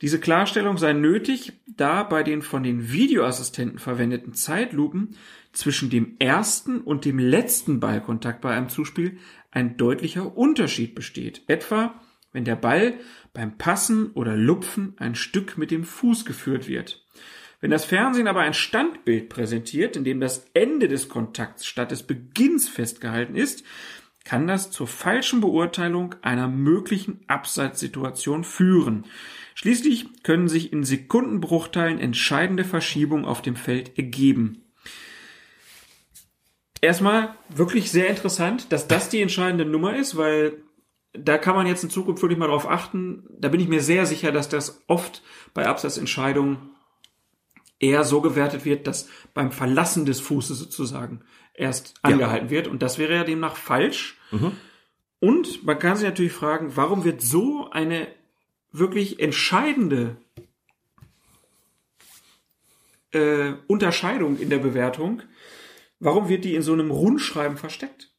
Diese 0.00 0.18
Klarstellung 0.18 0.78
sei 0.78 0.92
nötig, 0.92 1.52
da 1.66 2.02
bei 2.02 2.22
den 2.22 2.42
von 2.42 2.62
den 2.62 2.92
Videoassistenten 2.92 3.78
verwendeten 3.78 4.34
Zeitlupen 4.34 5.16
zwischen 5.52 5.90
dem 5.90 6.16
ersten 6.18 6.80
und 6.80 7.04
dem 7.04 7.18
letzten 7.18 7.78
Ballkontakt 7.78 8.40
bei 8.40 8.54
einem 8.54 8.68
Zuspiel 8.68 9.18
ein 9.50 9.76
deutlicher 9.76 10.36
Unterschied 10.36 10.94
besteht. 10.94 11.42
Etwa, 11.46 12.00
wenn 12.32 12.44
der 12.44 12.56
Ball 12.56 12.94
beim 13.32 13.58
Passen 13.58 14.10
oder 14.12 14.36
Lupfen 14.36 14.94
ein 14.98 15.14
Stück 15.14 15.56
mit 15.56 15.70
dem 15.70 15.84
Fuß 15.84 16.24
geführt 16.24 16.66
wird. 16.66 17.06
Wenn 17.62 17.70
das 17.70 17.84
Fernsehen 17.84 18.26
aber 18.26 18.40
ein 18.40 18.54
Standbild 18.54 19.28
präsentiert, 19.28 19.96
in 19.96 20.02
dem 20.02 20.18
das 20.18 20.46
Ende 20.52 20.88
des 20.88 21.08
Kontakts 21.08 21.64
statt 21.64 21.92
des 21.92 22.02
Beginns 22.02 22.68
festgehalten 22.68 23.36
ist, 23.36 23.64
kann 24.24 24.48
das 24.48 24.72
zur 24.72 24.88
falschen 24.88 25.40
Beurteilung 25.40 26.16
einer 26.22 26.48
möglichen 26.48 27.20
Abseitssituation 27.28 28.42
führen. 28.42 29.04
Schließlich 29.54 30.24
können 30.24 30.48
sich 30.48 30.72
in 30.72 30.82
Sekundenbruchteilen 30.82 32.00
entscheidende 32.00 32.64
Verschiebungen 32.64 33.24
auf 33.24 33.42
dem 33.42 33.54
Feld 33.54 33.96
ergeben. 33.96 34.64
Erstmal 36.80 37.36
wirklich 37.48 37.92
sehr 37.92 38.08
interessant, 38.08 38.72
dass 38.72 38.88
das 38.88 39.08
die 39.08 39.22
entscheidende 39.22 39.64
Nummer 39.64 39.94
ist, 39.94 40.16
weil 40.16 40.64
da 41.12 41.38
kann 41.38 41.54
man 41.54 41.68
jetzt 41.68 41.84
in 41.84 41.90
Zukunft 41.90 42.22
wirklich 42.22 42.40
mal 42.40 42.48
drauf 42.48 42.68
achten. 42.68 43.24
Da 43.30 43.48
bin 43.48 43.60
ich 43.60 43.68
mir 43.68 43.82
sehr 43.82 44.04
sicher, 44.04 44.32
dass 44.32 44.48
das 44.48 44.82
oft 44.88 45.22
bei 45.54 45.64
Absatzentscheidungen 45.64 46.72
eher 47.82 48.04
so 48.04 48.20
gewertet 48.20 48.64
wird, 48.64 48.86
dass 48.86 49.08
beim 49.34 49.52
Verlassen 49.52 50.06
des 50.06 50.20
Fußes 50.20 50.58
sozusagen 50.58 51.20
erst 51.52 51.94
angehalten 52.02 52.46
ja. 52.46 52.50
wird. 52.50 52.68
Und 52.68 52.80
das 52.80 52.96
wäre 52.98 53.14
ja 53.14 53.24
demnach 53.24 53.56
falsch. 53.56 54.18
Mhm. 54.30 54.52
Und 55.20 55.64
man 55.64 55.78
kann 55.78 55.96
sich 55.96 56.06
natürlich 56.06 56.32
fragen, 56.32 56.76
warum 56.76 57.04
wird 57.04 57.20
so 57.20 57.70
eine 57.70 58.08
wirklich 58.70 59.20
entscheidende 59.20 60.16
äh, 63.12 63.52
Unterscheidung 63.66 64.38
in 64.38 64.48
der 64.48 64.58
Bewertung, 64.58 65.22
warum 66.00 66.28
wird 66.28 66.44
die 66.44 66.54
in 66.54 66.62
so 66.62 66.72
einem 66.72 66.90
Rundschreiben 66.90 67.56
versteckt? 67.56 68.10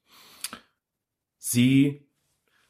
Sie 1.37 2.05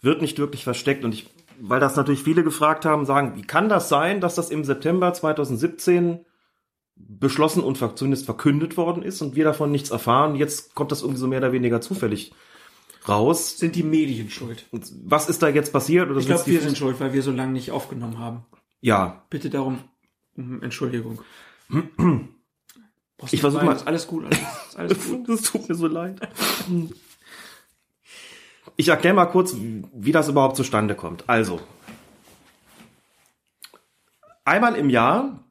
wird 0.01 0.21
nicht 0.21 0.39
wirklich 0.39 0.63
versteckt 0.63 1.03
und 1.03 1.13
ich, 1.13 1.29
weil 1.59 1.79
das 1.79 1.95
natürlich 1.95 2.23
viele 2.23 2.43
gefragt 2.43 2.85
haben, 2.85 3.05
sagen, 3.05 3.35
wie 3.35 3.43
kann 3.43 3.69
das 3.69 3.89
sein, 3.89 4.21
dass 4.21 4.35
das 4.35 4.49
im 4.49 4.63
September 4.63 5.13
2017 5.13 6.25
beschlossen 6.95 7.63
und 7.63 7.77
zumindest 7.97 8.25
verkündet 8.25 8.77
worden 8.77 9.03
ist 9.03 9.21
und 9.21 9.35
wir 9.35 9.45
davon 9.45 9.71
nichts 9.71 9.89
erfahren. 9.89 10.35
Jetzt 10.35 10.75
kommt 10.75 10.91
das 10.91 11.01
irgendwie 11.01 11.19
so 11.19 11.27
mehr 11.27 11.39
oder 11.39 11.51
weniger 11.51 11.81
zufällig 11.81 12.33
raus. 13.07 13.57
Sind 13.57 13.75
die 13.75 13.83
Medien 13.83 14.29
schuld? 14.29 14.65
Was 14.71 15.29
ist 15.29 15.41
da 15.41 15.49
jetzt 15.49 15.73
passiert? 15.73 16.09
Oder 16.09 16.19
ich 16.19 16.25
glaube, 16.25 16.45
wir 16.45 16.61
sind 16.61 16.77
schuld, 16.77 16.99
weil 16.99 17.13
wir 17.13 17.23
so 17.23 17.31
lange 17.31 17.53
nicht 17.53 17.71
aufgenommen 17.71 18.19
haben. 18.19 18.45
Ja. 18.81 19.23
Bitte 19.29 19.49
darum 19.49 19.79
um 20.35 20.61
Entschuldigung. 20.61 21.21
ich 23.31 23.41
versuche 23.41 23.65
mal. 23.65 23.77
Alles 23.85 24.07
gut, 24.07 24.25
alles, 24.25 24.39
alles 24.75 25.07
gut. 25.09 25.29
das 25.29 25.41
tut 25.43 25.69
mir 25.69 25.75
so 25.75 25.87
leid. 25.87 26.19
Ich 28.75 28.87
erkläre 28.87 29.15
mal 29.15 29.25
kurz, 29.25 29.55
wie 29.55 30.11
das 30.11 30.29
überhaupt 30.29 30.55
zustande 30.57 30.95
kommt. 30.95 31.29
Also, 31.29 31.59
einmal 34.45 34.75
im 34.75 34.89
Jahr 34.89 35.42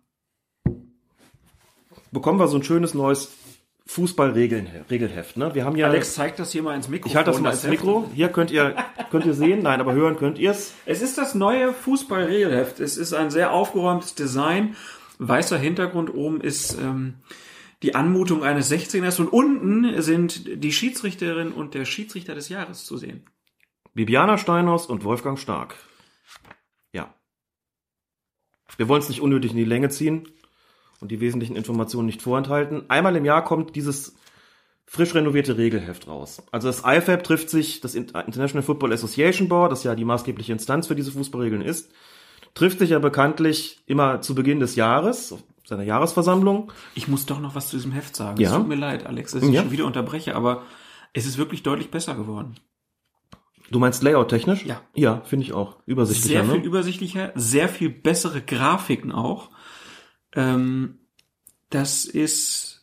bekommen 2.12 2.38
wir 2.38 2.46
so 2.46 2.56
ein 2.56 2.62
schönes 2.62 2.94
neues 2.94 3.32
Fußballregelheft. 3.86 5.36
Ne? 5.36 5.54
Wir 5.54 5.64
haben 5.64 5.76
ja. 5.76 5.88
Alex 5.88 6.14
zeigt 6.14 6.38
das 6.38 6.52
hier 6.52 6.62
mal 6.62 6.76
ins 6.76 6.88
Mikro. 6.88 7.08
Ich 7.08 7.16
halte 7.16 7.32
das 7.32 7.40
mal 7.40 7.50
ins 7.50 7.64
Mikro. 7.64 8.08
Hier 8.14 8.28
könnt 8.28 8.50
ihr 8.50 8.76
könnt 9.10 9.26
ihr 9.26 9.34
sehen, 9.34 9.62
nein, 9.62 9.80
aber 9.80 9.92
hören 9.92 10.16
könnt 10.16 10.38
ihr 10.38 10.52
es. 10.52 10.74
Es 10.86 11.02
ist 11.02 11.18
das 11.18 11.34
neue 11.34 11.72
Fußballregelheft. 11.72 12.78
Es 12.78 12.96
ist 12.96 13.12
ein 13.12 13.30
sehr 13.30 13.52
aufgeräumtes 13.52 14.14
Design. 14.14 14.76
Weißer 15.18 15.58
Hintergrund 15.58 16.14
oben 16.14 16.40
ist 16.40 16.78
ähm, 16.80 17.14
die 17.82 17.94
Anmutung 17.94 18.44
eines 18.44 18.70
16ers 18.70 19.20
und 19.20 19.28
unten 19.28 20.00
sind 20.00 20.62
die 20.62 20.72
Schiedsrichterin 20.72 21.52
und 21.52 21.74
der 21.74 21.84
Schiedsrichter 21.84 22.34
des 22.34 22.48
Jahres 22.48 22.84
zu 22.84 22.96
sehen. 22.96 23.24
Bibiana 23.94 24.38
Steinhaus 24.38 24.86
und 24.86 25.04
Wolfgang 25.04 25.38
Stark. 25.38 25.74
Ja. 26.92 27.12
Wir 28.76 28.88
wollen 28.88 29.02
es 29.02 29.08
nicht 29.08 29.20
unnötig 29.20 29.50
in 29.50 29.58
die 29.58 29.64
Länge 29.64 29.90
ziehen 29.90 30.28
und 31.02 31.10
die 31.10 31.20
wesentlichen 31.20 31.56
Informationen 31.56 32.06
nicht 32.06 32.22
vorenthalten. 32.22 32.88
Einmal 32.88 33.16
im 33.16 33.24
Jahr 33.24 33.44
kommt 33.44 33.76
dieses 33.76 34.14
frisch 34.86 35.14
renovierte 35.14 35.58
Regelheft 35.58 36.06
raus. 36.06 36.42
Also 36.52 36.68
das 36.68 36.82
IFAB 36.86 37.24
trifft 37.24 37.50
sich, 37.50 37.80
das 37.80 37.94
International 37.94 38.62
Football 38.62 38.92
Association 38.92 39.48
Board, 39.48 39.72
das 39.72 39.84
ja 39.84 39.94
die 39.94 40.04
maßgebliche 40.04 40.52
Instanz 40.52 40.86
für 40.86 40.94
diese 40.94 41.12
Fußballregeln 41.12 41.62
ist, 41.62 41.90
trifft 42.54 42.78
sich 42.78 42.90
ja 42.90 42.98
bekanntlich 42.98 43.82
immer 43.86 44.20
zu 44.20 44.34
Beginn 44.34 44.60
des 44.60 44.76
Jahres, 44.76 45.34
seiner 45.64 45.82
Jahresversammlung. 45.82 46.70
Ich 46.94 47.08
muss 47.08 47.26
doch 47.26 47.40
noch 47.40 47.54
was 47.54 47.68
zu 47.68 47.76
diesem 47.76 47.92
Heft 47.92 48.14
sagen. 48.14 48.40
Ja. 48.40 48.50
Es 48.50 48.56
tut 48.56 48.68
mir 48.68 48.76
leid, 48.76 49.06
Alex, 49.06 49.32
dass 49.32 49.42
ich 49.42 49.50
ja. 49.50 49.62
schon 49.62 49.72
wieder 49.72 49.86
unterbreche, 49.86 50.34
aber 50.34 50.62
Es 51.14 51.26
ist 51.26 51.36
wirklich 51.36 51.62
deutlich 51.62 51.90
besser 51.90 52.14
geworden. 52.14 52.54
Du 53.70 53.78
meinst 53.78 54.02
Layout-technisch? 54.02 54.66
Ja. 54.66 54.82
Ja, 54.94 55.22
finde 55.24 55.46
ich 55.46 55.52
auch. 55.52 55.76
Übersichtlicher, 55.86 56.44
Sehr 56.44 56.52
viel 56.52 56.60
ne? 56.60 56.66
übersichtlicher, 56.66 57.32
sehr 57.34 57.68
viel 57.68 57.88
bessere 57.88 58.42
Grafiken 58.42 59.12
auch. 59.12 59.50
Ähm, 60.34 60.98
das 61.70 62.04
ist, 62.04 62.82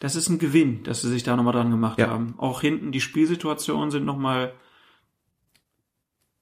das 0.00 0.16
ist 0.16 0.28
ein 0.28 0.38
Gewinn, 0.38 0.82
dass 0.84 1.02
sie 1.02 1.08
sich 1.10 1.22
da 1.22 1.36
nochmal 1.36 1.52
dran 1.52 1.70
gemacht 1.70 1.98
Ja. 1.98 2.08
haben. 2.08 2.34
Auch 2.38 2.60
hinten 2.60 2.92
die 2.92 3.00
Spielsituationen 3.00 3.90
sind 3.90 4.04
nochmal, 4.04 4.52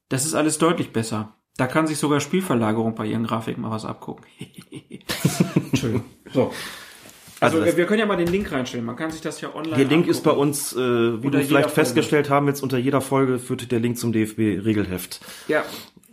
das 0.08 0.24
ist 0.24 0.34
alles 0.34 0.58
deutlich 0.58 0.92
besser. 0.92 1.34
Da 1.56 1.66
kann 1.66 1.86
sich 1.88 1.98
sogar 1.98 2.20
Spielverlagerung 2.20 2.94
bei 2.94 3.06
ihren 3.06 3.24
Grafiken 3.24 3.62
mal 3.62 3.70
was 3.72 3.84
abgucken. 3.84 4.24
Entschuldigung. 5.72 6.04
So. 6.32 6.52
Also, 7.40 7.60
Also 7.60 7.76
wir 7.76 7.86
können 7.86 8.00
ja 8.00 8.06
mal 8.06 8.16
den 8.16 8.28
Link 8.28 8.50
reinstellen. 8.50 8.84
Man 8.86 8.96
kann 8.96 9.10
sich 9.10 9.20
das 9.20 9.40
ja 9.40 9.54
online 9.54 9.76
Der 9.76 9.84
Link 9.84 10.06
ist 10.06 10.22
bei 10.22 10.30
angucken. 10.30 10.48
uns, 10.48 10.72
äh, 10.72 10.76
wie 10.78 10.82
Unter 10.82 11.20
du 11.20 11.26
jeder 11.38 11.40
vielleicht 11.46 11.70
Folge. 11.70 11.74
festgestellt 11.74 12.30
haben, 12.30 12.46
jetzt 12.48 12.62
unter 12.62 12.78
jeder 12.78 13.00
Folge 13.00 13.38
führt 13.38 13.70
der 13.70 13.80
Link 13.80 13.98
zum 13.98 14.12
DFB-Regelheft. 14.12 15.20
Ja. 15.48 15.64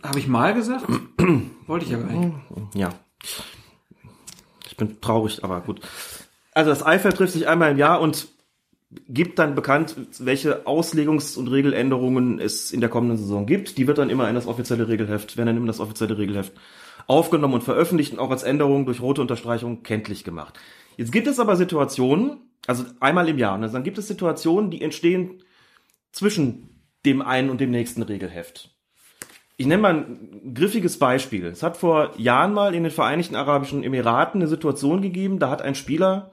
Habe 0.02 0.18
ich 0.18 0.26
mal 0.28 0.52
gesagt? 0.54 0.84
Wollte 1.66 1.86
ich 1.86 1.94
aber 1.94 2.04
nicht. 2.04 2.34
Ja. 2.74 2.90
Ich 4.76 4.78
bin 4.78 5.00
traurig, 5.00 5.42
aber 5.42 5.62
gut. 5.62 5.80
Also 6.52 6.68
das 6.68 6.82
IFAB 6.82 7.14
trifft 7.14 7.32
sich 7.32 7.48
einmal 7.48 7.70
im 7.70 7.78
Jahr 7.78 7.98
und 7.98 8.28
gibt 9.08 9.38
dann 9.38 9.54
bekannt, 9.54 9.96
welche 10.18 10.66
Auslegungs- 10.66 11.38
und 11.38 11.48
Regeländerungen 11.48 12.38
es 12.38 12.72
in 12.72 12.82
der 12.82 12.90
kommenden 12.90 13.16
Saison 13.16 13.46
gibt. 13.46 13.78
Die 13.78 13.86
wird 13.86 13.96
dann 13.96 14.10
immer 14.10 14.28
in 14.28 14.34
das 14.34 14.46
offizielle 14.46 14.86
Regelheft, 14.86 15.38
werden 15.38 15.46
dann 15.46 15.56
immer 15.56 15.64
in 15.64 15.68
das 15.68 15.80
offizielle 15.80 16.18
Regelheft 16.18 16.52
aufgenommen 17.06 17.54
und 17.54 17.64
veröffentlicht 17.64 18.12
und 18.12 18.18
auch 18.18 18.30
als 18.30 18.42
Änderung 18.42 18.84
durch 18.84 19.00
rote 19.00 19.22
Unterstreichung 19.22 19.82
kenntlich 19.82 20.24
gemacht. 20.24 20.58
Jetzt 20.98 21.10
gibt 21.10 21.26
es 21.26 21.40
aber 21.40 21.56
Situationen, 21.56 22.50
also 22.66 22.84
einmal 23.00 23.30
im 23.30 23.38
Jahr, 23.38 23.56
ne, 23.56 23.70
dann 23.70 23.82
gibt 23.82 23.96
es 23.96 24.08
Situationen, 24.08 24.70
die 24.70 24.82
entstehen 24.82 25.42
zwischen 26.12 26.82
dem 27.06 27.22
einen 27.22 27.48
und 27.48 27.62
dem 27.62 27.70
nächsten 27.70 28.02
Regelheft. 28.02 28.75
Ich 29.58 29.66
nenne 29.66 29.80
mal 29.80 29.94
ein 29.94 30.52
griffiges 30.54 30.98
Beispiel. 30.98 31.46
Es 31.46 31.62
hat 31.62 31.78
vor 31.78 32.10
Jahren 32.18 32.52
mal 32.52 32.74
in 32.74 32.82
den 32.82 32.92
Vereinigten 32.92 33.36
Arabischen 33.36 33.82
Emiraten 33.82 34.40
eine 34.40 34.48
Situation 34.48 35.00
gegeben, 35.00 35.38
da 35.38 35.48
hat 35.48 35.62
ein 35.62 35.74
Spieler 35.74 36.32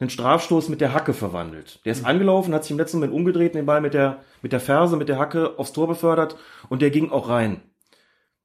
einen 0.00 0.10
Strafstoß 0.10 0.68
mit 0.68 0.80
der 0.80 0.92
Hacke 0.92 1.14
verwandelt. 1.14 1.80
Der 1.84 1.92
ist 1.92 2.04
angelaufen, 2.04 2.52
hat 2.52 2.64
sich 2.64 2.72
im 2.72 2.78
letzten 2.78 2.98
Moment 2.98 3.14
umgedreht, 3.14 3.54
den 3.54 3.66
Ball 3.66 3.80
mit 3.80 3.94
der, 3.94 4.24
mit 4.42 4.52
der 4.52 4.58
Ferse, 4.58 4.96
mit 4.96 5.08
der 5.08 5.18
Hacke 5.18 5.58
aufs 5.58 5.72
Tor 5.72 5.86
befördert 5.86 6.36
und 6.68 6.82
der 6.82 6.90
ging 6.90 7.10
auch 7.10 7.28
rein. 7.28 7.62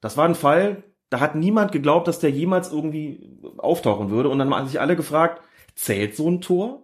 Das 0.01 0.17
war 0.17 0.25
ein 0.25 0.35
Fall, 0.35 0.83
da 1.09 1.19
hat 1.19 1.35
niemand 1.35 1.71
geglaubt, 1.71 2.07
dass 2.07 2.19
der 2.19 2.29
jemals 2.29 2.71
irgendwie 2.71 3.39
auftauchen 3.57 4.11
würde 4.11 4.29
und 4.29 4.37
dann 4.37 4.53
haben 4.53 4.67
sich 4.67 4.79
alle 4.79 4.95
gefragt, 4.95 5.41
zählt 5.73 6.15
so 6.15 6.29
ein 6.29 6.41
Tor? 6.41 6.83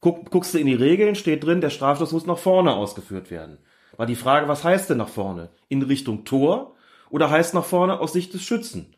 Guck, 0.00 0.30
guckst 0.30 0.54
du 0.54 0.58
in 0.58 0.66
die 0.66 0.74
Regeln, 0.74 1.16
steht 1.16 1.44
drin, 1.44 1.60
der 1.60 1.70
Strafstoß 1.70 2.12
muss 2.12 2.26
nach 2.26 2.38
vorne 2.38 2.74
ausgeführt 2.74 3.30
werden. 3.30 3.58
War 3.96 4.06
die 4.06 4.14
Frage, 4.14 4.46
was 4.46 4.62
heißt 4.62 4.88
denn 4.88 4.98
nach 4.98 5.08
vorne? 5.08 5.50
In 5.68 5.82
Richtung 5.82 6.24
Tor 6.24 6.75
oder 7.10 7.30
heißt 7.30 7.54
nach 7.54 7.64
vorne 7.64 8.00
aus 8.00 8.12
Sicht 8.12 8.34
des 8.34 8.42
Schützen? 8.42 8.96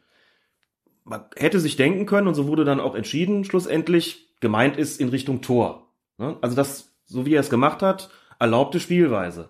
Man 1.04 1.24
hätte 1.36 1.61
sich 1.61 1.76
denken 1.76 2.06
können, 2.06 2.28
und 2.28 2.34
so 2.34 2.46
wurde 2.46 2.64
dann 2.64 2.80
auch 2.80 2.94
entschieden, 2.94 3.44
schlussendlich, 3.44 4.28
gemeint 4.40 4.76
ist 4.76 5.00
in 5.00 5.09
Richtung 5.09 5.40
Tor. 5.40 5.88
Ne? 6.18 6.36
Also 6.40 6.54
das, 6.54 6.92
so 7.06 7.26
wie 7.26 7.34
er 7.34 7.40
es 7.40 7.50
gemacht 7.50 7.82
hat, 7.82 8.11
erlaubte 8.38 8.78
Spielweise. 8.78 9.48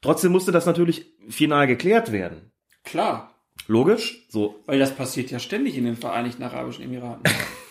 Trotzdem 0.00 0.32
musste 0.32 0.52
das 0.52 0.66
natürlich 0.66 1.06
final 1.28 1.66
geklärt 1.66 2.10
werden. 2.12 2.50
Klar. 2.84 3.34
Logisch, 3.68 4.26
so. 4.28 4.56
Weil 4.66 4.80
das 4.80 4.94
passiert 4.94 5.30
ja 5.30 5.38
ständig 5.38 5.76
in 5.78 5.84
den 5.84 5.96
Vereinigten 5.96 6.42
Arabischen 6.42 6.84
Emiraten. 6.84 7.22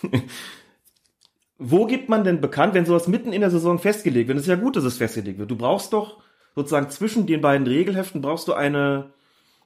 Wo 1.57 1.85
gibt 1.85 2.09
man 2.09 2.23
denn 2.23 2.41
bekannt, 2.41 2.73
wenn 2.73 2.85
sowas 2.85 3.07
mitten 3.07 3.33
in 3.33 3.41
der 3.41 3.51
Saison 3.51 3.77
festgelegt 3.77 4.27
wird? 4.27 4.37
Es 4.37 4.45
ist 4.45 4.49
ja 4.49 4.55
gut, 4.55 4.77
dass 4.77 4.83
es 4.83 4.97
festgelegt 4.97 5.37
wird. 5.37 5.51
Du 5.51 5.57
brauchst 5.57 5.93
doch 5.93 6.23
sozusagen 6.55 6.89
zwischen 6.89 7.27
den 7.27 7.41
beiden 7.41 7.67
Regelheften 7.67 8.21
brauchst 8.21 8.47
du 8.47 8.53
eine, 8.53 9.13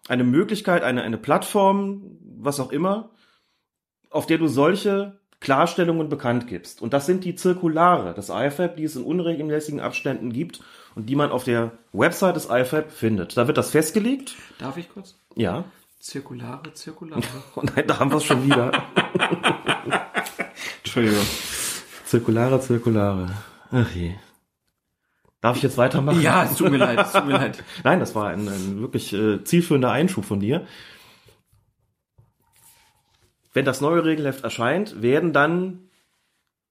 eine 0.07 0.23
Möglichkeit, 0.23 0.83
eine, 0.83 1.03
eine 1.03 1.17
Plattform, 1.17 2.17
was 2.37 2.59
auch 2.59 2.71
immer, 2.71 3.11
auf 4.09 4.25
der 4.25 4.37
du 4.37 4.47
solche 4.47 5.19
Klarstellungen 5.39 6.09
bekannt 6.09 6.47
gibst. 6.47 6.81
Und 6.81 6.93
das 6.93 7.05
sind 7.05 7.23
die 7.23 7.35
Zirkulare 7.35 8.13
des 8.13 8.29
IFAB, 8.29 8.77
die 8.77 8.83
es 8.83 8.95
in 8.95 9.03
unregelmäßigen 9.03 9.79
Abständen 9.79 10.31
gibt 10.31 10.61
und 10.95 11.07
die 11.07 11.15
man 11.15 11.31
auf 11.31 11.43
der 11.43 11.71
Website 11.93 12.35
des 12.35 12.47
IFAB 12.49 12.91
findet. 12.91 13.37
Da 13.37 13.47
wird 13.47 13.57
das 13.57 13.71
festgelegt. 13.71 14.35
Darf 14.57 14.77
ich 14.77 14.89
kurz? 14.89 15.15
Ja. 15.35 15.65
Zirkulare, 15.99 16.73
Zirkulare. 16.73 17.21
Und 17.55 17.75
nein, 17.75 17.85
da 17.87 17.99
haben 17.99 18.11
wir 18.11 18.17
es 18.17 18.23
schon 18.23 18.45
wieder. 18.45 18.71
Entschuldigung. 20.83 21.25
Zirkulare, 22.05 22.59
Zirkulare. 22.61 23.29
Ach 23.71 23.91
je. 23.91 24.15
Darf 25.45 25.57
ich 25.57 25.61
jetzt 25.61 25.77
weitermachen? 25.77 26.23
Ja, 26.23 26.43
es 26.45 26.55
tut 26.55 26.71
mir 26.71 26.77
leid, 26.77 26.97
es 26.99 27.11
tut 27.11 27.27
mir 27.27 27.33
leid. 27.33 27.63
Nein, 27.83 27.99
das 27.99 28.15
war 28.15 28.29
ein, 28.29 28.47
ein 28.47 28.81
wirklich 28.81 29.13
äh, 29.13 29.43
zielführender 29.43 29.91
Einschub 29.91 30.25
von 30.25 30.39
dir. 30.39 30.65
Wenn 33.53 33.63
das 33.63 33.79
neue 33.79 34.03
Regelheft 34.03 34.43
erscheint, 34.43 35.03
werden 35.03 35.33
dann 35.33 35.91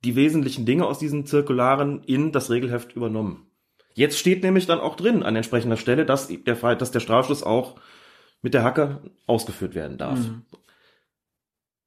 die 0.04 0.16
wesentlichen 0.16 0.66
Dinge 0.66 0.86
aus 0.86 0.98
diesen 0.98 1.24
Zirkularen 1.24 2.02
in 2.02 2.32
das 2.32 2.50
Regelheft 2.50 2.96
übernommen. 2.96 3.46
Jetzt 3.92 4.18
steht 4.18 4.42
nämlich 4.42 4.66
dann 4.66 4.80
auch 4.80 4.96
drin 4.96 5.22
an 5.22 5.36
entsprechender 5.36 5.76
Stelle, 5.76 6.04
dass 6.04 6.26
der, 6.26 6.56
Fall- 6.56 6.76
dass 6.76 6.90
der 6.90 6.98
Strafschluss 6.98 7.44
auch 7.44 7.76
mit 8.42 8.54
der 8.54 8.64
Hacke 8.64 9.02
ausgeführt 9.28 9.76
werden 9.76 9.98
darf. 9.98 10.18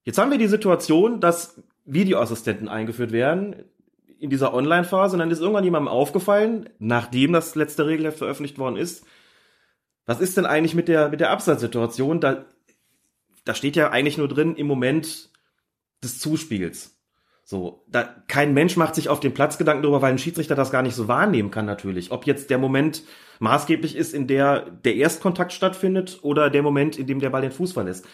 Jetzt 0.05 0.19
haben 0.19 0.31
wir 0.31 0.37
die 0.37 0.47
Situation, 0.47 1.19
dass 1.19 1.61
Videoassistenten 1.83 2.69
eingeführt 2.69 3.11
werden 3.11 3.57
in 4.19 4.29
dieser 4.29 4.53
Online-Phase 4.53 5.15
und 5.15 5.19
dann 5.19 5.31
ist 5.31 5.39
irgendwann 5.39 5.63
jemandem 5.63 5.87
aufgefallen, 5.87 6.69
nachdem 6.79 7.33
das 7.33 7.55
letzte 7.55 7.85
Regelheft 7.85 8.17
veröffentlicht 8.17 8.57
worden 8.57 8.77
ist, 8.77 9.05
was 10.05 10.21
ist 10.21 10.37
denn 10.37 10.45
eigentlich 10.45 10.73
mit 10.73 10.87
der, 10.87 11.09
mit 11.09 11.19
der 11.19 11.31
Abseitssituation? 11.31 12.21
Da, 12.21 12.45
da 13.45 13.53
steht 13.53 13.75
ja 13.75 13.91
eigentlich 13.91 14.17
nur 14.17 14.27
drin 14.27 14.55
im 14.55 14.67
Moment 14.67 15.29
des 16.03 16.19
Zuspiels. 16.19 16.97
So, 17.43 17.85
da, 17.87 18.03
kein 18.27 18.53
Mensch 18.53 18.75
macht 18.75 18.95
sich 18.95 19.07
auf 19.07 19.21
den 19.21 19.33
Platz 19.33 19.57
Gedanken 19.57 19.83
darüber, 19.83 20.01
weil 20.01 20.11
ein 20.11 20.17
Schiedsrichter 20.17 20.55
das 20.55 20.71
gar 20.71 20.81
nicht 20.81 20.95
so 20.95 21.07
wahrnehmen 21.07 21.49
kann 21.49 21.65
natürlich. 21.65 22.11
Ob 22.11 22.25
jetzt 22.25 22.49
der 22.49 22.57
Moment 22.57 23.03
maßgeblich 23.39 23.95
ist, 23.95 24.13
in 24.13 24.27
der 24.27 24.69
der 24.69 24.95
Erstkontakt 24.95 25.53
stattfindet 25.53 26.19
oder 26.23 26.49
der 26.49 26.61
Moment, 26.61 26.99
in 26.99 27.07
dem 27.07 27.19
der 27.19 27.29
Ball 27.29 27.41
den 27.41 27.51
Fuß 27.51 27.71
verlässt. 27.71 28.05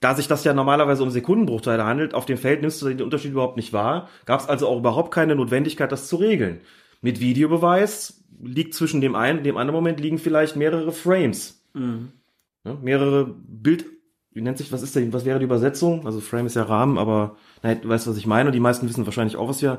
Da 0.00 0.14
sich 0.14 0.28
das 0.28 0.44
ja 0.44 0.54
normalerweise 0.54 1.02
um 1.02 1.10
Sekundenbruchteile 1.10 1.84
handelt, 1.84 2.14
auf 2.14 2.24
dem 2.24 2.38
Feld 2.38 2.62
nimmst 2.62 2.80
du 2.80 2.88
den 2.88 3.02
Unterschied 3.02 3.32
überhaupt 3.32 3.56
nicht 3.56 3.72
wahr, 3.72 4.08
gab 4.24 4.40
es 4.40 4.48
also 4.48 4.66
auch 4.66 4.78
überhaupt 4.78 5.12
keine 5.12 5.36
Notwendigkeit, 5.36 5.92
das 5.92 6.08
zu 6.08 6.16
regeln. 6.16 6.60
Mit 7.02 7.20
Videobeweis 7.20 8.22
liegt 8.42 8.74
zwischen 8.74 9.00
dem 9.00 9.14
einen 9.14 9.38
und 9.38 9.44
dem 9.44 9.56
anderen 9.56 9.76
Moment 9.76 10.00
liegen 10.00 10.18
vielleicht 10.18 10.56
mehrere 10.56 10.92
Frames. 10.92 11.62
Ne, 12.64 12.76
mehrere 12.82 13.26
Bild, 13.26 13.86
wie 14.32 14.40
nennt 14.42 14.58
sich, 14.58 14.72
was 14.72 14.82
ist 14.82 14.94
denn, 14.96 15.12
was 15.12 15.24
wäre 15.24 15.38
die 15.38 15.44
Übersetzung? 15.44 16.06
Also 16.06 16.20
Frame 16.20 16.46
ist 16.46 16.56
ja 16.56 16.62
Rahmen, 16.62 16.98
aber 16.98 17.36
nein, 17.62 17.80
du 17.82 17.88
weißt, 17.88 18.06
was 18.06 18.16
ich 18.16 18.26
meine. 18.26 18.48
Und 18.48 18.54
die 18.54 18.60
meisten 18.60 18.88
wissen 18.88 19.06
wahrscheinlich 19.06 19.36
auch, 19.36 19.48
was 19.48 19.62
wir 19.62 19.78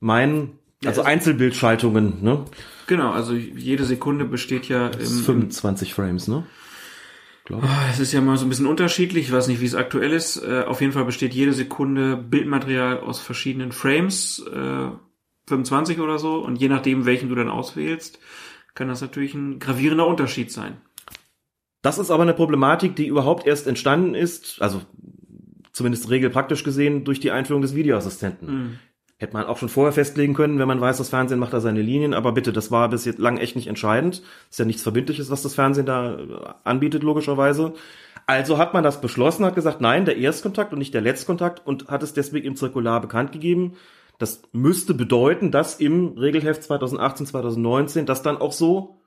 meinen. 0.00 0.58
Also 0.84 1.02
Ja, 1.02 1.06
Einzelbildschaltungen, 1.06 2.22
ne? 2.22 2.44
Genau, 2.86 3.12
also 3.12 3.34
jede 3.34 3.84
Sekunde 3.84 4.24
besteht 4.24 4.66
ja 4.68 4.88
im, 4.88 5.06
25 5.06 5.94
Frames, 5.94 6.26
ne? 6.26 6.44
Ah, 7.60 7.86
Es 7.90 7.98
ist 8.00 8.12
ja 8.12 8.20
mal 8.20 8.36
so 8.36 8.46
ein 8.46 8.48
bisschen 8.48 8.66
unterschiedlich, 8.66 9.26
ich 9.26 9.32
weiß 9.32 9.48
nicht, 9.48 9.60
wie 9.60 9.66
es 9.66 9.74
aktuell 9.74 10.12
ist. 10.12 10.42
Äh, 10.42 10.62
auf 10.62 10.80
jeden 10.80 10.92
Fall 10.92 11.04
besteht 11.04 11.34
jede 11.34 11.52
Sekunde 11.52 12.16
Bildmaterial 12.16 13.00
aus 13.00 13.20
verschiedenen 13.20 13.72
Frames, 13.72 14.42
äh, 14.52 14.90
25 15.48 16.00
oder 16.00 16.18
so, 16.18 16.36
und 16.38 16.56
je 16.56 16.68
nachdem, 16.68 17.04
welchen 17.04 17.28
du 17.28 17.34
dann 17.34 17.48
auswählst, 17.48 18.18
kann 18.74 18.88
das 18.88 19.00
natürlich 19.00 19.34
ein 19.34 19.58
gravierender 19.58 20.06
Unterschied 20.06 20.50
sein. 20.50 20.78
Das 21.82 21.98
ist 21.98 22.10
aber 22.10 22.22
eine 22.22 22.32
Problematik, 22.34 22.94
die 22.96 23.06
überhaupt 23.08 23.46
erst 23.46 23.66
entstanden 23.66 24.14
ist, 24.14 24.62
also 24.62 24.82
zumindest 25.72 26.08
regelpraktisch 26.10 26.62
gesehen, 26.64 27.04
durch 27.04 27.18
die 27.20 27.32
Einführung 27.32 27.60
des 27.62 27.74
Videoassistenten. 27.74 28.78
Hätte 29.22 29.34
man 29.34 29.46
auch 29.46 29.56
schon 29.56 29.68
vorher 29.68 29.92
festlegen 29.92 30.34
können, 30.34 30.58
wenn 30.58 30.66
man 30.66 30.80
weiß, 30.80 30.98
das 30.98 31.10
Fernsehen 31.10 31.38
macht 31.38 31.52
da 31.52 31.60
seine 31.60 31.80
Linien, 31.80 32.12
aber 32.12 32.32
bitte, 32.32 32.52
das 32.52 32.72
war 32.72 32.88
bis 32.88 33.04
jetzt 33.04 33.20
lang 33.20 33.36
echt 33.36 33.54
nicht 33.54 33.68
entscheidend. 33.68 34.20
Ist 34.50 34.58
ja 34.58 34.64
nichts 34.64 34.82
Verbindliches, 34.82 35.30
was 35.30 35.42
das 35.42 35.54
Fernsehen 35.54 35.86
da 35.86 36.18
äh, 36.18 36.26
anbietet, 36.64 37.04
logischerweise. 37.04 37.74
Also 38.26 38.58
hat 38.58 38.74
man 38.74 38.82
das 38.82 39.00
beschlossen, 39.00 39.44
hat 39.44 39.54
gesagt, 39.54 39.80
nein, 39.80 40.06
der 40.06 40.16
Erstkontakt 40.16 40.72
und 40.72 40.80
nicht 40.80 40.92
der 40.92 41.02
Letztkontakt 41.02 41.64
und 41.64 41.86
hat 41.86 42.02
es 42.02 42.14
deswegen 42.14 42.48
im 42.48 42.56
Zirkular 42.56 43.00
bekannt 43.00 43.30
gegeben. 43.30 43.74
Das 44.18 44.42
müsste 44.50 44.92
bedeuten, 44.92 45.52
dass 45.52 45.76
im 45.76 46.18
Regelheft 46.18 46.64
2018, 46.64 47.26
2019 47.26 48.06
das 48.06 48.24
dann 48.24 48.38
auch 48.38 48.52
so 48.52 49.02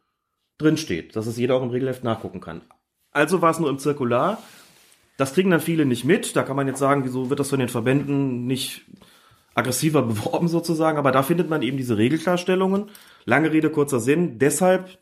drin 0.58 0.78
steht, 0.78 1.18
dass 1.18 1.28
es 1.28 1.36
jeder 1.36 1.56
auch 1.56 1.64
im 1.64 1.72
Regelheft 1.72 2.06
nachgucken 2.06 2.40
kann. 2.40 2.62
Also 3.12 3.42
war 3.42 3.52
es 3.52 3.60
nur 3.60 3.70
im 3.70 3.80
Zirkular. 3.80 4.42
Das 5.18 5.34
kriegen 5.34 5.52
dann 5.52 5.60
viele 5.60 5.86
nicht 5.86 6.06
mit. 6.06 6.38
Da 6.38 6.44
kann 6.44 6.56
man 6.56 6.68
jetzt 6.68 6.80
sagen, 6.80 7.04
wieso 7.04 7.30
wird 7.30 7.42
das 7.42 7.50
von 7.50 7.60
den 7.60 7.68
Verbänden 7.68 8.48
nicht 8.48 8.86
aggressiver 9.56 10.02
beworben 10.04 10.48
sozusagen, 10.48 11.00
aber 11.00 11.12
da 11.12 11.24
findet 11.24 11.50
man 11.50 11.64
eben 11.64 11.78
diese 11.78 11.98
Regelklarstellungen. 11.98 12.92
Lange 13.26 13.52
Rede, 13.52 13.72
kurzer 13.72 14.00
Sinn. 14.00 14.38
Deshalb 14.38 15.00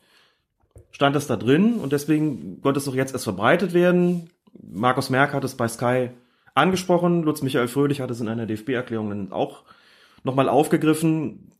stand 0.91 1.15
es 1.15 1.27
da 1.27 1.35
drin 1.35 1.75
und 1.75 1.91
deswegen 1.91 2.61
konnte 2.61 2.80
es 2.80 2.88
auch 2.88 2.95
jetzt 2.95 3.13
erst 3.13 3.25
verbreitet 3.25 3.73
werden. 3.73 4.30
Markus 4.61 5.09
Merck 5.09 5.34
hat 5.34 5.43
es 5.43 5.55
bei 5.55 5.67
Sky 5.67 6.11
angesprochen. 6.53 7.23
Lutz 7.23 7.41
Michael 7.41 7.67
Fröhlich 7.67 7.99
hat 7.99 8.11
es 8.11 8.21
in 8.21 8.30
einer 8.30 8.45
DFB-Erklärung 8.45 9.09
dann 9.09 9.31
auch 9.31 9.63
nochmal 10.23 10.47
aufgegriffen. 10.47 11.51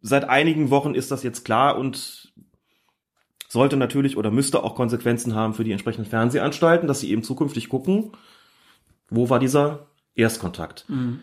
seit 0.00 0.28
einigen 0.28 0.70
Wochen 0.70 0.94
ist 0.94 1.10
das 1.10 1.24
jetzt 1.24 1.44
klar 1.44 1.76
und 1.76 2.32
sollte 3.48 3.76
natürlich 3.76 4.16
oder 4.16 4.30
müsste 4.30 4.62
auch 4.62 4.76
Konsequenzen 4.76 5.34
haben 5.34 5.54
für 5.54 5.64
die 5.64 5.72
entsprechenden 5.72 6.08
Fernsehanstalten, 6.08 6.86
dass 6.86 7.00
sie 7.00 7.10
eben 7.10 7.22
zukünftig 7.22 7.68
gucken, 7.68 8.12
wo 9.10 9.28
war 9.28 9.40
dieser 9.40 9.88
Erstkontakt. 10.14 10.84
Mhm. 10.88 11.22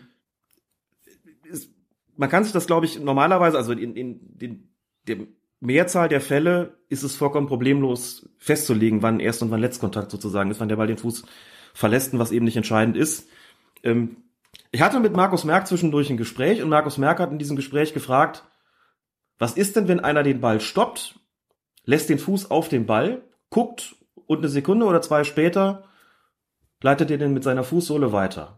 Man 2.16 2.28
kann 2.28 2.44
sich 2.44 2.52
das, 2.52 2.66
glaube 2.66 2.86
ich, 2.86 2.98
normalerweise, 2.98 3.56
also 3.56 3.72
in, 3.72 3.94
in, 3.94 4.36
in 4.38 4.68
der 5.06 5.18
Mehrzahl 5.60 6.08
der 6.08 6.20
Fälle 6.20 6.78
ist 6.88 7.02
es 7.02 7.16
vollkommen 7.16 7.46
problemlos 7.46 8.28
festzulegen, 8.38 9.02
wann 9.02 9.20
Erst- 9.20 9.42
und 9.42 9.50
wann 9.50 9.60
Letztkontakt 9.60 10.10
sozusagen 10.10 10.50
ist, 10.50 10.60
wann 10.60 10.68
der 10.68 10.76
Ball 10.76 10.86
den 10.86 10.98
Fuß 10.98 11.24
verlässt 11.74 12.12
und 12.12 12.18
was 12.18 12.32
eben 12.32 12.44
nicht 12.44 12.56
entscheidend 12.56 12.96
ist. 12.96 13.28
Ähm, 13.82 14.18
ich 14.72 14.82
hatte 14.82 15.00
mit 15.00 15.14
Markus 15.14 15.44
Merck 15.44 15.66
zwischendurch 15.66 16.10
ein 16.10 16.16
Gespräch 16.16 16.62
und 16.62 16.68
Markus 16.68 16.98
Merck 16.98 17.20
hat 17.20 17.32
in 17.32 17.38
diesem 17.38 17.56
Gespräch 17.56 17.94
gefragt, 17.94 18.44
was 19.38 19.56
ist 19.56 19.76
denn, 19.76 19.88
wenn 19.88 20.00
einer 20.00 20.22
den 20.22 20.40
Ball 20.40 20.60
stoppt, 20.60 21.18
lässt 21.84 22.08
den 22.08 22.18
Fuß 22.18 22.50
auf 22.50 22.68
den 22.68 22.86
Ball, 22.86 23.22
guckt 23.50 23.96
und 24.26 24.38
eine 24.38 24.48
Sekunde 24.48 24.86
oder 24.86 25.02
zwei 25.02 25.24
später 25.24 25.84
leitet 26.82 27.10
er 27.10 27.18
den 27.18 27.32
mit 27.32 27.44
seiner 27.44 27.64
Fußsohle 27.64 28.12
weiter. 28.12 28.55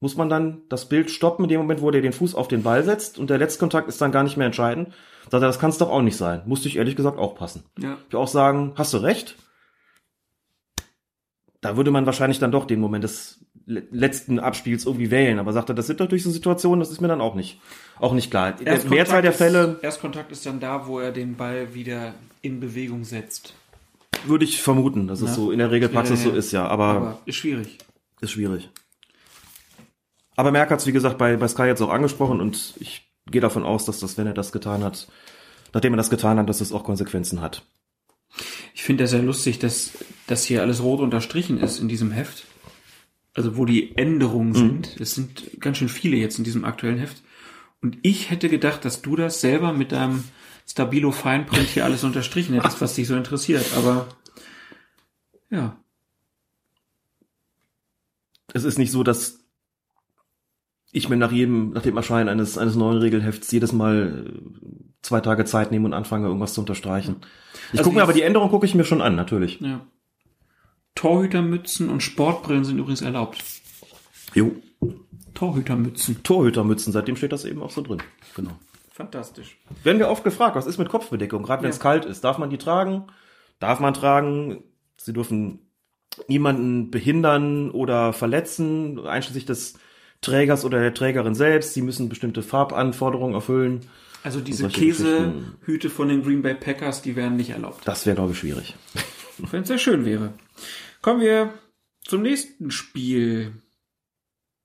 Muss 0.00 0.16
man 0.16 0.30
dann 0.30 0.62
das 0.70 0.88
Bild 0.88 1.10
stoppen 1.10 1.44
in 1.44 1.50
dem 1.50 1.60
Moment, 1.60 1.82
wo 1.82 1.90
der 1.90 2.00
den 2.00 2.14
Fuß 2.14 2.34
auf 2.34 2.48
den 2.48 2.62
Ball 2.62 2.82
setzt 2.84 3.18
und 3.18 3.28
der 3.28 3.36
Letztkontakt 3.36 3.88
ist 3.88 4.00
dann 4.00 4.12
gar 4.12 4.22
nicht 4.22 4.38
mehr 4.38 4.46
entscheidend? 4.46 4.94
Sagt 5.30 5.42
er, 5.42 5.48
das 5.48 5.58
kann 5.58 5.70
es 5.70 5.78
doch 5.78 5.90
auch 5.90 6.00
nicht 6.00 6.16
sein. 6.16 6.42
Musste 6.46 6.68
ich 6.68 6.76
ehrlich 6.76 6.96
gesagt 6.96 7.18
auch 7.18 7.34
passen. 7.34 7.64
Ja. 7.78 7.98
Ich 8.08 8.16
auch 8.16 8.26
sagen, 8.26 8.72
hast 8.76 8.94
du 8.94 8.98
recht? 8.98 9.36
Da 11.60 11.76
würde 11.76 11.90
man 11.90 12.06
wahrscheinlich 12.06 12.38
dann 12.38 12.50
doch 12.50 12.64
den 12.66 12.80
Moment 12.80 13.04
des 13.04 13.44
letzten 13.66 14.38
Abspiels 14.38 14.86
irgendwie 14.86 15.10
wählen. 15.10 15.38
Aber 15.38 15.52
sagt 15.52 15.68
er, 15.68 15.74
das 15.74 15.86
sind 15.86 16.00
natürlich 16.00 16.24
so 16.24 16.30
Situationen, 16.30 16.80
das 16.80 16.90
ist 16.90 17.02
mir 17.02 17.08
dann 17.08 17.20
auch 17.20 17.34
nicht, 17.34 17.60
auch 17.98 18.14
nicht 18.14 18.30
klar. 18.30 18.52
Der 18.52 18.82
Mehrzahl 18.86 19.20
der 19.20 19.34
Fälle. 19.34 19.78
Erstkontakt 19.82 20.32
ist 20.32 20.46
dann 20.46 20.60
da, 20.60 20.86
wo 20.86 20.98
er 20.98 21.12
den 21.12 21.36
Ball 21.36 21.74
wieder 21.74 22.14
in 22.40 22.58
Bewegung 22.58 23.04
setzt. 23.04 23.54
Würde 24.24 24.44
ich 24.44 24.62
vermuten, 24.62 25.06
dass 25.06 25.20
ja, 25.20 25.26
es 25.26 25.34
so 25.34 25.50
in 25.50 25.58
der 25.58 25.70
Regelpraxis 25.70 26.22
so 26.22 26.30
ist, 26.30 26.52
ja. 26.52 26.66
Aber, 26.66 26.84
aber, 26.84 27.18
ist 27.26 27.36
schwierig. 27.36 27.78
Ist 28.20 28.32
schwierig. 28.32 28.70
Aber 30.40 30.52
Merck 30.52 30.70
hat 30.70 30.78
es, 30.78 30.86
wie 30.86 30.92
gesagt, 30.92 31.18
bei, 31.18 31.36
bei 31.36 31.48
Sky 31.48 31.64
jetzt 31.64 31.82
auch 31.82 31.90
angesprochen 31.90 32.40
und 32.40 32.72
ich 32.80 33.12
gehe 33.30 33.42
davon 33.42 33.62
aus, 33.62 33.84
dass 33.84 34.00
das, 34.00 34.16
wenn 34.16 34.26
er 34.26 34.32
das 34.32 34.52
getan 34.52 34.82
hat, 34.82 35.06
nachdem 35.74 35.92
er 35.92 35.98
das 35.98 36.08
getan 36.08 36.38
hat, 36.38 36.48
dass 36.48 36.62
es 36.62 36.72
auch 36.72 36.82
Konsequenzen 36.82 37.42
hat. 37.42 37.66
Ich 38.72 38.82
finde 38.82 39.04
das 39.04 39.10
sehr 39.10 39.20
lustig, 39.20 39.58
dass 39.58 39.90
das 40.28 40.44
hier 40.44 40.62
alles 40.62 40.82
rot 40.82 41.00
unterstrichen 41.00 41.58
ist 41.58 41.78
in 41.78 41.88
diesem 41.88 42.10
Heft. 42.10 42.46
Also 43.34 43.58
wo 43.58 43.66
die 43.66 43.94
Änderungen 43.98 44.52
mhm. 44.52 44.54
sind. 44.54 44.96
Es 44.98 45.14
sind 45.14 45.60
ganz 45.60 45.76
schön 45.76 45.90
viele 45.90 46.16
jetzt 46.16 46.38
in 46.38 46.44
diesem 46.44 46.64
aktuellen 46.64 46.96
Heft. 46.96 47.22
Und 47.82 47.98
ich 48.00 48.30
hätte 48.30 48.48
gedacht, 48.48 48.86
dass 48.86 49.02
du 49.02 49.16
das 49.16 49.42
selber 49.42 49.74
mit 49.74 49.92
deinem 49.92 50.24
Stabilo 50.66 51.12
Feinprint 51.12 51.68
hier 51.68 51.84
alles 51.84 52.02
unterstrichen 52.02 52.54
hättest, 52.54 52.80
was 52.80 52.94
dich 52.94 53.06
so 53.06 53.14
interessiert. 53.14 53.76
Aber 53.76 54.08
ja. 55.50 55.76
Es 58.54 58.64
ist 58.64 58.78
nicht 58.78 58.90
so, 58.90 59.02
dass 59.02 59.39
ich 60.92 61.08
mir 61.08 61.16
nach 61.16 61.32
jedem, 61.32 61.70
nach 61.70 61.82
dem 61.82 61.96
Erscheinen 61.96 62.28
eines, 62.28 62.58
eines 62.58 62.74
neuen 62.74 62.98
Regelhefts 62.98 63.50
jedes 63.50 63.72
Mal 63.72 64.26
äh, 64.26 64.40
zwei 65.02 65.20
Tage 65.20 65.44
Zeit 65.44 65.70
nehme 65.70 65.86
und 65.86 65.94
anfange, 65.94 66.26
irgendwas 66.26 66.54
zu 66.54 66.60
unterstreichen. 66.60 67.16
Ich 67.72 67.78
also 67.78 67.84
gucke 67.84 67.96
mir 67.96 68.02
aber 68.02 68.12
die 68.12 68.22
Änderung 68.22 68.50
gucke 68.50 68.66
ich 68.66 68.74
mir 68.74 68.84
schon 68.84 69.00
an, 69.00 69.14
natürlich. 69.14 69.60
Ja. 69.60 69.80
Torhütermützen 70.94 71.88
und 71.88 72.02
Sportbrillen 72.02 72.64
sind 72.64 72.78
übrigens 72.78 73.02
erlaubt. 73.02 73.42
Jo. 74.34 74.52
Torhütermützen. 75.34 76.22
Torhütermützen, 76.22 76.92
seitdem 76.92 77.16
steht 77.16 77.32
das 77.32 77.44
eben 77.44 77.62
auch 77.62 77.70
so 77.70 77.82
drin. 77.82 78.02
Genau. 78.34 78.52
Fantastisch. 78.90 79.56
Werden 79.82 79.98
wir 79.98 80.08
oft 80.08 80.24
gefragt, 80.24 80.56
was 80.56 80.66
ist 80.66 80.76
mit 80.78 80.88
Kopfbedeckung, 80.88 81.42
gerade 81.42 81.62
wenn 81.62 81.70
es 81.70 81.78
ja. 81.78 81.82
kalt 81.82 82.04
ist? 82.04 82.22
Darf 82.22 82.38
man 82.38 82.50
die 82.50 82.58
tragen? 82.58 83.04
Darf 83.60 83.80
man 83.80 83.94
tragen? 83.94 84.64
Sie 84.98 85.12
dürfen 85.12 85.60
niemanden 86.28 86.90
behindern 86.90 87.70
oder 87.70 88.12
verletzen, 88.12 88.98
einschließlich 89.06 89.46
des 89.46 89.78
Trägers 90.20 90.64
oder 90.64 90.80
der 90.80 90.94
Trägerin 90.94 91.34
selbst. 91.34 91.74
Sie 91.74 91.82
müssen 91.82 92.08
bestimmte 92.08 92.42
Farbanforderungen 92.42 93.34
erfüllen. 93.34 93.80
Also 94.22 94.40
diese 94.40 94.68
Käsehüte 94.68 95.88
von 95.88 96.08
den 96.08 96.22
Green 96.22 96.42
Bay 96.42 96.54
Packers, 96.54 97.00
die 97.00 97.16
wären 97.16 97.36
nicht 97.36 97.50
erlaubt. 97.50 97.86
Das 97.86 98.04
wäre, 98.04 98.16
glaube 98.16 98.32
ich, 98.32 98.38
schwierig. 98.38 98.76
Wenn 99.38 99.62
es 99.62 99.68
sehr 99.68 99.78
schön 99.78 100.04
wäre. 100.04 100.34
Kommen 101.00 101.20
wir 101.20 101.54
zum 102.04 102.22
nächsten 102.22 102.70
Spiel. 102.70 103.52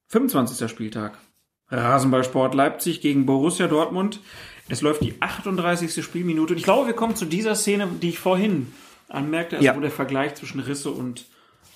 25. 0.08 0.70
Spieltag. 0.70 1.18
Rasenballsport 1.70 2.54
Leipzig 2.54 3.02
gegen 3.02 3.26
Borussia 3.26 3.68
Dortmund. 3.68 4.20
Es 4.68 4.82
läuft 4.82 5.02
die 5.02 5.16
38. 5.22 6.04
Spielminute. 6.04 6.54
Und 6.54 6.58
ich 6.58 6.66
glaube, 6.66 6.88
wir 6.88 6.94
kommen 6.94 7.16
zu 7.16 7.26
dieser 7.26 7.56
Szene, 7.56 7.88
die 8.02 8.10
ich 8.10 8.20
vorhin 8.20 8.74
anmerkte, 9.08 9.58
also 9.58 9.66
ja. 9.66 9.76
wo 9.76 9.80
der 9.80 9.92
Vergleich 9.92 10.36
zwischen 10.36 10.60
Risse 10.60 10.92
und 10.92 11.26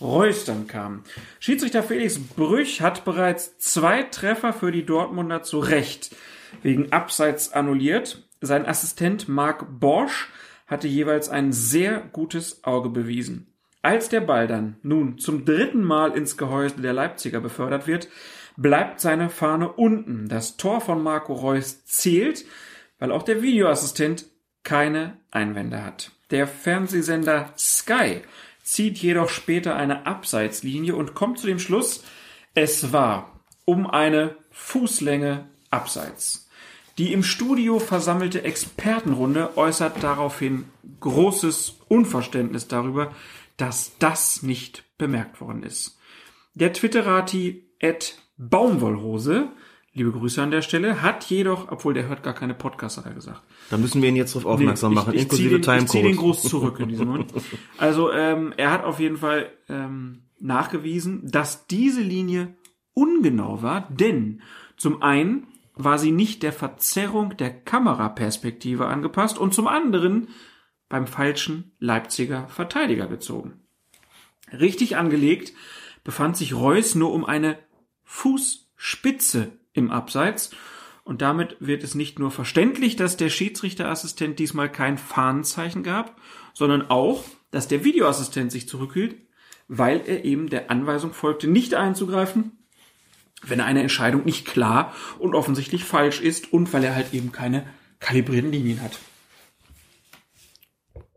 Reus 0.01 0.45
dann 0.45 0.67
kam. 0.67 1.03
Schiedsrichter 1.39 1.83
Felix 1.83 2.19
Brüch 2.19 2.81
hat 2.81 3.05
bereits 3.05 3.57
zwei 3.57 4.03
Treffer 4.03 4.53
für 4.53 4.71
die 4.71 4.85
Dortmunder 4.85 5.43
zu 5.43 5.59
Recht 5.59 6.15
wegen 6.61 6.91
Abseits 6.91 7.53
annulliert. 7.53 8.27
Sein 8.41 8.65
Assistent 8.65 9.27
Marc 9.27 9.79
Borsch 9.79 10.29
hatte 10.67 10.87
jeweils 10.87 11.29
ein 11.29 11.51
sehr 11.51 11.99
gutes 11.99 12.63
Auge 12.63 12.89
bewiesen. 12.89 13.53
Als 13.81 14.09
der 14.09 14.21
Ball 14.21 14.47
dann 14.47 14.77
nun 14.83 15.17
zum 15.17 15.45
dritten 15.45 15.83
Mal 15.83 16.15
ins 16.15 16.37
Gehäuse 16.37 16.81
der 16.81 16.93
Leipziger 16.93 17.39
befördert 17.39 17.87
wird, 17.87 18.09
bleibt 18.57 18.99
seine 18.99 19.29
Fahne 19.29 19.71
unten. 19.71 20.27
Das 20.27 20.57
Tor 20.57 20.81
von 20.81 21.01
Marco 21.01 21.33
Reus 21.33 21.85
zählt, 21.85 22.45
weil 22.99 23.11
auch 23.11 23.23
der 23.23 23.41
Videoassistent 23.41 24.25
keine 24.63 25.17
Einwände 25.31 25.83
hat. 25.83 26.11
Der 26.31 26.45
Fernsehsender 26.45 27.53
Sky 27.57 28.21
zieht 28.69 28.99
jedoch 28.99 29.29
später 29.29 29.75
eine 29.75 30.05
Abseitslinie 30.05 30.95
und 30.95 31.15
kommt 31.15 31.39
zu 31.39 31.47
dem 31.47 31.57
Schluss, 31.57 32.03
es 32.53 32.93
war 32.93 33.39
um 33.65 33.87
eine 33.87 34.35
Fußlänge 34.51 35.49
abseits. 35.71 36.47
Die 36.99 37.11
im 37.11 37.23
Studio 37.23 37.79
versammelte 37.79 38.43
Expertenrunde 38.43 39.57
äußert 39.57 40.03
daraufhin 40.03 40.65
großes 40.99 41.77
Unverständnis 41.87 42.67
darüber, 42.67 43.15
dass 43.57 43.97
das 43.97 44.43
nicht 44.43 44.83
bemerkt 44.99 45.41
worden 45.41 45.63
ist. 45.63 45.97
Der 46.53 46.71
Twitterati 46.71 47.71
Ed 47.79 48.19
Baumwollhose, 48.37 49.49
liebe 49.99 50.11
Grüße 50.11 50.41
an 50.41 50.49
der 50.49 50.61
Stelle, 50.61 51.01
hat 51.01 51.25
jedoch, 51.25 51.69
obwohl 51.71 51.93
der 51.93 52.07
hört 52.07 52.23
gar 52.23 52.33
keine 52.33 52.53
Podcasts, 52.53 52.97
hat 52.97 53.05
er 53.05 53.13
gesagt. 53.13 53.43
Da 53.69 53.77
müssen 53.77 54.01
wir 54.01 54.09
ihn 54.09 54.15
jetzt 54.15 54.33
darauf 54.33 54.53
aufmerksam 54.53 54.91
nee, 54.91 54.95
machen, 54.95 55.13
ich, 55.13 55.17
ich 55.17 55.23
inklusive 55.23 55.61
Timecode. 55.61 55.83
Ich 55.83 55.89
ziehe 55.91 56.03
den 56.03 56.15
Gruß 56.15 56.41
zurück 56.43 56.79
in 56.79 56.87
diesem 56.89 57.07
Moment. 57.07 57.33
Also 57.77 58.11
ähm, 58.11 58.53
er 58.55 58.71
hat 58.71 58.85
auf 58.85 58.99
jeden 58.99 59.17
Fall 59.17 59.51
ähm, 59.67 60.23
nachgewiesen, 60.39 61.29
dass 61.29 61.67
diese 61.67 62.01
Linie 62.01 62.55
ungenau 62.93 63.61
war, 63.61 63.89
denn 63.89 64.41
zum 64.77 65.01
einen 65.01 65.47
war 65.75 65.99
sie 65.99 66.11
nicht 66.11 66.43
der 66.43 66.53
Verzerrung 66.53 67.35
der 67.37 67.51
Kameraperspektive 67.51 68.87
angepasst 68.87 69.37
und 69.37 69.53
zum 69.53 69.67
anderen 69.67 70.29
beim 70.87 71.07
falschen 71.07 71.73
Leipziger 71.79 72.47
Verteidiger 72.47 73.07
gezogen. 73.07 73.61
Richtig 74.51 74.95
angelegt 74.95 75.53
befand 76.05 76.37
sich 76.37 76.55
Reus 76.55 76.95
nur 76.95 77.13
um 77.13 77.25
eine 77.25 77.59
Fußspitze 78.03 79.51
im 79.79 79.91
Abseits 79.91 80.51
und 81.03 81.21
damit 81.21 81.57
wird 81.59 81.83
es 81.83 81.95
nicht 81.95 82.19
nur 82.19 82.29
verständlich, 82.29 82.95
dass 82.95 83.17
der 83.17 83.29
Schiedsrichterassistent 83.29 84.37
diesmal 84.37 84.71
kein 84.71 84.97
Fahnenzeichen 84.97 85.81
gab, 85.81 86.19
sondern 86.53 86.89
auch, 86.89 87.23
dass 87.51 87.67
der 87.67 87.83
Videoassistent 87.83 88.51
sich 88.51 88.67
zurückhielt, 88.67 89.15
weil 89.67 90.01
er 90.05 90.23
eben 90.23 90.49
der 90.49 90.69
Anweisung 90.69 91.13
folgte, 91.13 91.47
nicht 91.47 91.73
einzugreifen 91.73 92.51
wenn 93.43 93.61
eine 93.61 93.81
Entscheidung 93.81 94.25
nicht 94.25 94.45
klar 94.45 94.93
und 95.17 95.35
offensichtlich 95.35 95.83
falsch 95.83 96.21
ist 96.21 96.51
und 96.51 96.71
weil 96.73 96.83
er 96.83 96.95
halt 96.95 97.13
eben 97.13 97.31
keine 97.31 97.65
kalibrierten 97.99 98.51
Linien 98.51 98.81
hat. 98.81 98.99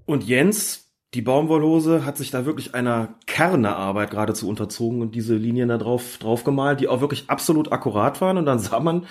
Und 0.05 0.25
Jens, 0.25 0.92
die 1.15 1.23
Baumwollhose, 1.23 2.05
hat 2.05 2.17
sich 2.17 2.31
da 2.31 2.47
wirklich 2.47 2.75
einer 2.75 3.15
Kernearbeit 3.27 4.11
geradezu 4.11 4.49
unterzogen 4.49 5.03
und 5.03 5.15
diese 5.15 5.37
Linien 5.37 5.69
da 5.69 5.79
drauf, 5.79 6.17
drauf 6.19 6.43
gemalt, 6.45 6.81
die 6.81 6.89
auch 6.89 7.01
wirklich 7.01 7.25
absolut 7.29 7.71
akkurat 7.71 8.21
waren. 8.21 8.39
Und 8.39 8.47
dann 8.47 8.59
sah 8.59 8.81
man, 8.81 9.07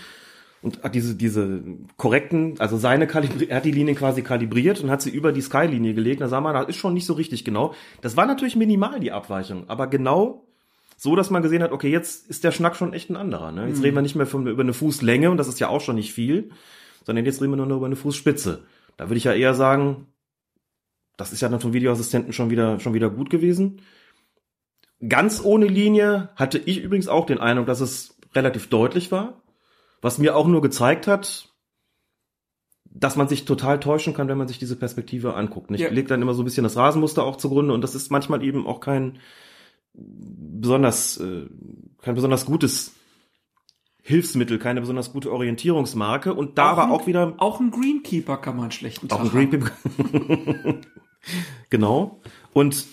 und 0.62 0.84
hat 0.84 0.94
diese, 0.94 1.16
diese 1.16 1.62
korrekten, 1.98 2.60
also 2.60 2.78
seine 2.78 3.08
Kalibri 3.08 3.46
er 3.46 3.58
hat 3.58 3.66
die 3.66 3.72
Linien 3.72 3.98
quasi 3.98 4.22
kalibriert 4.22 4.82
und 4.82 4.92
hat 4.92 5.02
sie 5.02 5.10
über 5.10 5.32
die 5.32 5.42
Sky-Linie 5.42 5.94
gelegt. 5.94 6.22
Da 6.22 6.28
sah 6.28 6.42
man, 6.42 6.54
das 6.54 6.70
ist 6.70 6.76
schon 6.76 6.94
nicht 6.94 7.06
so 7.06 7.14
richtig 7.14 7.44
genau. 7.44 7.74
Das 8.02 8.16
war 8.16 8.26
natürlich 8.26 8.56
minimal, 8.56 9.00
die 9.00 9.12
Abweichung, 9.12 9.70
aber 9.70 9.88
genau 9.88 10.46
so, 10.98 11.16
dass 11.16 11.32
man 11.32 11.42
gesehen 11.42 11.64
hat, 11.64 11.72
okay, 11.72 11.90
jetzt 11.90 12.30
ist 12.30 12.44
der 12.44 12.52
Schnack 12.52 12.76
schon 12.76 12.94
echt 12.94 13.10
ein 13.10 13.16
anderer. 13.16 13.52
Ne? 13.52 13.68
Jetzt 13.68 13.78
mhm. 13.80 13.86
reden 13.86 13.98
wir 13.98 14.02
nicht 14.04 14.16
mehr 14.16 14.28
von, 14.28 14.46
über 14.46 14.62
eine 14.62 14.74
Fußlänge 14.74 15.32
und 15.32 15.38
das 15.38 15.48
ist 15.48 15.60
ja 15.60 15.68
auch 15.68 15.82
schon 15.82 15.96
nicht 15.96 16.14
viel, 16.14 16.52
sondern 17.04 17.26
jetzt 17.26 17.42
reden 17.42 17.54
wir 17.54 17.58
nur 17.58 17.66
noch 17.66 17.78
über 17.78 17.88
eine 17.88 17.96
Fußspitze. 17.96 18.64
Da 18.98 19.10
würde 19.10 19.18
ich 19.18 19.24
ja 19.24 19.34
eher 19.34 19.56
sagen, 19.56 20.06
das 21.22 21.32
ist 21.32 21.42
ja 21.42 21.50
dann 21.50 21.60
vom 21.60 21.74
Videoassistenten 21.74 22.34
schon 22.34 22.50
wieder, 22.50 22.80
schon 22.80 22.94
wieder 22.96 23.10
gut 23.10 23.30
gewesen. 23.30 23.82
Ganz 25.08 25.40
ohne 25.44 25.68
Linie 25.68 26.30
hatte 26.36 26.58
ich 26.58 26.82
übrigens 26.84 27.08
auch 27.08 27.26
den 27.26 27.38
Eindruck, 27.40 27.68
dass 27.68 27.80
es 27.80 28.18
relativ 28.34 28.68
deutlich 28.70 29.12
war. 29.12 29.42
Was 30.02 30.18
mir 30.18 30.36
auch 30.36 30.48
nur 30.48 30.62
gezeigt 30.62 31.06
hat, 31.08 31.48
dass 32.86 33.16
man 33.16 33.28
sich 33.28 33.46
total 33.46 33.80
täuschen 33.80 34.14
kann, 34.14 34.28
wenn 34.28 34.38
man 34.38 34.48
sich 34.48 34.58
diese 34.60 34.76
Perspektive 34.76 35.36
anguckt. 35.36 35.72
Ich 35.72 35.80
Ja. 35.82 35.90
leg 35.90 36.08
dann 36.08 36.22
immer 36.22 36.34
so 36.34 36.42
ein 36.42 36.46
bisschen 36.46 36.64
das 36.64 36.76
Rasenmuster 36.76 37.24
auch 37.24 37.38
zugrunde 37.38 37.74
und 37.74 37.82
das 37.82 37.96
ist 37.96 38.10
manchmal 38.12 38.44
eben 38.44 38.66
auch 38.68 38.80
kein 38.80 39.20
besonders, 39.94 41.18
äh, 41.18 41.46
kein 42.02 42.16
besonders 42.16 42.46
gutes 42.46 42.94
Hilfsmittel, 44.04 44.58
keine 44.58 44.82
besonders 44.82 45.14
gute 45.14 45.32
Orientierungsmarke 45.32 46.34
und 46.34 46.58
da 46.58 46.76
war 46.78 46.86
ein- 46.86 46.92
auch 46.92 47.06
wieder 47.08 47.36
Auch 47.38 47.60
ein 47.60 47.70
Greenkeeper 47.72 48.38
kann 48.38 48.58
man 48.58 48.72
schlechten 48.72 49.08
Tag 49.08 49.20
auch 49.20 49.34
ein 49.34 49.52
haben. 49.52 50.82
Genau. 51.70 52.22
Und 52.54 52.86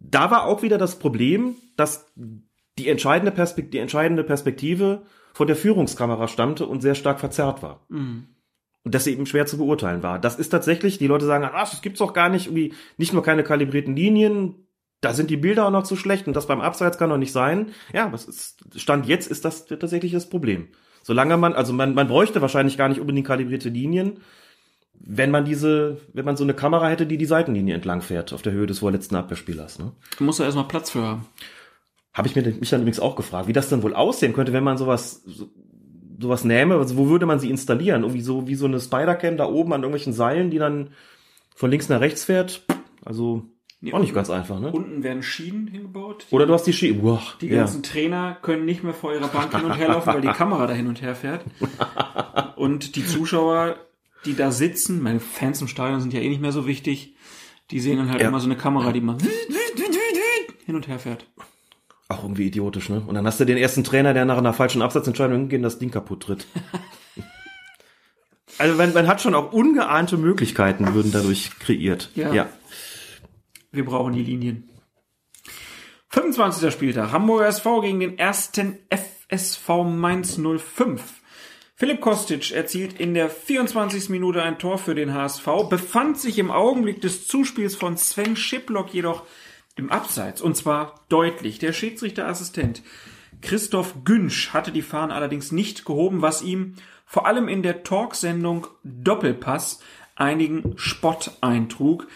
da 0.00 0.30
war 0.30 0.46
auch 0.46 0.62
wieder 0.62 0.78
das 0.78 0.98
Problem, 0.98 1.56
dass 1.76 2.12
die 2.78 2.88
entscheidende, 2.88 3.32
Perspekt 3.32 3.74
die 3.74 3.78
entscheidende 3.78 4.24
Perspektive 4.24 5.02
von 5.32 5.46
der 5.46 5.56
Führungskamera 5.56 6.28
stammte 6.28 6.66
und 6.66 6.80
sehr 6.80 6.94
stark 6.94 7.20
verzerrt 7.20 7.62
war. 7.62 7.84
Mhm. 7.88 8.28
Und 8.84 8.94
dass 8.94 9.04
sie 9.04 9.12
eben 9.12 9.26
schwer 9.26 9.46
zu 9.46 9.56
beurteilen 9.56 10.02
war. 10.02 10.18
Das 10.18 10.36
ist 10.36 10.50
tatsächlich, 10.50 10.98
die 10.98 11.06
Leute 11.06 11.24
sagen, 11.24 11.48
ach, 11.50 11.70
das 11.70 11.80
gibt's 11.80 12.00
doch 12.00 12.12
gar 12.12 12.28
nicht, 12.28 12.46
irgendwie 12.46 12.74
nicht 12.98 13.14
nur 13.14 13.22
keine 13.22 13.42
kalibrierten 13.42 13.96
Linien, 13.96 14.64
da 15.00 15.12
sind 15.12 15.30
die 15.30 15.36
Bilder 15.36 15.66
auch 15.66 15.70
noch 15.70 15.84
zu 15.84 15.96
schlecht 15.96 16.26
und 16.26 16.34
das 16.34 16.46
beim 16.46 16.60
Abseits 16.60 16.98
kann 16.98 17.10
doch 17.10 17.18
nicht 17.18 17.32
sein. 17.32 17.72
Ja, 17.92 18.12
was 18.12 18.24
ist, 18.24 18.64
Stand 18.76 19.06
jetzt 19.06 19.30
ist 19.30 19.44
das 19.44 19.66
tatsächlich 19.66 20.12
das 20.12 20.28
Problem. 20.30 20.68
Solange 21.02 21.36
man, 21.36 21.52
also 21.52 21.74
man, 21.74 21.94
man 21.94 22.08
bräuchte 22.08 22.40
wahrscheinlich 22.40 22.78
gar 22.78 22.88
nicht 22.88 23.00
unbedingt 23.00 23.26
kalibrierte 23.26 23.68
Linien, 23.68 24.20
wenn 24.98 25.30
man 25.30 25.44
diese, 25.44 25.98
wenn 26.12 26.24
man 26.24 26.36
so 26.36 26.44
eine 26.44 26.54
Kamera 26.54 26.88
hätte, 26.88 27.06
die 27.06 27.18
die 27.18 27.26
Seitenlinie 27.26 27.74
entlang 27.74 28.00
fährt, 28.00 28.32
auf 28.32 28.42
der 28.42 28.52
Höhe 28.52 28.66
des 28.66 28.78
vorletzten 28.78 29.16
Abwehrspielers. 29.16 29.78
Ne? 29.78 29.92
Da 30.18 30.24
muss 30.24 30.38
er 30.38 30.46
erstmal 30.46 30.68
Platz 30.68 30.90
für 30.90 31.02
haben. 31.02 31.26
Habe 32.12 32.28
ich 32.28 32.36
mir 32.36 32.42
mich 32.42 32.70
dann 32.70 32.80
übrigens 32.80 33.00
auch 33.00 33.16
gefragt, 33.16 33.48
wie 33.48 33.52
das 33.52 33.68
dann 33.68 33.82
wohl 33.82 33.94
aussehen 33.94 34.32
könnte, 34.32 34.52
wenn 34.52 34.64
man 34.64 34.78
sowas 34.78 35.22
so, 35.26 35.48
sowas 36.20 36.44
nähme. 36.44 36.76
Also 36.76 36.96
wo 36.96 37.08
würde 37.08 37.26
man 37.26 37.40
sie 37.40 37.50
installieren? 37.50 38.02
Irgendwie 38.02 38.20
so 38.20 38.46
wie 38.46 38.54
so 38.54 38.66
eine 38.66 38.80
Spider-Cam 38.80 39.36
da 39.36 39.46
oben 39.46 39.72
an 39.72 39.82
irgendwelchen 39.82 40.12
Seilen, 40.12 40.50
die 40.50 40.58
dann 40.58 40.90
von 41.54 41.70
links 41.70 41.88
nach 41.88 42.00
rechts 42.00 42.24
fährt. 42.24 42.62
Also 43.04 43.48
Nee, 43.84 43.92
auch 43.92 43.98
nicht 43.98 44.14
ganz 44.14 44.30
einfach, 44.30 44.60
ne? 44.60 44.72
Unten 44.72 45.02
werden 45.02 45.22
Schienen 45.22 45.66
hingebaut. 45.66 46.24
Oder 46.30 46.46
du 46.46 46.54
hast 46.54 46.62
die 46.62 46.72
Ski. 46.72 46.94
Boah, 46.94 47.20
die 47.42 47.48
ja. 47.48 47.56
ganzen 47.56 47.82
Trainer 47.82 48.34
können 48.40 48.64
nicht 48.64 48.82
mehr 48.82 48.94
vor 48.94 49.12
ihrer 49.12 49.28
Bank 49.28 49.54
hin 49.54 49.66
und 49.66 49.76
her 49.76 49.88
laufen, 49.88 50.14
weil 50.14 50.22
die 50.22 50.28
Kamera 50.28 50.66
da 50.66 50.72
hin 50.72 50.86
und 50.86 51.02
her 51.02 51.14
fährt. 51.14 51.44
Und 52.56 52.96
die 52.96 53.04
Zuschauer, 53.04 53.76
die 54.24 54.34
da 54.34 54.50
sitzen, 54.50 55.02
meine 55.02 55.20
Fans 55.20 55.60
im 55.60 55.68
Stadion 55.68 56.00
sind 56.00 56.12
ja 56.12 56.20
eh 56.20 56.28
nicht 56.28 56.40
mehr 56.40 56.52
so 56.52 56.66
wichtig, 56.66 57.14
die 57.70 57.80
sehen 57.80 57.98
dann 57.98 58.10
halt 58.10 58.20
Ja. 58.20 58.28
immer 58.28 58.40
so 58.40 58.46
eine 58.46 58.56
Kamera, 58.56 58.92
die 58.92 59.00
mal 59.00 59.16
hin 60.66 60.74
und 60.76 60.88
her 60.88 60.98
fährt. 60.98 61.26
Auch 62.08 62.22
irgendwie 62.22 62.46
idiotisch, 62.46 62.88
ne? 62.90 63.02
Und 63.06 63.14
dann 63.14 63.26
hast 63.26 63.40
du 63.40 63.44
den 63.44 63.56
ersten 63.56 63.82
Trainer, 63.84 64.12
der 64.14 64.24
nach 64.24 64.36
einer 64.38 64.52
falschen 64.52 64.82
Absatzentscheidung 64.82 65.38
hingeht 65.38 65.58
und 65.58 65.62
das 65.62 65.78
Ding 65.78 65.90
kaputt 65.90 66.22
tritt. 66.24 66.46
also 68.58 68.76
man, 68.76 68.92
man 68.92 69.06
hat 69.08 69.20
schon 69.22 69.34
auch 69.34 69.52
ungeahnte 69.52 70.16
Möglichkeiten, 70.16 70.94
würden 70.94 71.12
dadurch 71.12 71.50
kreiert. 71.58 72.10
Ja. 72.14 72.32
ja. 72.32 72.48
Wir 73.72 73.84
brauchen 73.84 74.12
die 74.12 74.22
Linien. 74.22 74.68
25. 76.10 76.72
Spieltag. 76.72 77.10
Hamburger 77.10 77.48
SV 77.48 77.80
gegen 77.80 78.00
den 78.00 78.18
ersten 78.18 78.78
FSV 78.90 79.68
Mainz 79.84 80.36
05. 80.38 81.22
Philipp 81.76 82.00
Kostic 82.00 82.52
erzielt 82.52 83.00
in 83.00 83.14
der 83.14 83.28
24. 83.28 84.08
Minute 84.08 84.40
ein 84.42 84.60
Tor 84.60 84.78
für 84.78 84.94
den 84.94 85.12
HSV, 85.12 85.68
befand 85.68 86.20
sich 86.20 86.38
im 86.38 86.52
Augenblick 86.52 87.00
des 87.00 87.26
Zuspiels 87.26 87.74
von 87.74 87.96
Sven 87.96 88.36
Schiplock 88.36 88.94
jedoch 88.94 89.24
im 89.74 89.90
Abseits. 89.90 90.40
Und 90.40 90.56
zwar 90.56 91.04
deutlich. 91.08 91.58
Der 91.58 91.72
Schiedsrichterassistent 91.72 92.82
Christoph 93.42 94.04
Günsch 94.04 94.50
hatte 94.50 94.70
die 94.70 94.82
Fahnen 94.82 95.10
allerdings 95.10 95.50
nicht 95.50 95.84
gehoben, 95.84 96.22
was 96.22 96.42
ihm 96.42 96.76
vor 97.06 97.26
allem 97.26 97.48
in 97.48 97.64
der 97.64 97.82
Talksendung 97.82 98.68
Doppelpass 98.84 99.80
einigen 100.14 100.74
Spott 100.76 101.32
eintrug. 101.40 102.06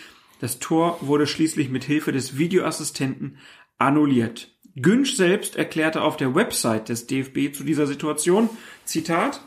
Das 0.40 0.60
Tor 0.60 0.98
wurde 1.00 1.26
schließlich 1.26 1.68
mit 1.68 1.82
Hilfe 1.82 2.12
des 2.12 2.38
Videoassistenten 2.38 3.38
annulliert. 3.76 4.52
Günsch 4.82 5.14
selbst 5.14 5.56
erklärte 5.56 6.02
auf 6.02 6.16
der 6.16 6.34
Website 6.34 6.88
des 6.88 7.06
DFB 7.06 7.54
zu 7.54 7.64
dieser 7.64 7.86
Situation, 7.86 8.48
Zitat, 8.84 9.42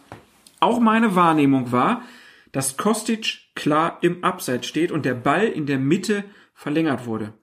auch 0.59 0.79
meine 0.79 1.15
Wahrnehmung 1.15 1.71
war, 1.71 2.03
dass 2.51 2.77
Kostic 2.77 3.39
klar 3.55 3.97
im 4.01 4.23
Abseits 4.23 4.67
steht 4.67 4.91
und 4.91 5.05
der 5.05 5.15
Ball 5.15 5.47
in 5.47 5.65
der 5.65 5.79
Mitte 5.79 6.23
verlängert 6.53 7.05
wurde. 7.05 7.33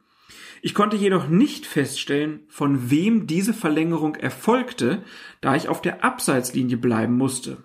Ich 0.60 0.74
konnte 0.74 0.96
jedoch 0.96 1.28
nicht 1.28 1.66
feststellen, 1.66 2.40
von 2.48 2.90
wem 2.90 3.26
diese 3.26 3.54
Verlängerung 3.54 4.16
erfolgte, 4.16 5.02
da 5.40 5.54
ich 5.54 5.68
auf 5.68 5.82
der 5.82 6.04
Abseitslinie 6.04 6.76
bleiben 6.76 7.16
musste. 7.16 7.58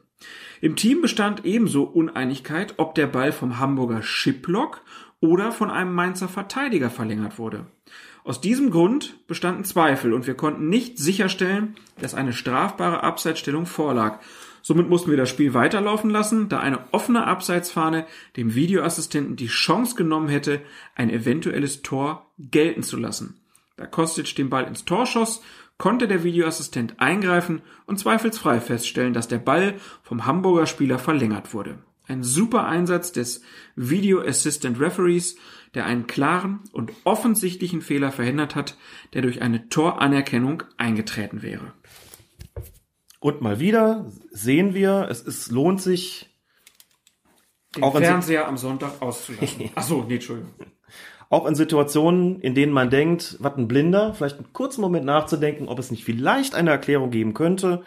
Im 0.61 0.75
Team 0.75 1.01
bestand 1.01 1.43
ebenso 1.43 1.83
Uneinigkeit, 1.83 2.75
ob 2.77 2.95
der 2.95 3.07
Ball 3.07 3.31
vom 3.31 3.59
Hamburger 3.59 4.01
Schiplock 4.01 4.81
oder 5.19 5.51
von 5.51 5.69
einem 5.69 5.93
Mainzer 5.93 6.27
Verteidiger 6.27 6.89
verlängert 6.89 7.37
wurde. 7.37 7.65
Aus 8.23 8.39
diesem 8.39 8.71
Grund 8.71 9.15
bestanden 9.27 9.65
Zweifel 9.65 10.13
und 10.13 10.27
wir 10.27 10.35
konnten 10.35 10.69
nicht 10.69 10.97
sicherstellen, 10.97 11.75
dass 11.99 12.15
eine 12.15 12.31
strafbare 12.31 13.03
Abseitsstellung 13.03 13.65
vorlag. 13.65 14.19
Somit 14.61 14.87
mussten 14.87 15.09
wir 15.09 15.17
das 15.17 15.29
Spiel 15.29 15.53
weiterlaufen 15.53 16.09
lassen, 16.09 16.47
da 16.47 16.59
eine 16.59 16.85
offene 16.93 17.27
Abseitsfahne 17.27 18.05
dem 18.37 18.55
Videoassistenten 18.55 19.35
die 19.35 19.47
Chance 19.47 19.95
genommen 19.95 20.29
hätte, 20.29 20.61
ein 20.95 21.09
eventuelles 21.09 21.81
Tor 21.81 22.31
gelten 22.39 22.81
zu 22.81 22.95
lassen. 22.95 23.41
Da 23.75 23.85
Kostic 23.87 24.33
den 24.35 24.49
Ball 24.49 24.63
ins 24.63 24.85
Tor 24.85 25.05
schoss, 25.05 25.41
konnte 25.77 26.07
der 26.07 26.23
Videoassistent 26.23 27.01
eingreifen 27.01 27.61
und 27.87 27.99
zweifelsfrei 27.99 28.61
feststellen, 28.61 29.13
dass 29.13 29.27
der 29.27 29.39
Ball 29.39 29.73
vom 30.01 30.25
Hamburger 30.25 30.65
Spieler 30.65 30.97
verlängert 30.97 31.53
wurde. 31.53 31.79
Ein 32.07 32.23
super 32.23 32.65
Einsatz 32.65 33.11
des 33.11 33.41
Video 33.75 34.21
Assistant 34.21 34.79
Referees, 34.79 35.35
der 35.73 35.85
einen 35.85 36.07
klaren 36.07 36.61
und 36.71 36.91
offensichtlichen 37.03 37.81
Fehler 37.81 38.11
verhindert 38.11 38.55
hat, 38.55 38.77
der 39.13 39.21
durch 39.21 39.41
eine 39.41 39.69
Toranerkennung 39.69 40.63
eingetreten 40.77 41.41
wäre. 41.41 41.73
Und 43.19 43.41
mal 43.41 43.59
wieder 43.59 44.11
sehen 44.31 44.73
wir, 44.73 45.07
es 45.09 45.21
ist, 45.21 45.49
lohnt 45.49 45.81
sich, 45.81 46.29
Den 47.75 47.83
Auch 47.83 47.97
Fernseher 47.97 48.47
am 48.47 48.57
Sonntag 48.57 49.01
auszulassen. 49.01 49.71
Ach 49.75 49.83
so, 49.83 50.03
nee, 50.03 50.15
Entschuldigung. 50.15 50.53
auch 51.29 51.47
in 51.47 51.55
Situationen, 51.55 52.39
in 52.41 52.53
denen 52.53 52.71
man 52.71 52.89
denkt, 52.91 53.37
was 53.39 53.57
ein 53.57 53.67
Blinder, 53.67 54.13
vielleicht 54.13 54.37
einen 54.37 54.53
kurzen 54.53 54.81
Moment 54.81 55.05
nachzudenken, 55.05 55.67
ob 55.67 55.79
es 55.79 55.89
nicht 55.89 56.03
vielleicht 56.03 56.53
eine 56.53 56.69
Erklärung 56.69 57.09
geben 57.09 57.33
könnte, 57.33 57.83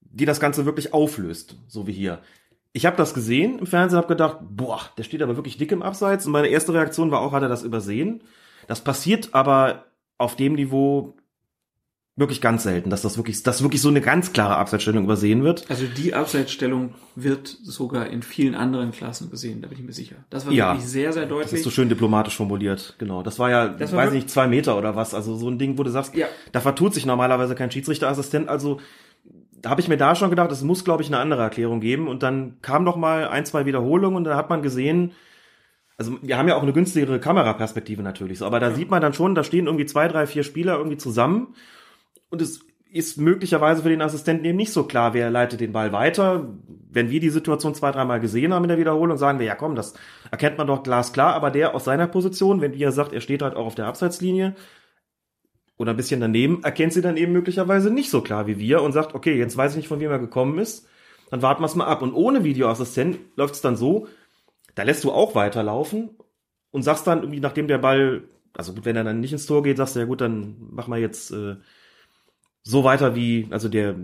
die 0.00 0.26
das 0.26 0.38
Ganze 0.38 0.66
wirklich 0.66 0.92
auflöst, 0.92 1.56
so 1.66 1.86
wie 1.86 1.92
hier. 1.92 2.22
Ich 2.74 2.86
habe 2.86 2.96
das 2.96 3.12
gesehen 3.14 3.58
im 3.58 3.66
Fernsehen, 3.66 3.98
habe 3.98 4.08
gedacht, 4.08 4.38
boah, 4.40 4.80
der 4.96 5.02
steht 5.02 5.22
aber 5.22 5.36
wirklich 5.36 5.58
dick 5.58 5.72
im 5.72 5.82
Abseits. 5.82 6.24
Und 6.26 6.32
meine 6.32 6.48
erste 6.48 6.72
Reaktion 6.72 7.10
war 7.10 7.20
auch, 7.20 7.32
hat 7.32 7.42
er 7.42 7.48
das 7.48 7.62
übersehen? 7.62 8.22
Das 8.66 8.80
passiert 8.82 9.30
aber 9.34 9.84
auf 10.18 10.36
dem 10.36 10.54
Niveau 10.54 11.14
wirklich 12.14 12.42
ganz 12.42 12.62
selten, 12.62 12.90
dass 12.90 13.00
das 13.02 13.16
wirklich, 13.16 13.42
dass 13.42 13.62
wirklich 13.62 13.80
so 13.80 13.88
eine 13.88 14.02
ganz 14.02 14.32
klare 14.34 14.56
Abseitsstellung 14.56 15.04
übersehen 15.04 15.42
wird. 15.44 15.64
Also 15.70 15.86
die 15.86 16.12
Abseitsstellung 16.12 16.92
wird 17.16 17.48
sogar 17.48 18.06
in 18.08 18.22
vielen 18.22 18.54
anderen 18.54 18.92
Klassen 18.92 19.30
gesehen, 19.30 19.62
da 19.62 19.68
bin 19.68 19.78
ich 19.78 19.84
mir 19.84 19.92
sicher. 19.94 20.16
Das 20.28 20.44
war 20.46 20.52
Ja. 20.52 20.72
wirklich 20.74 20.88
sehr, 20.90 21.12
sehr 21.14 21.22
Das 21.22 21.30
deutlich. 21.30 21.52
ist 21.54 21.64
so 21.64 21.70
schön 21.70 21.88
diplomatisch 21.88 22.36
formuliert, 22.36 22.96
genau. 22.98 23.22
Das 23.22 23.38
war 23.38 23.48
ja, 23.48 23.68
Das 23.68 23.92
war 23.92 24.00
weiß 24.00 24.10
wirk- 24.10 24.14
nicht, 24.14 24.30
zwei 24.30 24.46
Meter 24.46 24.76
oder 24.76 24.94
was. 24.94 25.14
Also 25.14 25.36
so 25.36 25.48
ein 25.48 25.58
Ding, 25.58 25.78
wo 25.78 25.82
du 25.84 25.90
sagst, 25.90 26.14
Ja. 26.14 26.26
da 26.52 26.60
vertut 26.60 26.92
sich 26.92 27.06
normalerweise 27.06 27.54
kein 27.54 27.70
Schiedsrichterassistent. 27.70 28.48
Also 28.50 28.78
da 29.62 29.70
habe 29.70 29.80
ich 29.80 29.88
mir 29.88 29.96
da 29.96 30.14
schon 30.14 30.30
gedacht, 30.30 30.50
es 30.50 30.62
muss, 30.62 30.84
glaube 30.84 31.02
ich, 31.02 31.08
eine 31.08 31.18
andere 31.18 31.42
Erklärung 31.42 31.80
geben. 31.80 32.08
Und 32.08 32.22
dann 32.22 32.60
kam 32.62 32.84
noch 32.84 32.96
mal 32.96 33.28
ein, 33.28 33.46
zwei 33.46 33.64
Wiederholungen 33.64 34.16
und 34.16 34.24
da 34.24 34.36
hat 34.36 34.50
man 34.50 34.62
gesehen, 34.62 35.12
also 35.96 36.18
wir 36.20 36.36
haben 36.36 36.48
ja 36.48 36.56
auch 36.56 36.62
eine 36.62 36.72
günstigere 36.72 37.20
Kameraperspektive 37.20 38.02
natürlich, 38.02 38.38
so, 38.38 38.46
aber 38.46 38.58
da 38.58 38.72
sieht 38.72 38.90
man 38.90 39.00
dann 39.00 39.14
schon, 39.14 39.34
da 39.34 39.44
stehen 39.44 39.66
irgendwie 39.66 39.86
zwei, 39.86 40.08
drei, 40.08 40.26
vier 40.26 40.42
Spieler 40.42 40.76
irgendwie 40.76 40.96
zusammen 40.96 41.54
und 42.28 42.42
es 42.42 42.60
ist 42.90 43.18
möglicherweise 43.18 43.82
für 43.82 43.88
den 43.88 44.02
Assistenten 44.02 44.44
eben 44.44 44.56
nicht 44.56 44.72
so 44.72 44.84
klar, 44.84 45.14
wer 45.14 45.30
leitet 45.30 45.60
den 45.60 45.72
Ball 45.72 45.92
weiter. 45.92 46.48
Wenn 46.90 47.08
wir 47.08 47.20
die 47.20 47.30
Situation 47.30 47.74
zwei, 47.74 47.90
dreimal 47.90 48.20
gesehen 48.20 48.52
haben 48.52 48.64
in 48.64 48.68
der 48.68 48.78
Wiederholung, 48.78 49.16
sagen 49.16 49.38
wir, 49.38 49.46
ja 49.46 49.54
komm, 49.54 49.76
das 49.76 49.94
erkennt 50.30 50.58
man 50.58 50.66
doch 50.66 50.82
glasklar, 50.82 51.34
aber 51.34 51.50
der 51.50 51.74
aus 51.74 51.84
seiner 51.84 52.06
Position, 52.06 52.60
wenn 52.60 52.74
er 52.74 52.92
sagt, 52.92 53.12
er 53.12 53.22
steht 53.22 53.42
halt 53.42 53.54
auch 53.54 53.66
auf 53.66 53.74
der 53.74 53.86
Abseitslinie 53.86 54.54
oder 55.76 55.92
ein 55.92 55.96
bisschen 55.96 56.20
daneben, 56.20 56.62
erkennt 56.62 56.92
sie 56.92 57.02
dann 57.02 57.16
eben 57.16 57.32
möglicherweise 57.32 57.90
nicht 57.90 58.10
so 58.10 58.20
klar 58.20 58.46
wie 58.46 58.58
wir 58.58 58.82
und 58.82 58.92
sagt, 58.92 59.14
okay, 59.14 59.36
jetzt 59.36 59.56
weiß 59.56 59.72
ich 59.72 59.78
nicht, 59.78 59.88
von 59.88 60.00
wem 60.00 60.10
er 60.10 60.18
gekommen 60.18 60.58
ist, 60.58 60.86
dann 61.30 61.42
warten 61.42 61.62
wir 61.62 61.66
es 61.66 61.74
mal 61.74 61.86
ab. 61.86 62.02
Und 62.02 62.12
ohne 62.12 62.44
Videoassistent 62.44 63.18
läuft 63.36 63.54
es 63.54 63.62
dann 63.62 63.76
so, 63.76 64.06
da 64.74 64.82
lässt 64.82 65.04
du 65.04 65.10
auch 65.10 65.34
weiterlaufen 65.34 66.10
und 66.70 66.82
sagst 66.82 67.06
dann 67.06 67.20
irgendwie, 67.20 67.40
nachdem 67.40 67.68
der 67.68 67.78
Ball, 67.78 68.24
also 68.54 68.74
gut, 68.74 68.84
wenn 68.84 68.96
er 68.96 69.04
dann 69.04 69.20
nicht 69.20 69.32
ins 69.32 69.46
Tor 69.46 69.62
geht, 69.62 69.76
sagst 69.76 69.96
du, 69.96 70.00
ja 70.00 70.06
gut, 70.06 70.20
dann 70.20 70.56
mach 70.70 70.88
mal 70.88 71.00
jetzt 71.00 71.30
äh, 71.30 71.56
so 72.62 72.84
weiter 72.84 73.14
wie, 73.14 73.48
also 73.50 73.68
der, 73.68 73.96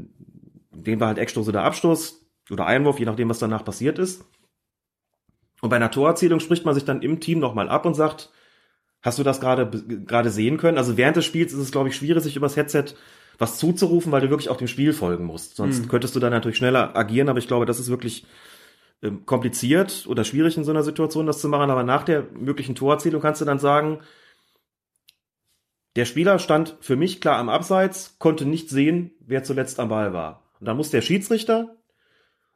den 0.70 1.00
war 1.00 1.08
halt 1.08 1.18
Eckstoß 1.18 1.48
oder 1.48 1.64
Abstoß 1.64 2.26
oder 2.50 2.66
Einwurf, 2.66 2.98
je 2.98 3.06
nachdem, 3.06 3.28
was 3.28 3.38
danach 3.38 3.64
passiert 3.64 3.98
ist. 3.98 4.24
Und 5.60 5.70
bei 5.70 5.76
einer 5.76 5.90
Torerzielung 5.90 6.40
spricht 6.40 6.64
man 6.64 6.74
sich 6.74 6.84
dann 6.84 7.02
im 7.02 7.20
Team 7.20 7.40
nochmal 7.40 7.68
ab 7.68 7.84
und 7.84 7.94
sagt, 7.94 8.30
hast 9.02 9.18
du 9.18 9.22
das 9.22 9.40
gerade 9.40 9.70
gerade 10.06 10.30
sehen 10.30 10.56
können? 10.58 10.78
Also 10.78 10.96
während 10.96 11.16
des 11.16 11.24
Spiels 11.24 11.52
ist 11.52 11.58
es, 11.60 11.72
glaube 11.72 11.88
ich, 11.88 11.96
schwierig, 11.96 12.22
sich 12.22 12.36
übers 12.36 12.56
Headset 12.56 12.84
was 13.38 13.58
zuzurufen, 13.58 14.10
weil 14.10 14.20
du 14.20 14.30
wirklich 14.30 14.48
auch 14.48 14.56
dem 14.56 14.66
Spiel 14.68 14.92
folgen 14.92 15.24
musst. 15.24 15.56
Sonst 15.56 15.84
Mhm. 15.84 15.88
könntest 15.88 16.16
du 16.16 16.20
dann 16.20 16.32
natürlich 16.32 16.56
schneller 16.58 16.96
agieren, 16.96 17.28
aber 17.28 17.38
ich 17.38 17.46
glaube, 17.46 17.66
das 17.66 17.78
ist 17.78 17.88
wirklich 17.88 18.26
ähm, 19.00 19.24
kompliziert 19.26 20.06
oder 20.08 20.24
schwierig 20.24 20.56
in 20.56 20.64
so 20.64 20.72
einer 20.72 20.82
Situation, 20.82 21.26
das 21.26 21.40
zu 21.40 21.48
machen. 21.48 21.70
Aber 21.70 21.84
nach 21.84 22.02
der 22.02 22.24
möglichen 22.32 22.74
Torerzielung 22.74 23.22
kannst 23.22 23.40
du 23.40 23.44
dann 23.44 23.60
sagen, 23.60 24.00
der 25.94 26.04
Spieler 26.04 26.38
stand 26.40 26.76
für 26.80 26.96
mich 26.96 27.20
klar 27.20 27.38
am 27.38 27.48
Abseits, 27.48 28.16
konnte 28.18 28.44
nicht 28.44 28.70
sehen, 28.70 29.12
wer 29.20 29.44
zuletzt 29.44 29.78
am 29.80 29.88
Ball 29.88 30.12
war. 30.12 30.42
Und 30.58 30.66
dann 30.66 30.76
muss 30.76 30.90
der 30.90 31.02
Schiedsrichter 31.02 31.76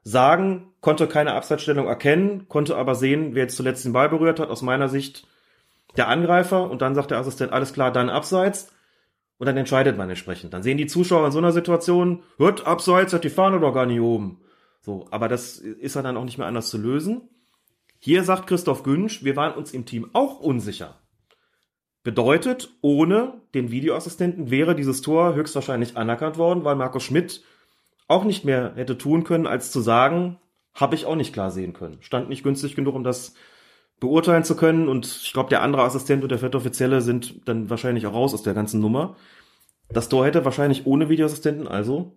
sagen, 0.03 0.73
konnte 0.81 1.07
keine 1.07 1.35
Abseitsstellung 1.35 1.87
erkennen, 1.87 2.49
konnte 2.49 2.77
aber 2.77 2.97
sehen, 2.97 3.35
wer 3.35 3.45
jetzt 3.45 3.57
zuletzt 3.57 3.85
den 3.85 3.93
Ball 3.93 4.09
berührt 4.09 4.41
hat. 4.41 4.51
Aus 4.51 4.63
meiner 4.63 4.89
Sicht 4.89 5.27
der 5.97 6.09
Angreifer. 6.09 6.71
Und 6.71 6.83
dann 6.83 6.95
sagt 6.95 7.11
der 7.11 7.19
Assistent, 7.19 7.53
alles 7.53 7.73
klar, 7.73 7.93
dann 7.93 8.11
Abseits. 8.11 8.73
Und 9.39 9.47
dann 9.47 9.57
entscheidet 9.57 9.97
man 9.99 10.09
entsprechend. 10.09 10.55
Dann 10.55 10.63
sehen 10.63 10.79
die 10.79 10.87
Zuschauer 10.87 11.27
in 11.27 11.33
so 11.33 11.39
einer 11.39 11.53
Situation, 11.53 12.23
hört 12.39 12.67
Abseits, 12.67 13.13
hat 13.13 13.25
die 13.25 13.31
Fahne 13.31 13.59
doch 13.59 13.73
gar 13.73 13.87
nicht 13.87 14.01
oben. 14.01 14.41
So, 14.81 15.07
aber 15.11 15.29
das 15.29 15.59
ist 15.59 15.97
dann 15.97 16.17
auch 16.17 16.25
nicht 16.25 16.39
mehr 16.39 16.47
anders 16.47 16.71
zu 16.71 16.79
lösen. 16.79 17.29
Hier 17.99 18.25
sagt 18.25 18.49
Christoph 18.49 18.83
Günsch, 18.83 19.23
wir 19.25 19.37
waren 19.37 19.55
uns 19.55 19.73
im 19.73 19.87
Team 19.87 20.11
auch 20.13 20.41
unsicher. 20.41 20.99
Bedeutet, 22.03 22.71
ohne 22.81 23.35
den 23.55 23.71
Videoassistenten 23.71 24.51
wäre 24.51 24.75
dieses 24.75 25.03
Tor 25.03 25.35
höchstwahrscheinlich 25.35 25.97
anerkannt 25.97 26.37
worden, 26.37 26.65
weil 26.65 26.75
Markus 26.75 27.05
Schmidt 27.05 27.45
auch 28.09 28.25
nicht 28.25 28.45
mehr 28.45 28.73
hätte 28.75 28.99
tun 28.99 29.23
können, 29.23 29.47
als 29.47 29.71
zu 29.71 29.81
sagen, 29.81 30.39
habe 30.75 30.97
ich 30.97 31.07
auch 31.07 31.15
nicht 31.15 31.33
klar 31.33 31.53
sehen 31.53 31.75
können. 31.75 31.99
Stand 32.01 32.29
nicht 32.29 32.43
günstig 32.43 32.75
genug, 32.75 32.97
um 32.97 33.05
das 33.05 33.35
beurteilen 34.03 34.45
zu 34.45 34.57
können. 34.57 34.89
Und 34.89 35.07
ich 35.07 35.33
glaube, 35.33 35.49
der 35.49 35.63
andere 35.63 35.83
Assistent 35.85 36.23
und 36.23 36.29
der 36.31 36.39
vierte 36.39 36.59
Offizielle 36.59 37.01
sind 37.01 37.49
dann 37.49 37.71
wahrscheinlich 37.71 38.07
auch 38.07 38.13
raus 38.15 38.35
aus 38.35 38.43
der 38.43 38.53
ganzen 38.53 38.81
Nummer. 38.81 39.17
Das 39.89 40.09
Tor 40.11 40.27
hätte 40.27 40.45
wahrscheinlich 40.45 40.87
ohne 40.87 41.09
Videoassistenten 41.09 41.67
also 41.69 42.17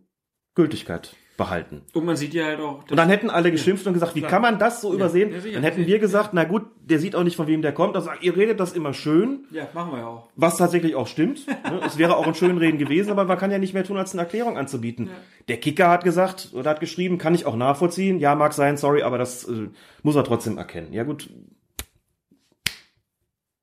Gültigkeit 0.55 1.15
behalten. 1.37 1.81
Und 1.93 2.05
man 2.05 2.15
sieht 2.15 2.33
ja 2.33 2.45
halt 2.45 2.61
auch. 2.61 2.89
Und 2.89 2.95
dann 2.95 3.09
hätten 3.09 3.29
alle 3.29 3.51
geschimpft 3.51 3.85
und 3.87 3.93
gesagt, 3.93 4.15
wie 4.15 4.19
Klar. 4.21 4.31
kann 4.31 4.41
man 4.41 4.57
das 4.57 4.79
so 4.79 4.87
Ja, 4.91 4.95
übersehen? 4.95 5.31
ja, 5.33 5.51
dann 5.51 5.63
hätten 5.63 5.85
wir 5.85 5.99
gesagt, 5.99 6.29
na 6.31 6.45
gut, 6.45 6.63
der 6.81 6.97
sieht 6.97 7.13
auch 7.13 7.25
nicht, 7.25 7.35
von 7.35 7.47
wem 7.47 7.61
der 7.61 7.73
kommt. 7.73 7.97
Also 7.97 8.09
ihr 8.21 8.37
redet 8.37 8.61
das 8.61 8.71
immer 8.71 8.93
schön, 8.93 9.43
ja, 9.51 9.67
machen 9.73 9.91
wir 9.91 9.99
ja 9.99 10.07
auch. 10.07 10.29
was 10.37 10.55
tatsächlich 10.55 10.95
auch 10.95 11.07
stimmt. 11.07 11.45
Ne? 11.69 11.81
es 11.85 11.97
wäre 11.97 12.15
auch 12.15 12.25
ein 12.27 12.35
Schönreden 12.35 12.79
gewesen, 12.79 13.11
aber 13.11 13.25
man 13.25 13.37
kann 13.37 13.51
ja 13.51 13.57
nicht 13.57 13.73
mehr 13.73 13.83
tun, 13.83 13.97
als 13.97 14.13
eine 14.13 14.21
Erklärung 14.21 14.57
anzubieten. 14.57 15.09
Der 15.49 15.57
Kicker 15.57 15.89
hat 15.89 16.05
gesagt 16.05 16.51
oder 16.53 16.69
hat 16.69 16.79
geschrieben, 16.79 17.17
kann 17.17 17.35
ich 17.35 17.45
auch 17.45 17.57
nachvollziehen. 17.57 18.19
Ja, 18.19 18.33
mag 18.35 18.53
sein, 18.53 18.77
sorry, 18.77 19.01
aber 19.03 19.17
das 19.17 19.43
äh, 19.45 19.67
muss 20.03 20.15
er 20.15 20.23
trotzdem 20.23 20.57
erkennen. 20.57 20.93
Ja 20.93 21.03
gut, 21.03 21.29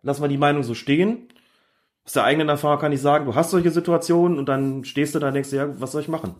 lassen 0.03 0.23
wir 0.23 0.29
die 0.29 0.39
Meinung 0.39 0.63
so 0.63 0.75
stehen. 0.75 1.29
Aus 2.05 2.15
der 2.15 2.25
eigenen 2.25 2.49
Erfahrung 2.49 2.81
kann 2.81 2.93
ich 2.93 3.01
sagen, 3.01 3.27
du 3.27 3.35
hast 3.35 3.51
solche 3.51 3.71
Situationen 3.71 4.39
und 4.39 4.47
dann 4.49 4.85
stehst 4.85 5.15
du 5.15 5.19
da 5.19 5.29
und 5.29 5.35
denkst, 5.35 5.51
dir, 5.51 5.57
ja, 5.57 5.81
was 5.81 5.93
soll 5.93 6.03
ich 6.03 6.09
machen? 6.09 6.35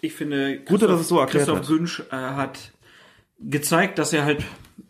Ich 0.00 0.14
finde, 0.14 0.58
Gut, 0.60 0.82
dass 0.82 1.00
es 1.00 1.08
so 1.08 1.20
erklärt 1.20 1.46
Christoph. 1.46 1.68
Günsch 1.68 2.02
äh, 2.10 2.16
hat 2.16 2.72
gezeigt, 3.38 3.98
dass 3.98 4.12
er 4.12 4.24
halt 4.24 4.44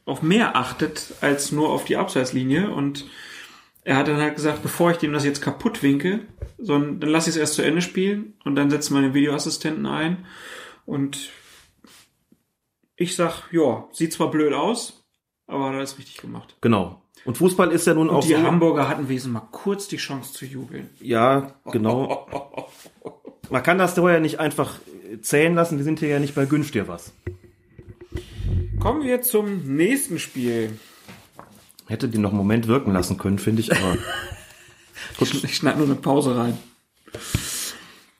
auf 0.07 0.23
mehr 0.23 0.57
achtet 0.57 1.15
als 1.21 1.53
nur 1.53 1.71
auf 1.71 1.85
die 1.85 1.97
Abseitslinie 1.97 2.71
und 2.71 3.05
er 3.85 3.97
hat 3.97 4.09
dann 4.09 4.17
halt 4.17 4.37
gesagt, 4.37 4.63
bevor 4.63 4.91
ich 4.91 4.99
dem 4.99 5.13
das 5.13 5.25
jetzt 5.25 5.43
kaputt 5.43 5.83
winke, 5.83 6.21
sondern 6.59 7.01
dann 7.01 7.11
lass 7.11 7.27
ich 7.27 7.35
es 7.35 7.41
erst 7.41 7.55
zu 7.55 7.63
Ende 7.63 7.83
spielen 7.83 8.35
und 8.45 8.57
dann 8.57 8.71
setzen 8.71 8.95
wir 8.95 9.03
den 9.03 9.15
Videoassistenten 9.15 9.87
ein 9.87 10.25
und 10.87 11.31
ich 12.97 13.17
sag, 13.17 13.53
ja, 13.53 13.89
sieht 13.93 14.13
zwar 14.13 14.31
blöd 14.31 14.53
aus, 14.53 15.05
aber 15.47 15.69
hat 15.69 15.75
alles 15.75 15.99
richtig 15.99 16.19
gemacht. 16.19 16.57
Genau. 16.61 17.02
Und 17.25 17.39
Fußball 17.39 17.71
ist 17.71 17.87
ja 17.87 17.95
nun 17.95 18.11
auch 18.11 18.23
Und 18.23 18.25
die 18.25 18.35
so. 18.35 18.43
Hamburger 18.43 18.89
hatten 18.89 19.09
wesentlich 19.09 19.43
mal 19.43 19.49
kurz 19.53 19.89
die 19.89 19.97
Chance 19.97 20.33
zu 20.33 20.45
jubeln. 20.45 20.91
Ja, 21.01 21.55
genau. 21.71 22.27
Man 23.51 23.63
kann 23.63 23.79
das 23.79 23.95
vorher 23.95 24.21
nicht 24.21 24.41
einfach 24.41 24.79
zählen 25.21 25.55
lassen. 25.55 25.79
Wir 25.79 25.85
sind 25.85 26.01
hier 26.01 26.09
ja 26.09 26.19
nicht 26.19 26.35
bei 26.35 26.47
Günst 26.47 26.75
dir 26.75 26.89
was. 26.89 27.13
Kommen 28.81 29.05
wir 29.05 29.23
zum 29.23 29.77
nächsten 29.77 30.19
Spiel. 30.19 30.79
Hätte 31.87 32.09
die 32.09 32.19
noch 32.19 32.31
einen 32.31 32.39
Moment 32.39 32.67
wirken 32.67 32.93
lassen 32.93 33.19
können, 33.19 33.39
finde 33.39 33.61
ich, 33.61 33.73
aber 33.73 33.99
Ich, 35.21 35.45
ich 35.45 35.57
schneide 35.57 35.79
nur 35.79 35.87
eine 35.87 35.97
Pause 35.97 36.37
rein. 36.37 36.59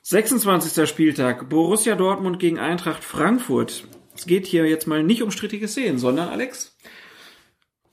26. 0.03 0.87
Spieltag. 0.87 1.49
Borussia 1.49 1.95
Dortmund 1.95 2.39
gegen 2.39 2.59
Eintracht 2.59 3.03
Frankfurt. 3.03 3.85
Es 4.15 4.25
geht 4.25 4.45
hier 4.45 4.67
jetzt 4.67 4.87
mal 4.87 5.03
nicht 5.03 5.23
um 5.23 5.31
strittige 5.31 5.67
Szenen, 5.67 5.97
sondern 5.97 6.29
Alex. 6.29 6.75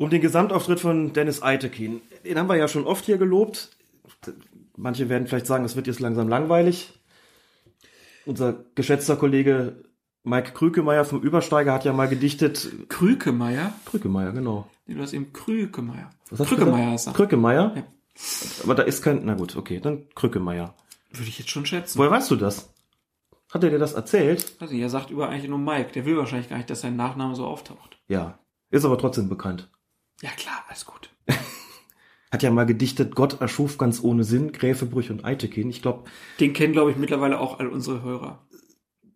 Um 0.00 0.08
den 0.08 0.22
Gesamtauftritt 0.22 0.80
von 0.80 1.12
Dennis 1.12 1.42
Eitekin. 1.42 2.00
Den 2.24 2.38
haben 2.38 2.48
wir 2.48 2.56
ja 2.56 2.68
schon 2.68 2.86
oft 2.86 3.04
hier 3.04 3.18
gelobt. 3.18 3.76
Manche 4.74 5.10
werden 5.10 5.26
vielleicht 5.26 5.46
sagen, 5.46 5.62
das 5.62 5.76
wird 5.76 5.86
jetzt 5.86 6.00
langsam 6.00 6.26
langweilig. 6.26 6.98
Unser 8.24 8.64
geschätzter 8.74 9.16
Kollege 9.16 9.84
Mike 10.22 10.52
Krükemeyer 10.52 11.04
vom 11.04 11.20
Übersteiger 11.20 11.74
hat 11.74 11.84
ja 11.84 11.92
mal 11.92 12.08
gedichtet. 12.08 12.88
Krükemeier. 12.88 13.74
Krükemeyer, 13.84 14.32
genau. 14.32 14.66
Nee, 14.86 14.94
du 14.94 15.02
hast 15.02 15.12
eben 15.12 15.34
Krükemeier. 15.34 16.08
Was 16.30 16.40
hast 16.40 16.50
du 16.50 16.56
Krückemeier 16.56 16.92
gesagt? 16.92 17.00
ist 17.00 17.06
er. 17.06 17.12
Krückemeier? 17.12 17.72
Ja. 17.76 17.84
Aber 18.64 18.74
da 18.74 18.82
ist 18.84 19.02
kein, 19.02 19.26
na 19.26 19.34
gut, 19.34 19.54
okay, 19.54 19.80
dann 19.80 20.08
Krückemeier. 20.14 20.74
Würde 21.12 21.28
ich 21.28 21.38
jetzt 21.38 21.50
schon 21.50 21.66
schätzen. 21.66 21.98
Woher 21.98 22.10
weißt 22.10 22.30
du 22.30 22.36
das? 22.36 22.72
Hat 23.52 23.64
er 23.64 23.68
dir 23.68 23.78
das 23.78 23.92
erzählt? 23.92 24.58
Nicht, 24.62 24.72
er 24.72 24.88
sagt 24.88 25.10
über 25.10 25.28
eigentlich 25.28 25.50
nur 25.50 25.58
Mike. 25.58 25.92
Der 25.92 26.06
will 26.06 26.16
wahrscheinlich 26.16 26.48
gar 26.48 26.56
nicht, 26.56 26.70
dass 26.70 26.80
sein 26.80 26.96
Nachname 26.96 27.34
so 27.34 27.44
auftaucht. 27.44 27.98
Ja. 28.08 28.38
Ist 28.70 28.86
aber 28.86 28.96
trotzdem 28.96 29.28
bekannt. 29.28 29.68
Ja 30.22 30.30
klar, 30.36 30.64
alles 30.68 30.84
gut. 30.86 31.10
Hat 32.32 32.42
ja 32.42 32.50
mal 32.50 32.66
gedichtet, 32.66 33.14
Gott 33.16 33.40
erschuf 33.40 33.76
ganz 33.78 34.02
ohne 34.02 34.22
Sinn, 34.24 34.52
Gräfe, 34.52 34.86
Brüch 34.86 35.10
und 35.10 35.24
Eitekin. 35.24 35.68
Ich 35.70 35.82
glaube, 35.82 36.04
Den 36.38 36.52
kennen, 36.52 36.72
glaube 36.72 36.90
ich, 36.92 36.96
mittlerweile 36.96 37.40
auch 37.40 37.58
all 37.58 37.66
unsere 37.68 38.02
Hörer. 38.02 38.46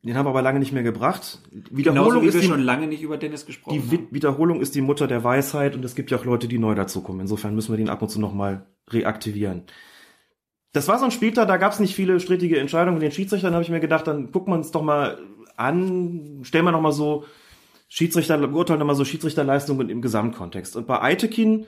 den 0.03 0.17
haben 0.17 0.27
wir 0.27 0.31
aber 0.31 0.43
lange 0.43 0.59
nicht 0.59 0.73
mehr 0.73 0.83
gebracht. 0.83 1.41
Genauso 1.53 1.77
Wiederholung 1.77 2.23
wie 2.23 2.27
ist 2.27 2.35
wir 2.35 2.41
die, 2.41 2.47
schon 2.49 2.63
lange 2.63 2.89
nicht 2.89 3.03
über 3.03 3.17
Dennis 3.17 3.47
gesprochen 3.47 3.75
die 3.75 3.81
haben. 3.83 3.91
Wi- 3.93 4.09
Wiederholung 4.11 4.61
ist 4.61 4.75
die 4.75 4.81
Mutter 4.81 5.07
der 5.07 5.23
Weisheit 5.23 5.77
und 5.77 5.85
es 5.85 5.95
gibt 5.95 6.11
ja 6.11 6.19
auch 6.19 6.25
Leute, 6.25 6.49
die 6.49 6.59
neu 6.59 6.75
dazukommen. 6.75 7.21
Insofern 7.21 7.55
müssen 7.55 7.73
wir 7.73 7.77
den 7.77 7.89
ab 7.89 8.03
und 8.03 8.09
zu 8.09 8.19
nochmal 8.21 8.67
reaktivieren. 8.91 9.63
Das 10.73 10.89
war 10.89 10.99
so 10.99 11.05
ein 11.05 11.13
Spieltag, 11.13 11.47
da 11.47 11.57
gab 11.57 11.73
es 11.73 11.79
nicht 11.79 11.95
viele 11.95 12.19
strittige 12.19 12.59
Entscheidungen. 12.59 12.95
Mit 12.99 13.05
den 13.05 13.13
Schiedsrichtern 13.13 13.53
habe 13.55 13.63
ich 13.63 13.71
mir 13.71 13.79
gedacht, 13.79 14.09
dann 14.09 14.33
gucken 14.33 14.53
wir 14.53 14.57
uns 14.59 14.73
doch 14.73 14.83
mal 14.83 15.19
an, 15.57 16.41
stellen 16.43 16.65
wir 16.65 16.73
noch 16.73 16.81
mal 16.81 16.91
so 16.91 17.25
Schiedsrichter, 17.89 18.39
beurteilen 18.39 18.87
mal 18.87 18.95
so 18.95 19.05
Schiedsrichterleistungen 19.05 19.89
im 19.89 20.03
Gesamtkontext. 20.03 20.77
Und 20.77 20.87
bei 20.87 21.01
Eitekin 21.03 21.67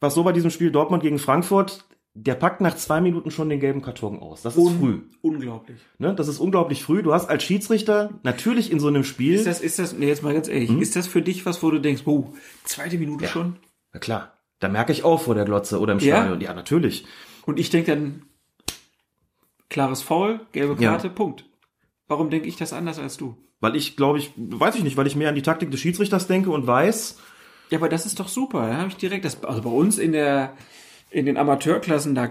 war 0.00 0.08
es 0.08 0.14
so 0.14 0.24
bei 0.24 0.32
diesem 0.32 0.50
Spiel 0.50 0.70
Dortmund 0.70 1.02
gegen 1.02 1.18
Frankfurt, 1.18 1.84
der 2.18 2.34
packt 2.34 2.62
nach 2.62 2.74
zwei 2.76 3.02
Minuten 3.02 3.30
schon 3.30 3.50
den 3.50 3.60
gelben 3.60 3.82
Karton 3.82 4.18
aus. 4.20 4.40
Das 4.40 4.56
ist 4.56 4.70
früh. 4.78 5.02
Unglaublich. 5.20 5.78
Ne? 5.98 6.14
Das 6.14 6.28
ist 6.28 6.38
unglaublich 6.38 6.82
früh. 6.82 7.02
Du 7.02 7.12
hast 7.12 7.28
als 7.28 7.42
Schiedsrichter 7.44 8.10
natürlich 8.22 8.72
in 8.72 8.80
so 8.80 8.88
einem 8.88 9.04
Spiel. 9.04 9.34
Ist 9.34 9.46
das, 9.46 9.60
ist 9.60 9.78
das, 9.78 9.92
nee, 9.92 10.06
jetzt 10.06 10.22
mal 10.22 10.32
ganz 10.32 10.48
ehrlich, 10.48 10.70
ist 10.70 10.96
das 10.96 11.06
für 11.06 11.20
dich 11.20 11.44
was, 11.44 11.62
wo 11.62 11.70
du 11.70 11.78
denkst, 11.78 12.02
oh, 12.06 12.32
zweite 12.64 12.96
Minute 12.96 13.24
Ja. 13.24 13.30
schon? 13.30 13.56
Na 13.92 14.00
klar, 14.00 14.32
da 14.60 14.68
merke 14.68 14.92
ich 14.92 15.04
auf 15.04 15.24
vor 15.24 15.34
der 15.34 15.44
Glotze 15.44 15.78
oder 15.78 15.92
im 15.92 15.98
Ja? 15.98 16.16
Stadion. 16.16 16.40
Ja, 16.40 16.54
natürlich. 16.54 17.04
Und 17.44 17.58
ich 17.58 17.68
denke 17.68 17.94
dann, 17.94 18.22
klares 19.68 20.00
Foul, 20.00 20.40
gelbe 20.52 20.82
Ja. 20.82 20.92
Karte, 20.92 21.10
Punkt. 21.10 21.44
Warum 22.08 22.30
denke 22.30 22.48
ich 22.48 22.56
das 22.56 22.72
anders 22.72 22.98
als 22.98 23.18
du? 23.18 23.36
Weil 23.60 23.74
ich 23.76 23.96
glaube 23.96 24.18
ich, 24.18 24.32
weiß 24.36 24.74
ich 24.76 24.84
nicht, 24.84 24.96
weil 24.96 25.06
ich 25.06 25.16
mehr 25.16 25.28
an 25.30 25.34
die 25.34 25.42
Taktik 25.42 25.70
des 25.70 25.80
Schiedsrichters 25.80 26.26
denke 26.26 26.50
und 26.50 26.66
weiß, 26.66 27.18
Ja, 27.70 27.78
aber 27.78 27.88
das 27.88 28.06
ist 28.06 28.20
doch 28.20 28.28
super. 28.28 28.68
Da 28.68 28.76
habe 28.76 28.88
ich 28.88 28.96
direkt 28.96 29.24
das, 29.24 29.42
also 29.44 29.62
bei 29.62 29.70
uns 29.70 29.98
in 29.98 30.12
der, 30.12 30.54
in 31.10 31.26
den 31.26 31.36
Amateurklassen, 31.36 32.14
da, 32.14 32.30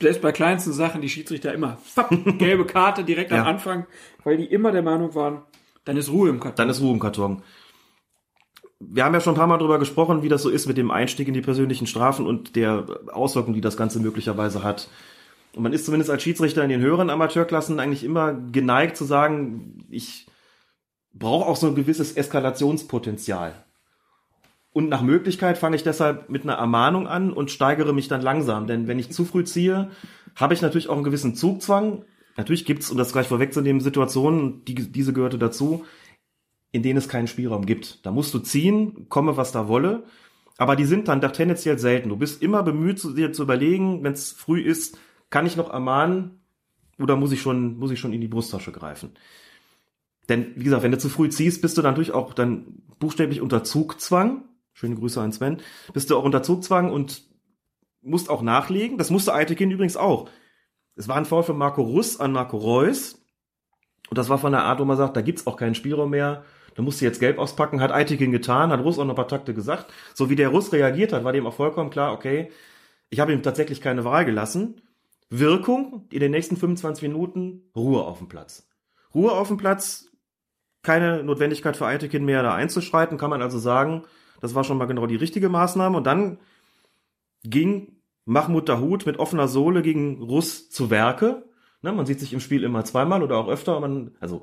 selbst 0.00 0.22
bei 0.22 0.32
kleinsten 0.32 0.72
Sachen, 0.72 1.00
die 1.02 1.08
Schiedsrichter 1.08 1.52
immer, 1.52 1.76
fapp, 1.84 2.10
gelbe 2.38 2.64
Karte 2.64 3.04
direkt 3.04 3.30
Ja. 3.30 3.42
am 3.42 3.46
Anfang, 3.48 3.86
weil 4.24 4.36
die 4.38 4.46
immer 4.46 4.72
der 4.72 4.82
Meinung 4.82 5.14
waren, 5.14 5.42
dann 5.84 5.96
ist 5.98 6.10
Ruhe 6.10 6.30
im 6.30 6.40
Karton. 6.40 6.56
dann 6.56 6.70
ist 6.70 6.80
Ruhe 6.80 6.92
im 6.94 7.00
Karton. 7.00 7.42
Wir 8.80 9.04
haben 9.04 9.14
ja 9.14 9.20
schon 9.20 9.34
ein 9.34 9.38
paar 9.38 9.46
Mal 9.46 9.58
drüber 9.58 9.78
gesprochen, 9.78 10.22
wie 10.22 10.28
das 10.28 10.42
so 10.42 10.50
ist 10.50 10.66
mit 10.66 10.76
dem 10.76 10.90
Einstieg 10.90 11.28
in 11.28 11.34
die 11.34 11.40
persönlichen 11.40 11.86
Strafen 11.86 12.26
und 12.26 12.56
der 12.56 12.86
Auswirkung, 13.12 13.54
die 13.54 13.60
das 13.60 13.76
Ganze 13.76 14.00
möglicherweise 14.00 14.62
hat. 14.62 14.88
Und 15.54 15.62
man 15.62 15.72
ist 15.72 15.84
zumindest 15.84 16.10
als 16.10 16.22
Schiedsrichter 16.22 16.62
in 16.62 16.68
den 16.68 16.80
höheren 16.80 17.10
Amateurklassen 17.10 17.78
eigentlich 17.78 18.04
immer 18.04 18.34
geneigt 18.34 18.96
zu 18.96 19.04
sagen, 19.04 19.86
ich 19.90 20.26
brauche 21.12 21.46
auch 21.46 21.56
so 21.56 21.68
ein 21.68 21.74
gewisses 21.74 22.16
Eskalationspotenzial. 22.16 23.54
Und 24.72 24.88
nach 24.88 25.02
Möglichkeit 25.02 25.56
fange 25.56 25.76
ich 25.76 25.84
deshalb 25.84 26.28
mit 26.28 26.42
einer 26.42 26.54
Ermahnung 26.54 27.06
an 27.06 27.32
und 27.32 27.52
steigere 27.52 27.92
mich 27.92 28.08
dann 28.08 28.20
langsam. 28.20 28.66
Denn 28.66 28.88
wenn 28.88 28.98
ich 28.98 29.12
zu 29.12 29.24
früh 29.24 29.44
ziehe, 29.44 29.90
habe 30.34 30.54
ich 30.54 30.62
natürlich 30.62 30.88
auch 30.88 30.96
einen 30.96 31.04
gewissen 31.04 31.36
Zugzwang. 31.36 32.04
Natürlich 32.36 32.64
gibt's, 32.64 32.90
um 32.90 32.98
das 32.98 33.12
gleich 33.12 33.28
vorwegzunehmen, 33.28 33.80
Situationen, 33.80 34.64
die, 34.64 34.74
diese 34.74 35.12
gehörte 35.12 35.38
dazu, 35.38 35.84
in 36.72 36.82
denen 36.82 36.98
es 36.98 37.08
keinen 37.08 37.28
Spielraum 37.28 37.66
gibt. 37.66 38.04
Da 38.04 38.10
musst 38.10 38.34
du 38.34 38.40
ziehen, 38.40 39.08
komme 39.08 39.36
was 39.36 39.52
da 39.52 39.68
wolle. 39.68 40.02
Aber 40.58 40.74
die 40.74 40.84
sind 40.84 41.06
dann 41.06 41.20
doch 41.20 41.30
tendenziell 41.30 41.78
selten. 41.78 42.08
Du 42.08 42.16
bist 42.16 42.42
immer 42.42 42.64
bemüht, 42.64 43.00
dir 43.16 43.32
zu 43.32 43.44
überlegen, 43.44 44.02
wenn 44.02 44.12
es 44.12 44.32
früh 44.32 44.60
ist, 44.60 44.98
kann 45.34 45.46
ich 45.46 45.56
noch 45.56 45.72
ermahnen 45.72 46.38
oder 47.00 47.16
muss 47.16 47.32
ich 47.32 47.42
schon, 47.42 47.76
muss 47.76 47.90
ich 47.90 47.98
schon 47.98 48.12
in 48.12 48.20
die 48.20 48.28
Brusttasche 48.28 48.70
greifen? 48.70 49.14
Denn, 50.28 50.52
wie 50.54 50.62
gesagt, 50.62 50.84
wenn 50.84 50.92
du 50.92 50.98
zu 50.98 51.08
früh 51.08 51.28
ziehst, 51.28 51.60
bist 51.60 51.76
du 51.76 51.82
natürlich 51.82 52.12
auch 52.12 52.34
dann 52.34 52.84
buchstäblich 53.00 53.40
unter 53.40 53.64
Zugzwang. 53.64 54.44
Schöne 54.74 54.94
Grüße 54.94 55.20
an 55.20 55.32
Sven. 55.32 55.60
Bist 55.92 56.08
du 56.08 56.16
auch 56.16 56.22
unter 56.22 56.44
Zugzwang 56.44 56.92
und 56.92 57.24
musst 58.00 58.30
auch 58.30 58.42
nachlegen. 58.42 58.96
Das 58.96 59.10
musste 59.10 59.34
Eitekin 59.34 59.72
übrigens 59.72 59.96
auch. 59.96 60.30
es 60.94 61.08
war 61.08 61.16
ein 61.16 61.24
Foul 61.24 61.42
von 61.42 61.58
Marco 61.58 61.82
Russ 61.82 62.20
an 62.20 62.30
Marco 62.30 62.56
Reus. 62.56 63.20
Und 64.10 64.16
das 64.16 64.28
war 64.28 64.38
von 64.38 64.52
der 64.52 64.62
Art, 64.62 64.78
wo 64.78 64.84
man 64.84 64.96
sagt, 64.96 65.16
da 65.16 65.20
gibt's 65.20 65.48
auch 65.48 65.56
keinen 65.56 65.74
Spielraum 65.74 66.10
mehr. 66.10 66.44
Da 66.76 66.82
musste 66.82 67.04
jetzt 67.04 67.18
gelb 67.18 67.40
auspacken, 67.40 67.80
hat 67.80 67.90
Eitikin 67.90 68.30
getan, 68.30 68.70
hat 68.70 68.84
Russ 68.84 69.00
auch 69.00 69.04
noch 69.04 69.14
ein 69.14 69.16
paar 69.16 69.26
Takte 69.26 69.52
gesagt. 69.52 69.92
So 70.14 70.30
wie 70.30 70.36
der 70.36 70.50
Russ 70.50 70.72
reagiert 70.72 71.12
hat, 71.12 71.24
war 71.24 71.32
dem 71.32 71.44
auch 71.48 71.54
vollkommen 71.54 71.90
klar, 71.90 72.12
okay, 72.12 72.52
ich 73.10 73.18
habe 73.18 73.32
ihm 73.32 73.42
tatsächlich 73.42 73.80
keine 73.80 74.04
Wahl 74.04 74.24
gelassen. 74.24 74.80
Wirkung 75.30 76.06
in 76.10 76.20
den 76.20 76.30
nächsten 76.30 76.56
25 76.56 77.02
Minuten 77.02 77.62
Ruhe 77.74 78.02
auf 78.04 78.18
dem 78.18 78.28
Platz. 78.28 78.68
Ruhe 79.14 79.32
auf 79.32 79.48
dem 79.48 79.56
Platz, 79.56 80.10
keine 80.82 81.22
Notwendigkeit 81.22 81.76
für 81.76 81.86
Eitekin 81.86 82.24
mehr 82.24 82.42
da 82.42 82.54
einzuschreiten, 82.54 83.18
kann 83.18 83.30
man 83.30 83.42
also 83.42 83.58
sagen, 83.58 84.02
das 84.40 84.54
war 84.54 84.64
schon 84.64 84.76
mal 84.76 84.86
genau 84.86 85.06
die 85.06 85.16
richtige 85.16 85.48
Maßnahme. 85.48 85.96
Und 85.96 86.06
dann 86.06 86.38
ging 87.42 87.96
Mahmoud 88.24 88.68
Dahut 88.68 89.06
mit 89.06 89.18
offener 89.18 89.48
Sohle 89.48 89.82
gegen 89.82 90.22
Russ 90.22 90.70
zu 90.70 90.90
Werke. 90.90 91.44
Ne, 91.82 91.92
man 91.92 92.06
sieht 92.06 92.20
sich 92.20 92.32
im 92.32 92.40
Spiel 92.40 92.64
immer 92.64 92.84
zweimal 92.84 93.22
oder 93.22 93.36
auch 93.36 93.48
öfter. 93.48 93.78
Man, 93.80 94.12
also 94.20 94.42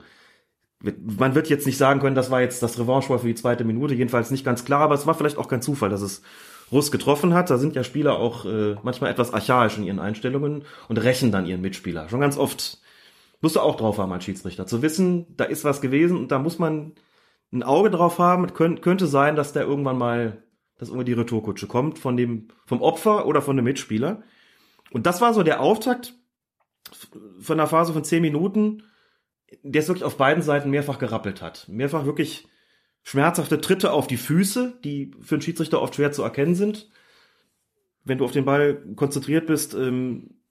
man 0.82 1.36
wird 1.36 1.50
jetzt 1.50 1.66
nicht 1.66 1.78
sagen 1.78 2.00
können, 2.00 2.16
das 2.16 2.32
war 2.32 2.42
jetzt 2.42 2.64
das 2.64 2.80
Revanche 2.80 3.18
für 3.20 3.28
die 3.28 3.36
zweite 3.36 3.64
Minute, 3.64 3.94
jedenfalls 3.94 4.32
nicht 4.32 4.46
ganz 4.46 4.66
klar, 4.66 4.82
aber 4.82 4.96
es 4.96 5.06
war 5.06 5.14
vielleicht 5.14 5.38
auch 5.38 5.48
kein 5.48 5.62
Zufall, 5.62 5.90
dass 5.90 6.02
es 6.02 6.22
Russ 6.72 6.92
getroffen 6.92 7.34
hat. 7.34 7.50
Da 7.50 7.58
sind 7.58 7.76
ja 7.76 7.84
Spieler 7.84 8.18
auch 8.18 8.46
äh, 8.46 8.76
manchmal 8.84 9.12
etwas 9.12 9.34
archaisch 9.34 9.78
in 9.78 9.84
ihren 9.84 10.00
Einstellungen 10.00 10.64
und 10.88 10.98
rächen 10.98 11.32
dann 11.32 11.46
ihren 11.46 11.62
Mitspieler. 11.62 12.10
Schon 12.10 12.22
ganz 12.22 12.38
oft 12.38 12.80
musst 13.42 13.56
du 13.56 13.60
auch 13.60 13.76
drauf 13.76 13.98
haben 13.98 14.12
als 14.12 14.24
Schiedsrichter, 14.24 14.68
zu 14.68 14.82
wissen, 14.82 15.26
da 15.36 15.46
ist 15.46 15.64
was 15.64 15.82
gewesen 15.82 16.18
und 16.18 16.32
da 16.32 16.40
muss 16.40 16.60
man 16.60 16.94
ein 17.52 17.64
Auge 17.64 17.90
drauf 17.90 18.20
haben. 18.20 18.46
Es 18.46 18.54
könnte, 18.54 19.08
sein, 19.08 19.36
dass 19.36 19.54
der 19.54 19.64
irgendwann 19.64 19.98
mal, 19.98 20.44
dass 20.78 20.90
irgendwie 20.90 21.06
die 21.06 21.14
Retourkutsche 21.14 21.68
kommt 21.68 22.00
von 22.00 22.16
dem, 22.16 22.50
vom 22.66 22.82
Opfer 22.82 23.26
oder 23.26 23.42
von 23.42 23.56
dem 23.56 23.66
Mitspieler. 23.66 24.24
Und 24.92 25.06
das 25.06 25.22
war 25.22 25.34
so 25.34 25.44
der 25.44 25.62
Auftakt 25.62 26.14
von 27.40 27.60
einer 27.60 27.68
Phase 27.68 27.94
von 27.94 28.04
zehn 28.04 28.22
Minuten, 28.22 28.84
der 29.64 29.82
es 29.82 29.88
wirklich 29.88 30.04
auf 30.04 30.18
beiden 30.18 30.44
Seiten 30.44 30.70
mehrfach 30.70 31.00
gerappelt 31.00 31.42
hat. 31.42 31.68
Mehrfach 31.68 32.06
wirklich 32.06 32.48
schmerzhafte 33.04 33.62
Tritte 33.62 33.92
auf 33.92 34.08
die 34.08 34.18
Füße, 34.18 34.80
die 34.84 35.12
für 35.22 35.36
einen 35.36 35.42
Schiedsrichter 35.42 35.82
oft 35.82 35.96
schwer 35.96 36.12
zu 36.12 36.24
erkennen 36.24 36.56
sind. 36.56 36.90
Wenn 38.04 38.18
du 38.18 38.26
auf 38.26 38.32
den 38.32 38.46
Ball 38.46 38.76
konzentriert 38.96 39.48
bist, 39.48 39.74
ähm, 39.74 40.42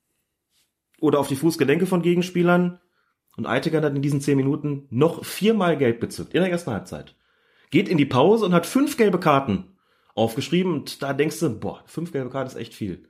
oder 1.01 1.19
auf 1.19 1.29
die 1.29 1.37
Fußgelenke 1.37 1.87
von 1.87 2.03
Gegenspielern. 2.03 2.79
Und 3.37 3.47
Eitiger 3.47 3.81
hat 3.81 3.95
in 3.95 4.03
diesen 4.03 4.21
zehn 4.21 4.37
Minuten 4.37 4.87
noch 4.91 5.25
viermal 5.25 5.77
gelb 5.77 6.01
bezückt, 6.01 6.35
in 6.35 6.43
der 6.43 6.51
ersten 6.51 6.71
Halbzeit. 6.71 7.17
Geht 7.71 7.89
in 7.89 7.99
die 7.99 8.07
Pause 8.07 8.45
und 8.45 8.53
hat 8.53 8.67
fünf 8.67 8.97
gelbe 8.97 9.19
Karten 9.19 9.77
aufgeschrieben. 10.15 10.73
Und 10.75 11.03
da 11.03 11.13
denkst 11.13 11.41
du, 11.41 11.59
boah, 11.59 11.83
fünf 11.87 12.13
gelbe 12.13 12.31
Karten 12.31 12.49
ist 12.49 12.57
echt 12.57 12.75
viel. 12.75 13.09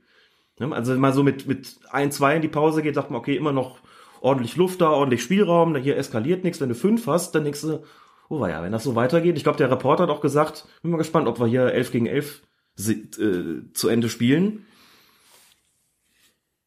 Also 0.59 0.93
wenn 0.93 0.99
man 0.99 1.13
so 1.13 1.23
mit, 1.23 1.47
mit 1.47 1.79
ein, 1.89 2.11
zwei 2.11 2.35
in 2.35 2.41
die 2.41 2.47
Pause 2.47 2.83
geht, 2.83 2.95
sagt 2.95 3.09
man, 3.09 3.19
okay, 3.19 3.35
immer 3.35 3.51
noch 3.51 3.79
ordentlich 4.21 4.55
Luft 4.55 4.79
da, 4.79 4.91
ordentlich 4.91 5.23
Spielraum, 5.23 5.75
hier 5.75 5.97
eskaliert 5.97 6.43
nichts. 6.43 6.61
Wenn 6.61 6.69
du 6.69 6.75
fünf 6.75 7.07
hast, 7.07 7.33
dann 7.33 7.43
denkst 7.43 7.61
du, 7.61 7.83
oh 8.31 8.39
war 8.39 8.49
ja, 8.49 8.63
wenn 8.63 8.71
das 8.71 8.85
so 8.85 8.95
weitergeht. 8.95 9.35
Ich 9.35 9.43
glaube, 9.43 9.57
der 9.57 9.69
Reporter 9.69 10.03
hat 10.03 10.09
auch 10.09 10.21
gesagt, 10.21 10.65
bin 10.81 10.91
mal 10.91 10.97
gespannt, 10.97 11.27
ob 11.27 11.39
wir 11.39 11.47
hier 11.47 11.73
elf 11.73 11.91
gegen 11.91 12.05
elf 12.05 12.41
äh, 12.79 13.73
zu 13.73 13.89
Ende 13.89 14.07
spielen. 14.07 14.65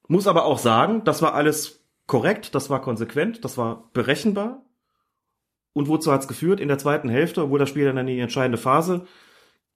Muss 0.06 0.26
aber 0.26 0.44
auch 0.44 0.58
sagen, 0.58 1.04
das 1.04 1.22
war 1.22 1.32
alles 1.34 1.80
korrekt, 2.06 2.54
das 2.54 2.68
war 2.68 2.82
konsequent, 2.82 3.46
das 3.46 3.56
war 3.56 3.88
berechenbar. 3.94 4.62
Und 5.72 5.88
wozu 5.88 6.12
hat's 6.12 6.28
geführt? 6.28 6.60
In 6.60 6.68
der 6.68 6.76
zweiten 6.76 7.08
Hälfte, 7.08 7.42
obwohl 7.42 7.58
das 7.58 7.70
Spiel 7.70 7.86
dann 7.86 7.96
in 7.96 8.06
die 8.06 8.20
entscheidende 8.20 8.58
Phase 8.58 9.06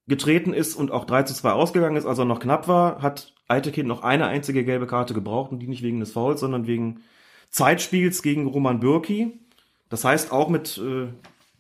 getreten 0.07 0.53
ist 0.53 0.77
und 0.77 0.91
auch 0.91 1.07
3 1.07 1.23
zu 1.23 1.35
2 1.35 1.53
ausgegangen 1.53 1.97
ist, 1.97 2.05
also 2.05 2.25
noch 2.25 2.39
knapp 2.39 2.69
war, 2.69 3.01
hat 3.01 3.33
Eitekind 3.49 3.89
noch 3.89 4.03
eine 4.03 4.27
einzige 4.27 4.63
gelbe 4.63 4.87
Karte 4.87 5.15
gebraucht 5.15 5.53
und 5.53 5.61
die 5.61 5.67
nicht 5.67 5.83
wegen 5.83 6.01
des 6.01 6.13
Fouls, 6.13 6.41
sondern 6.41 6.67
wegen 6.67 7.01
Zeitspiels 7.49 8.23
gegen 8.23 8.47
Roman 8.47 8.79
Bürki. 8.79 9.41
Das 9.89 10.05
heißt 10.05 10.33
auch 10.33 10.51
mit, 10.51 10.77
äh, 10.77 11.09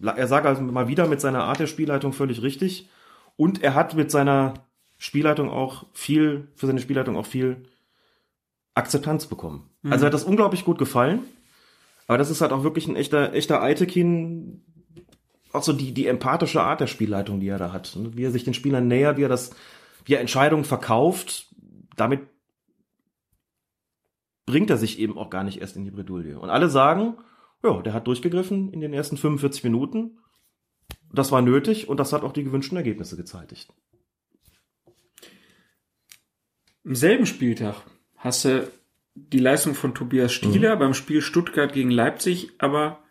er 0.01 0.27
sagt 0.27 0.47
also 0.47 0.63
mal 0.63 0.89
wieder 0.89 1.07
mit 1.07 1.21
seiner 1.21 1.45
Art 1.45 1.59
der 1.61 1.67
Spielleitung 1.67 2.13
völlig 2.13 2.43
richtig. 2.43 2.89
Und 3.37 3.63
er 3.63 3.75
hat 3.75 3.95
mit 3.95 4.11
seiner 4.11 4.55
Spielleitung 4.99 5.51
auch 5.51 5.87
viel, 5.93 6.49
für 6.57 6.67
seine 6.67 6.81
Spielleitung 6.81 7.17
auch 7.17 7.27
viel 7.27 7.65
Akzeptanz 8.75 9.27
bekommen. 9.27 9.71
Mhm. 9.83 9.93
Also 9.93 10.07
hat 10.07 10.15
das 10.15 10.25
unglaublich 10.25 10.65
gut 10.65 10.79
gefallen. 10.79 11.21
Aber 12.07 12.19
das 12.19 12.31
ist 12.31 12.41
halt 12.41 12.53
auch 12.53 12.65
wirklich 12.65 12.89
ein 12.89 12.97
echter, 12.97 13.35
echter 13.35 13.63
Eitekin, 13.63 14.63
auch 15.53 15.63
so 15.63 15.73
die, 15.73 15.93
die 15.93 16.07
empathische 16.07 16.63
Art 16.63 16.81
der 16.81 16.87
Spielleitung, 16.87 17.41
die 17.41 17.49
er 17.49 17.59
da 17.59 17.73
hat. 17.73 17.97
Wie 18.13 18.25
er 18.25 18.31
sich 18.31 18.45
den 18.45 18.55
Spielern 18.55 18.89
nähert, 18.89 19.19
wie 19.19 19.25
er 19.25 19.29
das, 19.29 19.51
wie 20.05 20.15
er 20.15 20.21
Entscheidungen 20.21 20.65
verkauft, 20.65 21.49
damit 21.97 22.21
bringt 24.47 24.71
er 24.71 24.79
sich 24.79 24.99
eben 24.99 25.19
auch 25.19 25.29
gar 25.29 25.45
nicht 25.45 25.61
erst 25.61 25.77
in 25.77 25.85
die 25.85 25.91
Bredouille. 25.91 26.39
Und 26.39 26.49
alle 26.49 26.71
sagen, 26.71 27.19
ja, 27.63 27.83
der 27.83 27.93
hat 27.93 28.07
durchgegriffen 28.07 28.73
in 28.73 28.81
den 28.81 28.93
ersten 28.93 29.17
45 29.17 29.65
Minuten. 29.65 30.19
Das 31.13 31.33
war 31.33 31.43
nötig 31.43 31.89
und 31.89 31.99
das 31.99 32.13
hat 32.13 32.23
auch 32.23 32.33
die 32.33 32.45
gewünschten 32.45 32.77
Ergebnisse 32.77 33.17
gezeitigt. 33.17 33.73
Im 36.85 36.95
selben 36.95 37.27
Spieltag 37.27 37.83
hast 38.17 38.45
du 38.45 38.71
die 39.15 39.41
Leistung 39.41 39.75
von 39.75 39.95
Tobias 39.95 40.33
Stieler 40.33 40.77
mhm. 40.77 40.79
beim 40.79 40.95
Spiel 40.95 41.21
Stuttgart 41.21 41.73
gegen 41.73 41.91
Leipzig 41.91 42.53
aber 42.59 43.03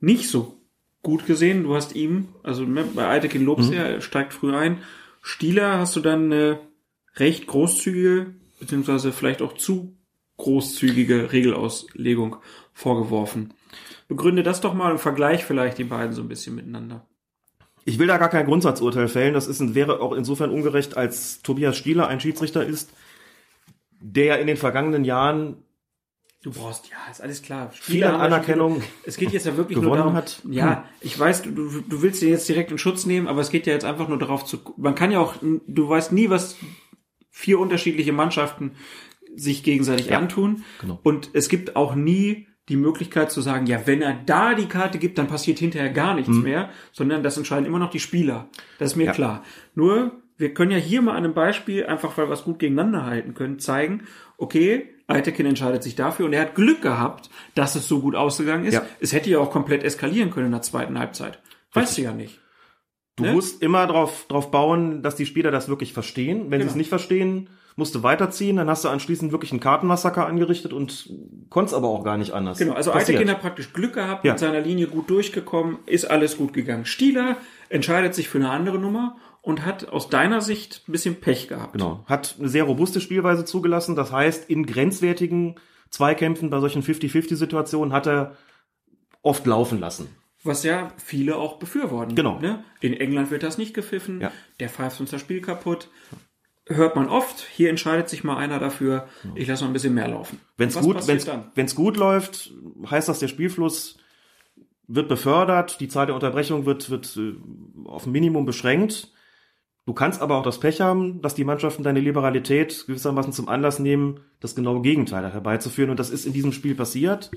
nicht 0.00 0.28
so 0.28 0.60
gut 1.02 1.26
gesehen. 1.26 1.64
Du 1.64 1.74
hast 1.74 1.94
ihm, 1.94 2.28
also 2.42 2.64
ne, 2.64 2.84
bei 2.94 3.08
Eitekin 3.08 3.44
lobst 3.44 3.70
mhm. 3.70 3.76
er 3.76 4.00
steigt 4.00 4.32
früh 4.32 4.54
ein. 4.54 4.78
Stieler 5.22 5.78
hast 5.78 5.96
du 5.96 6.00
dann 6.00 6.32
eine 6.32 6.60
recht 7.16 7.46
großzügige, 7.46 8.34
beziehungsweise 8.58 9.12
vielleicht 9.12 9.42
auch 9.42 9.54
zu 9.54 9.96
großzügige 10.40 11.32
Regelauslegung 11.32 12.36
vorgeworfen. 12.72 13.54
Begründe 14.08 14.42
das 14.42 14.60
doch 14.60 14.74
mal 14.74 14.90
im 14.90 14.98
Vergleich 14.98 15.44
vielleicht 15.44 15.78
die 15.78 15.84
beiden 15.84 16.12
so 16.12 16.22
ein 16.22 16.28
bisschen 16.28 16.56
miteinander. 16.56 17.06
Ich 17.84 17.98
will 17.98 18.08
da 18.08 18.18
gar 18.18 18.28
kein 18.28 18.46
Grundsatzurteil 18.46 19.08
fällen. 19.08 19.34
Das 19.34 19.46
ist 19.46 19.74
wäre 19.74 20.00
auch 20.00 20.12
insofern 20.12 20.50
ungerecht, 20.50 20.96
als 20.96 21.42
Tobias 21.42 21.76
Stieler 21.76 22.08
ein 22.08 22.20
Schiedsrichter 22.20 22.64
ist, 22.64 22.92
der 24.00 24.40
in 24.40 24.46
den 24.46 24.56
vergangenen 24.56 25.04
Jahren 25.04 25.62
Du 26.42 26.52
brauchst, 26.52 26.88
ja, 26.88 26.96
ist 27.10 27.20
alles 27.20 27.42
klar. 27.42 27.70
Viel 27.70 28.02
an 28.02 28.18
Anerkennung. 28.18 28.82
Es 29.04 29.18
geht 29.18 29.30
jetzt 29.30 29.44
ja 29.44 29.58
wirklich 29.58 29.76
nur 29.78 29.94
darum, 29.94 30.14
hat. 30.14 30.40
ja, 30.48 30.86
ich 31.02 31.18
weiß, 31.18 31.42
du, 31.42 31.82
du 31.86 32.02
willst 32.02 32.22
den 32.22 32.30
jetzt 32.30 32.48
direkt 32.48 32.70
in 32.70 32.78
Schutz 32.78 33.04
nehmen, 33.04 33.28
aber 33.28 33.42
es 33.42 33.50
geht 33.50 33.66
ja 33.66 33.74
jetzt 33.74 33.84
einfach 33.84 34.08
nur 34.08 34.18
darauf 34.18 34.46
zu, 34.46 34.58
man 34.78 34.94
kann 34.94 35.10
ja 35.10 35.20
auch, 35.20 35.34
du 35.42 35.88
weißt 35.88 36.12
nie, 36.12 36.30
was 36.30 36.56
vier 37.28 37.58
unterschiedliche 37.58 38.14
Mannschaften 38.14 38.72
sich 39.36 39.62
gegenseitig 39.62 40.08
ja, 40.08 40.18
antun. 40.18 40.64
Genau. 40.80 41.00
Und 41.02 41.30
es 41.32 41.48
gibt 41.48 41.76
auch 41.76 41.94
nie 41.94 42.46
die 42.68 42.76
Möglichkeit 42.76 43.32
zu 43.32 43.40
sagen, 43.40 43.66
ja, 43.66 43.86
wenn 43.86 44.00
er 44.00 44.14
da 44.14 44.54
die 44.54 44.66
Karte 44.66 44.98
gibt, 44.98 45.18
dann 45.18 45.26
passiert 45.26 45.58
hinterher 45.58 45.90
gar 45.90 46.14
nichts 46.14 46.28
hm. 46.28 46.42
mehr, 46.42 46.70
sondern 46.92 47.22
das 47.22 47.36
entscheiden 47.36 47.66
immer 47.66 47.80
noch 47.80 47.90
die 47.90 47.98
Spieler. 47.98 48.48
Das 48.78 48.92
ist 48.92 48.96
mir 48.96 49.06
ja. 49.06 49.12
klar. 49.12 49.42
Nur, 49.74 50.12
wir 50.36 50.54
können 50.54 50.70
ja 50.70 50.78
hier 50.78 51.02
mal 51.02 51.12
an 51.12 51.24
einem 51.24 51.34
Beispiel, 51.34 51.84
einfach 51.84 52.16
weil 52.16 52.28
wir 52.28 52.34
es 52.34 52.44
gut 52.44 52.60
gegeneinander 52.60 53.04
halten 53.06 53.34
können, 53.34 53.58
zeigen, 53.58 54.04
okay, 54.38 54.88
Eitekin 55.08 55.46
entscheidet 55.46 55.82
sich 55.82 55.96
dafür 55.96 56.26
und 56.26 56.32
er 56.32 56.42
hat 56.42 56.54
Glück 56.54 56.80
gehabt, 56.80 57.30
dass 57.56 57.74
es 57.74 57.88
so 57.88 58.00
gut 58.00 58.14
ausgegangen 58.14 58.64
ist. 58.64 58.74
Ja. 58.74 58.86
Es 59.00 59.12
hätte 59.12 59.28
ja 59.28 59.40
auch 59.40 59.50
komplett 59.50 59.82
eskalieren 59.82 60.30
können 60.30 60.46
in 60.46 60.52
der 60.52 60.62
zweiten 60.62 60.98
Halbzeit. 60.98 61.40
Weißt 61.72 61.98
du 61.98 62.02
ja 62.02 62.12
nicht. 62.12 62.40
Du 63.16 63.24
ne? 63.24 63.32
musst 63.32 63.62
immer 63.62 63.86
darauf 63.86 64.26
drauf 64.28 64.50
bauen, 64.52 65.02
dass 65.02 65.16
die 65.16 65.26
Spieler 65.26 65.50
das 65.50 65.68
wirklich 65.68 65.92
verstehen. 65.92 66.50
Wenn 66.50 66.60
genau. 66.60 66.62
sie 66.62 66.68
es 66.68 66.74
nicht 66.76 66.88
verstehen, 66.88 67.50
musst 67.76 67.94
du 67.94 68.02
weiterziehen, 68.02 68.56
dann 68.56 68.68
hast 68.68 68.84
du 68.84 68.88
anschließend 68.88 69.32
wirklich 69.32 69.52
einen 69.52 69.60
Kartenmassaker 69.60 70.26
angerichtet 70.26 70.72
und 70.72 71.10
konntest 71.48 71.74
aber 71.74 71.88
auch 71.88 72.04
gar 72.04 72.16
nicht 72.16 72.32
anders. 72.32 72.58
Genau, 72.58 72.74
also 72.74 72.92
Eitekin 72.92 73.30
hat 73.30 73.40
praktisch 73.40 73.72
Glück 73.72 73.94
gehabt, 73.94 74.24
ja. 74.24 74.32
mit 74.32 74.40
seiner 74.40 74.60
Linie 74.60 74.86
gut 74.86 75.08
durchgekommen, 75.10 75.78
ist 75.86 76.04
alles 76.04 76.36
gut 76.36 76.52
gegangen. 76.52 76.84
Stieler 76.84 77.36
entscheidet 77.68 78.14
sich 78.14 78.28
für 78.28 78.38
eine 78.38 78.50
andere 78.50 78.78
Nummer 78.78 79.16
und 79.42 79.64
hat 79.64 79.88
aus 79.88 80.08
deiner 80.08 80.40
Sicht 80.40 80.82
ein 80.86 80.92
bisschen 80.92 81.16
Pech 81.16 81.48
gehabt. 81.48 81.72
Genau. 81.72 82.04
Hat 82.06 82.36
eine 82.38 82.48
sehr 82.48 82.64
robuste 82.64 83.00
Spielweise 83.00 83.44
zugelassen. 83.44 83.96
Das 83.96 84.12
heißt, 84.12 84.50
in 84.50 84.66
grenzwertigen 84.66 85.56
Zweikämpfen 85.90 86.50
bei 86.50 86.60
solchen 86.60 86.82
50-50-Situationen 86.82 87.92
hat 87.92 88.06
er 88.06 88.36
oft 89.22 89.46
laufen 89.46 89.80
lassen. 89.80 90.08
Was 90.42 90.62
ja 90.62 90.92
viele 90.96 91.36
auch 91.36 91.58
befürworten. 91.58 92.14
Genau. 92.14 92.38
Ne? 92.38 92.64
In 92.80 92.94
England 92.94 93.30
wird 93.30 93.42
das 93.42 93.58
nicht 93.58 93.74
gepfiffen. 93.74 94.20
Ja. 94.20 94.32
Der 94.58 94.70
pfeift 94.70 95.00
uns 95.00 95.10
das 95.10 95.20
Spiel 95.20 95.40
kaputt. 95.40 95.88
Hört 96.72 96.94
man 96.94 97.08
oft. 97.08 97.40
Hier 97.52 97.68
entscheidet 97.68 98.08
sich 98.08 98.22
mal 98.22 98.36
einer 98.36 98.60
dafür. 98.60 99.08
Ich 99.34 99.48
lasse 99.48 99.64
noch 99.64 99.70
ein 99.70 99.72
bisschen 99.72 99.94
mehr 99.94 100.06
laufen. 100.06 100.40
Wenn's 100.56 100.78
gut, 100.80 101.06
wenn's, 101.08 101.28
wenn's 101.56 101.74
gut 101.74 101.96
läuft, 101.96 102.52
heißt 102.88 103.08
das, 103.08 103.18
der 103.18 103.26
Spielfluss 103.26 103.98
wird 104.86 105.08
befördert. 105.08 105.80
Die 105.80 105.88
Zahl 105.88 106.06
der 106.06 106.14
Unterbrechungen 106.14 106.66
wird, 106.66 106.88
wird 106.88 107.16
äh, 107.16 107.34
auf 107.86 108.06
ein 108.06 108.12
Minimum 108.12 108.46
beschränkt. 108.46 109.12
Du 109.84 109.94
kannst 109.94 110.22
aber 110.22 110.36
auch 110.36 110.44
das 110.44 110.60
Pech 110.60 110.80
haben, 110.80 111.20
dass 111.22 111.34
die 111.34 111.42
Mannschaften 111.42 111.82
deine 111.82 111.98
Liberalität 111.98 112.84
gewissermaßen 112.86 113.32
zum 113.32 113.48
Anlass 113.48 113.80
nehmen, 113.80 114.20
das 114.38 114.54
genaue 114.54 114.82
Gegenteil 114.82 115.32
herbeizuführen. 115.32 115.90
Und 115.90 115.98
das 115.98 116.10
ist 116.10 116.24
in 116.24 116.32
diesem 116.32 116.52
Spiel 116.52 116.76
passiert. 116.76 117.32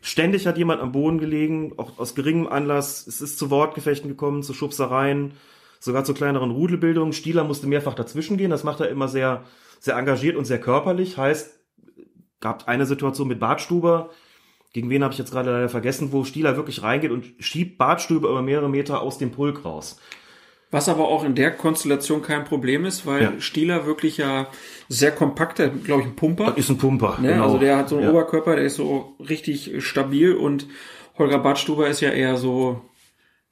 Ständig 0.00 0.48
hat 0.48 0.58
jemand 0.58 0.80
am 0.80 0.90
Boden 0.90 1.18
gelegen, 1.18 1.74
auch 1.76 2.00
aus 2.00 2.16
geringem 2.16 2.48
Anlass. 2.48 3.06
Es 3.06 3.20
ist 3.20 3.38
zu 3.38 3.50
Wortgefechten 3.50 4.08
gekommen, 4.08 4.42
zu 4.42 4.54
Schubsereien, 4.54 5.34
sogar 5.82 6.04
zu 6.04 6.14
kleineren 6.14 6.52
Rudelbildungen. 6.52 7.12
Stieler 7.12 7.42
musste 7.42 7.66
mehrfach 7.66 7.94
dazwischen 7.94 8.36
gehen. 8.36 8.50
Das 8.50 8.62
macht 8.62 8.80
er 8.80 8.88
immer 8.88 9.08
sehr, 9.08 9.42
sehr 9.80 9.96
engagiert 9.96 10.36
und 10.36 10.44
sehr 10.44 10.60
körperlich. 10.60 11.18
Heißt, 11.18 11.58
gab 12.40 12.68
eine 12.68 12.86
Situation 12.86 13.26
mit 13.26 13.40
Bartstuber, 13.40 14.10
gegen 14.72 14.88
wen 14.88 15.02
habe 15.02 15.12
ich 15.12 15.18
jetzt 15.18 15.32
gerade 15.32 15.50
leider 15.50 15.68
vergessen, 15.68 16.12
wo 16.12 16.24
Stieler 16.24 16.56
wirklich 16.56 16.82
reingeht 16.82 17.10
und 17.10 17.26
schiebt 17.40 17.78
Bartstuber 17.78 18.30
über 18.30 18.42
mehrere 18.42 18.70
Meter 18.70 19.02
aus 19.02 19.18
dem 19.18 19.32
Pulk 19.32 19.64
raus. 19.64 20.00
Was 20.70 20.88
aber 20.88 21.08
auch 21.08 21.24
in 21.24 21.34
der 21.34 21.50
Konstellation 21.50 22.22
kein 22.22 22.44
Problem 22.44 22.86
ist, 22.86 23.04
weil 23.04 23.22
Ja. 23.22 23.32
Stieler 23.40 23.84
wirklich 23.84 24.16
ja 24.16 24.46
sehr 24.88 25.10
kompakt, 25.10 25.58
der 25.58 25.68
glaube 25.68 26.02
ich 26.02 26.08
ein 26.08 26.16
Pumper. 26.16 26.46
Das 26.46 26.58
ist 26.58 26.70
ein 26.70 26.78
Pumper. 26.78 27.18
Ne? 27.20 27.28
genau. 27.28 27.44
Also 27.44 27.58
der 27.58 27.76
hat 27.76 27.88
so 27.90 27.96
einen 27.96 28.04
ja. 28.04 28.10
Oberkörper, 28.10 28.56
der 28.56 28.64
ist 28.64 28.76
so 28.76 29.16
richtig 29.18 29.84
stabil 29.84 30.32
und 30.32 30.66
Holger 31.18 31.40
Badstuber 31.40 31.88
ist 31.88 32.00
ja 32.00 32.10
eher 32.10 32.38
so, 32.38 32.80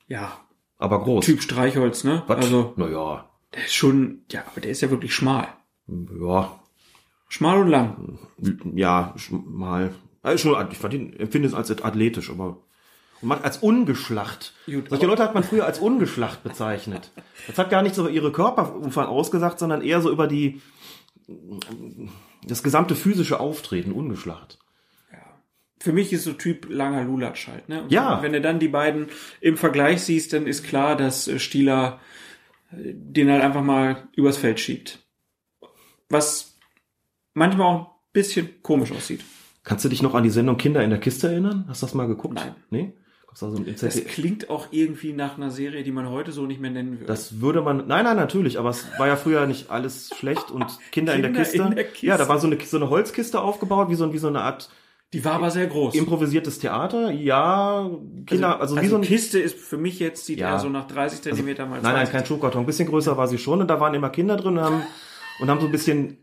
ja, 0.07 0.41
Aber 0.81 1.03
groß. 1.03 1.25
Typ 1.25 1.43
Streichholz, 1.43 2.03
ne? 2.05 2.23
Was? 2.27 2.39
Also 2.39 2.73
naja, 2.77 3.29
der 3.55 3.65
ist 3.67 3.75
schon, 3.75 4.23
ja, 4.33 4.43
aber 4.51 4.61
der 4.61 4.71
ist 4.73 4.81
ja 4.81 4.91
wirklich 4.91 5.15
schmal. 5.15 5.47
ja, 5.89 6.57
Schmal 7.29 7.61
und 7.61 7.69
lang. 7.69 8.19
ja, 8.75 9.15
sch- 9.17 9.41
mal. 9.47 9.95
Also 10.23 10.51
schon, 10.55 10.69
ich 10.73 10.79
fand 10.79 10.95
ihn, 10.95 11.13
empfinde 11.13 11.47
es 11.49 11.55
als 11.55 11.71
athletisch, 11.83 12.29
aber 12.31 12.57
und 13.23 13.29
man 13.29 13.43
als 13.43 13.59
ungeschlacht. 13.59 14.55
Gut, 14.67 14.89
Solche 14.89 15.07
Leute 15.07 15.23
hat 15.23 15.35
man 15.35 15.45
früher 15.45 15.67
als 15.67 15.79
ungeschlacht 15.79 16.43
bezeichnet. 16.43 17.11
Das 17.47 17.59
hat 17.59 17.69
gar 17.71 17.83
nicht 17.83 17.95
so 17.95 18.03
über 18.03 18.11
ihre 18.11 18.33
Körperumfang 18.33 19.07
ausgesagt, 19.07 19.59
sondern 19.59 19.83
eher 19.83 20.01
so 20.01 20.11
über 20.11 20.27
die 20.27 20.61
das 22.47 22.63
gesamte 22.63 22.95
physische 22.95 23.39
Auftreten, 23.39 23.93
ungeschlacht. 23.93 24.59
Für 25.83 25.93
mich 25.93 26.13
ist 26.13 26.25
so 26.25 26.33
Typ 26.35 26.69
langer 26.69 27.05
Lulatsch 27.05 27.49
halt, 27.49 27.69
ne? 27.69 27.83
Und 27.83 27.93
Ja. 27.93 28.23
Wenn 28.23 28.33
du 28.33 28.41
dann 28.41 28.59
die 28.59 28.69
beiden 28.69 29.09
im 29.41 29.57
Vergleich 29.57 30.03
siehst, 30.03 30.33
dann 30.33 30.47
ist 30.47 30.63
klar, 30.63 30.97
dass 30.97 31.27
äh, 31.27 31.39
Stieler 31.39 32.01
äh, 32.73 32.93
den 32.95 33.31
halt 33.31 33.43
einfach 33.43 33.63
mal 33.63 34.09
übers 34.15 34.37
Feld 34.37 34.61
schiebt. 34.61 34.99
Was 36.09 36.59
manchmal 37.35 37.67
auch 37.67 37.81
ein 37.87 37.95
bisschen 38.13 38.63
komisch 38.63 38.93
aussieht. 38.93 39.23
Kannst 39.65 39.85
du 39.85 39.89
dich 39.89 40.03
noch 40.03 40.15
an 40.15 40.23
die 40.23 40.31
Sendung 40.31 40.57
Kinder 40.57 40.83
in 40.83 40.91
der 40.91 41.01
Kiste 41.01 41.29
erinnern? 41.29 41.65
Hast 41.69 41.83
du 41.83 41.87
das 41.87 41.95
mal 41.95 42.07
geguckt? 42.07 42.35
Nein. 42.35 42.55
Nee? 42.71 42.93
Also 43.41 43.59
Das 43.59 44.05
klingt 44.07 44.51
auch 44.51 44.69
irgendwie 44.73 45.13
nach 45.13 45.37
einer 45.37 45.51
Serie, 45.51 45.85
die 45.85 45.93
man 45.93 46.09
heute 46.11 46.33
so 46.33 46.47
nicht 46.47 46.61
mehr 46.61 46.71
nennen 46.71 46.95
würde. 46.95 47.07
Das 47.07 47.41
würde 47.41 47.63
man, 47.63 47.87
nein, 47.87 48.05
nein, 48.05 48.17
natürlich, 48.17 48.59
aber 48.59 48.71
es 48.71 48.87
war 48.99 49.07
ja 49.07 49.17
früher 49.17 49.47
nicht 49.47 49.71
alles 49.71 50.11
schlecht 50.17 50.51
und 50.51 50.67
Kinder, 50.91 51.15
in, 51.15 51.23
der 51.23 51.31
Kinder 51.31 51.45
Kiste. 51.45 51.63
in 51.63 51.75
der 51.77 51.85
Kiste. 51.85 52.07
Ja, 52.07 52.19
da 52.19 52.29
war 52.29 52.39
so 52.41 52.49
eine, 52.49 52.59
so 52.61 52.77
eine 52.77 52.91
Holzkiste 52.91 53.41
aufgebaut, 53.41 53.89
wie 53.89 53.95
so, 53.95 54.13
wie 54.13 54.19
so 54.19 54.27
eine 54.29 54.41
Art 54.41 54.69
die 55.13 55.25
war 55.25 55.33
aber 55.33 55.51
sehr 55.51 55.67
groß. 55.67 55.95
improvisiertes 55.95 56.59
Theater. 56.61 57.11
Ja, 57.11 57.91
Kinder, 58.27 58.61
also, 58.61 58.81
wie 58.81 58.87
so 58.87 58.97
ein, 58.97 59.03
Kiste 59.03 59.41
ist 59.41 59.59
für 59.59 59.77
mich 59.77 59.99
jetzt, 59.99 60.25
sieht 60.27 60.39
Ja. 60.39 60.53
eher 60.53 60.59
so 60.61 60.69
nach 60.69 60.87
30 60.87 61.23
Zentimeter 61.23 61.67
mal 61.67 61.83
nein, 61.83 61.83
nein, 61.83 62.07
20. 62.07 62.13
kein 62.13 62.27
Schuhkarton. 62.27 62.63
Ein 62.63 62.67
bisschen 62.67 62.89
größer 62.89 63.17
war 63.17 63.27
sie 63.27 63.39
schon 63.39 63.61
und 63.61 63.69
da 63.69 63.81
waren 63.81 63.95
immer 63.95 64.11
Kinder 64.11 64.37
drin 64.37 64.59
und 64.59 64.65
haben, 64.65 64.83
und 65.41 65.51
haben 65.51 65.61
so 65.61 65.67
ein 65.67 65.73
bisschen, 65.73 66.19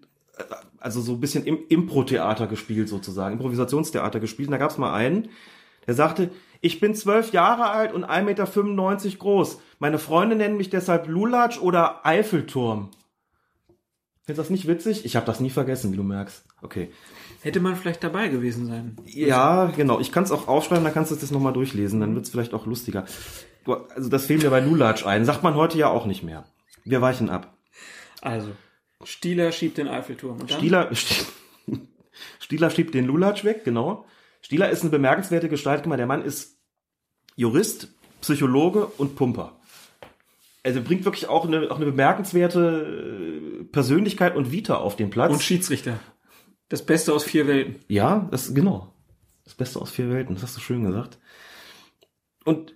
also 0.79 1.01
so 1.01 1.13
ein 1.13 1.19
bisschen 1.19 1.43
im 1.45 1.59
Impro-Theater 1.67 2.47
gespielt 2.47 2.87
sozusagen, 2.87 3.33
Improvisationstheater 3.33 4.19
gespielt. 4.19 4.47
Und 4.47 4.53
da 4.53 4.57
gab 4.57 4.71
es 4.71 4.77
mal 4.77 4.93
einen, 4.93 5.29
der 5.85 5.93
sagte, 5.93 6.29
ich 6.61 6.79
bin 6.79 6.95
zwölf 6.95 7.33
Jahre 7.33 7.69
alt 7.69 7.93
und 7.93 8.05
1,95 8.05 8.23
Meter 8.23 9.17
groß. 9.17 9.59
Meine 9.79 9.99
Freunde 9.99 10.35
nennen 10.35 10.57
mich 10.57 10.69
deshalb 10.69 11.07
Lulatsch 11.07 11.59
oder 11.59 12.05
Eiffelturm. 12.05 12.89
Findest 14.23 14.39
du 14.39 14.41
das 14.43 14.49
nicht 14.49 14.67
witzig? 14.67 15.05
Ich 15.05 15.15
habe 15.15 15.25
das 15.25 15.39
nie 15.39 15.49
vergessen, 15.49 15.91
wie 15.93 15.97
du 15.97 16.03
merkst. 16.03 16.43
Okay. 16.61 16.89
Hätte 17.41 17.59
man 17.59 17.75
vielleicht 17.75 18.03
dabei 18.03 18.29
gewesen 18.29 18.65
sein. 18.65 18.97
Ja, 19.05 19.65
genau. 19.75 19.99
Ich 19.99 20.11
kann 20.11 20.23
es 20.23 20.31
auch 20.31 20.47
aufschreiben, 20.47 20.83
dann 20.83 20.93
kannst 20.93 21.11
du 21.11 21.15
das 21.15 21.31
nochmal 21.31 21.53
durchlesen, 21.53 21.99
dann 21.99 22.15
wird 22.15 22.25
es 22.25 22.31
vielleicht 22.31 22.53
auch 22.53 22.65
lustiger. 22.65 23.05
Also 23.95 24.09
das 24.09 24.25
fehlt 24.25 24.43
mir 24.43 24.49
bei 24.49 24.59
Lulatsch 24.59 25.05
ein. 25.05 25.25
Sagt 25.25 25.43
man 25.43 25.55
heute 25.55 25.77
ja 25.77 25.89
auch 25.89 26.05
nicht 26.05 26.23
mehr. 26.23 26.45
Wir 26.83 27.01
weichen 27.01 27.29
ab. 27.29 27.57
Also, 28.21 28.49
Stieler 29.03 29.51
schiebt 29.51 29.77
den 29.77 29.87
Eiffelturm. 29.87 30.39
Und 30.39 30.51
dann? 30.51 30.57
Stieler, 30.57 30.89
Stieler 32.39 32.69
schiebt 32.69 32.93
den 32.93 33.05
Lulatsch 33.05 33.43
weg, 33.43 33.63
genau. 33.63 34.05
Stieler 34.41 34.69
ist 34.69 34.81
eine 34.81 34.89
bemerkenswerte 34.89 35.49
Gestalt. 35.49 35.81
Guck 35.83 35.89
mal, 35.89 35.97
der 35.97 36.07
Mann 36.07 36.23
ist 36.23 36.57
Jurist, 37.35 37.89
Psychologe 38.21 38.85
und 38.85 39.15
Pumper. 39.15 39.59
Also 40.63 40.81
bringt 40.81 41.05
wirklich 41.05 41.27
auch 41.27 41.45
eine, 41.45 41.69
auch 41.71 41.77
eine 41.77 41.85
bemerkenswerte 41.85 43.61
äh, 43.61 43.63
Persönlichkeit 43.65 44.35
und 44.35 44.51
Vita 44.51 44.75
auf 44.75 44.95
den 44.95 45.09
Platz. 45.09 45.31
Und 45.31 45.41
Schiedsrichter. 45.41 45.99
Das 46.69 46.85
Beste 46.85 47.13
aus 47.13 47.23
vier 47.23 47.47
Welten. 47.47 47.75
Ja, 47.87 48.27
das 48.31 48.53
genau. 48.53 48.93
Das 49.45 49.53
Beste 49.53 49.79
aus 49.79 49.89
vier 49.89 50.09
Welten, 50.09 50.35
das 50.35 50.43
hast 50.43 50.57
du 50.57 50.61
schön 50.61 50.83
gesagt. 50.83 51.17
Und 52.43 52.75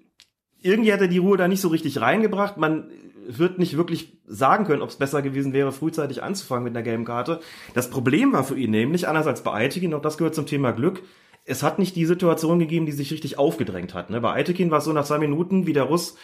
irgendwie 0.61 0.93
hat 0.93 1.01
er 1.01 1.07
die 1.07 1.17
Ruhe 1.17 1.37
da 1.37 1.47
nicht 1.47 1.61
so 1.61 1.67
richtig 1.67 1.99
reingebracht. 1.99 2.57
Man 2.57 2.91
wird 3.27 3.59
nicht 3.59 3.77
wirklich 3.77 4.17
sagen 4.25 4.65
können, 4.65 4.81
ob 4.81 4.89
es 4.89 4.95
besser 4.95 5.21
gewesen 5.21 5.53
wäre, 5.53 5.71
frühzeitig 5.71 6.23
anzufangen 6.23 6.63
mit 6.63 6.75
einer 6.75 6.83
gelben 6.83 7.05
Karte. 7.05 7.41
Das 7.73 7.89
Problem 7.89 8.33
war 8.33 8.43
für 8.43 8.57
ihn 8.57 8.71
nämlich, 8.71 9.07
anders 9.07 9.27
als 9.27 9.43
bei 9.43 9.51
Aitekin, 9.51 9.93
auch 9.93 10.01
das 10.01 10.17
gehört 10.17 10.35
zum 10.35 10.45
Thema 10.45 10.71
Glück, 10.71 11.03
es 11.45 11.63
hat 11.63 11.79
nicht 11.79 11.95
die 11.95 12.05
Situation 12.05 12.59
gegeben, 12.59 12.85
die 12.85 12.91
sich 12.91 13.11
richtig 13.11 13.37
aufgedrängt 13.37 13.93
hat. 13.93 14.09
Ne? 14.09 14.21
Bei 14.21 14.33
Aitekin 14.33 14.71
war 14.71 14.79
es 14.79 14.85
so 14.85 14.93
nach 14.93 15.05
zwei 15.05 15.17
Minuten, 15.17 15.65
wie 15.65 15.73
der 15.73 15.83
Russ 15.83 16.15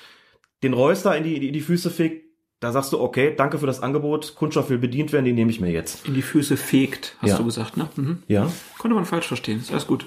den 0.63 0.73
Reus 0.73 1.03
da 1.03 1.13
in 1.13 1.23
die, 1.23 1.47
in 1.47 1.53
die 1.53 1.61
Füße 1.61 1.89
fegt, 1.89 2.26
da 2.59 2.71
sagst 2.71 2.91
du, 2.93 2.99
okay, 2.99 3.35
danke 3.35 3.59
für 3.59 3.67
das 3.67 3.81
Angebot, 3.83 4.35
Kundschaft 4.35 4.69
will 4.69 4.77
bedient 4.79 5.11
werden, 5.13 5.25
die 5.25 5.33
nehme 5.33 5.51
ich 5.51 5.59
mir 5.61 5.71
jetzt. 5.71 6.07
In 6.07 6.13
die 6.15 6.21
Füße 6.21 6.57
fegt, 6.57 7.15
hast 7.19 7.31
Ja. 7.31 7.37
du 7.37 7.45
gesagt, 7.45 7.77
ne? 7.77 7.87
Mhm. 7.95 8.23
Ja? 8.27 8.51
Konnte 8.79 8.95
man 8.95 9.05
falsch 9.05 9.27
verstehen. 9.27 9.59
Ist 9.59 9.71
alles 9.71 9.87
gut. 9.87 10.05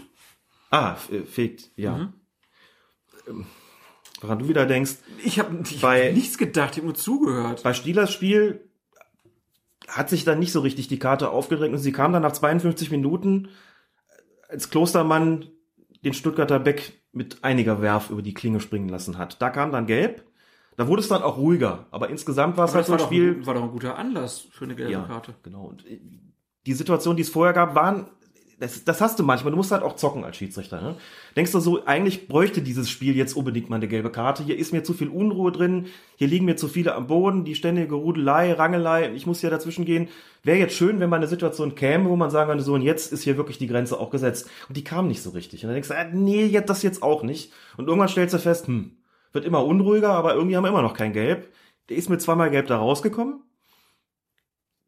Ah, 0.70 0.96
äh, 1.12 1.20
fegt, 1.22 1.70
ja. 1.76 1.96
Mhm. 1.96 2.12
Ähm, 3.28 3.46
Woran 4.22 4.38
du 4.40 4.48
wieder 4.48 4.66
denkst, 4.66 4.96
Ich 5.24 5.38
habe 5.38 5.62
hab 5.64 6.12
nichts 6.14 6.36
gedacht, 6.36 6.72
ich 6.72 6.76
habe 6.78 6.86
nur 6.86 6.94
zugehört. 6.94 7.62
bei 7.62 7.72
Stielers 7.72 8.12
Spiel 8.12 8.68
hat 9.88 10.10
sich 10.10 10.24
dann 10.24 10.38
nicht 10.38 10.52
so 10.52 10.60
richtig 10.60 10.88
die 10.88 10.98
Karte 10.98 11.30
aufgedrängt 11.30 11.72
und 11.72 11.80
sie 11.80 11.92
kam 11.92 12.12
dann 12.12 12.20
nach 12.22 12.32
52 12.32 12.90
Minuten, 12.90 13.48
als 14.48 14.68
Klostermann 14.70 15.46
den 16.04 16.12
Stuttgarter 16.12 16.58
Beck 16.58 17.00
mit 17.12 17.42
einiger 17.44 17.80
Werf 17.80 18.10
über 18.10 18.20
die 18.22 18.34
Klinge 18.34 18.60
springen 18.60 18.88
lassen 18.90 19.16
hat. 19.16 19.40
Da 19.40 19.48
kam 19.50 19.72
dann 19.72 19.86
Gelb, 19.86 20.22
da 20.80 20.88
wurde 20.88 21.02
es 21.02 21.08
dann 21.08 21.22
auch 21.22 21.36
ruhiger, 21.36 21.84
aber 21.90 22.08
insgesamt 22.08 22.56
war 22.56 22.64
es 22.64 22.74
halt 22.74 22.86
so 22.86 22.94
ein 22.94 23.00
Spiel. 23.00 23.34
ein, 23.36 23.46
war 23.46 23.52
doch 23.52 23.62
ein 23.64 23.70
guter 23.70 23.98
Anlass 23.98 24.46
für 24.50 24.64
eine 24.64 24.74
gelbe 24.74 24.92
Ja, 24.92 25.02
Karte. 25.02 25.34
genau. 25.42 25.64
Und 25.66 25.86
äh, 25.86 26.00
die 26.64 26.72
Situation, 26.72 27.16
die 27.16 27.22
es 27.22 27.28
vorher 27.28 27.52
gab, 27.52 27.74
waren, 27.74 28.06
das, 28.58 28.82
das 28.84 29.02
hast 29.02 29.18
du 29.18 29.22
manchmal. 29.22 29.50
Du 29.50 29.58
musst 29.58 29.72
halt 29.72 29.82
auch 29.82 29.96
zocken 29.96 30.24
als 30.24 30.38
Schiedsrichter. 30.38 30.80
Ne? 30.80 30.96
Denkst 31.36 31.52
du 31.52 31.60
so, 31.60 31.84
eigentlich 31.84 32.28
bräuchte 32.28 32.62
dieses 32.62 32.88
Spiel 32.88 33.14
jetzt 33.14 33.34
unbedingt 33.34 33.68
mal 33.68 33.76
eine 33.76 33.88
gelbe 33.88 34.10
Karte. 34.10 34.42
Hier 34.42 34.56
ist 34.58 34.72
mir 34.72 34.82
zu 34.82 34.94
viel 34.94 35.08
Unruhe 35.08 35.52
drin. 35.52 35.86
Hier 36.16 36.28
liegen 36.28 36.46
mir 36.46 36.56
zu 36.56 36.66
viele 36.68 36.94
am 36.94 37.06
Boden. 37.06 37.44
Die 37.44 37.54
ständige 37.54 37.94
Rudelei, 37.94 38.52
Rangelei. 38.54 39.12
Ich 39.14 39.26
muss 39.26 39.40
hier 39.40 39.50
dazwischen 39.50 39.84
gehen. 39.84 40.08
Wäre 40.42 40.58
jetzt 40.58 40.74
schön, 40.74 40.98
wenn 41.00 41.10
mal 41.10 41.16
eine 41.16 41.26
Situation 41.26 41.74
käme, 41.74 42.08
wo 42.08 42.16
man 42.16 42.30
sagen 42.30 42.48
könnte, 42.48 42.64
so, 42.64 42.72
und 42.74 42.82
jetzt 42.82 43.12
ist 43.12 43.22
hier 43.22 43.36
wirklich 43.36 43.58
die 43.58 43.66
Grenze 43.66 43.98
auch 44.00 44.10
gesetzt. 44.10 44.48
Und 44.68 44.76
die 44.76 44.84
kam 44.84 45.08
nicht 45.08 45.22
so 45.22 45.30
richtig. 45.30 45.62
Und 45.62 45.68
dann 45.68 45.74
denkst 45.74 45.88
du, 45.88 45.96
ah, 45.98 46.04
nee, 46.12 46.44
jetzt 46.46 46.68
das 46.70 46.82
jetzt 46.82 47.02
auch 47.02 47.22
nicht. 47.22 47.52
Und 47.78 47.86
irgendwann 47.88 48.08
stellst 48.08 48.34
du 48.34 48.38
fest, 48.38 48.66
hm, 48.66 48.92
wird 49.32 49.44
immer 49.44 49.64
unruhiger, 49.64 50.10
aber 50.10 50.34
irgendwie 50.34 50.56
haben 50.56 50.64
wir 50.64 50.70
immer 50.70 50.82
noch 50.82 50.94
kein 50.94 51.12
Gelb. 51.12 51.52
Der 51.88 51.96
ist 51.96 52.08
mit 52.08 52.20
zweimal 52.22 52.50
Gelb 52.50 52.66
da 52.66 52.78
rausgekommen 52.78 53.42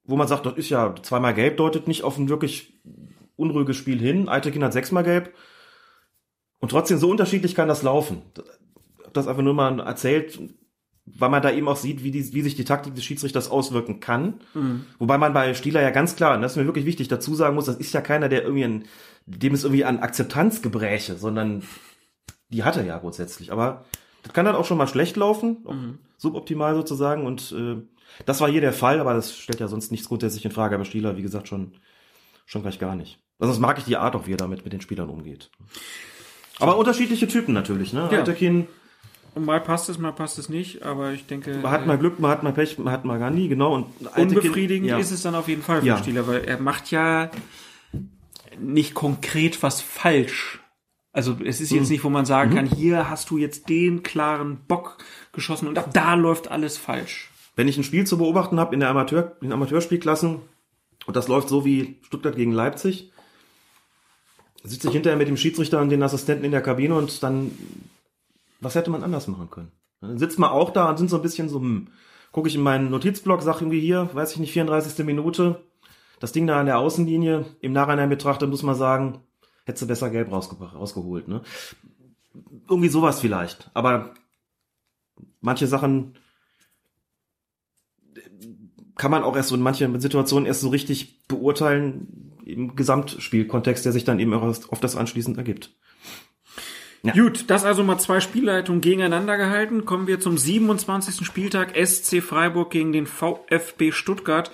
wo 0.05 0.17
man 0.17 0.29
sagt, 0.29 0.47
das 0.47 0.55
ist 0.55 0.69
ja 0.69 0.95
zweimal 1.03 1.35
gelb, 1.35 1.57
deutet 1.57 1.87
nicht 1.89 2.03
auf 2.03 2.19
ein 2.19 2.29
wirklich 2.29 2.81
unruhiges 3.37 3.77
Spiel 3.77 4.01
hin. 4.01 4.29
Eitekin 4.29 4.65
hat 4.65 4.73
sechsmal 4.73 5.05
gelb. 5.05 5.35
Und 6.59 6.71
trotzdem, 6.71 6.99
so 6.99 7.11
unterschiedlich 7.11 7.55
kann 7.55 7.69
das 7.69 7.83
laufen. 7.83 8.23
Das 9.13 9.29
einfach 9.29 9.43
nur 9.43 9.55
mal 9.55 9.81
erzählt, 9.81 10.39
weil 11.05 11.29
man 11.29 11.43
da 11.43 11.51
eben 11.51 11.69
auch 11.69 11.77
sieht, 11.77 12.05
wie, 12.05 12.11
die, 12.11 12.33
wie 12.33 12.43
sich 12.43 12.55
die 12.55 12.65
Taktik 12.65 12.95
des 12.95 13.05
Schiedsrichters 13.05 13.51
auswirken 13.51 14.01
kann. 14.01 14.41
Wobei 14.99 15.19
man 15.19 15.33
bei 15.33 15.55
Stieler 15.55 15.83
ja 15.83 15.91
ganz 15.91 16.17
klar, 16.17 16.37
und 16.37 16.43
das 16.43 16.53
ist 16.53 16.57
mir 16.57 16.67
wirklich 16.67 16.87
wichtig, 16.87 17.09
dazu 17.09 17.35
sagen 17.35 17.55
muss, 17.55 17.67
das 17.67 17.77
ist 17.77 17.95
ja 17.95 18.01
keiner, 18.01 18.29
der 18.29 18.43
irgendwie 18.43 18.65
an, 18.65 18.85
dem 19.27 19.55
es 19.55 19.65
irgendwie 19.65 19.85
an 19.85 19.99
Akzeptanz 19.99 20.63
gebräche, 20.63 21.17
sondern 21.17 21.63
die 22.49 22.65
hat 22.65 22.77
er 22.77 22.85
ja 22.85 22.99
grundsätzlich. 22.99 23.51
Aber 23.51 23.85
das 24.23 24.33
kann 24.33 24.45
dann 24.45 24.55
auch 24.55 24.65
schon 24.65 24.79
mal 24.79 24.87
schlecht 24.87 25.17
laufen, 25.17 25.59
auch 25.67 25.75
suboptimal 26.17 26.75
sozusagen. 26.75 27.27
Und 27.27 27.53
äh, 27.53 27.77
das 28.27 28.41
war 28.41 28.51
hier 28.51 28.61
der 28.61 28.73
Fall, 28.73 29.01
aber 29.01 29.15
das 29.15 29.37
stellt 29.37 29.61
ja 29.61 29.69
sonst 29.69 29.91
nichts 29.91 30.09
grundsätzlich 30.09 30.45
in 30.45 30.51
Frage. 30.51 30.75
Aber 30.75 30.85
Stieler, 30.85 31.17
wie 31.17 31.23
gesagt, 31.23 31.49
schon, 31.49 31.73
schon 32.47 32.63
gleich 32.63 32.79
gar 32.79 32.95
nicht. 32.95 33.19
Also 33.39 33.53
das 33.53 33.61
mag 33.61 33.79
ich 33.79 33.85
die 33.85 33.97
Art 33.97 34.15
auch, 34.15 34.27
wie 34.27 34.33
er 34.35 34.37
damit 34.37 34.65
mit 34.65 34.73
den 34.73 34.81
Spielern 34.81 35.11
umgeht. 35.11 35.51
Aber 36.61 36.77
unterschiedliche 36.77 37.27
Typen 37.27 37.55
natürlich, 37.55 37.93
ne? 37.93 38.09
Ja. 38.13 38.21
Eitekin, 38.21 38.69
Und 39.35 39.47
mal 39.47 39.61
passt 39.61 39.89
es, 39.89 39.99
mal 39.99 40.13
passt 40.13 40.39
es 40.39 40.49
nicht, 40.49 40.83
aber 40.83 41.13
ich 41.13 41.27
denke, 41.27 41.57
man 41.57 41.73
hat 41.73 41.87
mal 41.87 41.99
Glück, 41.99 42.21
man 42.21 42.31
hat 42.31 42.43
mal 42.43 42.53
Pech, 42.53 42.79
man 42.79 42.93
hat 42.93 43.05
mal 43.05 43.19
Gandhi, 43.19 43.49
genau. 43.49 43.75
Und 43.75 43.87
äh, 44.15 44.21
unbefriedigend 44.21 44.89
ja. 44.89 44.99
ist 44.99 45.11
es 45.11 45.23
dann 45.23 45.35
auf 45.35 45.49
jeden 45.49 45.63
Fall 45.63 45.81
für 45.81 45.87
Ja. 45.87 45.99
Stieler, 45.99 46.27
weil 46.29 46.45
er 46.45 46.61
macht 46.61 46.91
ja 46.91 47.31
nicht 48.61 48.95
konkret 48.95 49.63
was 49.63 49.81
falsch. 49.81 50.61
Also 51.13 51.37
es 51.45 51.61
ist 51.61 51.71
Mhm. 51.73 51.79
jetzt 51.79 51.91
nicht, 51.91 52.05
wo 52.05 52.09
man 52.11 52.25
sagen 52.25 52.55
kann, 52.55 52.67
hier 52.67 53.11
hast 53.11 53.29
du 53.31 53.37
jetzt 53.39 53.69
den 53.69 54.03
klaren 54.03 54.59
Bock 54.67 54.99
geschossen 55.33 55.69
und 55.69 55.79
ab 55.79 55.91
da 55.93 56.15
läuft 56.15 56.51
alles 56.51 56.79
falsch. 56.79 57.31
Wenn 57.55 57.69
ich 57.69 57.77
ein 57.77 57.85
Spiel 57.85 58.07
zu 58.07 58.17
beobachten 58.17 58.59
habe 58.59 58.73
in 58.75 58.81
der 58.81 58.89
Amateur, 58.89 59.37
in 59.43 59.53
Amateurspielklassen 59.53 60.39
und 61.07 61.17
das 61.17 61.29
läuft 61.29 61.49
so 61.51 61.65
wie 61.67 61.99
Stuttgart 62.03 62.35
gegen 62.37 62.53
Leipzig, 62.53 63.13
sitze 64.65 64.89
ich 64.89 64.95
hinterher 64.95 65.19
mit 65.19 65.29
dem 65.29 65.37
Schiedsrichter 65.37 65.81
und 65.81 65.91
den 65.91 66.03
Assistenten 66.03 66.45
in 66.45 66.53
der 66.53 66.63
Kabine 66.63 66.95
und 66.95 67.23
dann, 67.23 67.51
was 68.61 68.75
hätte 68.75 68.91
man 68.91 69.03
anders 69.03 69.27
machen 69.29 69.51
können? 69.51 69.73
Dann 70.01 70.19
sitzt 70.19 70.39
man 70.39 70.51
auch 70.51 70.71
da 70.71 70.89
und 70.89 70.97
sind 70.97 71.11
so 71.11 71.17
ein 71.17 71.23
bisschen 71.23 71.49
so, 71.49 71.59
hm, 71.61 71.89
gucke 72.33 72.49
ich 72.49 72.55
in 72.55 72.63
meinen 72.63 72.91
Notizblock, 72.91 73.43
sag 73.43 73.61
irgendwie 73.61 73.81
hier, 73.81 74.09
weiß 74.15 74.33
ich 74.33 74.39
nicht, 74.39 74.53
34. 74.53 75.05
Minute, 75.05 75.63
Das 76.21 76.31
Ding 76.33 76.47
da 76.47 76.61
an 76.61 76.67
der 76.67 76.79
Außenlinie, 76.79 77.45
im 77.61 77.73
Nachhinein 77.73 78.09
betrachtet, 78.09 78.49
muss 78.49 78.63
man 78.63 78.77
sagen, 78.77 79.19
hättest 79.65 79.83
du 79.83 79.87
besser 79.87 80.11
gelb 80.11 80.31
rausge 80.31 80.57
rausgeholt. 80.57 81.29
Ne? 81.29 81.43
Irgendwie 82.69 82.89
sowas 82.89 83.21
vielleicht. 83.21 83.71
Aber 83.75 84.15
manche 85.41 85.67
Sachen 85.67 86.15
kann 88.97 89.11
man 89.11 89.25
auch 89.25 89.37
erst 89.37 89.49
so 89.49 89.55
in 89.55 89.63
manchen 89.63 90.01
Situationen 90.01 90.47
erst 90.47 90.61
so 90.61 90.69
richtig 90.69 91.27
beurteilen 91.27 92.33
im 92.45 92.77
Gesamtspielkontext, 92.77 93.85
der 93.85 93.93
sich 93.93 94.05
dann 94.05 94.19
eben 94.19 94.35
auch 94.35 94.43
auf 94.43 94.81
das 94.81 94.97
anschließend 94.97 95.39
ergibt. 95.39 95.75
Ja. 97.03 97.13
Gut, 97.15 97.51
das 97.51 97.65
also 97.65 97.83
mal 97.83 97.99
zwei 97.99 98.21
Spielleitungen 98.21 98.81
gegeneinander 98.81 99.37
gehalten. 99.37 99.85
Kommen 99.85 100.07
wir 100.07 100.21
zum 100.21 100.39
27. 100.39 101.27
Spieltag 101.27 101.75
SC 101.77 102.23
Freiburg 102.23 102.71
gegen 102.71 102.93
den 102.93 103.07
VfB 103.07 103.91
Stuttgart. 103.91 104.53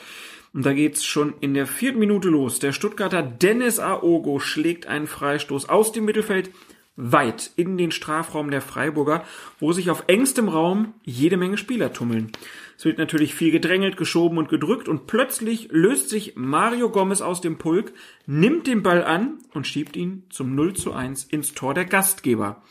Und 0.52 0.64
da 0.64 0.72
geht's 0.72 1.04
schon 1.04 1.34
in 1.40 1.54
der 1.54 1.66
vierten 1.66 1.98
Minute 1.98 2.28
los. 2.28 2.58
Der 2.58 2.72
Stuttgarter 2.72 3.22
Dennis 3.22 3.78
Aogo 3.78 4.40
schlägt 4.40 4.86
einen 4.86 5.06
Freistoß 5.06 5.68
aus 5.68 5.92
dem 5.92 6.04
Mittelfeld 6.04 6.50
weit 6.98 7.52
in 7.54 7.78
den 7.78 7.92
Strafraum 7.92 8.50
der 8.50 8.60
Freiburger, 8.60 9.24
wo 9.60 9.72
sich 9.72 9.88
auf 9.88 10.04
engstem 10.08 10.48
Raum 10.48 10.94
jede 11.04 11.36
Menge 11.36 11.56
Spieler 11.56 11.92
tummeln. 11.92 12.32
Es 12.76 12.84
wird 12.84 12.98
natürlich 12.98 13.34
viel 13.34 13.52
gedrängelt, 13.52 13.96
geschoben 13.96 14.36
und 14.36 14.48
gedrückt 14.48 14.88
und 14.88 15.06
plötzlich 15.06 15.68
löst 15.70 16.10
sich 16.10 16.34
Mario 16.34 16.90
Gomez 16.90 17.20
aus 17.20 17.40
dem 17.40 17.56
Pulk, 17.56 17.92
nimmt 18.26 18.66
den 18.66 18.82
Ball 18.82 19.04
an 19.04 19.38
und 19.54 19.66
schiebt 19.66 19.96
ihn 19.96 20.24
zum 20.28 20.56
0 20.56 20.74
zu 20.74 20.92
1 20.92 21.24
ins 21.24 21.54
Tor 21.54 21.72
der 21.72 21.84
Gastgeber. 21.84 22.62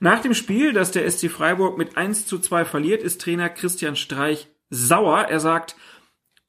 Nach 0.00 0.20
dem 0.20 0.32
Spiel, 0.32 0.72
das 0.72 0.90
der 0.90 1.10
SC 1.10 1.28
Freiburg 1.28 1.76
mit 1.76 1.96
1 1.96 2.26
zu 2.26 2.38
2 2.38 2.64
verliert, 2.64 3.02
ist 3.02 3.20
Trainer 3.20 3.50
Christian 3.50 3.96
Streich 3.96 4.48
sauer. 4.70 5.26
Er 5.28 5.40
sagt, 5.40 5.76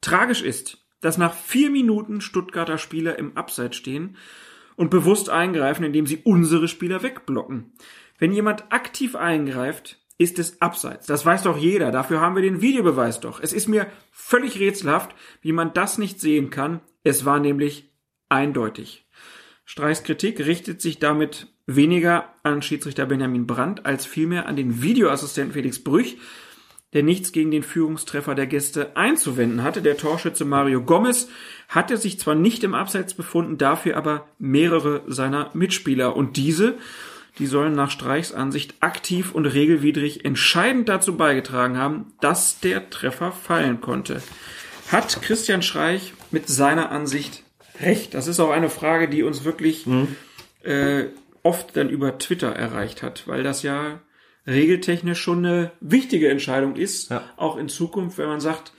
tragisch 0.00 0.42
ist, 0.42 0.78
dass 1.00 1.18
nach 1.18 1.34
vier 1.34 1.70
Minuten 1.70 2.20
Stuttgarter 2.20 2.78
Spieler 2.78 3.18
im 3.18 3.36
Abseits 3.36 3.76
stehen 3.76 4.16
und 4.76 4.90
bewusst 4.90 5.30
eingreifen, 5.30 5.84
indem 5.84 6.06
sie 6.06 6.18
unsere 6.24 6.68
Spieler 6.68 7.02
wegblocken. 7.02 7.72
Wenn 8.18 8.32
jemand 8.32 8.72
aktiv 8.72 9.16
eingreift, 9.16 9.98
ist 10.18 10.38
es 10.38 10.60
abseits. 10.60 11.06
Das 11.06 11.24
weiß 11.24 11.44
doch 11.44 11.56
jeder. 11.56 11.90
Dafür 11.90 12.20
haben 12.20 12.34
wir 12.34 12.42
den 12.42 12.60
Videobeweis 12.60 13.20
doch. 13.20 13.40
Es 13.40 13.54
ist 13.54 13.68
mir 13.68 13.86
völlig 14.12 14.60
rätselhaft, 14.60 15.14
wie 15.40 15.52
man 15.52 15.72
das 15.72 15.96
nicht 15.96 16.20
sehen 16.20 16.50
kann. 16.50 16.80
Es 17.02 17.24
war 17.24 17.40
nämlich 17.40 17.90
eindeutig. 18.28 19.06
Streichs 19.64 20.02
Kritik 20.02 20.40
richtet 20.40 20.82
sich 20.82 20.98
damit 20.98 21.46
weniger 21.66 22.34
an 22.42 22.60
Schiedsrichter 22.60 23.06
Benjamin 23.06 23.46
Brandt 23.46 23.86
als 23.86 24.04
vielmehr 24.04 24.46
an 24.46 24.56
den 24.56 24.82
Videoassistenten 24.82 25.54
Felix 25.54 25.82
Brüch, 25.82 26.18
der 26.92 27.02
nichts 27.02 27.32
gegen 27.32 27.50
den 27.50 27.62
Führungstreffer 27.62 28.34
der 28.34 28.46
Gäste 28.46 28.96
einzuwenden 28.96 29.62
hatte. 29.62 29.82
Der 29.82 29.96
Torschütze 29.96 30.44
Mario 30.44 30.82
Gomez 30.82 31.28
hatte 31.68 31.96
sich 31.96 32.18
zwar 32.18 32.34
nicht 32.34 32.64
im 32.64 32.74
Abseits 32.74 33.14
befunden, 33.14 33.58
dafür 33.58 33.96
aber 33.96 34.26
mehrere 34.38 35.02
seiner 35.06 35.50
Mitspieler. 35.54 36.16
Und 36.16 36.36
diese 36.36 36.74
die 37.38 37.46
sollen 37.46 37.72
nach 37.72 37.90
Streichs 37.90 38.32
Ansicht 38.32 38.74
aktiv 38.80 39.32
und 39.32 39.46
regelwidrig 39.46 40.24
entscheidend 40.24 40.88
dazu 40.88 41.16
beigetragen 41.16 41.78
haben, 41.78 42.12
dass 42.20 42.60
der 42.60 42.90
Treffer 42.90 43.32
fallen 43.32 43.80
konnte. 43.80 44.22
Hat 44.92 45.22
Christian 45.22 45.62
Streich 45.62 46.12
mit 46.30 46.48
seiner 46.48 46.90
Ansicht 46.90 47.44
recht? 47.80 48.14
Das 48.14 48.26
ist 48.26 48.40
auch 48.40 48.50
eine 48.50 48.68
Frage, 48.68 49.08
die 49.08 49.22
uns 49.22 49.44
wirklich 49.44 49.86
mhm. 49.86 50.16
äh, 50.64 51.04
oft 51.42 51.76
dann 51.76 51.88
über 51.88 52.18
Twitter 52.18 52.50
erreicht 52.50 53.02
hat, 53.02 53.26
weil 53.26 53.42
das 53.42 53.62
ja 53.62 54.00
regeltechnisch 54.46 55.20
schon 55.20 55.44
eine 55.44 55.72
wichtige 55.80 56.28
Entscheidung 56.30 56.76
ist, 56.76 57.10
ja. 57.10 57.22
auch 57.36 57.56
in 57.56 57.68
Zukunft, 57.68 58.18
wenn 58.18 58.28
man 58.28 58.40
sagt, 58.40 58.72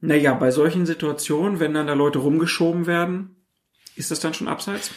naja, 0.00 0.34
bei 0.34 0.50
solchen 0.50 0.86
Situationen, 0.86 1.60
wenn 1.60 1.74
dann 1.74 1.86
da 1.86 1.94
Leute 1.94 2.18
rumgeschoben 2.18 2.86
werden, 2.86 3.36
ist 3.96 4.10
das 4.10 4.20
dann 4.20 4.34
schon 4.34 4.48
abseits? 4.48 4.90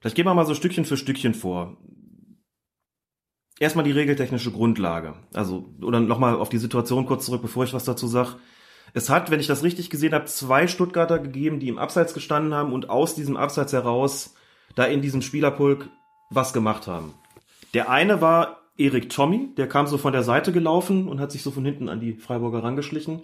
Vielleicht 0.00 0.16
gehen 0.16 0.26
wir 0.26 0.34
mal 0.34 0.46
so 0.46 0.54
Stückchen 0.54 0.84
für 0.84 0.96
Stückchen 0.96 1.34
vor. 1.34 1.76
Erstmal 3.58 3.84
die 3.84 3.92
regeltechnische 3.92 4.52
Grundlage. 4.52 5.14
Also, 5.34 5.74
oder 5.82 5.98
nochmal 5.98 6.36
auf 6.36 6.48
die 6.48 6.58
Situation 6.58 7.06
kurz 7.06 7.26
zurück, 7.26 7.42
bevor 7.42 7.64
ich 7.64 7.74
was 7.74 7.84
dazu 7.84 8.06
sage. 8.06 8.36
Es 8.94 9.10
hat, 9.10 9.30
wenn 9.30 9.40
ich 9.40 9.48
das 9.48 9.64
richtig 9.64 9.90
gesehen 9.90 10.14
habe, 10.14 10.26
zwei 10.26 10.66
Stuttgarter 10.66 11.18
gegeben, 11.18 11.58
die 11.58 11.68
im 11.68 11.78
Abseits 11.78 12.14
gestanden 12.14 12.54
haben 12.54 12.72
und 12.72 12.88
aus 12.88 13.14
diesem 13.14 13.36
Abseits 13.36 13.72
heraus 13.72 14.34
da 14.76 14.84
in 14.84 15.02
diesem 15.02 15.22
Spielerpulk 15.22 15.90
was 16.30 16.52
gemacht 16.52 16.86
haben. 16.86 17.14
Der 17.74 17.90
eine 17.90 18.20
war 18.20 18.62
Erik 18.76 19.10
Tommy, 19.10 19.54
der 19.56 19.68
kam 19.68 19.86
so 19.86 19.98
von 19.98 20.12
der 20.12 20.22
Seite 20.22 20.52
gelaufen 20.52 21.08
und 21.08 21.20
hat 21.20 21.32
sich 21.32 21.42
so 21.42 21.50
von 21.50 21.64
hinten 21.64 21.88
an 21.88 22.00
die 22.00 22.14
Freiburger 22.14 22.62
rangeschlichen. 22.62 23.22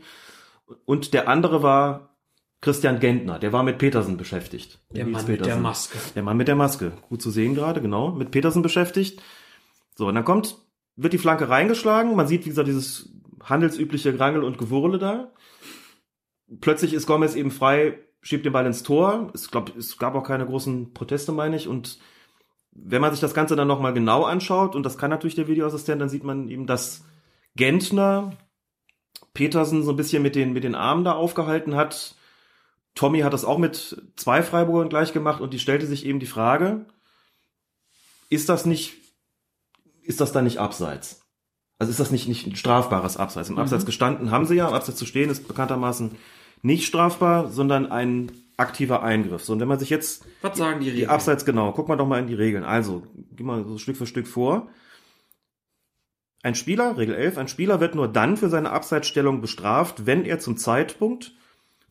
Und 0.84 1.14
der 1.14 1.28
andere 1.28 1.62
war 1.62 2.14
Christian 2.60 2.98
Gentner, 2.98 3.38
der 3.38 3.52
war 3.52 3.62
mit 3.62 3.78
Petersen 3.78 4.16
beschäftigt. 4.16 4.78
Der 4.90 5.06
Mann 5.06 5.26
mit 5.26 5.44
der 5.44 5.56
Maske. 5.56 5.98
Der 6.14 6.22
Mann 6.22 6.36
mit 6.36 6.48
der 6.48 6.56
Maske. 6.56 6.92
Gut 7.08 7.20
zu 7.20 7.30
sehen 7.30 7.54
gerade, 7.54 7.82
genau. 7.82 8.12
Mit 8.12 8.30
Petersen 8.30 8.62
beschäftigt. 8.62 9.22
So, 9.96 10.08
und 10.08 10.14
dann 10.14 10.24
kommt, 10.24 10.56
wird 10.96 11.12
die 11.12 11.18
Flanke 11.18 11.48
reingeschlagen. 11.48 12.16
Man 12.16 12.26
sieht, 12.26 12.46
wie 12.46 12.48
gesagt, 12.48 12.68
dieses 12.68 13.12
handelsübliche 13.42 14.16
Grangel 14.16 14.42
und 14.42 14.58
Gewurle 14.58 14.98
da. 14.98 15.32
Plötzlich 16.60 16.94
ist 16.94 17.06
Gomez 17.06 17.34
eben 17.34 17.50
frei, 17.50 17.98
schiebt 18.22 18.46
den 18.46 18.52
Ball 18.52 18.66
ins 18.66 18.82
Tor. 18.82 19.30
Es, 19.34 19.50
glaub, 19.50 19.76
es 19.76 19.98
gab 19.98 20.14
auch 20.14 20.24
keine 20.24 20.46
großen 20.46 20.94
Proteste, 20.94 21.32
meine 21.32 21.56
ich. 21.56 21.68
Und 21.68 21.98
wenn 22.74 23.00
man 23.00 23.12
sich 23.12 23.20
das 23.20 23.34
Ganze 23.34 23.56
dann 23.56 23.68
nochmal 23.68 23.94
genau 23.94 24.24
anschaut, 24.24 24.74
und 24.74 24.82
das 24.82 24.98
kann 24.98 25.10
natürlich 25.10 25.36
der 25.36 25.48
Videoassistent, 25.48 26.00
dann 26.00 26.08
sieht 26.08 26.24
man 26.24 26.48
eben, 26.48 26.66
dass 26.66 27.04
Gentner 27.56 28.32
Petersen 29.32 29.82
so 29.82 29.90
ein 29.90 29.96
bisschen 29.96 30.22
mit 30.22 30.34
den, 30.34 30.52
mit 30.52 30.64
den 30.64 30.74
Armen 30.74 31.04
da 31.04 31.12
aufgehalten 31.12 31.76
hat 31.76 32.16
Tommy 32.94 33.20
hat 33.20 33.32
das 33.32 33.44
auch 33.44 33.58
mit 33.58 34.02
zwei 34.16 34.42
Freiburgern 34.42 34.88
gleich 34.88 35.12
gemacht 35.12 35.40
und 35.40 35.52
die 35.52 35.58
stellte 35.58 35.86
sich 35.86 36.06
eben 36.06 36.20
die 36.20 36.26
Frage, 36.26 36.86
ist 38.30 38.48
das 38.48 38.66
nicht, 38.66 38.94
ist 40.02 40.20
das 40.20 40.32
da 40.32 40.42
nicht 40.42 40.58
abseits? 40.58 41.22
Also 41.78 41.90
ist 41.90 41.98
das 41.98 42.12
nicht, 42.12 42.28
nicht 42.28 42.46
ein 42.46 42.54
strafbares 42.54 43.16
Abseits? 43.16 43.48
Im 43.48 43.58
Abseits 43.58 43.82
mhm. 43.82 43.86
gestanden 43.86 44.30
haben 44.30 44.46
sie 44.46 44.54
ja, 44.54 44.68
im 44.68 44.74
Abseits 44.74 44.98
zu 44.98 45.06
stehen 45.06 45.28
ist 45.28 45.48
bekanntermaßen 45.48 46.16
nicht 46.64 46.86
strafbar, 46.86 47.50
sondern 47.50 47.90
ein 47.90 48.32
aktiver 48.56 49.02
Eingriff. 49.02 49.44
So, 49.44 49.52
und 49.52 49.60
wenn 49.60 49.68
man 49.68 49.78
sich 49.78 49.90
jetzt 49.90 50.24
Was 50.42 50.56
sagen 50.56 50.80
die, 50.80 50.86
Regeln? 50.86 51.06
die 51.06 51.08
Abseits 51.08 51.44
genau, 51.44 51.72
guck 51.72 51.88
mal 51.88 51.96
doch 51.96 52.06
mal 52.06 52.20
in 52.20 52.26
die 52.26 52.34
Regeln. 52.34 52.64
Also, 52.64 53.02
geh 53.36 53.44
mal 53.44 53.64
so 53.64 53.78
Stück 53.78 53.96
für 53.96 54.06
Stück 54.06 54.26
vor. 54.26 54.68
Ein 56.42 56.54
Spieler, 56.54 56.96
Regel 56.96 57.14
11, 57.14 57.38
ein 57.38 57.48
Spieler 57.48 57.80
wird 57.80 57.94
nur 57.94 58.08
dann 58.08 58.36
für 58.36 58.48
seine 58.48 58.70
Abseitsstellung 58.70 59.40
bestraft, 59.40 60.06
wenn 60.06 60.24
er 60.24 60.38
zum 60.38 60.56
Zeitpunkt 60.56 61.32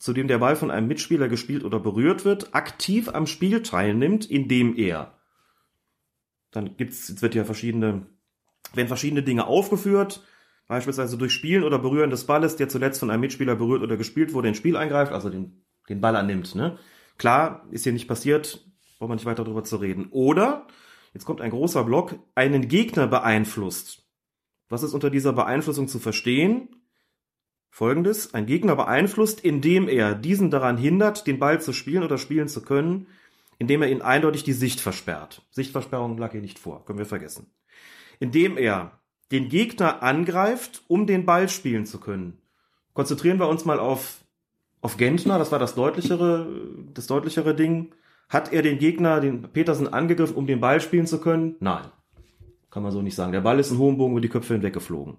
zu 0.04 0.12
dem 0.12 0.28
der 0.28 0.40
Ball 0.40 0.58
von 0.58 0.70
einem 0.70 0.88
Mitspieler 0.88 1.30
gespielt 1.30 1.64
oder 1.64 1.80
berührt 1.80 2.26
wird, 2.26 2.54
aktiv 2.54 3.08
am 3.08 3.26
Spiel 3.26 3.64
teilnimmt, 3.64 4.30
indem 4.30 4.76
er. 4.76 5.18
Dann 6.52 6.76
gibt's, 6.76 7.08
jetzt 7.08 7.22
wird 7.22 7.36
ja 7.36 7.46
verschiedene, 7.46 8.06
werden 8.74 8.90
verschiedene 8.90 9.24
Dinge 9.24 9.48
aufgeführt, 9.48 10.22
beispielsweise 10.68 11.18
durch 11.18 11.34
Spielen 11.34 11.64
oder 11.64 11.80
Berühren 11.80 12.10
des 12.10 12.26
Balles, 12.26 12.56
der 12.56 12.70
zuletzt 12.70 13.00
von 13.00 13.10
einem 13.10 13.22
Mitspieler 13.22 13.56
berührt 13.56 13.82
oder 13.82 13.98
gespielt 13.98 14.34
wurde, 14.34 14.48
ins 14.48 14.58
Spiel 14.58 14.78
eingreift, 14.78 15.12
also 15.12 15.30
den, 15.30 15.64
den 15.90 16.02
Ball 16.02 16.16
annimmt, 16.16 16.56
ne? 16.56 16.78
Klar, 17.18 17.68
ist 17.70 17.84
hier 17.84 17.94
nicht 17.94 18.08
passiert, 18.08 18.66
braucht 18.98 19.10
man 19.10 19.18
nicht 19.18 19.26
weiter 19.26 19.44
darüber 19.44 19.64
zu 19.64 19.78
reden. 19.78 20.08
Oder, 20.10 20.68
jetzt 21.14 21.26
kommt 21.26 21.42
ein 21.42 21.52
großer 21.52 21.84
Block, 21.84 22.16
einen 22.34 22.68
Gegner 22.68 23.06
beeinflusst. 23.08 24.08
Was 24.70 24.82
ist 24.82 24.94
unter 24.94 25.12
dieser 25.12 25.34
Beeinflussung 25.34 25.88
zu 25.88 26.00
verstehen? 26.00 26.70
Folgendes, 27.70 28.34
ein 28.34 28.46
Gegner 28.46 28.76
beeinflusst, 28.76 29.42
indem 29.42 29.88
er 29.88 30.16
diesen 30.16 30.50
daran 30.50 30.78
hindert, 30.78 31.28
den 31.28 31.40
Ball 31.40 31.62
zu 31.62 31.74
spielen 31.74 32.04
oder 32.04 32.18
spielen 32.18 32.48
zu 32.48 32.64
können, 32.64 33.08
indem 33.60 33.82
er 33.82 33.90
ihn 33.90 34.02
eindeutig 34.02 34.44
die 34.44 34.54
Sicht 34.54 34.80
versperrt. 34.80 35.46
Sichtversperrung 35.52 36.18
lag 36.18 36.32
hier 36.32 36.42
nicht 36.42 36.60
vor, 36.60 36.86
können 36.86 37.00
wir 37.00 37.06
vergessen. 37.06 37.52
Indem 38.20 38.58
er 38.58 39.03
den 39.32 39.50
Gegner 39.50 40.04
angreift, 40.04 40.84
um 40.88 41.08
den 41.08 41.26
Ball 41.26 41.50
spielen 41.50 41.86
zu 41.86 42.00
können. 42.00 42.42
Konzentrieren 42.94 43.40
wir 43.40 43.48
uns 43.48 43.66
mal 43.66 43.80
auf, 43.80 44.24
auf 44.82 44.98
Gentner, 44.98 45.40
das 45.40 45.52
war 45.52 45.60
das 45.60 45.76
deutlichere, 45.76 46.48
das 46.94 47.08
deutlichere 47.08 47.56
Ding. 47.56 47.94
Hat 48.30 48.54
er 48.54 48.62
den 48.62 48.80
Gegner, 48.80 49.20
den 49.20 49.44
Petersen, 49.44 49.92
angegriffen, 49.92 50.36
um 50.36 50.48
den 50.48 50.60
Ball 50.60 50.82
spielen 50.82 51.08
zu 51.08 51.20
können? 51.20 51.56
Nein. 51.60 51.86
Kann 52.70 52.84
man 52.84 52.92
so 52.92 53.02
nicht 53.02 53.16
sagen. 53.16 53.32
Der 53.32 53.42
Ball 53.42 53.60
ist 53.60 53.72
in 53.72 53.78
hohem 53.78 53.98
Bogen 53.98 54.14
über 54.14 54.22
die 54.22 54.30
Köpfe 54.30 54.54
hinweggeflogen. 54.54 55.18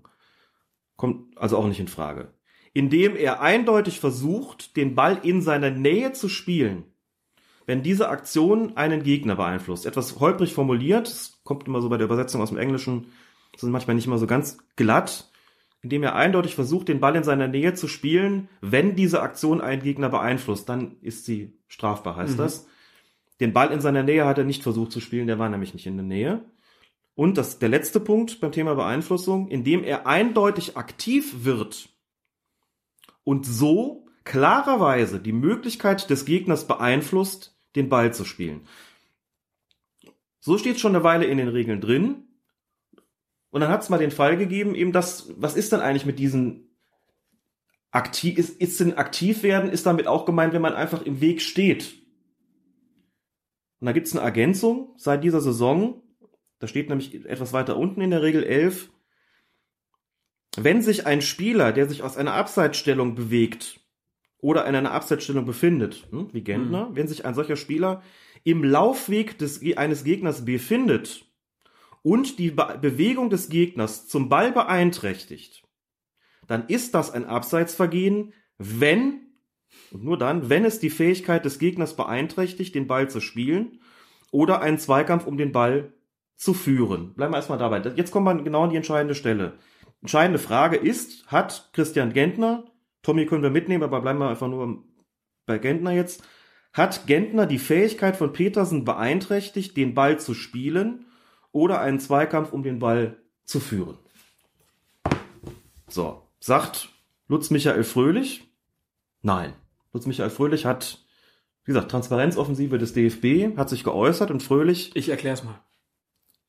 Kommt 0.97 1.39
also 1.39 1.57
auch 1.57 1.67
nicht 1.67 1.81
in 1.81 1.89
Frage 1.89 2.33
indem 2.75 3.17
er 3.17 3.41
eindeutig 3.41 4.01
versucht, 4.01 4.77
den 4.77 4.95
Ball 4.95 5.19
in 5.23 5.41
seiner 5.41 5.71
Nähe 5.71 6.13
zu 6.13 6.29
spielen, 6.29 6.85
wenn 7.67 7.83
diese 7.83 8.09
Aktion 8.09 8.77
einen 8.77 9.05
Gegner 9.05 9.37
beeinflusst. 9.37 9.87
Etwas 9.87 10.21
holprig 10.21 10.53
formuliert, 10.53 11.33
kommt 11.45 11.67
immer 11.67 11.81
so 11.81 11.89
bei 11.89 11.97
der 11.97 12.07
Übersetzung 12.07 12.43
aus 12.43 12.51
dem 12.51 12.59
Englischen, 12.59 13.07
sind 13.57 13.71
manchmal 13.71 13.97
nicht 13.97 14.07
immer 14.07 14.19
so 14.19 14.27
ganz 14.27 14.59
glatt, 14.77 15.31
indem 15.83 16.03
er 16.03 16.15
eindeutig 16.15 16.55
versucht, 16.55 16.89
den 16.89 17.01
Ball 17.01 17.17
in 17.17 17.25
seiner 17.25 17.49
Nähe 17.49 17.75
zu 17.75 17.89
spielen, 17.89 18.49
wenn 18.61 18.97
diese 18.97 19.23
Aktion 19.23 19.61
einen 19.61 19.83
Gegner 19.83 20.09
beeinflusst, 20.09 20.69
dann 20.69 20.97
ist 21.03 21.25
sie 21.27 21.59
strafbar, 21.69 22.17
heißt 22.17 22.35
mhm. 22.35 22.43
das. 22.43 22.67
Den 23.41 23.53
Ball 23.53 23.71
in 23.71 23.81
seiner 23.81 24.03
Nähe 24.03 24.25
hat 24.25 24.39
er 24.39 24.45
nicht 24.45 24.63
versucht 24.63 24.93
zu 24.93 25.01
spielen, 25.01 25.27
der 25.27 25.39
war 25.39 25.49
nämlich 25.49 25.75
nicht 25.75 25.87
in 25.87 25.97
der 25.97 26.07
Nähe. 26.07 26.45
Und 27.15 27.37
das, 27.37 27.59
der 27.59 27.69
letzte 27.69 28.01
Punkt 28.01 28.41
beim 28.41 28.53
Thema 28.53 28.75
Beeinflussung, 28.75 29.49
indem 29.49 29.85
er 29.85 30.07
eindeutig 30.07 30.77
aktiv 30.77 31.45
wird, 31.45 31.89
und 33.25 33.47
so 33.47 34.07
klarerweise 34.25 35.19
die 35.19 35.33
Möglichkeit 35.33 36.09
des 36.11 36.25
Gegners 36.25 36.67
beeinflusst, 36.67 37.57
den 37.75 37.89
Ball 37.89 38.15
zu 38.15 38.25
spielen. 38.25 38.67
So 40.41 40.59
steht 40.59 40.77
es 40.77 40.81
schon 40.81 40.95
eine 40.95 41.05
Weile 41.05 41.25
in 41.25 41.39
den 41.39 41.49
Regeln 41.49 41.81
drin. 41.81 42.25
Und 43.55 43.61
dann 43.61 43.71
hat 43.71 43.83
es 43.83 43.89
mal 43.89 43.99
den 43.99 44.11
Fall 44.11 44.37
gegeben, 44.37 44.75
eben 44.75 44.91
das, 44.91 45.33
was 45.37 45.55
ist 45.55 45.71
denn 45.71 45.79
eigentlich 45.79 46.07
mit 46.07 46.19
diesen 46.19 46.77
aktiv, 47.93 48.37
ist, 48.37 48.61
ist 48.61 48.81
denn 48.81 48.95
aktiv 48.95 49.45
werden, 49.45 49.71
ist 49.71 49.87
damit 49.87 50.09
auch 50.09 50.27
gemeint, 50.27 50.55
wenn 50.55 50.61
man 50.61 50.75
einfach 50.75 51.03
im 51.03 51.21
Weg 51.21 51.41
steht. 51.41 52.03
Und 53.79 53.87
da 53.87 53.93
gibt 53.93 54.09
es 54.09 54.13
eine 54.13 54.25
Ergänzung 54.25 54.93
seit 54.97 55.23
dieser 55.23 55.41
Saison, 55.41 56.03
da 56.59 56.67
steht 56.67 56.89
nämlich 56.89 57.15
etwas 57.27 57.53
weiter 57.53 57.77
unten 57.77 58.01
in 58.01 58.11
der 58.11 58.25
Regel 58.25 58.43
11, 58.43 58.91
wenn 60.57 60.83
sich 60.83 61.07
ein 61.07 61.23
Spieler, 61.23 61.71
der 61.71 61.89
sich 61.89 62.03
aus 62.03 62.17
einer 62.17 62.35
Abseitsstellung 62.35 63.15
bewegt 63.15 63.79
oder 64.39 64.67
in 64.67 64.75
einer 64.75 64.91
Abseitsstellung 64.91 65.45
befindet, 65.45 66.09
hm, 66.11 66.29
wie 66.33 66.43
Gentner, 66.43 66.89
mhm. 66.89 66.97
wenn 66.97 67.07
sich 67.07 67.25
ein 67.25 67.35
solcher 67.35 67.55
Spieler 67.55 68.03
im 68.43 68.65
Laufweg 68.65 69.39
des, 69.39 69.63
eines 69.77 70.03
Gegners 70.03 70.45
befindet 70.45 71.24
und 72.05 72.39
die 72.39 72.51
Be 72.51 72.79
Bewegung 72.81 73.31
des 73.31 73.49
Gegners 73.49 74.07
zum 74.07 74.29
Ball 74.29 74.53
beeinträchtigt, 74.53 75.65
dann 76.47 76.69
ist 76.69 76.95
das 76.95 77.11
ein 77.11 77.25
Abseitsvergehen, 77.25 78.35
wenn 78.59 79.21
und 79.91 80.05
nur 80.05 80.19
dann, 80.19 80.49
wenn 80.51 80.65
es 80.65 80.79
die 80.79 80.91
Fähigkeit 80.91 81.45
des 81.45 81.59
Gegners 81.59 81.97
beeinträchtigt, 81.97 82.75
den 82.77 82.87
Ball 82.87 83.11
zu 83.11 83.21
spielen 83.21 83.81
oder 84.31 84.61
einen 84.61 84.79
Zweikampf 84.79 85.27
um 85.27 85.37
den 85.37 85.51
Ball 85.51 85.93
zu 86.37 86.55
führen. 86.55 87.15
Bleiben 87.15 87.33
wir 87.33 87.39
erstmal 87.39 87.59
dabei. 87.59 87.81
Jetzt 87.97 88.13
kommen 88.13 88.27
wir 88.27 88.45
genau 88.45 88.65
an 88.65 88.71
die 88.71 88.77
entscheidende 88.77 89.15
Stelle. 89.15 89.55
Entscheidende 90.01 90.39
Frage 90.39 90.77
ist, 90.77 91.27
hat 91.27 91.71
Christian 91.73 92.13
Gentner, 92.13 92.65
Tommy 93.03 93.27
können 93.27 93.43
wir 93.43 93.51
mitnehmen, 93.51 93.83
aber 93.83 94.01
bleiben 94.01 94.19
wir 94.19 94.29
einfach 94.29 94.49
nur 94.49 94.85
bei 95.47 95.59
Gentner 95.59 95.93
jetzt, 95.93 96.23
hat 96.73 97.07
Gentner 97.07 97.47
die 97.47 97.59
Fähigkeit 97.59 98.17
von 98.17 98.33
Petersen 98.33 98.85
beeinträchtigt, 98.85 99.77
den 99.77 99.95
Ball 99.95 100.21
zu 100.21 100.35
spielen 100.35 101.07
oder 101.55 101.81
einen 101.81 102.01
Zweikampf 102.01 102.53
um 102.53 102.63
den 102.63 102.79
Ball 102.81 103.17
zu 103.45 103.61
führen? 103.61 103.97
So, 105.89 106.23
sagt 106.41 106.91
Lutz 107.29 107.51
Michael 107.51 107.85
Fröhlich? 107.85 108.51
Nein. 109.23 109.55
Lutz 109.93 110.07
Michael 110.07 110.31
Fröhlich 110.31 110.67
hat, 110.67 110.99
wie 111.65 111.73
gesagt, 111.73 111.91
Transparenzoffensive 111.91 112.77
des 112.77 112.93
DFB, 112.93 113.57
hat 113.57 113.71
sich 113.71 113.85
geäußert 113.85 114.31
und 114.31 114.43
Fröhlich. 114.43 114.95
Ich 114.97 115.09
erklär's 115.09 115.45
mal. 115.45 115.61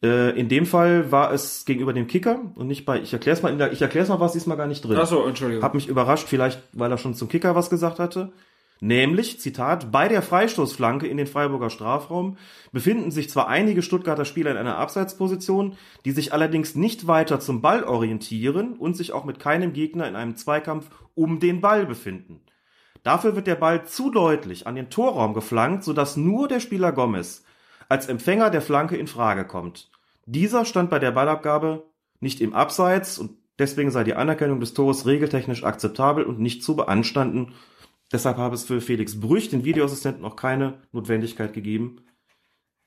Äh, 0.03 0.37
in 0.37 0.49
dem 0.49 0.65
Fall 0.65 1.11
war 1.11 1.31
es 1.31 1.65
gegenüber 1.65 1.93
dem 1.93 2.07
Kicker 2.07 2.51
und 2.55 2.67
nicht 2.67 2.85
bei, 2.85 2.99
ich 2.99 3.13
erklär's 3.13 3.43
mal, 3.43 3.71
ich 3.71 3.81
erklär's 3.81 4.09
mal, 4.09 4.19
was 4.19 4.33
diesmal 4.33 4.57
gar 4.57 4.67
nicht 4.67 4.83
drin. 4.83 4.97
Ach 4.99 5.05
so, 5.05 5.23
Entschuldigung. 5.25 5.63
Hat 5.63 5.75
mich 5.75 5.87
überrascht, 5.87 6.27
vielleicht, 6.27 6.61
weil 6.73 6.91
er 6.91 6.97
schon 6.97 7.13
zum 7.13 7.29
Kicker 7.29 7.55
was 7.55 7.69
gesagt 7.69 7.99
hatte. 7.99 8.33
Nämlich, 8.81 9.39
Zitat, 9.39 9.91
bei 9.91 10.07
der 10.07 10.21
Freistoßflanke 10.21 11.07
in 11.07 11.17
den 11.17 11.27
Freiburger 11.27 11.69
Strafraum 11.69 12.37
befinden 12.71 13.09
sich 13.09 13.29
zwar 13.29 13.47
einige 13.47 13.81
Stuttgarter 13.81 14.25
Spieler 14.25 14.51
in 14.51 14.57
einer 14.57 14.77
Abseitsposition, 14.77 15.77
die 16.03 16.11
sich 16.11 16.33
allerdings 16.33 16.75
nicht 16.75 17.07
weiter 17.07 17.39
zum 17.39 17.61
Ball 17.61 17.83
orientieren 17.83 18.73
und 18.73 18.97
sich 18.97 19.13
auch 19.13 19.23
mit 19.23 19.39
keinem 19.39 19.71
Gegner 19.73 20.07
in 20.07 20.15
einem 20.15 20.35
Zweikampf 20.35 20.89
um 21.13 21.39
den 21.39 21.61
Ball 21.61 21.85
befinden. 21.85 22.41
Dafür 23.03 23.35
wird 23.35 23.47
der 23.47 23.55
Ball 23.55 23.85
zu 23.85 24.09
deutlich 24.09 24.67
an 24.67 24.75
den 24.75 24.89
Torraum 24.89 25.33
geflankt, 25.33 25.83
sodass 25.83 26.17
nur 26.17 26.47
der 26.47 26.59
Spieler 26.59 26.91
Gomez 26.91 27.45
als 27.87 28.07
Empfänger 28.07 28.49
der 28.49 28.61
Flanke 28.61 28.97
in 28.97 29.07
Frage 29.07 29.45
kommt. 29.45 29.89
Dieser 30.25 30.65
stand 30.65 30.89
bei 30.89 30.99
der 30.99 31.11
Ballabgabe 31.11 31.83
nicht 32.19 32.41
im 32.41 32.53
Abseits 32.53 33.19
und 33.19 33.37
deswegen 33.59 33.91
sei 33.91 34.03
die 34.03 34.15
Anerkennung 34.15 34.59
des 34.59 34.73
Tores 34.73 35.05
regeltechnisch 35.05 35.63
akzeptabel 35.63 36.23
und 36.23 36.39
nicht 36.39 36.63
zu 36.63 36.75
beanstanden. 36.75 37.53
Deshalb 38.11 38.37
habe 38.37 38.55
es 38.55 38.63
für 38.63 38.81
Felix 38.81 39.19
Brüch, 39.19 39.49
den 39.49 39.65
Videoassistenten, 39.65 40.21
noch 40.21 40.35
keine 40.35 40.81
Notwendigkeit 40.91 41.53
gegeben, 41.53 42.03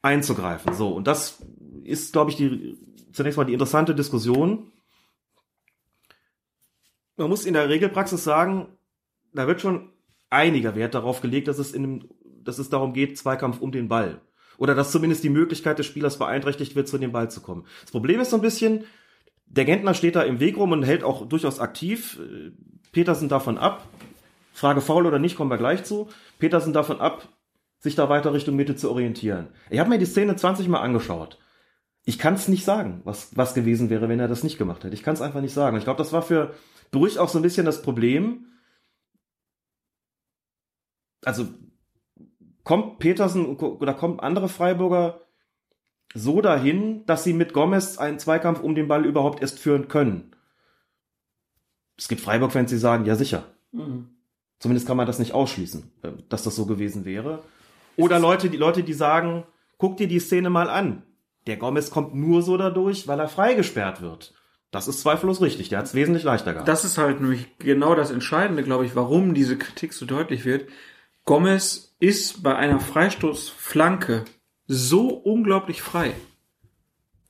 einzugreifen. 0.03 0.75
So, 0.75 0.91
und 0.91 1.07
das 1.07 1.43
ist, 1.85 2.13
glaube 2.13 2.31
ich, 2.31 2.37
die, 2.37 2.79
zunächst 3.13 3.37
mal 3.37 3.45
die 3.45 3.53
interessante 3.53 3.95
Diskussion. 3.95 4.71
Man 7.17 7.29
muss 7.29 7.47
in 7.47 7.55
der 7.55 7.69
Regelpraxis 7.69 8.23
sagen, 8.23 8.69
da 9.33 9.47
wird 9.47 9.61
schon 9.61 9.91
einiger 10.31 10.77
Wert 10.77 10.95
darauf 10.95 11.21
gelegt, 11.21 11.49
dass 11.49 11.59
es 11.59 11.73
in 11.73 11.85
einem, 11.85 12.09
dass 12.45 12.59
es 12.59 12.71
darum 12.71 12.93
geht, 12.93 13.19
Zweikampf 13.19 13.61
um 13.61 13.73
den 13.73 13.89
Ball 13.89 14.21
oder 14.59 14.75
dass 14.75 14.91
zumindest 14.91 15.25
die 15.25 15.31
Möglichkeit 15.31 15.79
des 15.79 15.87
Spielers 15.87 16.19
beeinträchtigt 16.19 16.77
wird, 16.77 16.89
zu 16.89 16.99
dem 16.99 17.13
Ball 17.13 17.31
zu 17.31 17.41
kommen. 17.41 17.65
Das 17.83 17.93
Problem 17.93 18.21
ist 18.21 18.31
so 18.31 18.37
ein 18.37 18.43
bisschen, 18.43 18.85
der 19.47 19.65
Gentner 19.65 19.95
steht 19.95 20.17
da 20.17 20.23
im 20.23 20.41
Weg 20.41 20.57
rum 20.57 20.73
und 20.73 20.83
hält 20.83 21.03
auch 21.03 21.27
durchaus 21.27 21.61
aktiv. 21.61 22.21
Petersen 22.93 23.29
davon 23.29 23.57
ab. 23.57 23.89
Frage 24.59 24.81
faul 24.81 25.07
oder 25.07 25.19
nicht, 25.19 25.37
kommen 25.37 25.51
wir 25.51 25.59
gleich 25.59 25.85
zu. 25.85 26.09
Petersen 26.39 26.73
davon 26.73 27.01
ab, 27.01 27.29
sich 27.79 27.95
da 27.95 28.09
weiter 28.09 28.33
Richtung 28.33 28.57
Mitte 28.57 28.77
zu 28.77 28.91
orientieren. 28.91 29.49
Ich 29.71 29.79
habe 29.79 29.91
mir 29.91 29.99
die 29.99 30.07
Szene 30.07 30.37
20 30.37 30.69
Mal 30.69 30.81
angeschaut. 30.81 31.39
Ich 32.05 32.19
kann 32.19 32.35
es 32.35 32.49
nicht 32.49 32.65
sagen, 32.65 33.03
was, 33.05 33.37
was 33.37 33.55
gewesen 33.55 33.91
wäre, 33.91 34.09
wenn 34.09 34.21
er 34.21 34.29
das 34.29 34.43
nicht 34.43 34.59
gemacht 34.59 34.83
hätte. 34.83 34.95
Ich 34.95 35.03
kann 35.03 35.15
es 35.15 35.21
einfach 35.21 35.41
nicht 35.41 35.53
sagen. 35.53 35.77
Ich 35.77 35.85
glaube, 35.85 35.99
das 35.99 36.13
war 36.13 36.23
für 36.23 36.55
Brüch 36.91 37.19
auch 37.19 37.29
so 37.29 37.39
ein 37.39 37.43
bisschen 37.43 37.67
das 37.67 37.83
Problem. 37.83 38.47
Also 41.25 41.49
kommt 42.65 42.99
Petersen 42.99 43.57
oder 43.57 43.95
kommt 43.95 44.23
andere 44.23 44.49
Freiburger 44.49 45.21
so 46.15 46.41
dahin, 46.41 47.05
dass 47.07 47.25
sie 47.25 47.33
mit 47.33 47.53
Gomez 47.53 47.99
einen 47.99 48.19
Zweikampf 48.19 48.61
um 48.61 48.75
den 48.75 48.89
Ball 48.89 49.05
überhaupt 49.05 49.41
erst 49.41 49.59
führen 49.59 49.89
können. 49.89 50.35
Es 51.97 52.09
gibt 52.09 52.21
Freiburg-Fans, 52.21 52.71
die 52.71 52.77
sagen, 52.77 53.05
ja 53.05 53.15
sicher. 53.15 53.45
Mhm. 53.73 54.18
Zumindest 54.59 54.87
kann 54.87 54.97
man 54.97 55.07
das 55.07 55.19
nicht 55.19 55.33
ausschließen, 55.33 55.91
äh, 56.03 56.11
dass 56.29 56.43
das 56.43 56.57
so 56.57 56.67
gewesen 56.67 57.05
wäre. 57.05 57.43
Oder 57.97 58.19
Leute, 58.19 58.51
die 58.51 58.57
Leute, 58.57 58.83
die 58.83 58.95
sagen, 58.95 59.45
guck 59.77 59.97
dir 59.97 60.09
die 60.09 60.21
Szene 60.21 60.51
mal 60.51 60.71
an. 60.71 61.03
Der 61.47 61.57
Gomez 61.57 61.91
kommt 61.91 62.15
nur 62.15 62.43
so 62.43 62.57
dadurch, 62.57 63.09
weil 63.09 63.19
er 63.19 63.29
freigesperrt 63.29 64.03
wird. 64.03 64.35
Das 64.71 64.87
ist 64.87 65.01
zweifellos 65.01 65.41
richtig. 65.41 65.71
Der 65.71 65.79
hat 65.79 65.87
es 65.87 65.95
wesentlich 65.95 66.25
leichter 66.25 66.53
gehabt. 66.53 66.69
Das 66.69 66.85
ist 66.85 66.99
halt 66.99 67.21
nämlich 67.21 67.59
genau 67.59 67.95
das 67.95 68.11
Entscheidende, 68.11 68.63
glaube 68.63 68.85
ich, 68.85 68.95
warum 68.95 69.33
diese 69.33 69.57
Kritik 69.57 69.95
so 69.95 70.05
deutlich 70.05 70.45
wird. 70.45 70.69
Gomez 71.25 71.97
ist 72.01 72.43
bei 72.43 72.55
einer 72.55 72.81
Freistoßflanke 72.81 74.25
so 74.67 75.09
unglaublich 75.09 75.81
frei, 75.81 76.13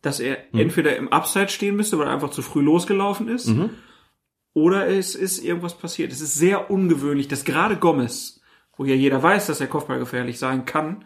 dass 0.03 0.19
er 0.19 0.39
mhm. 0.53 0.61
entweder 0.61 0.97
im 0.97 1.13
Abseits 1.13 1.53
stehen 1.53 1.77
müsste, 1.77 1.99
weil 1.99 2.09
er 2.09 2.13
einfach 2.13 2.31
zu 2.31 2.43
früh 2.43 2.61
losgelaufen 2.61 3.29
ist, 3.29 3.47
mhm. 3.47 3.71
Oder 4.59 4.89
es 4.89 5.15
ist 5.15 5.39
irgendwas 5.39 5.79
passiert. 5.79 6.11
Es 6.11 6.21
ist 6.21 6.35
sehr 6.35 6.69
ungewöhnlich, 6.71 7.29
dass 7.29 7.45
gerade 7.45 7.77
Gomez, 7.77 8.41
wo 8.77 8.85
ja 8.85 8.95
jeder 8.95 9.23
weiß, 9.23 9.47
dass 9.47 9.61
er 9.61 9.69
Kopfball 9.69 10.01
gefährlich 10.01 10.39
sein 10.39 10.65
kann, 10.65 11.05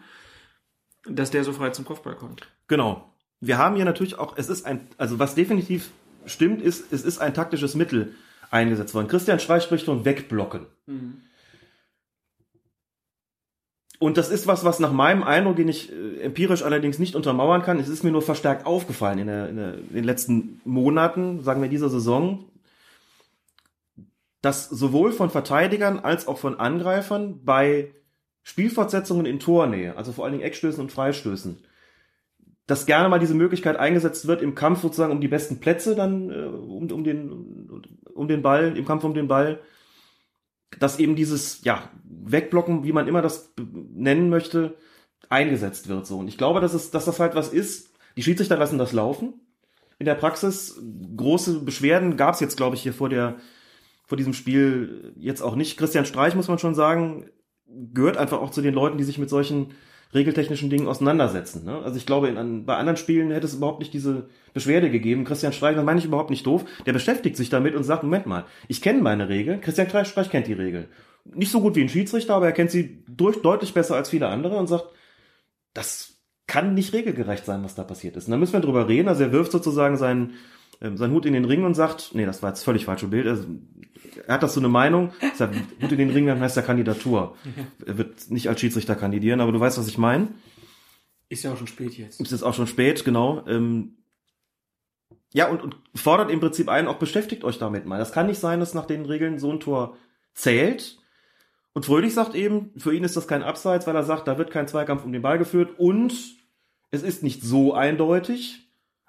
dass 1.07 1.29
der 1.29 1.43
so 1.43 1.53
frei 1.53 1.69
zum 1.69 1.85
Kopfball 1.85 2.15
kommt. 2.15 2.47
Genau. 2.67 3.13
Wir 3.41 3.59
haben 3.59 3.75
hier 3.75 3.85
natürlich 3.85 4.17
auch, 4.17 4.37
es 4.37 4.49
ist 4.49 4.65
ein, 4.65 4.87
also 4.97 5.19
was 5.19 5.35
definitiv 5.35 5.91
stimmt, 6.25 6.61
ist, 6.61 6.91
es 6.91 7.03
ist 7.03 7.19
ein 7.19 7.33
taktisches 7.33 7.75
Mittel 7.75 8.15
eingesetzt 8.49 8.95
worden. 8.95 9.07
Christian 9.07 9.39
Streich 9.39 9.63
spricht 9.63 9.85
von 9.85 10.03
Wegblocken. 10.03 10.65
Mhm. 10.87 11.21
Und 13.99 14.17
das 14.17 14.29
ist 14.29 14.47
was, 14.47 14.65
was 14.65 14.79
nach 14.79 14.91
meinem 14.91 15.23
Eindruck, 15.23 15.57
den 15.57 15.67
ich 15.67 15.91
äh, 15.91 16.21
empirisch 16.21 16.63
allerdings 16.63 16.97
nicht 16.97 17.15
untermauern 17.15 17.61
kann, 17.61 17.79
es 17.79 17.87
ist 17.87 18.03
mir 18.03 18.11
nur 18.11 18.21
verstärkt 18.21 18.65
aufgefallen 18.65 19.19
in, 19.19 19.27
der, 19.27 19.49
in, 19.49 19.55
der, 19.57 19.73
in 19.75 19.93
den 19.93 20.03
letzten 20.03 20.61
Monaten, 20.65 21.41
sagen 21.43 21.61
wir 21.61 21.69
dieser 21.69 21.89
Saison, 21.89 22.45
dass 24.43 24.69
sowohl 24.69 25.11
von 25.11 25.31
Verteidigern 25.31 25.97
als 25.97 26.27
auch 26.27 26.37
von 26.37 26.59
Angreifern 26.59 27.43
bei 27.43 27.95
Spielfortsetzungen 28.43 29.25
in 29.25 29.39
Tornähe, 29.39 29.97
also 29.97 30.11
vor 30.11 30.25
allen 30.25 30.33
Dingen 30.33 30.43
Eckstößen 30.43 30.79
und 30.79 30.91
Freistößen, 30.91 31.65
dass 32.67 32.85
gerne 32.85 33.09
mal 33.09 33.19
diese 33.19 33.33
Möglichkeit 33.33 33.77
eingesetzt 33.77 34.27
wird 34.27 34.43
im 34.43 34.53
Kampf 34.53 34.81
sozusagen 34.81 35.11
um 35.11 35.21
die 35.21 35.27
besten 35.27 35.59
Plätze 35.59 35.95
dann 35.95 36.29
äh, 36.29 36.45
um, 36.45 36.91
um 36.91 37.03
den 37.03 37.81
um 38.13 38.27
den 38.27 38.43
Ball 38.43 38.77
im 38.77 38.85
Kampf 38.85 39.03
um 39.03 39.15
den 39.15 39.27
Ball 39.27 39.59
dass 40.79 40.99
eben 40.99 41.15
dieses, 41.15 41.63
ja, 41.63 41.89
Wegblocken, 42.03 42.83
wie 42.83 42.93
man 42.93 43.07
immer 43.07 43.21
das 43.21 43.53
nennen 43.57 44.29
möchte, 44.29 44.75
eingesetzt 45.29 45.87
wird 45.87 46.05
so. 46.05 46.19
Und 46.19 46.27
ich 46.27 46.37
glaube, 46.37 46.61
dass, 46.61 46.73
es, 46.73 46.91
dass 46.91 47.05
das 47.05 47.19
halt 47.19 47.35
was 47.35 47.49
ist. 47.49 47.91
Die 48.15 48.23
Schiedsrichter 48.23 48.57
lassen 48.57 48.77
das 48.77 48.93
laufen. 48.93 49.33
In 49.99 50.05
der 50.05 50.15
Praxis 50.15 50.79
große 51.15 51.59
Beschwerden 51.59 52.17
gab 52.17 52.33
es 52.33 52.39
jetzt, 52.39 52.57
glaube 52.57 52.75
ich, 52.75 52.83
hier 52.83 52.93
vor 52.93 53.09
der 53.09 53.37
vor 54.05 54.17
diesem 54.17 54.33
Spiel 54.33 55.13
jetzt 55.17 55.41
auch 55.41 55.55
nicht. 55.55 55.77
Christian 55.77 56.05
Streich, 56.05 56.35
muss 56.35 56.47
man 56.47 56.59
schon 56.59 56.75
sagen, 56.75 57.29
gehört 57.93 58.17
einfach 58.17 58.41
auch 58.41 58.51
zu 58.51 58.61
den 58.61 58.73
Leuten, 58.73 58.97
die 58.97 59.03
sich 59.03 59.17
mit 59.17 59.29
solchen 59.29 59.73
regeltechnischen 60.13 60.69
Dingen 60.69 60.87
auseinandersetzen. 60.87 61.65
Ne? 61.65 61.79
Also 61.83 61.97
ich 61.97 62.05
glaube, 62.05 62.27
in, 62.27 62.37
an, 62.37 62.65
bei 62.65 62.75
anderen 62.75 62.97
Spielen 62.97 63.31
hätte 63.31 63.47
es 63.47 63.55
überhaupt 63.55 63.79
nicht 63.79 63.93
diese 63.93 64.29
Beschwerde 64.53 64.91
gegeben. 64.91 65.23
Christian 65.23 65.53
Streich, 65.53 65.75
das 65.75 65.85
meine 65.85 65.99
ich 65.99 66.05
überhaupt 66.05 66.29
nicht 66.29 66.45
doof, 66.45 66.65
der 66.85 66.93
beschäftigt 66.93 67.35
sich 67.35 67.49
damit 67.49 67.75
und 67.75 67.83
sagt, 67.83 68.03
Moment 68.03 68.27
mal, 68.27 68.45
ich 68.67 68.81
kenne 68.81 69.01
meine 69.01 69.29
Regeln, 69.29 69.61
Christian 69.61 69.89
Streich 70.05 70.29
kennt 70.29 70.47
die 70.47 70.53
Regeln. 70.53 70.85
Nicht 71.25 71.51
so 71.51 71.61
gut 71.61 71.75
wie 71.75 71.81
ein 71.81 71.89
Schiedsrichter, 71.89 72.35
aber 72.35 72.47
er 72.47 72.51
kennt 72.51 72.69
sie 72.69 73.03
durch, 73.07 73.41
deutlich 73.41 73.73
besser 73.73 73.95
als 73.95 74.09
viele 74.09 74.27
andere 74.27 74.57
und 74.57 74.67
sagt, 74.67 74.85
das 75.73 76.13
kann 76.47 76.73
nicht 76.73 76.93
regelgerecht 76.93 77.45
sein, 77.45 77.63
was 77.63 77.75
da 77.75 77.83
passiert 77.83 78.17
ist. 78.17 78.27
Und 78.27 78.31
da 78.31 78.37
müssen 78.37 78.53
wir 78.53 78.59
drüber 78.59 78.87
reden. 78.87 79.07
Also 79.07 79.23
er 79.23 79.31
wirft 79.31 79.51
sozusagen 79.51 79.97
seinen, 79.97 80.33
ähm, 80.81 80.97
seinen 80.97 81.13
Hut 81.13 81.25
in 81.25 81.33
den 81.33 81.45
Ring 81.45 81.63
und 81.63 81.73
sagt, 81.73 82.11
nee, 82.13 82.25
das 82.25 82.43
war 82.43 82.49
jetzt 82.49 82.63
völlig 82.63 82.85
falsche 82.85 83.07
Bild. 83.07 83.27
Also, 83.27 83.45
er 84.27 84.35
hat 84.35 84.43
das 84.43 84.53
so 84.53 84.59
eine 84.59 84.69
Meinung, 84.69 85.11
ist 85.21 85.41
er 85.41 85.47
gut 85.47 85.91
in 85.91 85.97
den 85.97 86.09
Ring, 86.11 86.27
dann 86.27 86.39
heißt 86.39 86.57
er 86.57 86.63
Kandidatur. 86.63 87.37
Er 87.85 87.97
wird 87.97 88.29
nicht 88.31 88.49
als 88.49 88.59
Schiedsrichter 88.59 88.95
kandidieren, 88.95 89.41
aber 89.41 89.51
du 89.51 89.59
weißt, 89.59 89.77
was 89.77 89.87
ich 89.87 89.97
meine. 89.97 90.29
Ist 91.29 91.43
ja 91.43 91.53
auch 91.53 91.57
schon 91.57 91.67
spät 91.67 91.97
jetzt. 91.97 92.21
Es 92.21 92.31
ist 92.31 92.43
auch 92.43 92.53
schon 92.53 92.67
spät, 92.67 93.05
genau. 93.05 93.45
Ähm, 93.47 93.97
ja, 95.33 95.49
und, 95.49 95.61
und 95.61 95.75
fordert 95.95 96.29
im 96.29 96.39
Prinzip 96.39 96.69
ein, 96.69 96.87
auch 96.87 96.97
beschäftigt 96.97 97.43
euch 97.43 97.57
damit 97.57 97.85
mal. 97.85 97.97
Das 97.97 98.11
kann 98.11 98.27
nicht 98.27 98.39
sein, 98.39 98.59
dass 98.59 98.75
nach 98.75 98.85
den 98.85 99.05
Regeln 99.05 99.39
so 99.39 99.51
ein 99.51 99.59
Tor 99.59 99.97
zählt. 100.33 100.99
Und 101.73 101.87
Fröhlich 101.87 102.13
sagt 102.13 102.35
eben, 102.35 102.71
für 102.77 102.93
ihn 102.93 103.03
ist 103.03 103.17
das 103.17 103.27
kein 103.27 103.41
Abseits, 103.41 103.87
weil 103.87 103.95
er 103.95 104.03
sagt, 104.03 104.27
da 104.27 104.37
wird 104.37 104.51
kein 104.51 104.67
Zweikampf 104.67 105.03
um 105.03 105.11
den 105.11 105.23
Ball 105.23 105.39
geführt 105.39 105.79
und 105.79 106.13
es 106.91 107.01
ist 107.01 107.23
nicht 107.23 107.41
so 107.41 107.73
eindeutig. 107.73 108.62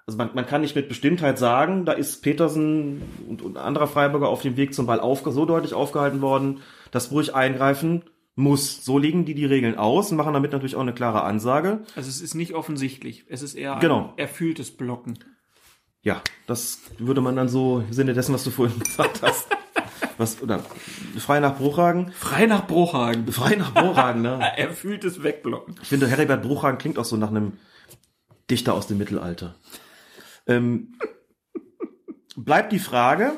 Also 0.07 0.17
man, 0.17 0.29
man 0.35 0.45
kann 0.45 0.61
nicht 0.61 0.75
mit 0.75 0.87
Bestimmtheit 0.87 1.39
sagen, 1.39 1.85
da 1.85 1.91
ist 1.93 2.21
Petersen 2.21 3.01
und, 3.27 3.41
und 3.41 3.57
anderer 3.57 3.87
Freiburger 3.87 4.29
auf 4.29 4.41
dem 4.43 4.55
Weg 4.55 4.73
zum 4.75 4.85
Ball 4.85 4.99
auf, 4.99 5.23
so 5.25 5.45
deutlich 5.45 5.73
aufgehalten 5.73 6.21
worden, 6.21 6.61
dass 6.91 7.09
Brüch 7.09 7.33
eingreifen 7.33 8.03
muss. 8.35 8.85
So 8.85 8.99
legen 8.99 9.25
die 9.25 9.33
die 9.33 9.45
Regeln 9.45 9.77
aus 9.79 10.11
und 10.11 10.17
machen 10.17 10.33
damit 10.33 10.51
natürlich 10.51 10.75
auch 10.75 10.81
eine 10.81 10.93
klare 10.93 11.23
Ansage. 11.23 11.81
Also 11.95 12.07
es 12.09 12.21
ist 12.21 12.35
nicht 12.35 12.53
offensichtlich. 12.53 13.25
Es 13.29 13.41
ist 13.41 13.55
eher 13.55 13.77
Genau. 13.79 14.09
ein 14.11 14.17
erfülltes 14.19 14.69
Blocken. 14.77 15.17
Ja, 16.03 16.21
das 16.45 16.81
würde 16.99 17.21
man 17.21 17.35
dann 17.35 17.49
so 17.49 17.79
im 17.79 17.91
Sinne 17.93 18.13
dessen, 18.13 18.35
was 18.35 18.43
du 18.43 18.51
vorhin 18.51 18.77
gesagt 18.83 19.23
hast. 19.23 19.47
Was, 20.19 20.39
oder 20.41 20.59
frei 21.17 21.39
nach 21.39 21.57
Bruchhagen? 21.57 22.11
Frei 22.11 22.45
nach 22.45 22.67
Bruchhagen. 22.67 23.27
Frei 23.31 23.55
nach 23.55 23.73
Bruchhagen, 23.73 24.21
ne? 24.21 24.39
Erfülltes 24.57 25.23
Wegblocken. 25.23 25.75
Ich 25.81 25.87
finde, 25.89 26.07
Heribert 26.07 26.43
Bruchhagen 26.43 26.77
klingt 26.77 26.99
auch 26.99 27.05
so 27.05 27.17
nach 27.17 27.29
einem 27.31 27.53
Dichter 28.51 28.75
aus 28.75 28.85
dem 28.85 28.99
Mittelalter. 28.99 29.55
Ähm, 30.47 30.97
bleibt 32.35 32.71
die 32.71 32.79
Frage, 32.79 33.33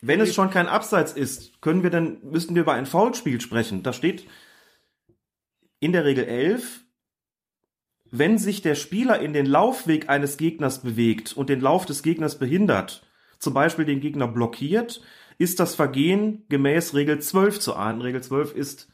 wenn 0.00 0.20
es 0.20 0.34
schon 0.34 0.50
kein 0.50 0.66
Abseits 0.66 1.12
ist, 1.12 1.60
können 1.60 1.82
wir 1.82 1.90
dann, 1.90 2.18
müssten 2.22 2.54
wir 2.54 2.62
über 2.62 2.74
ein 2.74 2.86
Foulspiel 2.86 3.40
sprechen. 3.40 3.82
Da 3.82 3.92
steht 3.92 4.26
in 5.80 5.92
der 5.92 6.04
Regel 6.04 6.24
11, 6.24 6.80
wenn 8.10 8.38
sich 8.38 8.62
der 8.62 8.74
Spieler 8.74 9.20
in 9.20 9.32
den 9.32 9.46
Laufweg 9.46 10.08
eines 10.08 10.36
Gegners 10.36 10.82
bewegt 10.82 11.36
und 11.36 11.48
den 11.48 11.60
Lauf 11.60 11.84
des 11.84 12.02
Gegners 12.02 12.38
behindert, 12.38 13.06
zum 13.38 13.54
Beispiel 13.54 13.84
den 13.84 14.00
Gegner 14.00 14.28
blockiert, 14.28 15.02
ist 15.38 15.58
das 15.58 15.74
Vergehen 15.74 16.44
gemäß 16.48 16.94
Regel 16.94 17.20
12 17.20 17.58
zu 17.58 17.74
ahnden. 17.74 18.02
Regel 18.02 18.22
12 18.22 18.54
ist 18.54 18.88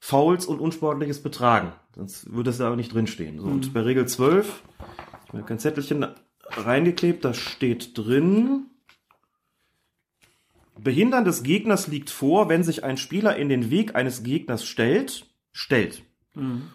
Fouls 0.00 0.46
und 0.46 0.60
unsportliches 0.60 1.22
Betragen. 1.22 1.72
Sonst 1.94 2.32
würde 2.32 2.50
es 2.50 2.58
da 2.58 2.68
aber 2.68 2.76
nicht 2.76 2.94
drinstehen. 2.94 3.40
So, 3.40 3.46
Und 3.46 3.74
bei 3.74 3.80
Regel 3.80 4.06
12, 4.06 4.62
ich 5.28 5.34
habe 5.34 5.44
kein 5.44 5.58
Zettelchen 5.58 6.06
reingeklebt, 6.50 7.24
da 7.24 7.34
steht 7.34 7.96
drin, 7.96 8.66
Behindern 10.80 11.24
des 11.24 11.42
Gegners 11.42 11.88
liegt 11.88 12.10
vor, 12.10 12.48
wenn 12.48 12.62
sich 12.62 12.84
ein 12.84 12.96
Spieler 12.96 13.36
in 13.36 13.48
den 13.48 13.70
Weg 13.70 13.96
eines 13.96 14.22
Gegners 14.22 14.64
stellt, 14.64 15.26
stellt, 15.52 16.02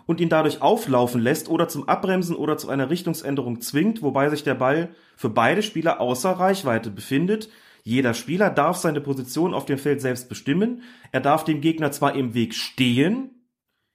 und 0.08 0.20
ihn 0.20 0.28
dadurch 0.28 0.62
auflaufen 0.62 1.22
lässt 1.22 1.48
oder 1.48 1.70
zum 1.70 1.88
Abbremsen 1.88 2.36
oder 2.36 2.58
zu 2.58 2.68
einer 2.68 2.90
Richtungsänderung 2.90 3.62
zwingt, 3.62 4.02
wobei 4.02 4.30
sich 4.30 4.44
der 4.44 4.56
Ball 4.56 4.94
für 5.16 5.30
beide 5.30 5.64
Spieler 5.64 6.02
außer 6.02 6.32
Reichweite 6.32 6.90
befindet. 6.90 7.50
Jeder 7.84 8.14
Spieler 8.14 8.50
darf 8.50 8.76
seine 8.76 9.00
Position 9.00 9.54
auf 9.54 9.66
dem 9.66 9.78
Feld 9.78 10.02
selbst 10.02 10.28
bestimmen. 10.28 10.82
Er 11.14 11.22
darf 11.22 11.46
dem 11.46 11.62
Gegner 11.62 11.94
zwar 11.94 12.14
im 12.14 12.34
Weg 12.34 12.56
stehen, 12.56 13.48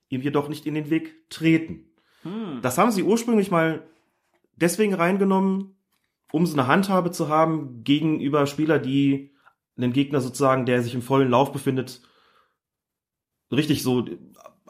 ihm 0.09 0.23
jedoch 0.23 0.49
nicht 0.49 0.65
in 0.65 0.73
den 0.73 0.89
Weg 0.89 1.29
treten. 1.29 1.85
Das 2.63 2.79
haben 2.79 2.91
sie 2.91 3.03
ursprünglich 3.03 3.51
mal 3.51 3.83
deswegen 4.61 4.95
reingenommen, 4.95 5.77
um 6.33 6.47
so 6.47 6.55
eine 6.55 6.67
Handhabe 6.67 7.11
zu 7.11 7.29
haben 7.29 7.83
gegenüber 7.85 8.47
Spieler, 8.47 8.79
die 8.79 9.35
den 9.77 9.93
Gegner 9.93 10.21
sozusagen, 10.21 10.67
der 10.67 10.83
sich 10.83 10.95
im 10.95 11.03
vollen 11.03 11.31
Lauf 11.31 11.53
befindet, 11.53 12.03
richtig 13.53 13.83
so 13.83 14.05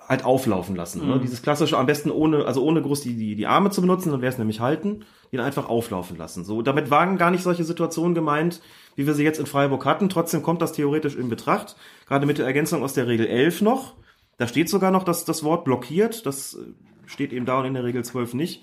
halt 0.09 0.25
auflaufen 0.25 0.75
lassen. 0.75 1.07
Ne? 1.07 1.21
Dieses 1.21 1.43
klassische, 1.43 1.77
am 1.77 1.87
besten 1.87 2.11
ohne, 2.11 2.47
also 2.47 2.63
ohne 2.63 2.81
groß 2.81 3.03
die, 3.03 3.15
die, 3.15 3.35
die 3.37 3.47
Arme 3.47 3.71
zu 3.71 3.83
benutzen, 3.83 4.11
dann 4.11 4.23
wäre 4.23 4.33
es 4.33 4.39
nämlich 4.39 4.61
halten, 4.61 5.05
ihn 5.31 5.41
einfach 5.41 5.69
auflaufen 5.69 6.17
lassen. 6.17 6.45
So, 6.45 6.63
damit 6.63 6.91
waren 6.91 7.19
gar 7.19 7.31
nicht 7.31 7.43
solche 7.43 7.65
Situationen 7.65 8.15
gemeint, 8.15 8.63
wie 8.97 9.07
wir 9.07 9.13
sie 9.13 9.25
jetzt 9.25 9.39
in 9.39 9.45
Freiburg 9.45 9.85
hatten. 9.85 10.09
Trotzdem 10.09 10.43
kommt 10.43 10.63
das 10.63 10.73
theoretisch 10.73 11.15
in 11.15 11.29
Betracht, 11.29 11.77
gerade 12.07 12.25
mit 12.25 12.39
der 12.39 12.47
Ergänzung 12.47 12.83
aus 12.83 12.95
der 12.95 13.07
Regel 13.07 13.27
11 13.27 13.61
noch. 13.61 13.97
Da 14.39 14.49
steht 14.49 14.71
sogar 14.71 14.91
noch, 14.91 15.05
dass 15.05 15.27
das 15.27 15.45
Wort 15.45 15.65
blockiert, 15.65 16.25
das 16.25 16.55
äh, 16.55 16.59
steht 17.07 17.33
eben 17.35 17.45
da 17.45 17.59
und 17.59 17.67
in 17.67 17.75
der 17.75 17.85
Regel 17.85 18.03
12 18.03 18.33
nicht. 18.33 18.63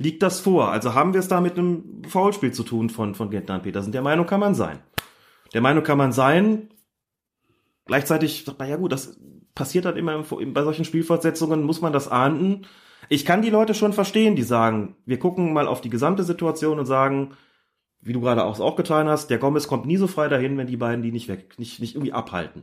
Liegt 0.00 0.22
das 0.22 0.40
vor? 0.40 0.72
Also 0.72 0.94
haben 0.94 1.12
wir 1.12 1.20
es 1.20 1.28
da 1.28 1.42
mit 1.42 1.58
einem 1.58 2.02
Foulspiel 2.08 2.52
zu 2.52 2.62
tun 2.62 2.88
von, 2.88 3.14
von 3.14 3.28
Gentner 3.28 3.56
und 3.56 3.64
Petersen? 3.64 3.92
Der 3.92 4.00
Meinung 4.00 4.24
kann 4.24 4.40
man 4.40 4.54
sein. 4.54 4.78
Der 5.52 5.60
Meinung 5.60 5.84
kann 5.84 5.98
man 5.98 6.12
sein. 6.12 6.70
Gleichzeitig 7.84 8.44
sagt 8.46 8.58
man, 8.58 8.70
ja 8.70 8.76
gut, 8.76 8.92
das 8.92 9.20
passiert 9.54 9.84
halt 9.84 9.98
immer 9.98 10.14
im, 10.14 10.54
bei 10.54 10.62
solchen 10.62 10.86
Spielfortsetzungen, 10.86 11.62
muss 11.64 11.82
man 11.82 11.92
das 11.92 12.08
ahnden. 12.08 12.66
Ich 13.10 13.26
kann 13.26 13.42
die 13.42 13.50
Leute 13.50 13.74
schon 13.74 13.92
verstehen, 13.92 14.36
die 14.36 14.42
sagen, 14.42 14.96
wir 15.04 15.18
gucken 15.18 15.52
mal 15.52 15.68
auf 15.68 15.82
die 15.82 15.90
gesamte 15.90 16.22
Situation 16.22 16.78
und 16.78 16.86
sagen, 16.86 17.32
wie 18.00 18.14
du 18.14 18.22
gerade 18.22 18.44
auch, 18.44 18.58
auch 18.58 18.76
getan 18.76 19.06
hast, 19.06 19.28
der 19.28 19.36
Gomez 19.36 19.68
kommt 19.68 19.84
nie 19.84 19.98
so 19.98 20.06
frei 20.06 20.28
dahin, 20.28 20.56
wenn 20.56 20.66
die 20.66 20.78
beiden 20.78 21.02
die 21.02 21.12
nicht 21.12 21.28
weg, 21.28 21.58
nicht, 21.58 21.78
nicht 21.78 21.94
irgendwie 21.94 22.14
abhalten. 22.14 22.62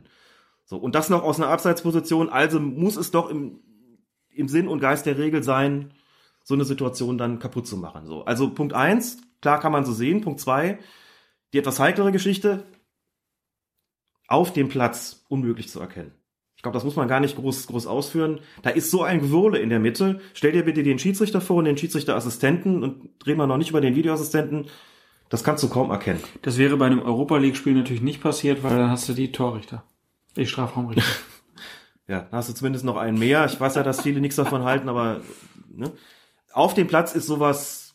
So, 0.64 0.76
und 0.76 0.96
das 0.96 1.08
noch 1.08 1.22
aus 1.22 1.38
einer 1.38 1.50
Abseitsposition, 1.50 2.30
also 2.30 2.58
muss 2.58 2.96
es 2.96 3.12
doch 3.12 3.30
im, 3.30 3.60
im 4.30 4.48
Sinn 4.48 4.66
und 4.66 4.80
Geist 4.80 5.06
der 5.06 5.18
Regel 5.18 5.44
sein, 5.44 5.92
so 6.48 6.54
eine 6.54 6.64
Situation 6.64 7.18
dann 7.18 7.40
kaputt 7.40 7.66
zu 7.66 7.76
machen. 7.76 8.06
So, 8.06 8.24
also 8.24 8.48
Punkt 8.48 8.72
eins, 8.72 9.18
klar 9.42 9.60
kann 9.60 9.70
man 9.70 9.84
so 9.84 9.92
sehen. 9.92 10.22
Punkt 10.22 10.40
zwei, 10.40 10.78
die 11.52 11.58
etwas 11.58 11.78
heiklere 11.78 12.10
Geschichte, 12.10 12.64
auf 14.28 14.54
dem 14.54 14.70
Platz 14.70 15.26
unmöglich 15.28 15.68
zu 15.68 15.78
erkennen. 15.78 16.12
Ich 16.56 16.62
glaube, 16.62 16.74
das 16.74 16.84
muss 16.84 16.96
man 16.96 17.06
gar 17.06 17.20
nicht 17.20 17.36
groß, 17.36 17.66
groß 17.66 17.86
ausführen. 17.86 18.40
Da 18.62 18.70
ist 18.70 18.90
so 18.90 19.02
ein 19.02 19.20
Gewurle 19.20 19.58
in 19.58 19.68
der 19.68 19.78
Mitte. 19.78 20.22
Stell 20.32 20.52
dir 20.52 20.64
bitte 20.64 20.82
den 20.82 20.98
Schiedsrichter 20.98 21.42
vor 21.42 21.56
und 21.56 21.66
den 21.66 21.76
Schiedsrichterassistenten 21.76 22.82
und 22.82 23.10
reden 23.26 23.38
wir 23.38 23.46
noch 23.46 23.58
nicht 23.58 23.68
über 23.68 23.82
den 23.82 23.94
Videoassistenten. 23.94 24.68
Das 25.28 25.44
kannst 25.44 25.62
du 25.62 25.68
kaum 25.68 25.90
erkennen. 25.90 26.20
Das 26.40 26.56
wäre 26.56 26.78
bei 26.78 26.86
einem 26.86 27.02
Europa 27.02 27.36
League-Spiel 27.36 27.74
natürlich 27.74 28.00
nicht 28.00 28.22
passiert, 28.22 28.62
weil 28.62 28.78
dann 28.78 28.90
hast 28.90 29.06
du 29.06 29.12
die 29.12 29.32
Torrichter. 29.32 29.84
Die 30.34 30.46
Strafraumrichter. 30.46 31.04
Ja, 32.10 32.20
dann 32.22 32.38
hast 32.38 32.48
du 32.48 32.54
zumindest 32.54 32.86
noch 32.86 32.96
einen 32.96 33.18
mehr. 33.18 33.44
Ich 33.44 33.60
weiß 33.60 33.74
ja, 33.74 33.82
dass 33.82 34.00
viele 34.00 34.22
nichts 34.22 34.36
davon 34.36 34.64
halten, 34.64 34.88
aber 34.88 35.20
ne? 35.68 35.92
Auf 36.52 36.74
dem 36.74 36.86
Platz 36.86 37.14
ist 37.14 37.26
sowas 37.26 37.92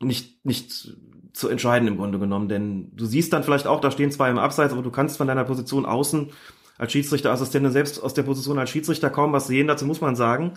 nicht, 0.00 0.44
nicht 0.44 0.96
zu 1.32 1.48
entscheiden 1.48 1.88
im 1.88 1.96
Grunde 1.96 2.18
genommen, 2.18 2.48
denn 2.48 2.94
du 2.94 3.06
siehst 3.06 3.32
dann 3.32 3.44
vielleicht 3.44 3.66
auch, 3.66 3.80
da 3.80 3.90
stehen 3.90 4.10
zwei 4.10 4.30
im 4.30 4.38
Abseits, 4.38 4.72
aber 4.72 4.82
du 4.82 4.90
kannst 4.90 5.16
von 5.16 5.26
deiner 5.26 5.44
Position 5.44 5.86
außen 5.86 6.30
als 6.78 6.92
Schiedsrichterassistentin 6.92 7.72
selbst 7.72 8.02
aus 8.02 8.14
der 8.14 8.22
Position 8.22 8.58
als 8.58 8.70
Schiedsrichter 8.70 9.10
kaum 9.10 9.32
was 9.32 9.46
sehen. 9.46 9.66
Dazu 9.66 9.86
muss 9.86 10.00
man 10.00 10.16
sagen, 10.16 10.54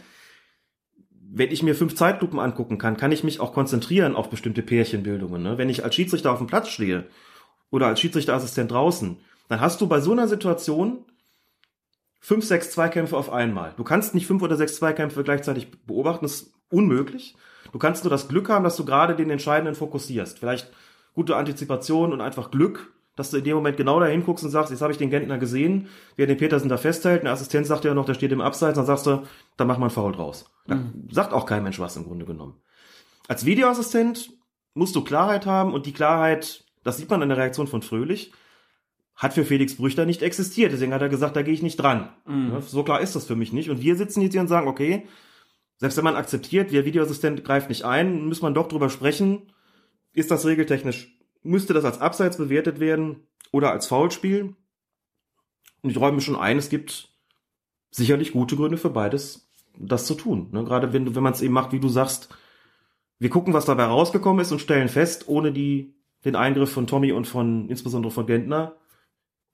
wenn 1.32 1.52
ich 1.52 1.64
mir 1.64 1.76
fünf 1.76 1.96
Zeitlupen 1.96 2.40
angucken 2.40 2.78
kann, 2.78 2.98
kann 2.98 3.12
ich 3.12 3.24
mich 3.24 3.40
auch 3.40 3.54
konzentrieren 3.54 4.16
auf 4.16 4.30
bestimmte 4.30 4.62
Pärchenbildungen. 4.62 5.42
Ne? 5.42 5.58
Wenn 5.58 5.70
ich 5.70 5.84
als 5.84 5.96
Schiedsrichter 5.96 6.32
auf 6.32 6.40
dem 6.40 6.48
Platz 6.48 6.70
stehe 6.70 7.08
oder 7.70 7.88
als 7.88 8.00
Schiedsrichterassistent 8.00 8.72
draußen, 8.72 9.18
dann 9.48 9.62
hast 9.62 9.80
du 9.82 9.88
bei 9.88 10.02
so 10.02 10.12
einer 10.12 10.28
Situation 10.28 11.06
fünf, 12.20 12.46
sechs 12.46 12.72
Zweikämpfe 12.72 13.18
auf 13.18 13.32
einmal. 13.32 13.74
Du 13.78 13.84
kannst 13.84 14.14
nicht 14.14 14.28
fünf 14.28 14.42
oder 14.42 14.56
sechs 14.56 14.76
Zweikämpfe 14.76 15.24
gleichzeitig 15.24 15.72
beobachten, 15.86 16.26
das 16.26 16.42
ist 16.42 16.54
unmöglich. 16.70 17.36
Du 17.72 17.80
kannst 17.80 18.04
nur 18.04 18.12
das 18.12 18.28
Glück 18.28 18.50
haben, 18.50 18.64
dass 18.64 18.76
du 18.76 18.86
gerade 18.86 19.16
den 19.16 19.30
Entscheidenden 19.30 19.76
fokussierst. 19.76 20.40
Vielleicht 20.40 20.72
gute 21.14 21.36
Antizipation 21.36 22.14
und 22.14 22.22
einfach 22.22 22.52
Glück, 22.52 22.94
dass 23.16 23.32
du 23.32 23.38
in 23.38 23.44
dem 23.44 23.56
Moment 23.56 23.78
genau 23.78 24.00
dahin 24.00 24.24
guckst 24.24 24.46
und 24.46 24.52
sagst, 24.52 24.72
jetzt 24.72 24.82
habe 24.82 24.94
ich 24.94 24.98
den 24.98 25.10
Gentner 25.10 25.38
gesehen, 25.38 25.88
wer 26.16 26.26
den 26.26 26.38
Petersen 26.38 26.70
da 26.70 26.78
festhält, 26.78 27.24
der 27.24 27.34
Assistent 27.34 27.68
sagt 27.68 27.84
ja 27.84 27.94
noch, 27.94 28.06
der 28.06 28.14
steht 28.14 28.32
im 28.32 28.42
Abseits, 28.42 28.78
dann 28.78 28.86
sagst 28.86 29.06
du, 29.06 29.24
dann 29.58 29.68
mach 29.68 29.78
mal 29.78 29.88
einen 29.88 29.94
Foul 29.94 30.14
draus. 30.14 30.50
Da 30.68 30.80
sagt 31.12 31.34
auch 31.34 31.46
kein 31.46 31.64
Mensch 31.64 31.80
was 31.80 31.98
im 31.98 32.06
Grunde 32.06 32.26
genommen. 32.26 32.62
Als 33.28 33.46
Videoassistent 33.46 34.32
musst 34.74 34.96
du 34.96 35.04
Klarheit 35.04 35.46
haben 35.46 35.74
und 35.74 35.86
die 35.86 35.94
Klarheit, 35.94 36.64
das 36.84 36.98
sieht 36.98 37.10
man 37.10 37.22
in 37.22 37.30
der 37.30 37.38
Reaktion 37.38 37.68
von 37.68 37.82
Fröhlich, 37.82 38.32
hat 39.22 39.34
für 39.34 39.44
Felix 39.44 39.76
Brüchter 39.76 40.06
nicht 40.06 40.22
existiert. 40.22 40.72
Deswegen 40.72 40.94
hat 40.94 41.02
er 41.02 41.10
gesagt, 41.10 41.36
da 41.36 41.42
gehe 41.42 41.54
ich 41.54 41.62
nicht 41.62 41.76
dran. 41.76 42.10
Ja, 42.26 42.62
So 42.62 42.84
klar 42.84 43.02
ist 43.02 43.16
das 43.18 43.26
für 43.26 43.36
mich 43.36 43.52
nicht. 43.52 43.70
Und 43.70 43.82
wir 43.82 43.96
sitzen 43.98 44.22
jetzt 44.22 44.32
hier 44.32 44.40
und 44.42 44.48
sagen, 44.48 44.68
okay, 44.70 45.06
selbst 45.78 45.98
wenn 45.98 46.06
man 46.06 46.16
akzeptiert, 46.16 46.72
der 46.72 46.86
Videoassistent 46.86 47.44
greift 47.44 47.68
nicht 47.68 47.84
ein, 47.84 48.26
muss 48.28 48.42
man 48.42 48.54
doch 48.54 48.70
drüber 48.70 48.90
sprechen, 48.90 49.52
ist 50.14 50.32
das 50.32 50.46
regeltechnisch, 50.46 51.18
müsste 51.44 51.74
das 51.74 51.84
als 51.84 52.00
Abseits 52.00 52.38
bewertet 52.38 52.80
werden 52.80 53.28
oder 53.52 53.72
als 53.72 53.88
Foulspiel? 53.88 54.56
Und 55.82 55.90
ich 55.90 55.98
räume 55.98 56.22
schon 56.22 56.36
ein, 56.38 56.58
es 56.58 56.70
gibt 56.70 57.10
sicherlich 57.92 58.32
gute 58.32 58.56
Gründe 58.56 58.78
für 58.78 58.90
beides, 58.90 59.52
das 59.78 60.06
zu 60.06 60.16
tun. 60.16 60.48
Ne? 60.52 60.64
Gerade 60.64 60.94
wenn, 60.94 61.06
du- 61.06 61.16
wenn 61.16 61.24
man 61.24 61.34
es 61.34 61.42
eben 61.42 61.54
macht, 61.54 61.72
wie 61.74 61.80
du 61.80 61.90
sagst, 61.90 62.30
wir 63.20 63.30
gucken, 63.30 63.54
was 63.54 63.66
dabei 63.66 63.84
rausgekommen 63.86 64.42
ist 64.42 64.52
und 64.54 64.60
stellen 64.62 64.88
fest, 64.90 65.28
ohne 65.28 65.52
die, 65.52 65.94
den 66.26 66.36
Eingriff 66.38 66.72
von 66.72 66.88
Tommy 66.88 67.12
und 67.12 67.28
von, 67.28 67.68
insbesondere 67.70 68.12
von 68.12 68.26
Gentner, 68.26 68.76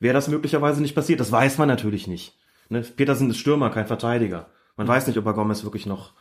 wäre 0.06 0.14
das 0.14 0.28
möglicherweise 0.28 0.82
nicht 0.82 0.94
passiert. 0.94 1.20
Das 1.20 1.32
weiß 1.32 1.58
man 1.58 1.68
natürlich 1.68 2.06
nicht. 2.06 2.38
Ne? 2.70 2.82
Petersen 2.82 3.32
ist 3.32 3.40
Stürmer, 3.40 3.72
kein 3.72 3.88
Verteidiger. 3.88 4.52
Man 4.78 4.88
weiß 4.88 5.08
nicht, 5.08 5.18
ob 5.18 5.26
er 5.26 5.34
Gomez 5.34 5.64
wirklich 5.64 5.88
noch 5.88 6.14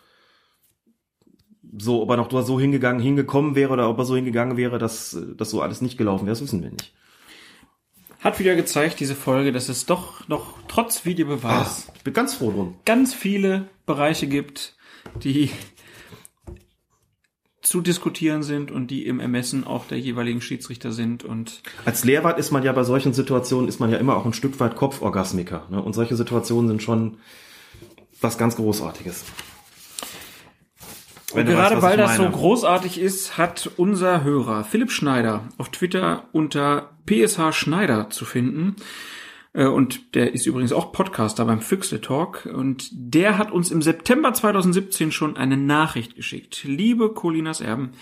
so, 1.77 2.03
ob 2.03 2.11
er 2.11 2.17
noch 2.17 2.31
so 2.31 2.59
hingegangen, 2.59 3.03
hingekommen 3.03 3.55
wäre 3.55 3.73
oder 3.73 3.91
ob 3.91 3.99
er 3.99 4.05
so 4.07 4.17
hingegangen 4.17 4.57
wäre, 4.57 4.79
dass 4.79 5.19
das 5.37 5.51
so 5.51 5.61
alles 5.61 5.83
nicht 5.83 5.99
gelaufen 5.99 6.25
wäre, 6.25 6.33
das 6.33 6.43
wissen 6.43 6.63
wir 6.63 6.71
nicht. 6.71 6.95
hat 8.21 8.39
wieder 8.39 8.55
gezeigt, 8.55 9.01
diese 9.01 9.15
Folge, 9.15 9.53
dass 9.53 9.69
es 9.69 9.85
doch 9.85 10.27
noch 10.29 10.55
trotz 10.67 11.05
Videobeweis 11.05 11.91
Ich 11.97 12.05
bin 12.05 12.15
ganz 12.15 12.35
froh 12.35 12.53
drum. 12.53 12.77
ganz 12.85 13.13
viele 13.13 13.69
Bereiche 13.87 14.29
gibt, 14.29 14.77
die 15.23 15.51
zu 17.65 17.81
diskutieren 17.81 18.43
sind 18.43 18.71
und 18.71 18.89
die 18.89 19.07
im 19.07 19.21
Ermessen 19.21 19.65
auch 19.65 19.87
der 19.87 19.99
jeweiligen 19.99 20.41
Schiedsrichter 20.41 20.93
sind 20.93 21.25
und 21.25 21.63
Als 21.85 22.05
Lehrwart 22.05 22.39
ist 22.39 22.51
man 22.51 22.63
ja 22.63 22.73
bei 22.73 22.85
solchen 22.85 23.15
Situationen, 23.15 23.69
ist 23.69 23.81
man 23.81 23.91
ja 23.91 23.97
immer 23.97 24.17
auch 24.17 24.27
ein 24.27 24.35
Stück 24.35 24.61
weit 24.61 24.77
Kopforgasmiker. 24.77 25.67
Ne? 25.71 25.83
Und 25.83 25.95
solche 25.95 26.15
Situationen 26.15 26.69
sind 26.69 26.83
schon 26.83 27.17
was 28.21 28.37
ganz 28.39 28.57
Großartiges. 28.57 29.25
Wenn 31.33 31.49
Und 31.49 31.55
gerade 31.55 31.77
weißt, 31.77 31.83
weil 31.83 31.97
das 31.97 32.17
so 32.17 32.29
großartig 32.29 33.01
ist, 33.01 33.39
hat 33.39 33.71
unser 33.77 34.23
Hörer 34.23 34.65
Philipp 34.65 34.91
Schneider 34.91 35.49
auf 35.59 35.71
Twitter 35.71 36.25
unter 36.33 36.91
PSH 37.07 37.53
Schneider 37.53 38.11
zu 38.11 38.25
finden. 38.25 38.77
Äh, 39.55 39.67
Und 39.67 40.15
der 40.15 40.35
ist 40.35 40.45
übrigens 40.45 40.73
auch 40.73 40.93
Podcaster 40.93 41.47
beim 41.47 41.63
Füchsle 41.63 42.03
Talk. 42.03 42.47
Und 42.53 42.89
der 42.93 43.39
hat 43.39 43.51
uns 43.51 43.71
im 43.71 43.81
September 43.81 44.35
2017 44.35 45.13
schon 45.13 45.39
eine 45.39 45.57
Nachricht 45.57 46.17
geschickt. 46.17 46.65
Liebe 46.65 47.15
Colinas 47.15 47.63
Erben, 47.63 47.93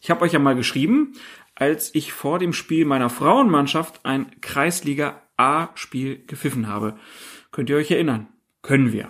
ich 0.00 0.10
habe 0.10 0.22
euch 0.22 0.32
ja 0.32 0.38
mal 0.38 0.54
geschrieben, 0.54 1.14
als 1.56 1.92
ich 1.94 2.12
vor 2.12 2.38
dem 2.38 2.52
Spiel 2.52 2.84
meiner 2.84 3.10
Frauenmannschaft 3.10 4.04
ein 4.04 4.40
Kreisliga 4.40 5.22
A-Spiel 5.36 6.22
gepfiffen 6.26 6.68
habe. 6.68 6.96
Könnt 7.50 7.70
ihr 7.70 7.76
euch 7.76 7.90
erinnern? 7.90 8.28
Können 8.62 8.92
wir. 8.92 9.08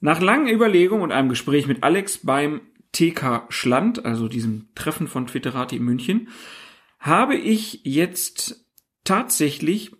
Nach 0.00 0.20
langen 0.20 0.48
Überlegungen 0.48 1.02
und 1.02 1.12
einem 1.12 1.28
Gespräch 1.28 1.66
mit 1.66 1.82
Alex 1.82 2.18
beim 2.18 2.60
TK 2.92 3.46
Schland, 3.48 4.04
also 4.04 4.28
diesem 4.28 4.68
Treffen 4.74 5.06
von 5.06 5.26
Twitterati 5.26 5.76
in 5.76 5.84
München, 5.84 6.28
habe 6.98 7.36
ich 7.36 7.80
jetzt 7.84 8.66
tatsächlich 9.04 9.92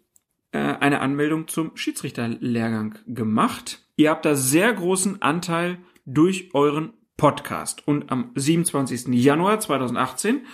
äh, 0.53 0.59
eine 0.59 1.01
Anmeldung 1.01 1.49
zum 1.49 1.77
Schiedsrichterlehrgang 1.77 2.99
gemacht. 3.07 3.81
Ihr 3.97 4.11
habt 4.11 4.25
da 4.25 4.35
sehr 4.37 4.73
großen 4.73 5.21
Anteil 5.23 5.79
durch 6.07 6.51
euren 6.55 6.93
Podcast. 7.17 7.87
Und 7.87 8.11
am 8.11 8.31
27. 8.35 9.09
Januar 9.09 9.61
2018 9.61 10.47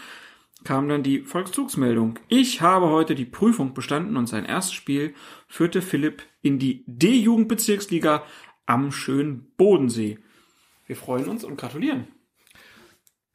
kam 0.65 0.89
dann 0.89 1.03
die 1.03 1.21
Volkszugsmeldung. 1.21 2.19
Ich 2.29 2.61
habe 2.61 2.89
heute 2.89 3.15
die 3.15 3.25
Prüfung 3.25 3.75
bestanden 3.75 4.17
und 4.17 4.27
sein 4.27 4.45
erstes 4.45 4.75
Spiel 4.75 5.15
führte 5.47 5.83
Philipp 5.83 6.23
in 6.43 6.59
die 6.59 6.85
D-Jugendbezirksliga 6.87 8.25
am 8.67 8.93
schönen 8.93 9.53
Bodensee. 9.57 10.19
Wir 10.87 10.97
freuen 10.97 11.29
uns 11.29 11.45
und 11.45 11.57
gratulieren. 11.57 12.09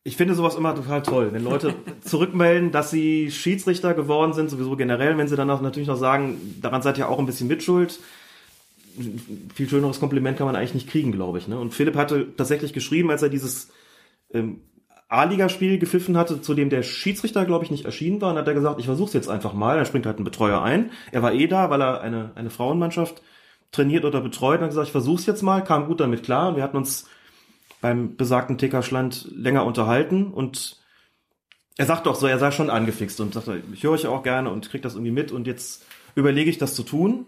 Ich 0.06 0.18
finde 0.18 0.36
sowas 0.36 0.56
immer 0.56 0.76
total 0.76 1.02
toll, 1.02 1.30
wenn 1.32 1.44
Leute 1.44 1.74
zurückmelden, 2.02 2.72
dass 2.72 2.92
sie 2.92 3.32
Schiedsrichter 3.32 3.94
geworden 3.94 4.34
sind, 4.34 4.50
sowieso 4.50 4.76
generell, 4.76 5.18
wenn 5.18 5.30
sie 5.30 5.38
dann 5.38 5.50
auch 5.50 5.62
natürlich 5.62 5.88
noch 5.88 5.98
sagen, 5.98 6.58
daran 6.62 6.82
seid 6.82 6.98
ihr 6.98 7.08
auch 7.08 7.20
ein 7.20 7.26
bisschen 7.26 7.48
mitschuld. 7.48 8.00
Viel 9.56 9.70
schöneres 9.70 10.00
Kompliment 10.00 10.38
kann 10.38 10.46
man 10.46 10.56
eigentlich 10.56 10.74
nicht 10.74 10.90
kriegen, 10.90 11.14
glaube 11.14 11.38
ich. 11.38 11.48
Ne? 11.48 11.58
Und 11.58 11.74
Philipp 11.74 11.96
hatte 11.96 12.36
tatsächlich 12.36 12.74
geschrieben, 12.74 13.10
als 13.12 13.24
er 13.24 13.30
dieses 13.30 13.70
ähm, 14.34 14.60
A-Liga-Spiel 15.08 15.80
gepfiffen 15.80 16.18
hatte, 16.18 16.42
zu 16.42 16.54
dem 16.54 16.70
der 16.70 16.84
Schiedsrichter, 16.84 17.46
glaube 17.46 17.64
ich, 17.64 17.72
nicht 17.72 17.86
erschienen 17.86 18.20
war, 18.20 18.32
und 18.32 18.38
hat 18.38 18.48
er 18.48 18.54
gesagt, 18.56 18.80
ich 18.80 18.86
versuch's 18.86 19.14
jetzt 19.14 19.30
einfach 19.30 19.54
mal. 19.54 19.78
Dann 19.78 19.86
springt 19.86 20.06
halt 20.06 20.20
ein 20.20 20.24
Betreuer 20.26 20.62
ein. 20.62 20.92
Er 21.12 21.22
war 21.22 21.34
eh 21.34 21.48
da, 21.48 21.70
weil 21.70 21.82
er 21.82 22.02
eine, 22.02 22.32
eine 22.36 22.50
Frauenmannschaft 22.50 23.22
trainiert 23.72 24.06
oder 24.06 24.22
betreut 24.22 24.58
und 24.58 24.64
hat 24.64 24.72
gesagt, 24.72 24.88
ich 24.88 24.92
versuch's 24.92 25.26
jetzt 25.26 25.44
mal, 25.44 25.64
kam 25.64 25.88
gut 25.88 26.00
damit 26.02 26.24
klar. 26.24 26.50
Und 26.50 26.58
wir 26.58 26.64
hatten 26.64 26.78
uns 26.78 27.08
beim 27.84 28.16
besagten 28.16 28.58
Tickerschland 28.58 29.28
länger 29.36 29.66
unterhalten 29.66 30.32
und 30.32 30.82
er 31.76 31.86
sagt 31.86 32.06
doch 32.06 32.16
so, 32.16 32.28
er 32.28 32.40
sei 32.40 32.50
schon 32.50 32.70
angefixt 32.70 33.20
und 33.20 33.34
sagt, 33.34 33.50
ich 33.74 33.84
höre 33.84 33.92
euch 33.92 34.08
auch 34.08 34.24
gerne 34.24 34.50
und 34.52 34.70
krieg 34.70 34.82
das 34.82 34.94
irgendwie 34.94 35.12
mit 35.12 35.34
und 35.34 35.48
jetzt 35.48 35.86
überlege 36.16 36.50
ich 36.50 36.58
das 36.58 36.76
zu 36.76 36.84
tun 36.84 37.26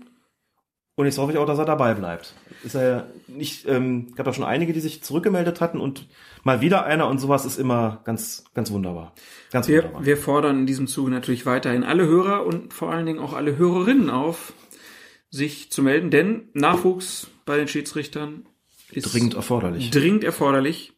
und 0.96 1.08
jetzt 1.08 1.18
hoffe 1.18 1.34
ich 1.34 1.38
auch, 1.40 1.46
dass 1.46 1.60
er 1.60 1.66
dabei 1.66 1.94
bleibt. 1.94 2.36
Ist 2.64 2.74
er 2.74 3.08
nicht, 3.28 3.68
ähm, 3.68 4.16
gab 4.16 4.26
da 4.26 4.32
schon 4.32 4.46
einige, 4.46 4.72
die 4.72 4.80
sich 4.80 5.04
zurückgemeldet 5.04 5.60
hatten 5.60 5.82
und 5.82 6.08
mal 6.46 6.62
wieder 6.62 6.86
einer 6.86 7.10
und 7.10 7.20
sowas 7.20 7.44
ist 7.44 7.60
immer 7.60 8.00
ganz, 8.06 8.46
ganz 8.54 8.72
wunderbar. 8.72 9.12
Ganz 9.52 9.68
Wir, 9.68 9.84
wunderbar. 9.84 10.06
wir 10.06 10.16
fordern 10.16 10.60
in 10.60 10.68
diesem 10.68 10.88
Zuge 10.88 11.12
natürlich 11.12 11.46
weiterhin 11.46 11.84
alle 11.84 12.06
Hörer 12.06 12.46
und 12.46 12.74
vor 12.74 12.94
allen 12.94 13.06
Dingen 13.06 13.20
auch 13.20 13.34
alle 13.34 13.58
Hörerinnen 13.58 14.10
auf, 14.10 14.54
sich 15.30 15.70
zu 15.70 15.84
melden, 15.84 16.12
denn 16.12 16.48
Nachwuchs 16.54 17.28
bei 17.46 17.58
den 17.58 17.68
Schiedsrichtern 17.68 18.46
ist 18.92 19.14
Dringend 19.14 19.34
erforderlich. 19.34 19.92
dringend 19.92 20.24
erforderlich, 20.24 20.94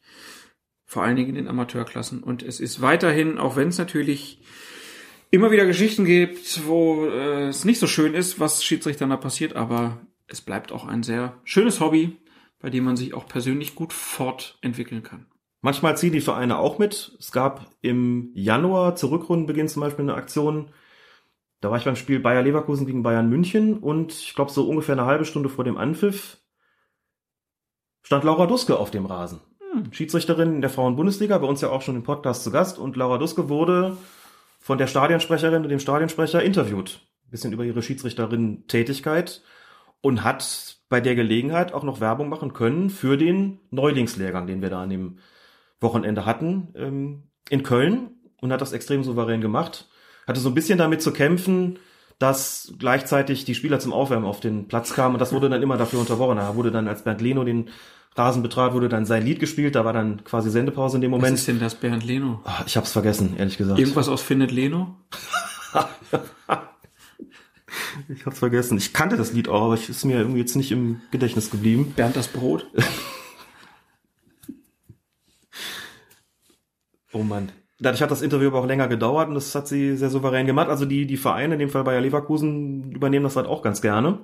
vor 0.85 1.03
allen 1.03 1.15
Dingen 1.15 1.29
in 1.29 1.35
den 1.35 1.47
Amateurklassen. 1.47 2.23
Und 2.23 2.43
es 2.43 2.59
ist 2.59 2.81
weiterhin, 2.81 3.37
auch 3.37 3.55
wenn 3.55 3.69
es 3.69 3.77
natürlich 3.77 4.39
immer 5.31 5.51
wieder 5.51 5.65
Geschichten 5.65 6.05
gibt, 6.05 6.65
wo 6.65 7.05
äh, 7.05 7.47
es 7.47 7.65
nicht 7.65 7.79
so 7.79 7.87
schön 7.87 8.13
ist, 8.13 8.39
was 8.39 8.63
Schiedsrichtern 8.63 9.09
da 9.09 9.17
passiert, 9.17 9.55
aber 9.55 9.99
es 10.27 10.41
bleibt 10.41 10.71
auch 10.71 10.85
ein 10.85 11.03
sehr 11.03 11.39
schönes 11.43 11.79
Hobby, 11.79 12.17
bei 12.59 12.69
dem 12.69 12.83
man 12.83 12.97
sich 12.97 13.13
auch 13.13 13.27
persönlich 13.27 13.75
gut 13.75 13.93
fortentwickeln 13.93 15.03
kann. 15.03 15.25
Manchmal 15.61 15.97
ziehen 15.97 16.13
die 16.13 16.21
Vereine 16.21 16.59
auch 16.59 16.77
mit. 16.79 17.15
Es 17.19 17.31
gab 17.31 17.71
im 17.81 18.31
Januar 18.33 18.95
zur 18.95 19.11
Rückrundenbeginn 19.11 19.67
zum 19.67 19.81
Beispiel 19.81 20.03
eine 20.03 20.13
Aktion. 20.13 20.69
Da 21.61 21.71
war 21.71 21.77
ich 21.77 21.85
beim 21.85 21.95
Spiel 21.95 22.19
Bayer 22.19 22.43
Leverkusen 22.43 22.85
gegen 22.85 23.03
Bayern 23.03 23.29
München 23.29 23.77
und 23.79 24.13
ich 24.13 24.35
glaube 24.35 24.51
so 24.51 24.69
ungefähr 24.69 24.93
eine 24.93 25.05
halbe 25.05 25.25
Stunde 25.25 25.49
vor 25.49 25.63
dem 25.63 25.77
Anpfiff 25.77 26.37
stand 28.07 28.23
Laura 28.23 28.45
Duske 28.45 28.79
auf 28.79 28.89
dem 28.89 29.05
Rasen. 29.05 29.41
Schiedsrichterin 29.91 30.55
in 30.55 30.61
der 30.61 30.69
Frauen-Bundesliga, 30.69 31.37
bei 31.39 31.45
uns 31.45 31.59
ja 31.59 31.67
auch 31.67 31.81
schon 31.81 31.97
im 31.97 32.03
Podcast 32.03 32.41
zu 32.45 32.51
Gast 32.51 32.79
und 32.79 32.95
Laura 32.95 33.17
Duske 33.17 33.49
wurde 33.49 33.97
von 34.61 34.77
der 34.77 34.87
Stadionsprecherin 34.87 35.63
und 35.63 35.67
dem 35.67 35.81
Stadionsprecher 35.81 36.41
interviewt. 36.41 37.01
Ein 37.25 37.31
bisschen 37.31 37.51
über 37.51 37.65
ihre 37.65 37.81
Schiedsrichterin-Tätigkeit 37.81 39.41
und 39.99 40.23
hat 40.23 40.77
bei 40.87 41.01
der 41.01 41.15
Gelegenheit 41.15 41.73
auch 41.73 41.83
noch 41.83 41.99
Werbung 41.99 42.29
machen 42.29 42.53
können 42.53 42.89
für 42.89 43.17
den 43.17 43.59
Neulingslehrgang, 43.71 44.47
den 44.47 44.61
wir 44.61 44.69
da 44.69 44.83
an 44.83 44.89
dem 44.89 45.17
Wochenende 45.81 46.25
hatten 46.25 46.69
ähm, 46.75 47.23
in 47.49 47.63
Köln 47.63 48.11
und 48.39 48.53
hat 48.53 48.61
das 48.61 48.71
extrem 48.71 49.03
souverän 49.03 49.41
gemacht. 49.41 49.89
Hatte 50.25 50.39
so 50.39 50.47
ein 50.47 50.55
bisschen 50.55 50.77
damit 50.77 51.01
zu 51.01 51.11
kämpfen, 51.11 51.77
dass 52.19 52.73
gleichzeitig 52.79 53.45
die 53.45 53.53
Spieler 53.55 53.79
zum 53.79 53.93
Aufwärmen 53.93 54.25
auf 54.27 54.39
den 54.39 54.67
Platz 54.67 54.93
kamen 54.93 55.15
und 55.15 55.19
das 55.19 55.33
wurde 55.33 55.49
dann 55.49 55.61
immer 55.61 55.77
dafür 55.77 55.99
unterbrochen. 55.99 56.37
Da 56.37 56.55
wurde 56.55 56.71
dann, 56.71 56.87
als 56.87 57.03
Bernd 57.03 57.21
Leno 57.21 57.43
den 57.43 57.69
Rasen 58.15 58.41
betrat, 58.41 58.73
wurde 58.73 58.89
dann 58.89 59.05
sein 59.05 59.23
Lied 59.23 59.39
gespielt, 59.39 59.75
da 59.75 59.85
war 59.85 59.93
dann 59.93 60.23
quasi 60.23 60.49
Sendepause 60.49 60.97
in 60.97 61.01
dem 61.01 61.11
Was 61.11 61.17
Moment. 61.19 61.37
ist 61.37 61.47
denn 61.47 61.59
das 61.59 61.75
Bernd 61.75 62.03
Leno? 62.03 62.41
Ah, 62.45 62.63
Ich 62.65 62.75
hab's 62.75 62.91
vergessen, 62.91 63.35
ehrlich 63.37 63.57
gesagt. 63.57 63.79
Irgendwas 63.79 64.09
aus 64.09 64.21
Findet 64.21 64.51
Leno? 64.51 64.95
Ich 68.09 68.25
hab's 68.25 68.39
vergessen. 68.39 68.77
Ich 68.77 68.93
kannte 68.93 69.17
das 69.17 69.33
Lied 69.33 69.49
auch, 69.49 69.63
aber 69.63 69.73
es 69.73 69.89
ist 69.89 70.05
mir 70.05 70.17
irgendwie 70.17 70.39
jetzt 70.39 70.55
nicht 70.55 70.71
im 70.71 71.01
Gedächtnis 71.11 71.49
geblieben. 71.51 71.93
Bernd 71.95 72.15
das 72.15 72.27
Brot? 72.27 72.67
Oh 77.13 77.23
Mann. 77.23 77.51
Dadurch 77.79 78.01
hat 78.01 78.09
das 78.09 78.23
Interview 78.23 78.47
aber 78.47 78.59
auch 78.59 78.65
länger 78.65 78.87
gedauert 78.87 79.27
und 79.29 79.35
das 79.35 79.53
hat 79.53 79.67
sie 79.67 79.97
sehr 79.97 80.09
souverän 80.09 80.47
gemacht. 80.47 80.69
Also 80.69 80.85
die, 80.85 81.05
die 81.05 81.17
Vereine, 81.17 81.53
in 81.53 81.59
dem 81.59 81.69
Fall 81.69 81.83
Bayer 81.83 82.01
Leverkusen, 82.01 82.91
übernehmen 82.91 83.23
das 83.23 83.35
halt 83.35 83.47
auch 83.47 83.61
ganz 83.61 83.81
gerne. 83.81 84.19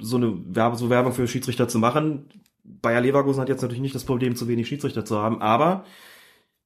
So 0.00 0.16
eine 0.16 0.34
Werbe, 0.46 0.76
so 0.76 0.88
Werbung 0.88 1.12
für 1.12 1.28
Schiedsrichter 1.28 1.68
zu 1.68 1.78
machen. 1.78 2.30
Bayer 2.64 3.02
Leverkusen 3.02 3.40
hat 3.40 3.48
jetzt 3.48 3.62
natürlich 3.62 3.82
nicht 3.82 3.94
das 3.94 4.04
Problem, 4.04 4.34
zu 4.34 4.48
wenig 4.48 4.68
Schiedsrichter 4.68 5.04
zu 5.04 5.18
haben, 5.18 5.42
aber 5.42 5.84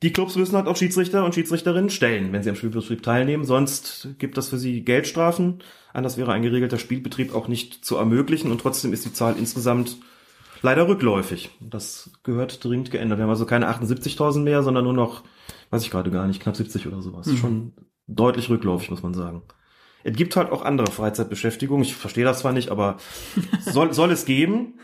die 0.02 0.12
Clubs 0.12 0.36
müssen 0.36 0.55
halt 0.55 0.66
auch 0.66 0.77
Schiedsrichter 0.77 1.24
und 1.24 1.35
Schiedsrichterinnen 1.35 1.90
stellen, 1.90 2.32
wenn 2.32 2.43
sie 2.43 2.51
am 2.51 2.56
Spielbetrieb 2.56 3.02
teilnehmen. 3.02 3.44
Sonst 3.44 4.09
gibt 4.19 4.36
das 4.36 4.51
für 4.51 4.59
sie 4.59 4.82
Geldstrafen. 4.82 5.62
Anders 5.93 6.19
wäre 6.19 6.32
ein 6.32 6.43
geregelter 6.43 6.78
Spielbetrieb 6.78 7.35
auch 7.35 7.48
nicht 7.48 7.85
zu 7.85 7.97
ermöglichen 7.97 8.51
und 8.51 8.61
trotzdem 8.61 8.93
ist 8.93 9.05
die 9.05 9.12
Zahl 9.12 9.36
insgesamt 9.39 9.97
leider 10.65 10.89
rückläufig. 10.89 11.51
Das 11.61 12.11
gehört 12.24 12.65
dringend 12.65 12.91
geändert. 12.91 13.19
Wir 13.19 13.24
haben 13.24 13.31
also 13.31 13.47
keine 13.47 13.69
78.000 13.69 14.41
mehr, 14.41 14.62
sondern 14.62 14.85
nur 14.85 14.95
noch, 14.95 15.23
weiß 15.70 15.82
ich 15.82 15.91
gerade 15.91 16.11
gar 16.11 16.27
nicht, 16.27 16.43
knapp 16.43 16.57
70 16.57 16.86
oder 16.86 17.03
sowas. 17.03 17.27
Mhm. 17.27 17.36
Schon 17.36 17.73
deutlich 18.07 18.49
rückläufig, 18.49 18.91
muss 18.91 19.03
man 19.03 19.15
sagen. 19.15 19.43
Es 20.03 20.16
gibt 20.16 20.36
halt 20.36 20.51
auch 20.51 20.62
andere 20.62 20.91
Freizeitbeschäftigungen. 20.91 21.85
Ich 21.85 21.95
verstehe 21.95 22.24
das 22.24 22.41
zwar 22.41 22.53
nicht, 22.53 22.70
aber 22.70 22.97
soll, 23.61 23.93
soll 23.93 24.11
es 24.11 24.24
geben, 24.24 24.81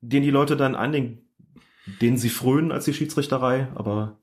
den 0.00 0.22
die 0.22 0.30
Leute 0.30 0.56
dann 0.56 0.74
an 0.74 0.92
den, 0.92 1.18
denen 2.00 2.16
sie 2.16 2.30
frönen 2.30 2.72
als 2.72 2.84
die 2.84 2.94
Schiedsrichterei, 2.94 3.68
aber 3.74 4.18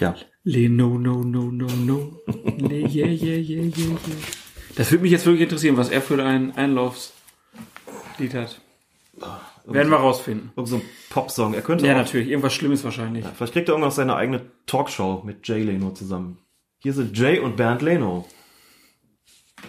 ja. 0.00 0.14
Leno, 0.42 0.98
no, 0.98 1.24
no, 1.24 1.50
no, 1.50 1.66
no. 1.66 2.20
Le, 2.58 2.80
yeah, 2.80 3.06
yeah, 3.06 3.38
yeah, 3.38 3.62
yeah, 3.62 3.64
yeah. 3.76 3.98
Das 4.76 4.90
würde 4.90 5.02
mich 5.02 5.12
jetzt 5.12 5.24
wirklich 5.24 5.44
interessieren, 5.44 5.78
was 5.78 5.88
er 5.88 6.02
für 6.02 6.22
ein 6.22 6.54
Einlaufslied 6.56 8.34
hat. 8.34 8.60
Werden 9.66 9.90
wir 9.90 9.96
rausfinden. 9.98 10.52
Irgend 10.56 10.68
so 10.68 10.76
ein 10.76 10.82
Popsong. 11.10 11.54
Er 11.54 11.62
könnte 11.62 11.86
Ja, 11.86 11.94
auch, 11.94 11.98
natürlich. 11.98 12.28
Irgendwas 12.28 12.52
Schlimmes 12.54 12.84
wahrscheinlich. 12.84 13.24
Vielleicht 13.36 13.52
kriegt 13.52 13.68
er 13.68 13.72
irgendwas 13.74 13.94
seine 13.96 14.16
eigene 14.16 14.50
Talkshow 14.66 15.22
mit 15.24 15.46
Jay 15.48 15.62
Leno 15.62 15.90
zusammen. 15.92 16.38
Hier 16.82 16.92
sind 16.92 17.16
Jay 17.16 17.38
und 17.38 17.56
Bernd 17.56 17.80
Leno. 17.82 18.26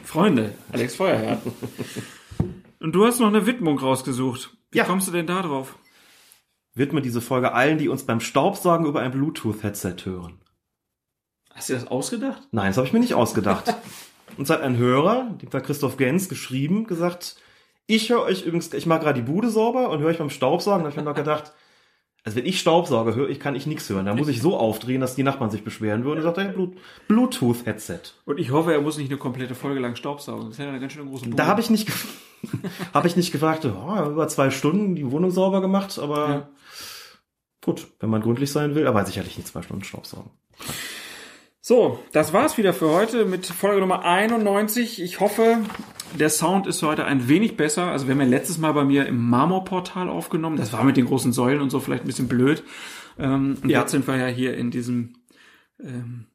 Freunde, 0.04 0.54
Alex 0.72 0.96
Feuerherr. 0.96 1.42
Und 2.80 2.92
du 2.94 3.06
hast 3.06 3.20
noch 3.20 3.28
eine 3.30 3.46
Widmung 3.48 3.80
rausgesucht. 3.80 4.56
Wie 4.72 4.78
Ja. 4.80 4.84
kommst 4.84 5.08
du 5.08 5.12
denn 5.12 5.26
da 5.26 5.42
drauf? 5.42 5.78
Widme 6.74 7.02
diese 7.02 7.22
Folge 7.22 7.54
allen, 7.54 7.78
die 7.78 7.88
uns 7.88 8.06
beim 8.06 8.20
Staubsaugen 8.20 8.86
über 8.86 9.00
ein 9.02 9.12
Bluetooth-Headset 9.12 9.96
hören. 10.04 10.42
Hast 11.54 11.70
du 11.70 11.74
das 11.74 11.88
ausgedacht? 11.88 12.44
Nein, 12.52 12.68
das 12.68 12.78
habe 12.78 12.86
ich 12.86 12.94
mir 12.94 13.00
nicht 13.00 13.14
ausgedacht. 13.14 13.74
Uns 14.38 14.50
hat 14.50 14.60
ein 14.62 14.76
Hörer, 14.76 15.30
dem 15.42 15.54
war 15.54 15.62
Christoph 15.62 15.96
Gens, 15.96 16.28
geschrieben, 16.28 16.86
gesagt, 16.88 17.38
ich 17.88 18.10
höre 18.10 18.22
euch 18.24 18.44
übrigens, 18.44 18.74
ich 18.74 18.86
mache 18.86 19.02
gerade 19.02 19.22
die 19.22 19.30
Bude 19.32 19.50
sauber 19.50 19.90
und 19.90 20.00
höre 20.00 20.10
euch 20.10 20.18
beim 20.18 20.30
Staubsaugen. 20.30 20.80
Da 20.80 20.86
habe 20.86 20.90
ich 20.92 20.96
mir 20.98 21.04
noch 21.04 21.16
gedacht, 21.16 21.54
also 22.24 22.38
wenn 22.38 22.46
ich 22.48 22.60
Staubsauge 22.60 23.14
höre, 23.14 23.30
ich 23.30 23.40
kann 23.40 23.54
ich 23.56 23.68
nichts 23.68 23.88
hören. 23.90 24.08
Da 24.08 24.16
muss 24.16 24.28
ich 24.28 24.42
so 24.42 24.58
aufdrehen, 24.58 25.00
dass 25.02 25.14
die 25.16 25.22
Nachbarn 25.22 25.52
sich 25.52 25.64
beschweren 25.64 26.04
würden. 26.06 26.18
Und 26.20 26.24
sagt 26.24 26.40
er, 26.40 26.46
Blut- 26.46 26.76
Bluetooth-Headset. 27.08 28.00
Und 28.26 28.40
ich 28.40 28.50
hoffe, 28.52 28.74
er 28.74 28.82
muss 28.82 28.98
nicht 28.98 29.10
eine 29.12 29.20
komplette 29.20 29.54
Folge 29.54 29.80
lang 29.80 29.96
Staubsaugen. 29.96 30.46
Das 30.46 30.54
ist 30.54 30.58
ja 30.60 30.68
eine 30.70 30.80
ganz 30.80 30.94
schön 30.94 31.08
große 31.08 31.26
Bude. 31.26 31.36
Da 31.36 31.46
habe 31.46 31.62
ich 31.62 31.70
nicht, 31.70 31.88
habe 32.94 33.08
ich 33.08 33.16
nicht 33.16 33.32
gefragt, 33.32 33.66
oh, 33.66 34.10
über 34.10 34.28
zwei 34.28 34.50
Stunden 34.50 34.96
die 34.96 35.12
Wohnung 35.12 35.30
sauber 35.30 35.62
gemacht, 35.62 36.00
aber 36.00 36.30
Ja. 36.30 36.50
gut, 37.64 37.88
wenn 38.00 38.10
man 38.10 38.22
gründlich 38.22 38.52
sein 38.52 38.74
will, 38.74 38.88
aber 38.88 39.06
sicherlich 39.06 39.38
nicht 39.38 39.48
zwei 39.48 39.62
Stunden 39.62 39.84
Staubsaugen. 39.84 40.32
So, 41.68 41.98
das 42.12 42.32
war's 42.32 42.60
wieder 42.60 42.74
für 42.76 42.92
heute 42.92 43.26
mit 43.26 43.48
Folge 43.48 43.80
Nummer 43.82 44.06
91. 44.06 45.02
Ich 45.02 45.20
hoffe, 45.20 45.64
der 46.14 46.30
Sound 46.30 46.68
ist 46.68 46.84
heute 46.84 47.06
ein 47.06 47.28
wenig 47.28 47.58
besser. 47.58 47.88
Also 47.88 48.06
wir 48.06 48.14
haben 48.14 48.22
ja 48.22 48.28
letztes 48.28 48.60
Mal 48.60 48.72
bei 48.74 48.84
mir 48.84 49.08
im 49.08 49.18
Marmorportal 49.32 50.08
aufgenommen. 50.08 50.58
Das 50.58 50.74
war 50.74 50.84
mit 50.84 50.96
den 50.96 51.06
großen 51.08 51.34
Säulen 51.34 51.62
und 51.62 51.72
so 51.72 51.80
vielleicht 51.80 52.04
ein 52.04 52.06
bisschen 52.06 52.28
blöd. 52.28 52.62
Ähm, 53.18 53.58
und 53.64 53.68
Ja. 53.72 53.80
jetzt 53.80 53.90
sind 53.90 54.06
wir 54.06 54.16
ja 54.16 54.28
hier 54.28 54.56
in 54.56 54.70
diesem 54.70 55.14
ähm, 55.84 56.28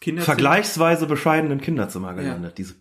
Kinderzimmer. 0.00 0.34
Vergleichsweise 0.34 1.06
bescheidenen 1.06 1.60
Kinderzimmer 1.60 2.14
gelandet. 2.14 2.58
Diese, 2.58 2.74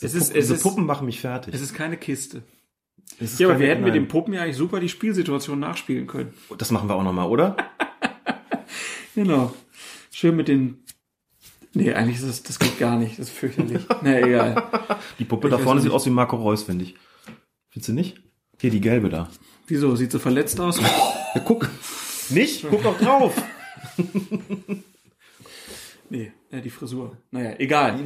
diese, 0.00 0.06
Es 0.06 0.14
ist- 0.14 0.20
Puppen, 0.30 0.36
es 0.40 0.44
diese 0.46 0.54
ist- 0.54 0.62
Puppen 0.64 0.84
machen 0.84 1.06
mich 1.06 1.20
fertig. 1.20 1.54
Es 1.54 1.60
ist 1.60 1.74
keine 1.74 1.96
Kiste. 1.96 2.42
Ist 3.20 3.38
Ja, 3.38 3.50
aber 3.50 3.60
wir 3.60 3.68
hätten 3.68 3.84
mit 3.84 3.94
den 3.94 4.08
Puppen 4.08 4.34
ja 4.34 4.42
eigentlich 4.42 4.56
super 4.56 4.80
die 4.80 4.88
Spielsituation 4.88 5.60
nachspielen 5.60 6.08
können. 6.08 6.34
Das 6.58 6.72
machen 6.72 6.88
wir 6.88 6.96
auch 6.96 7.04
nochmal, 7.04 7.28
oder? 7.28 7.56
Genau. 9.14 9.54
Schön 10.12 10.34
mit 10.36 10.48
den. 10.48 10.82
Nee, 11.72 11.92
eigentlich 11.92 12.16
ist 12.16 12.28
das, 12.28 12.42
das 12.42 12.58
geht 12.58 12.78
gar 12.78 12.96
nicht. 12.98 13.18
Das 13.18 13.28
ist 13.28 13.36
fürchterlich. 13.36 13.82
Na 14.02 14.18
egal. 14.18 14.62
Die 15.18 15.24
Puppe 15.24 15.48
Ich 15.48 15.52
da 15.52 15.58
vorne 15.58 15.80
sieht 15.80 15.92
aus 15.92 16.06
wie 16.06 16.10
Marco 16.10 16.36
Reus, 16.36 16.64
finde 16.64 16.84
ich. 16.84 16.96
Findest 17.68 17.88
du 17.88 17.92
nicht? 17.92 18.20
Hier, 18.58 18.70
die 18.70 18.80
gelbe 18.80 19.08
da. 19.08 19.28
Wieso? 19.66 19.94
Sieht 19.94 20.10
so 20.10 20.18
verletzt 20.18 20.60
aus? 20.60 20.80
Ja, 20.80 21.40
guck. 21.44 21.70
Nicht? 22.30 22.66
Guck 22.68 22.82
doch 22.82 22.98
drauf. 22.98 23.34
Nee, 26.10 26.32
äh, 26.50 26.60
die 26.60 26.70
Frisur. 26.70 27.16
Naja, 27.30 27.54
egal. 27.58 28.00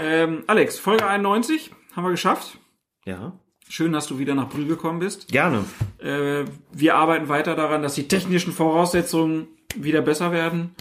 Ähm, 0.00 0.44
Alex, 0.46 0.78
Folge 0.78 1.06
91 1.06 1.70
haben 1.94 2.04
wir 2.04 2.10
geschafft. 2.10 2.58
Ja. 3.04 3.38
Schön, 3.68 3.92
dass 3.92 4.06
du 4.06 4.18
wieder 4.18 4.34
nach 4.34 4.48
Brühl 4.48 4.66
gekommen 4.66 4.98
bist. 4.98 5.28
Gerne. 5.28 5.64
Äh, 5.98 6.44
wir 6.72 6.96
arbeiten 6.96 7.28
weiter 7.28 7.54
daran, 7.54 7.82
dass 7.82 7.94
die 7.94 8.08
technischen 8.08 8.52
Voraussetzungen 8.52 9.48
wieder 9.76 10.00
besser 10.00 10.32
werden. 10.32 10.74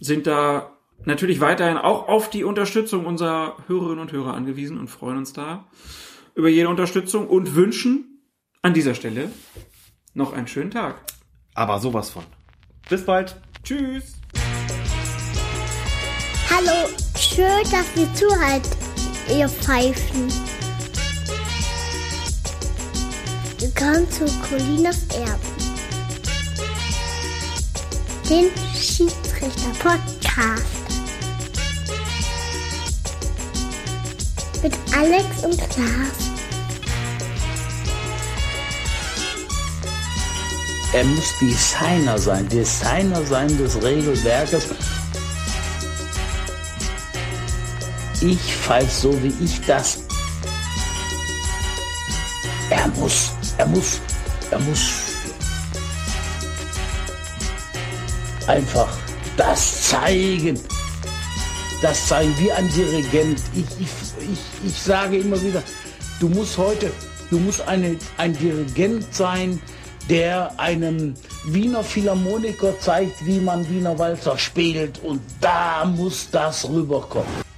Sind 0.00 0.26
da 0.28 0.70
natürlich 1.04 1.40
weiterhin 1.40 1.76
auch 1.76 2.08
auf 2.08 2.30
die 2.30 2.44
Unterstützung 2.44 3.04
unserer 3.06 3.56
Hörerinnen 3.66 4.00
und 4.00 4.12
Hörer 4.12 4.34
angewiesen 4.34 4.78
und 4.78 4.88
freuen 4.88 5.18
uns 5.18 5.32
da 5.32 5.66
über 6.34 6.48
jede 6.48 6.68
Unterstützung 6.68 7.28
und 7.28 7.54
wünschen 7.54 8.24
an 8.62 8.74
dieser 8.74 8.94
Stelle 8.94 9.30
noch 10.14 10.32
einen 10.32 10.46
schönen 10.46 10.70
Tag. 10.70 11.02
Aber 11.54 11.80
sowas 11.80 12.10
von. 12.10 12.24
Bis 12.88 13.04
bald. 13.04 13.36
Tschüss! 13.62 14.14
Hallo, 16.50 16.88
schön, 17.18 17.62
dass 17.70 17.94
ihr 17.96 18.12
zuhört, 18.14 18.68
ihr 19.30 19.48
Pfeifen. 19.48 20.28
Willkommen 23.58 24.10
zu 24.10 24.24
Colinas 24.48 25.06
Erben. 25.14 25.52
Den 28.28 28.50
Schiedsrichter-Podcast. 28.74 30.81
Mit 34.62 34.74
Alex 34.96 35.44
und 35.44 35.58
Klaas. 35.70 36.30
Er 40.92 41.04
muss 41.04 41.36
Designer 41.40 42.16
sein, 42.18 42.48
Designer 42.48 43.24
sein 43.24 43.58
des 43.58 43.82
Regelwerkes. 43.82 44.66
Ich 48.20 48.38
pfeife 48.38 48.90
so, 48.90 49.22
wie 49.22 49.34
ich 49.44 49.60
das. 49.66 49.98
Er 52.70 52.86
muss, 52.88 53.32
er 53.58 53.66
muss, 53.66 54.00
er 54.50 54.58
muss 54.60 54.92
einfach 58.46 58.96
das 59.36 59.88
zeigen. 59.88 60.60
Das 61.80 62.06
zeigen 62.06 62.38
wie 62.38 62.52
ein 62.52 62.68
Dirigent. 62.68 63.40
Ich, 63.54 63.64
ich, 63.80 63.88
ich, 64.22 64.68
ich 64.68 64.80
sage 64.80 65.18
immer 65.18 65.40
wieder, 65.42 65.62
du 66.20 66.28
musst 66.28 66.58
heute, 66.58 66.90
du 67.30 67.38
musst 67.38 67.60
eine, 67.62 67.96
ein 68.16 68.36
Dirigent 68.36 69.14
sein, 69.14 69.60
der 70.08 70.58
einem 70.58 71.14
Wiener 71.44 71.84
Philharmoniker 71.84 72.78
zeigt, 72.80 73.24
wie 73.24 73.38
man 73.38 73.68
Wiener 73.68 73.98
Walzer 73.98 74.36
spielt. 74.38 75.02
Und 75.02 75.20
da 75.40 75.84
muss 75.84 76.30
das 76.30 76.68
rüberkommen. 76.68 77.51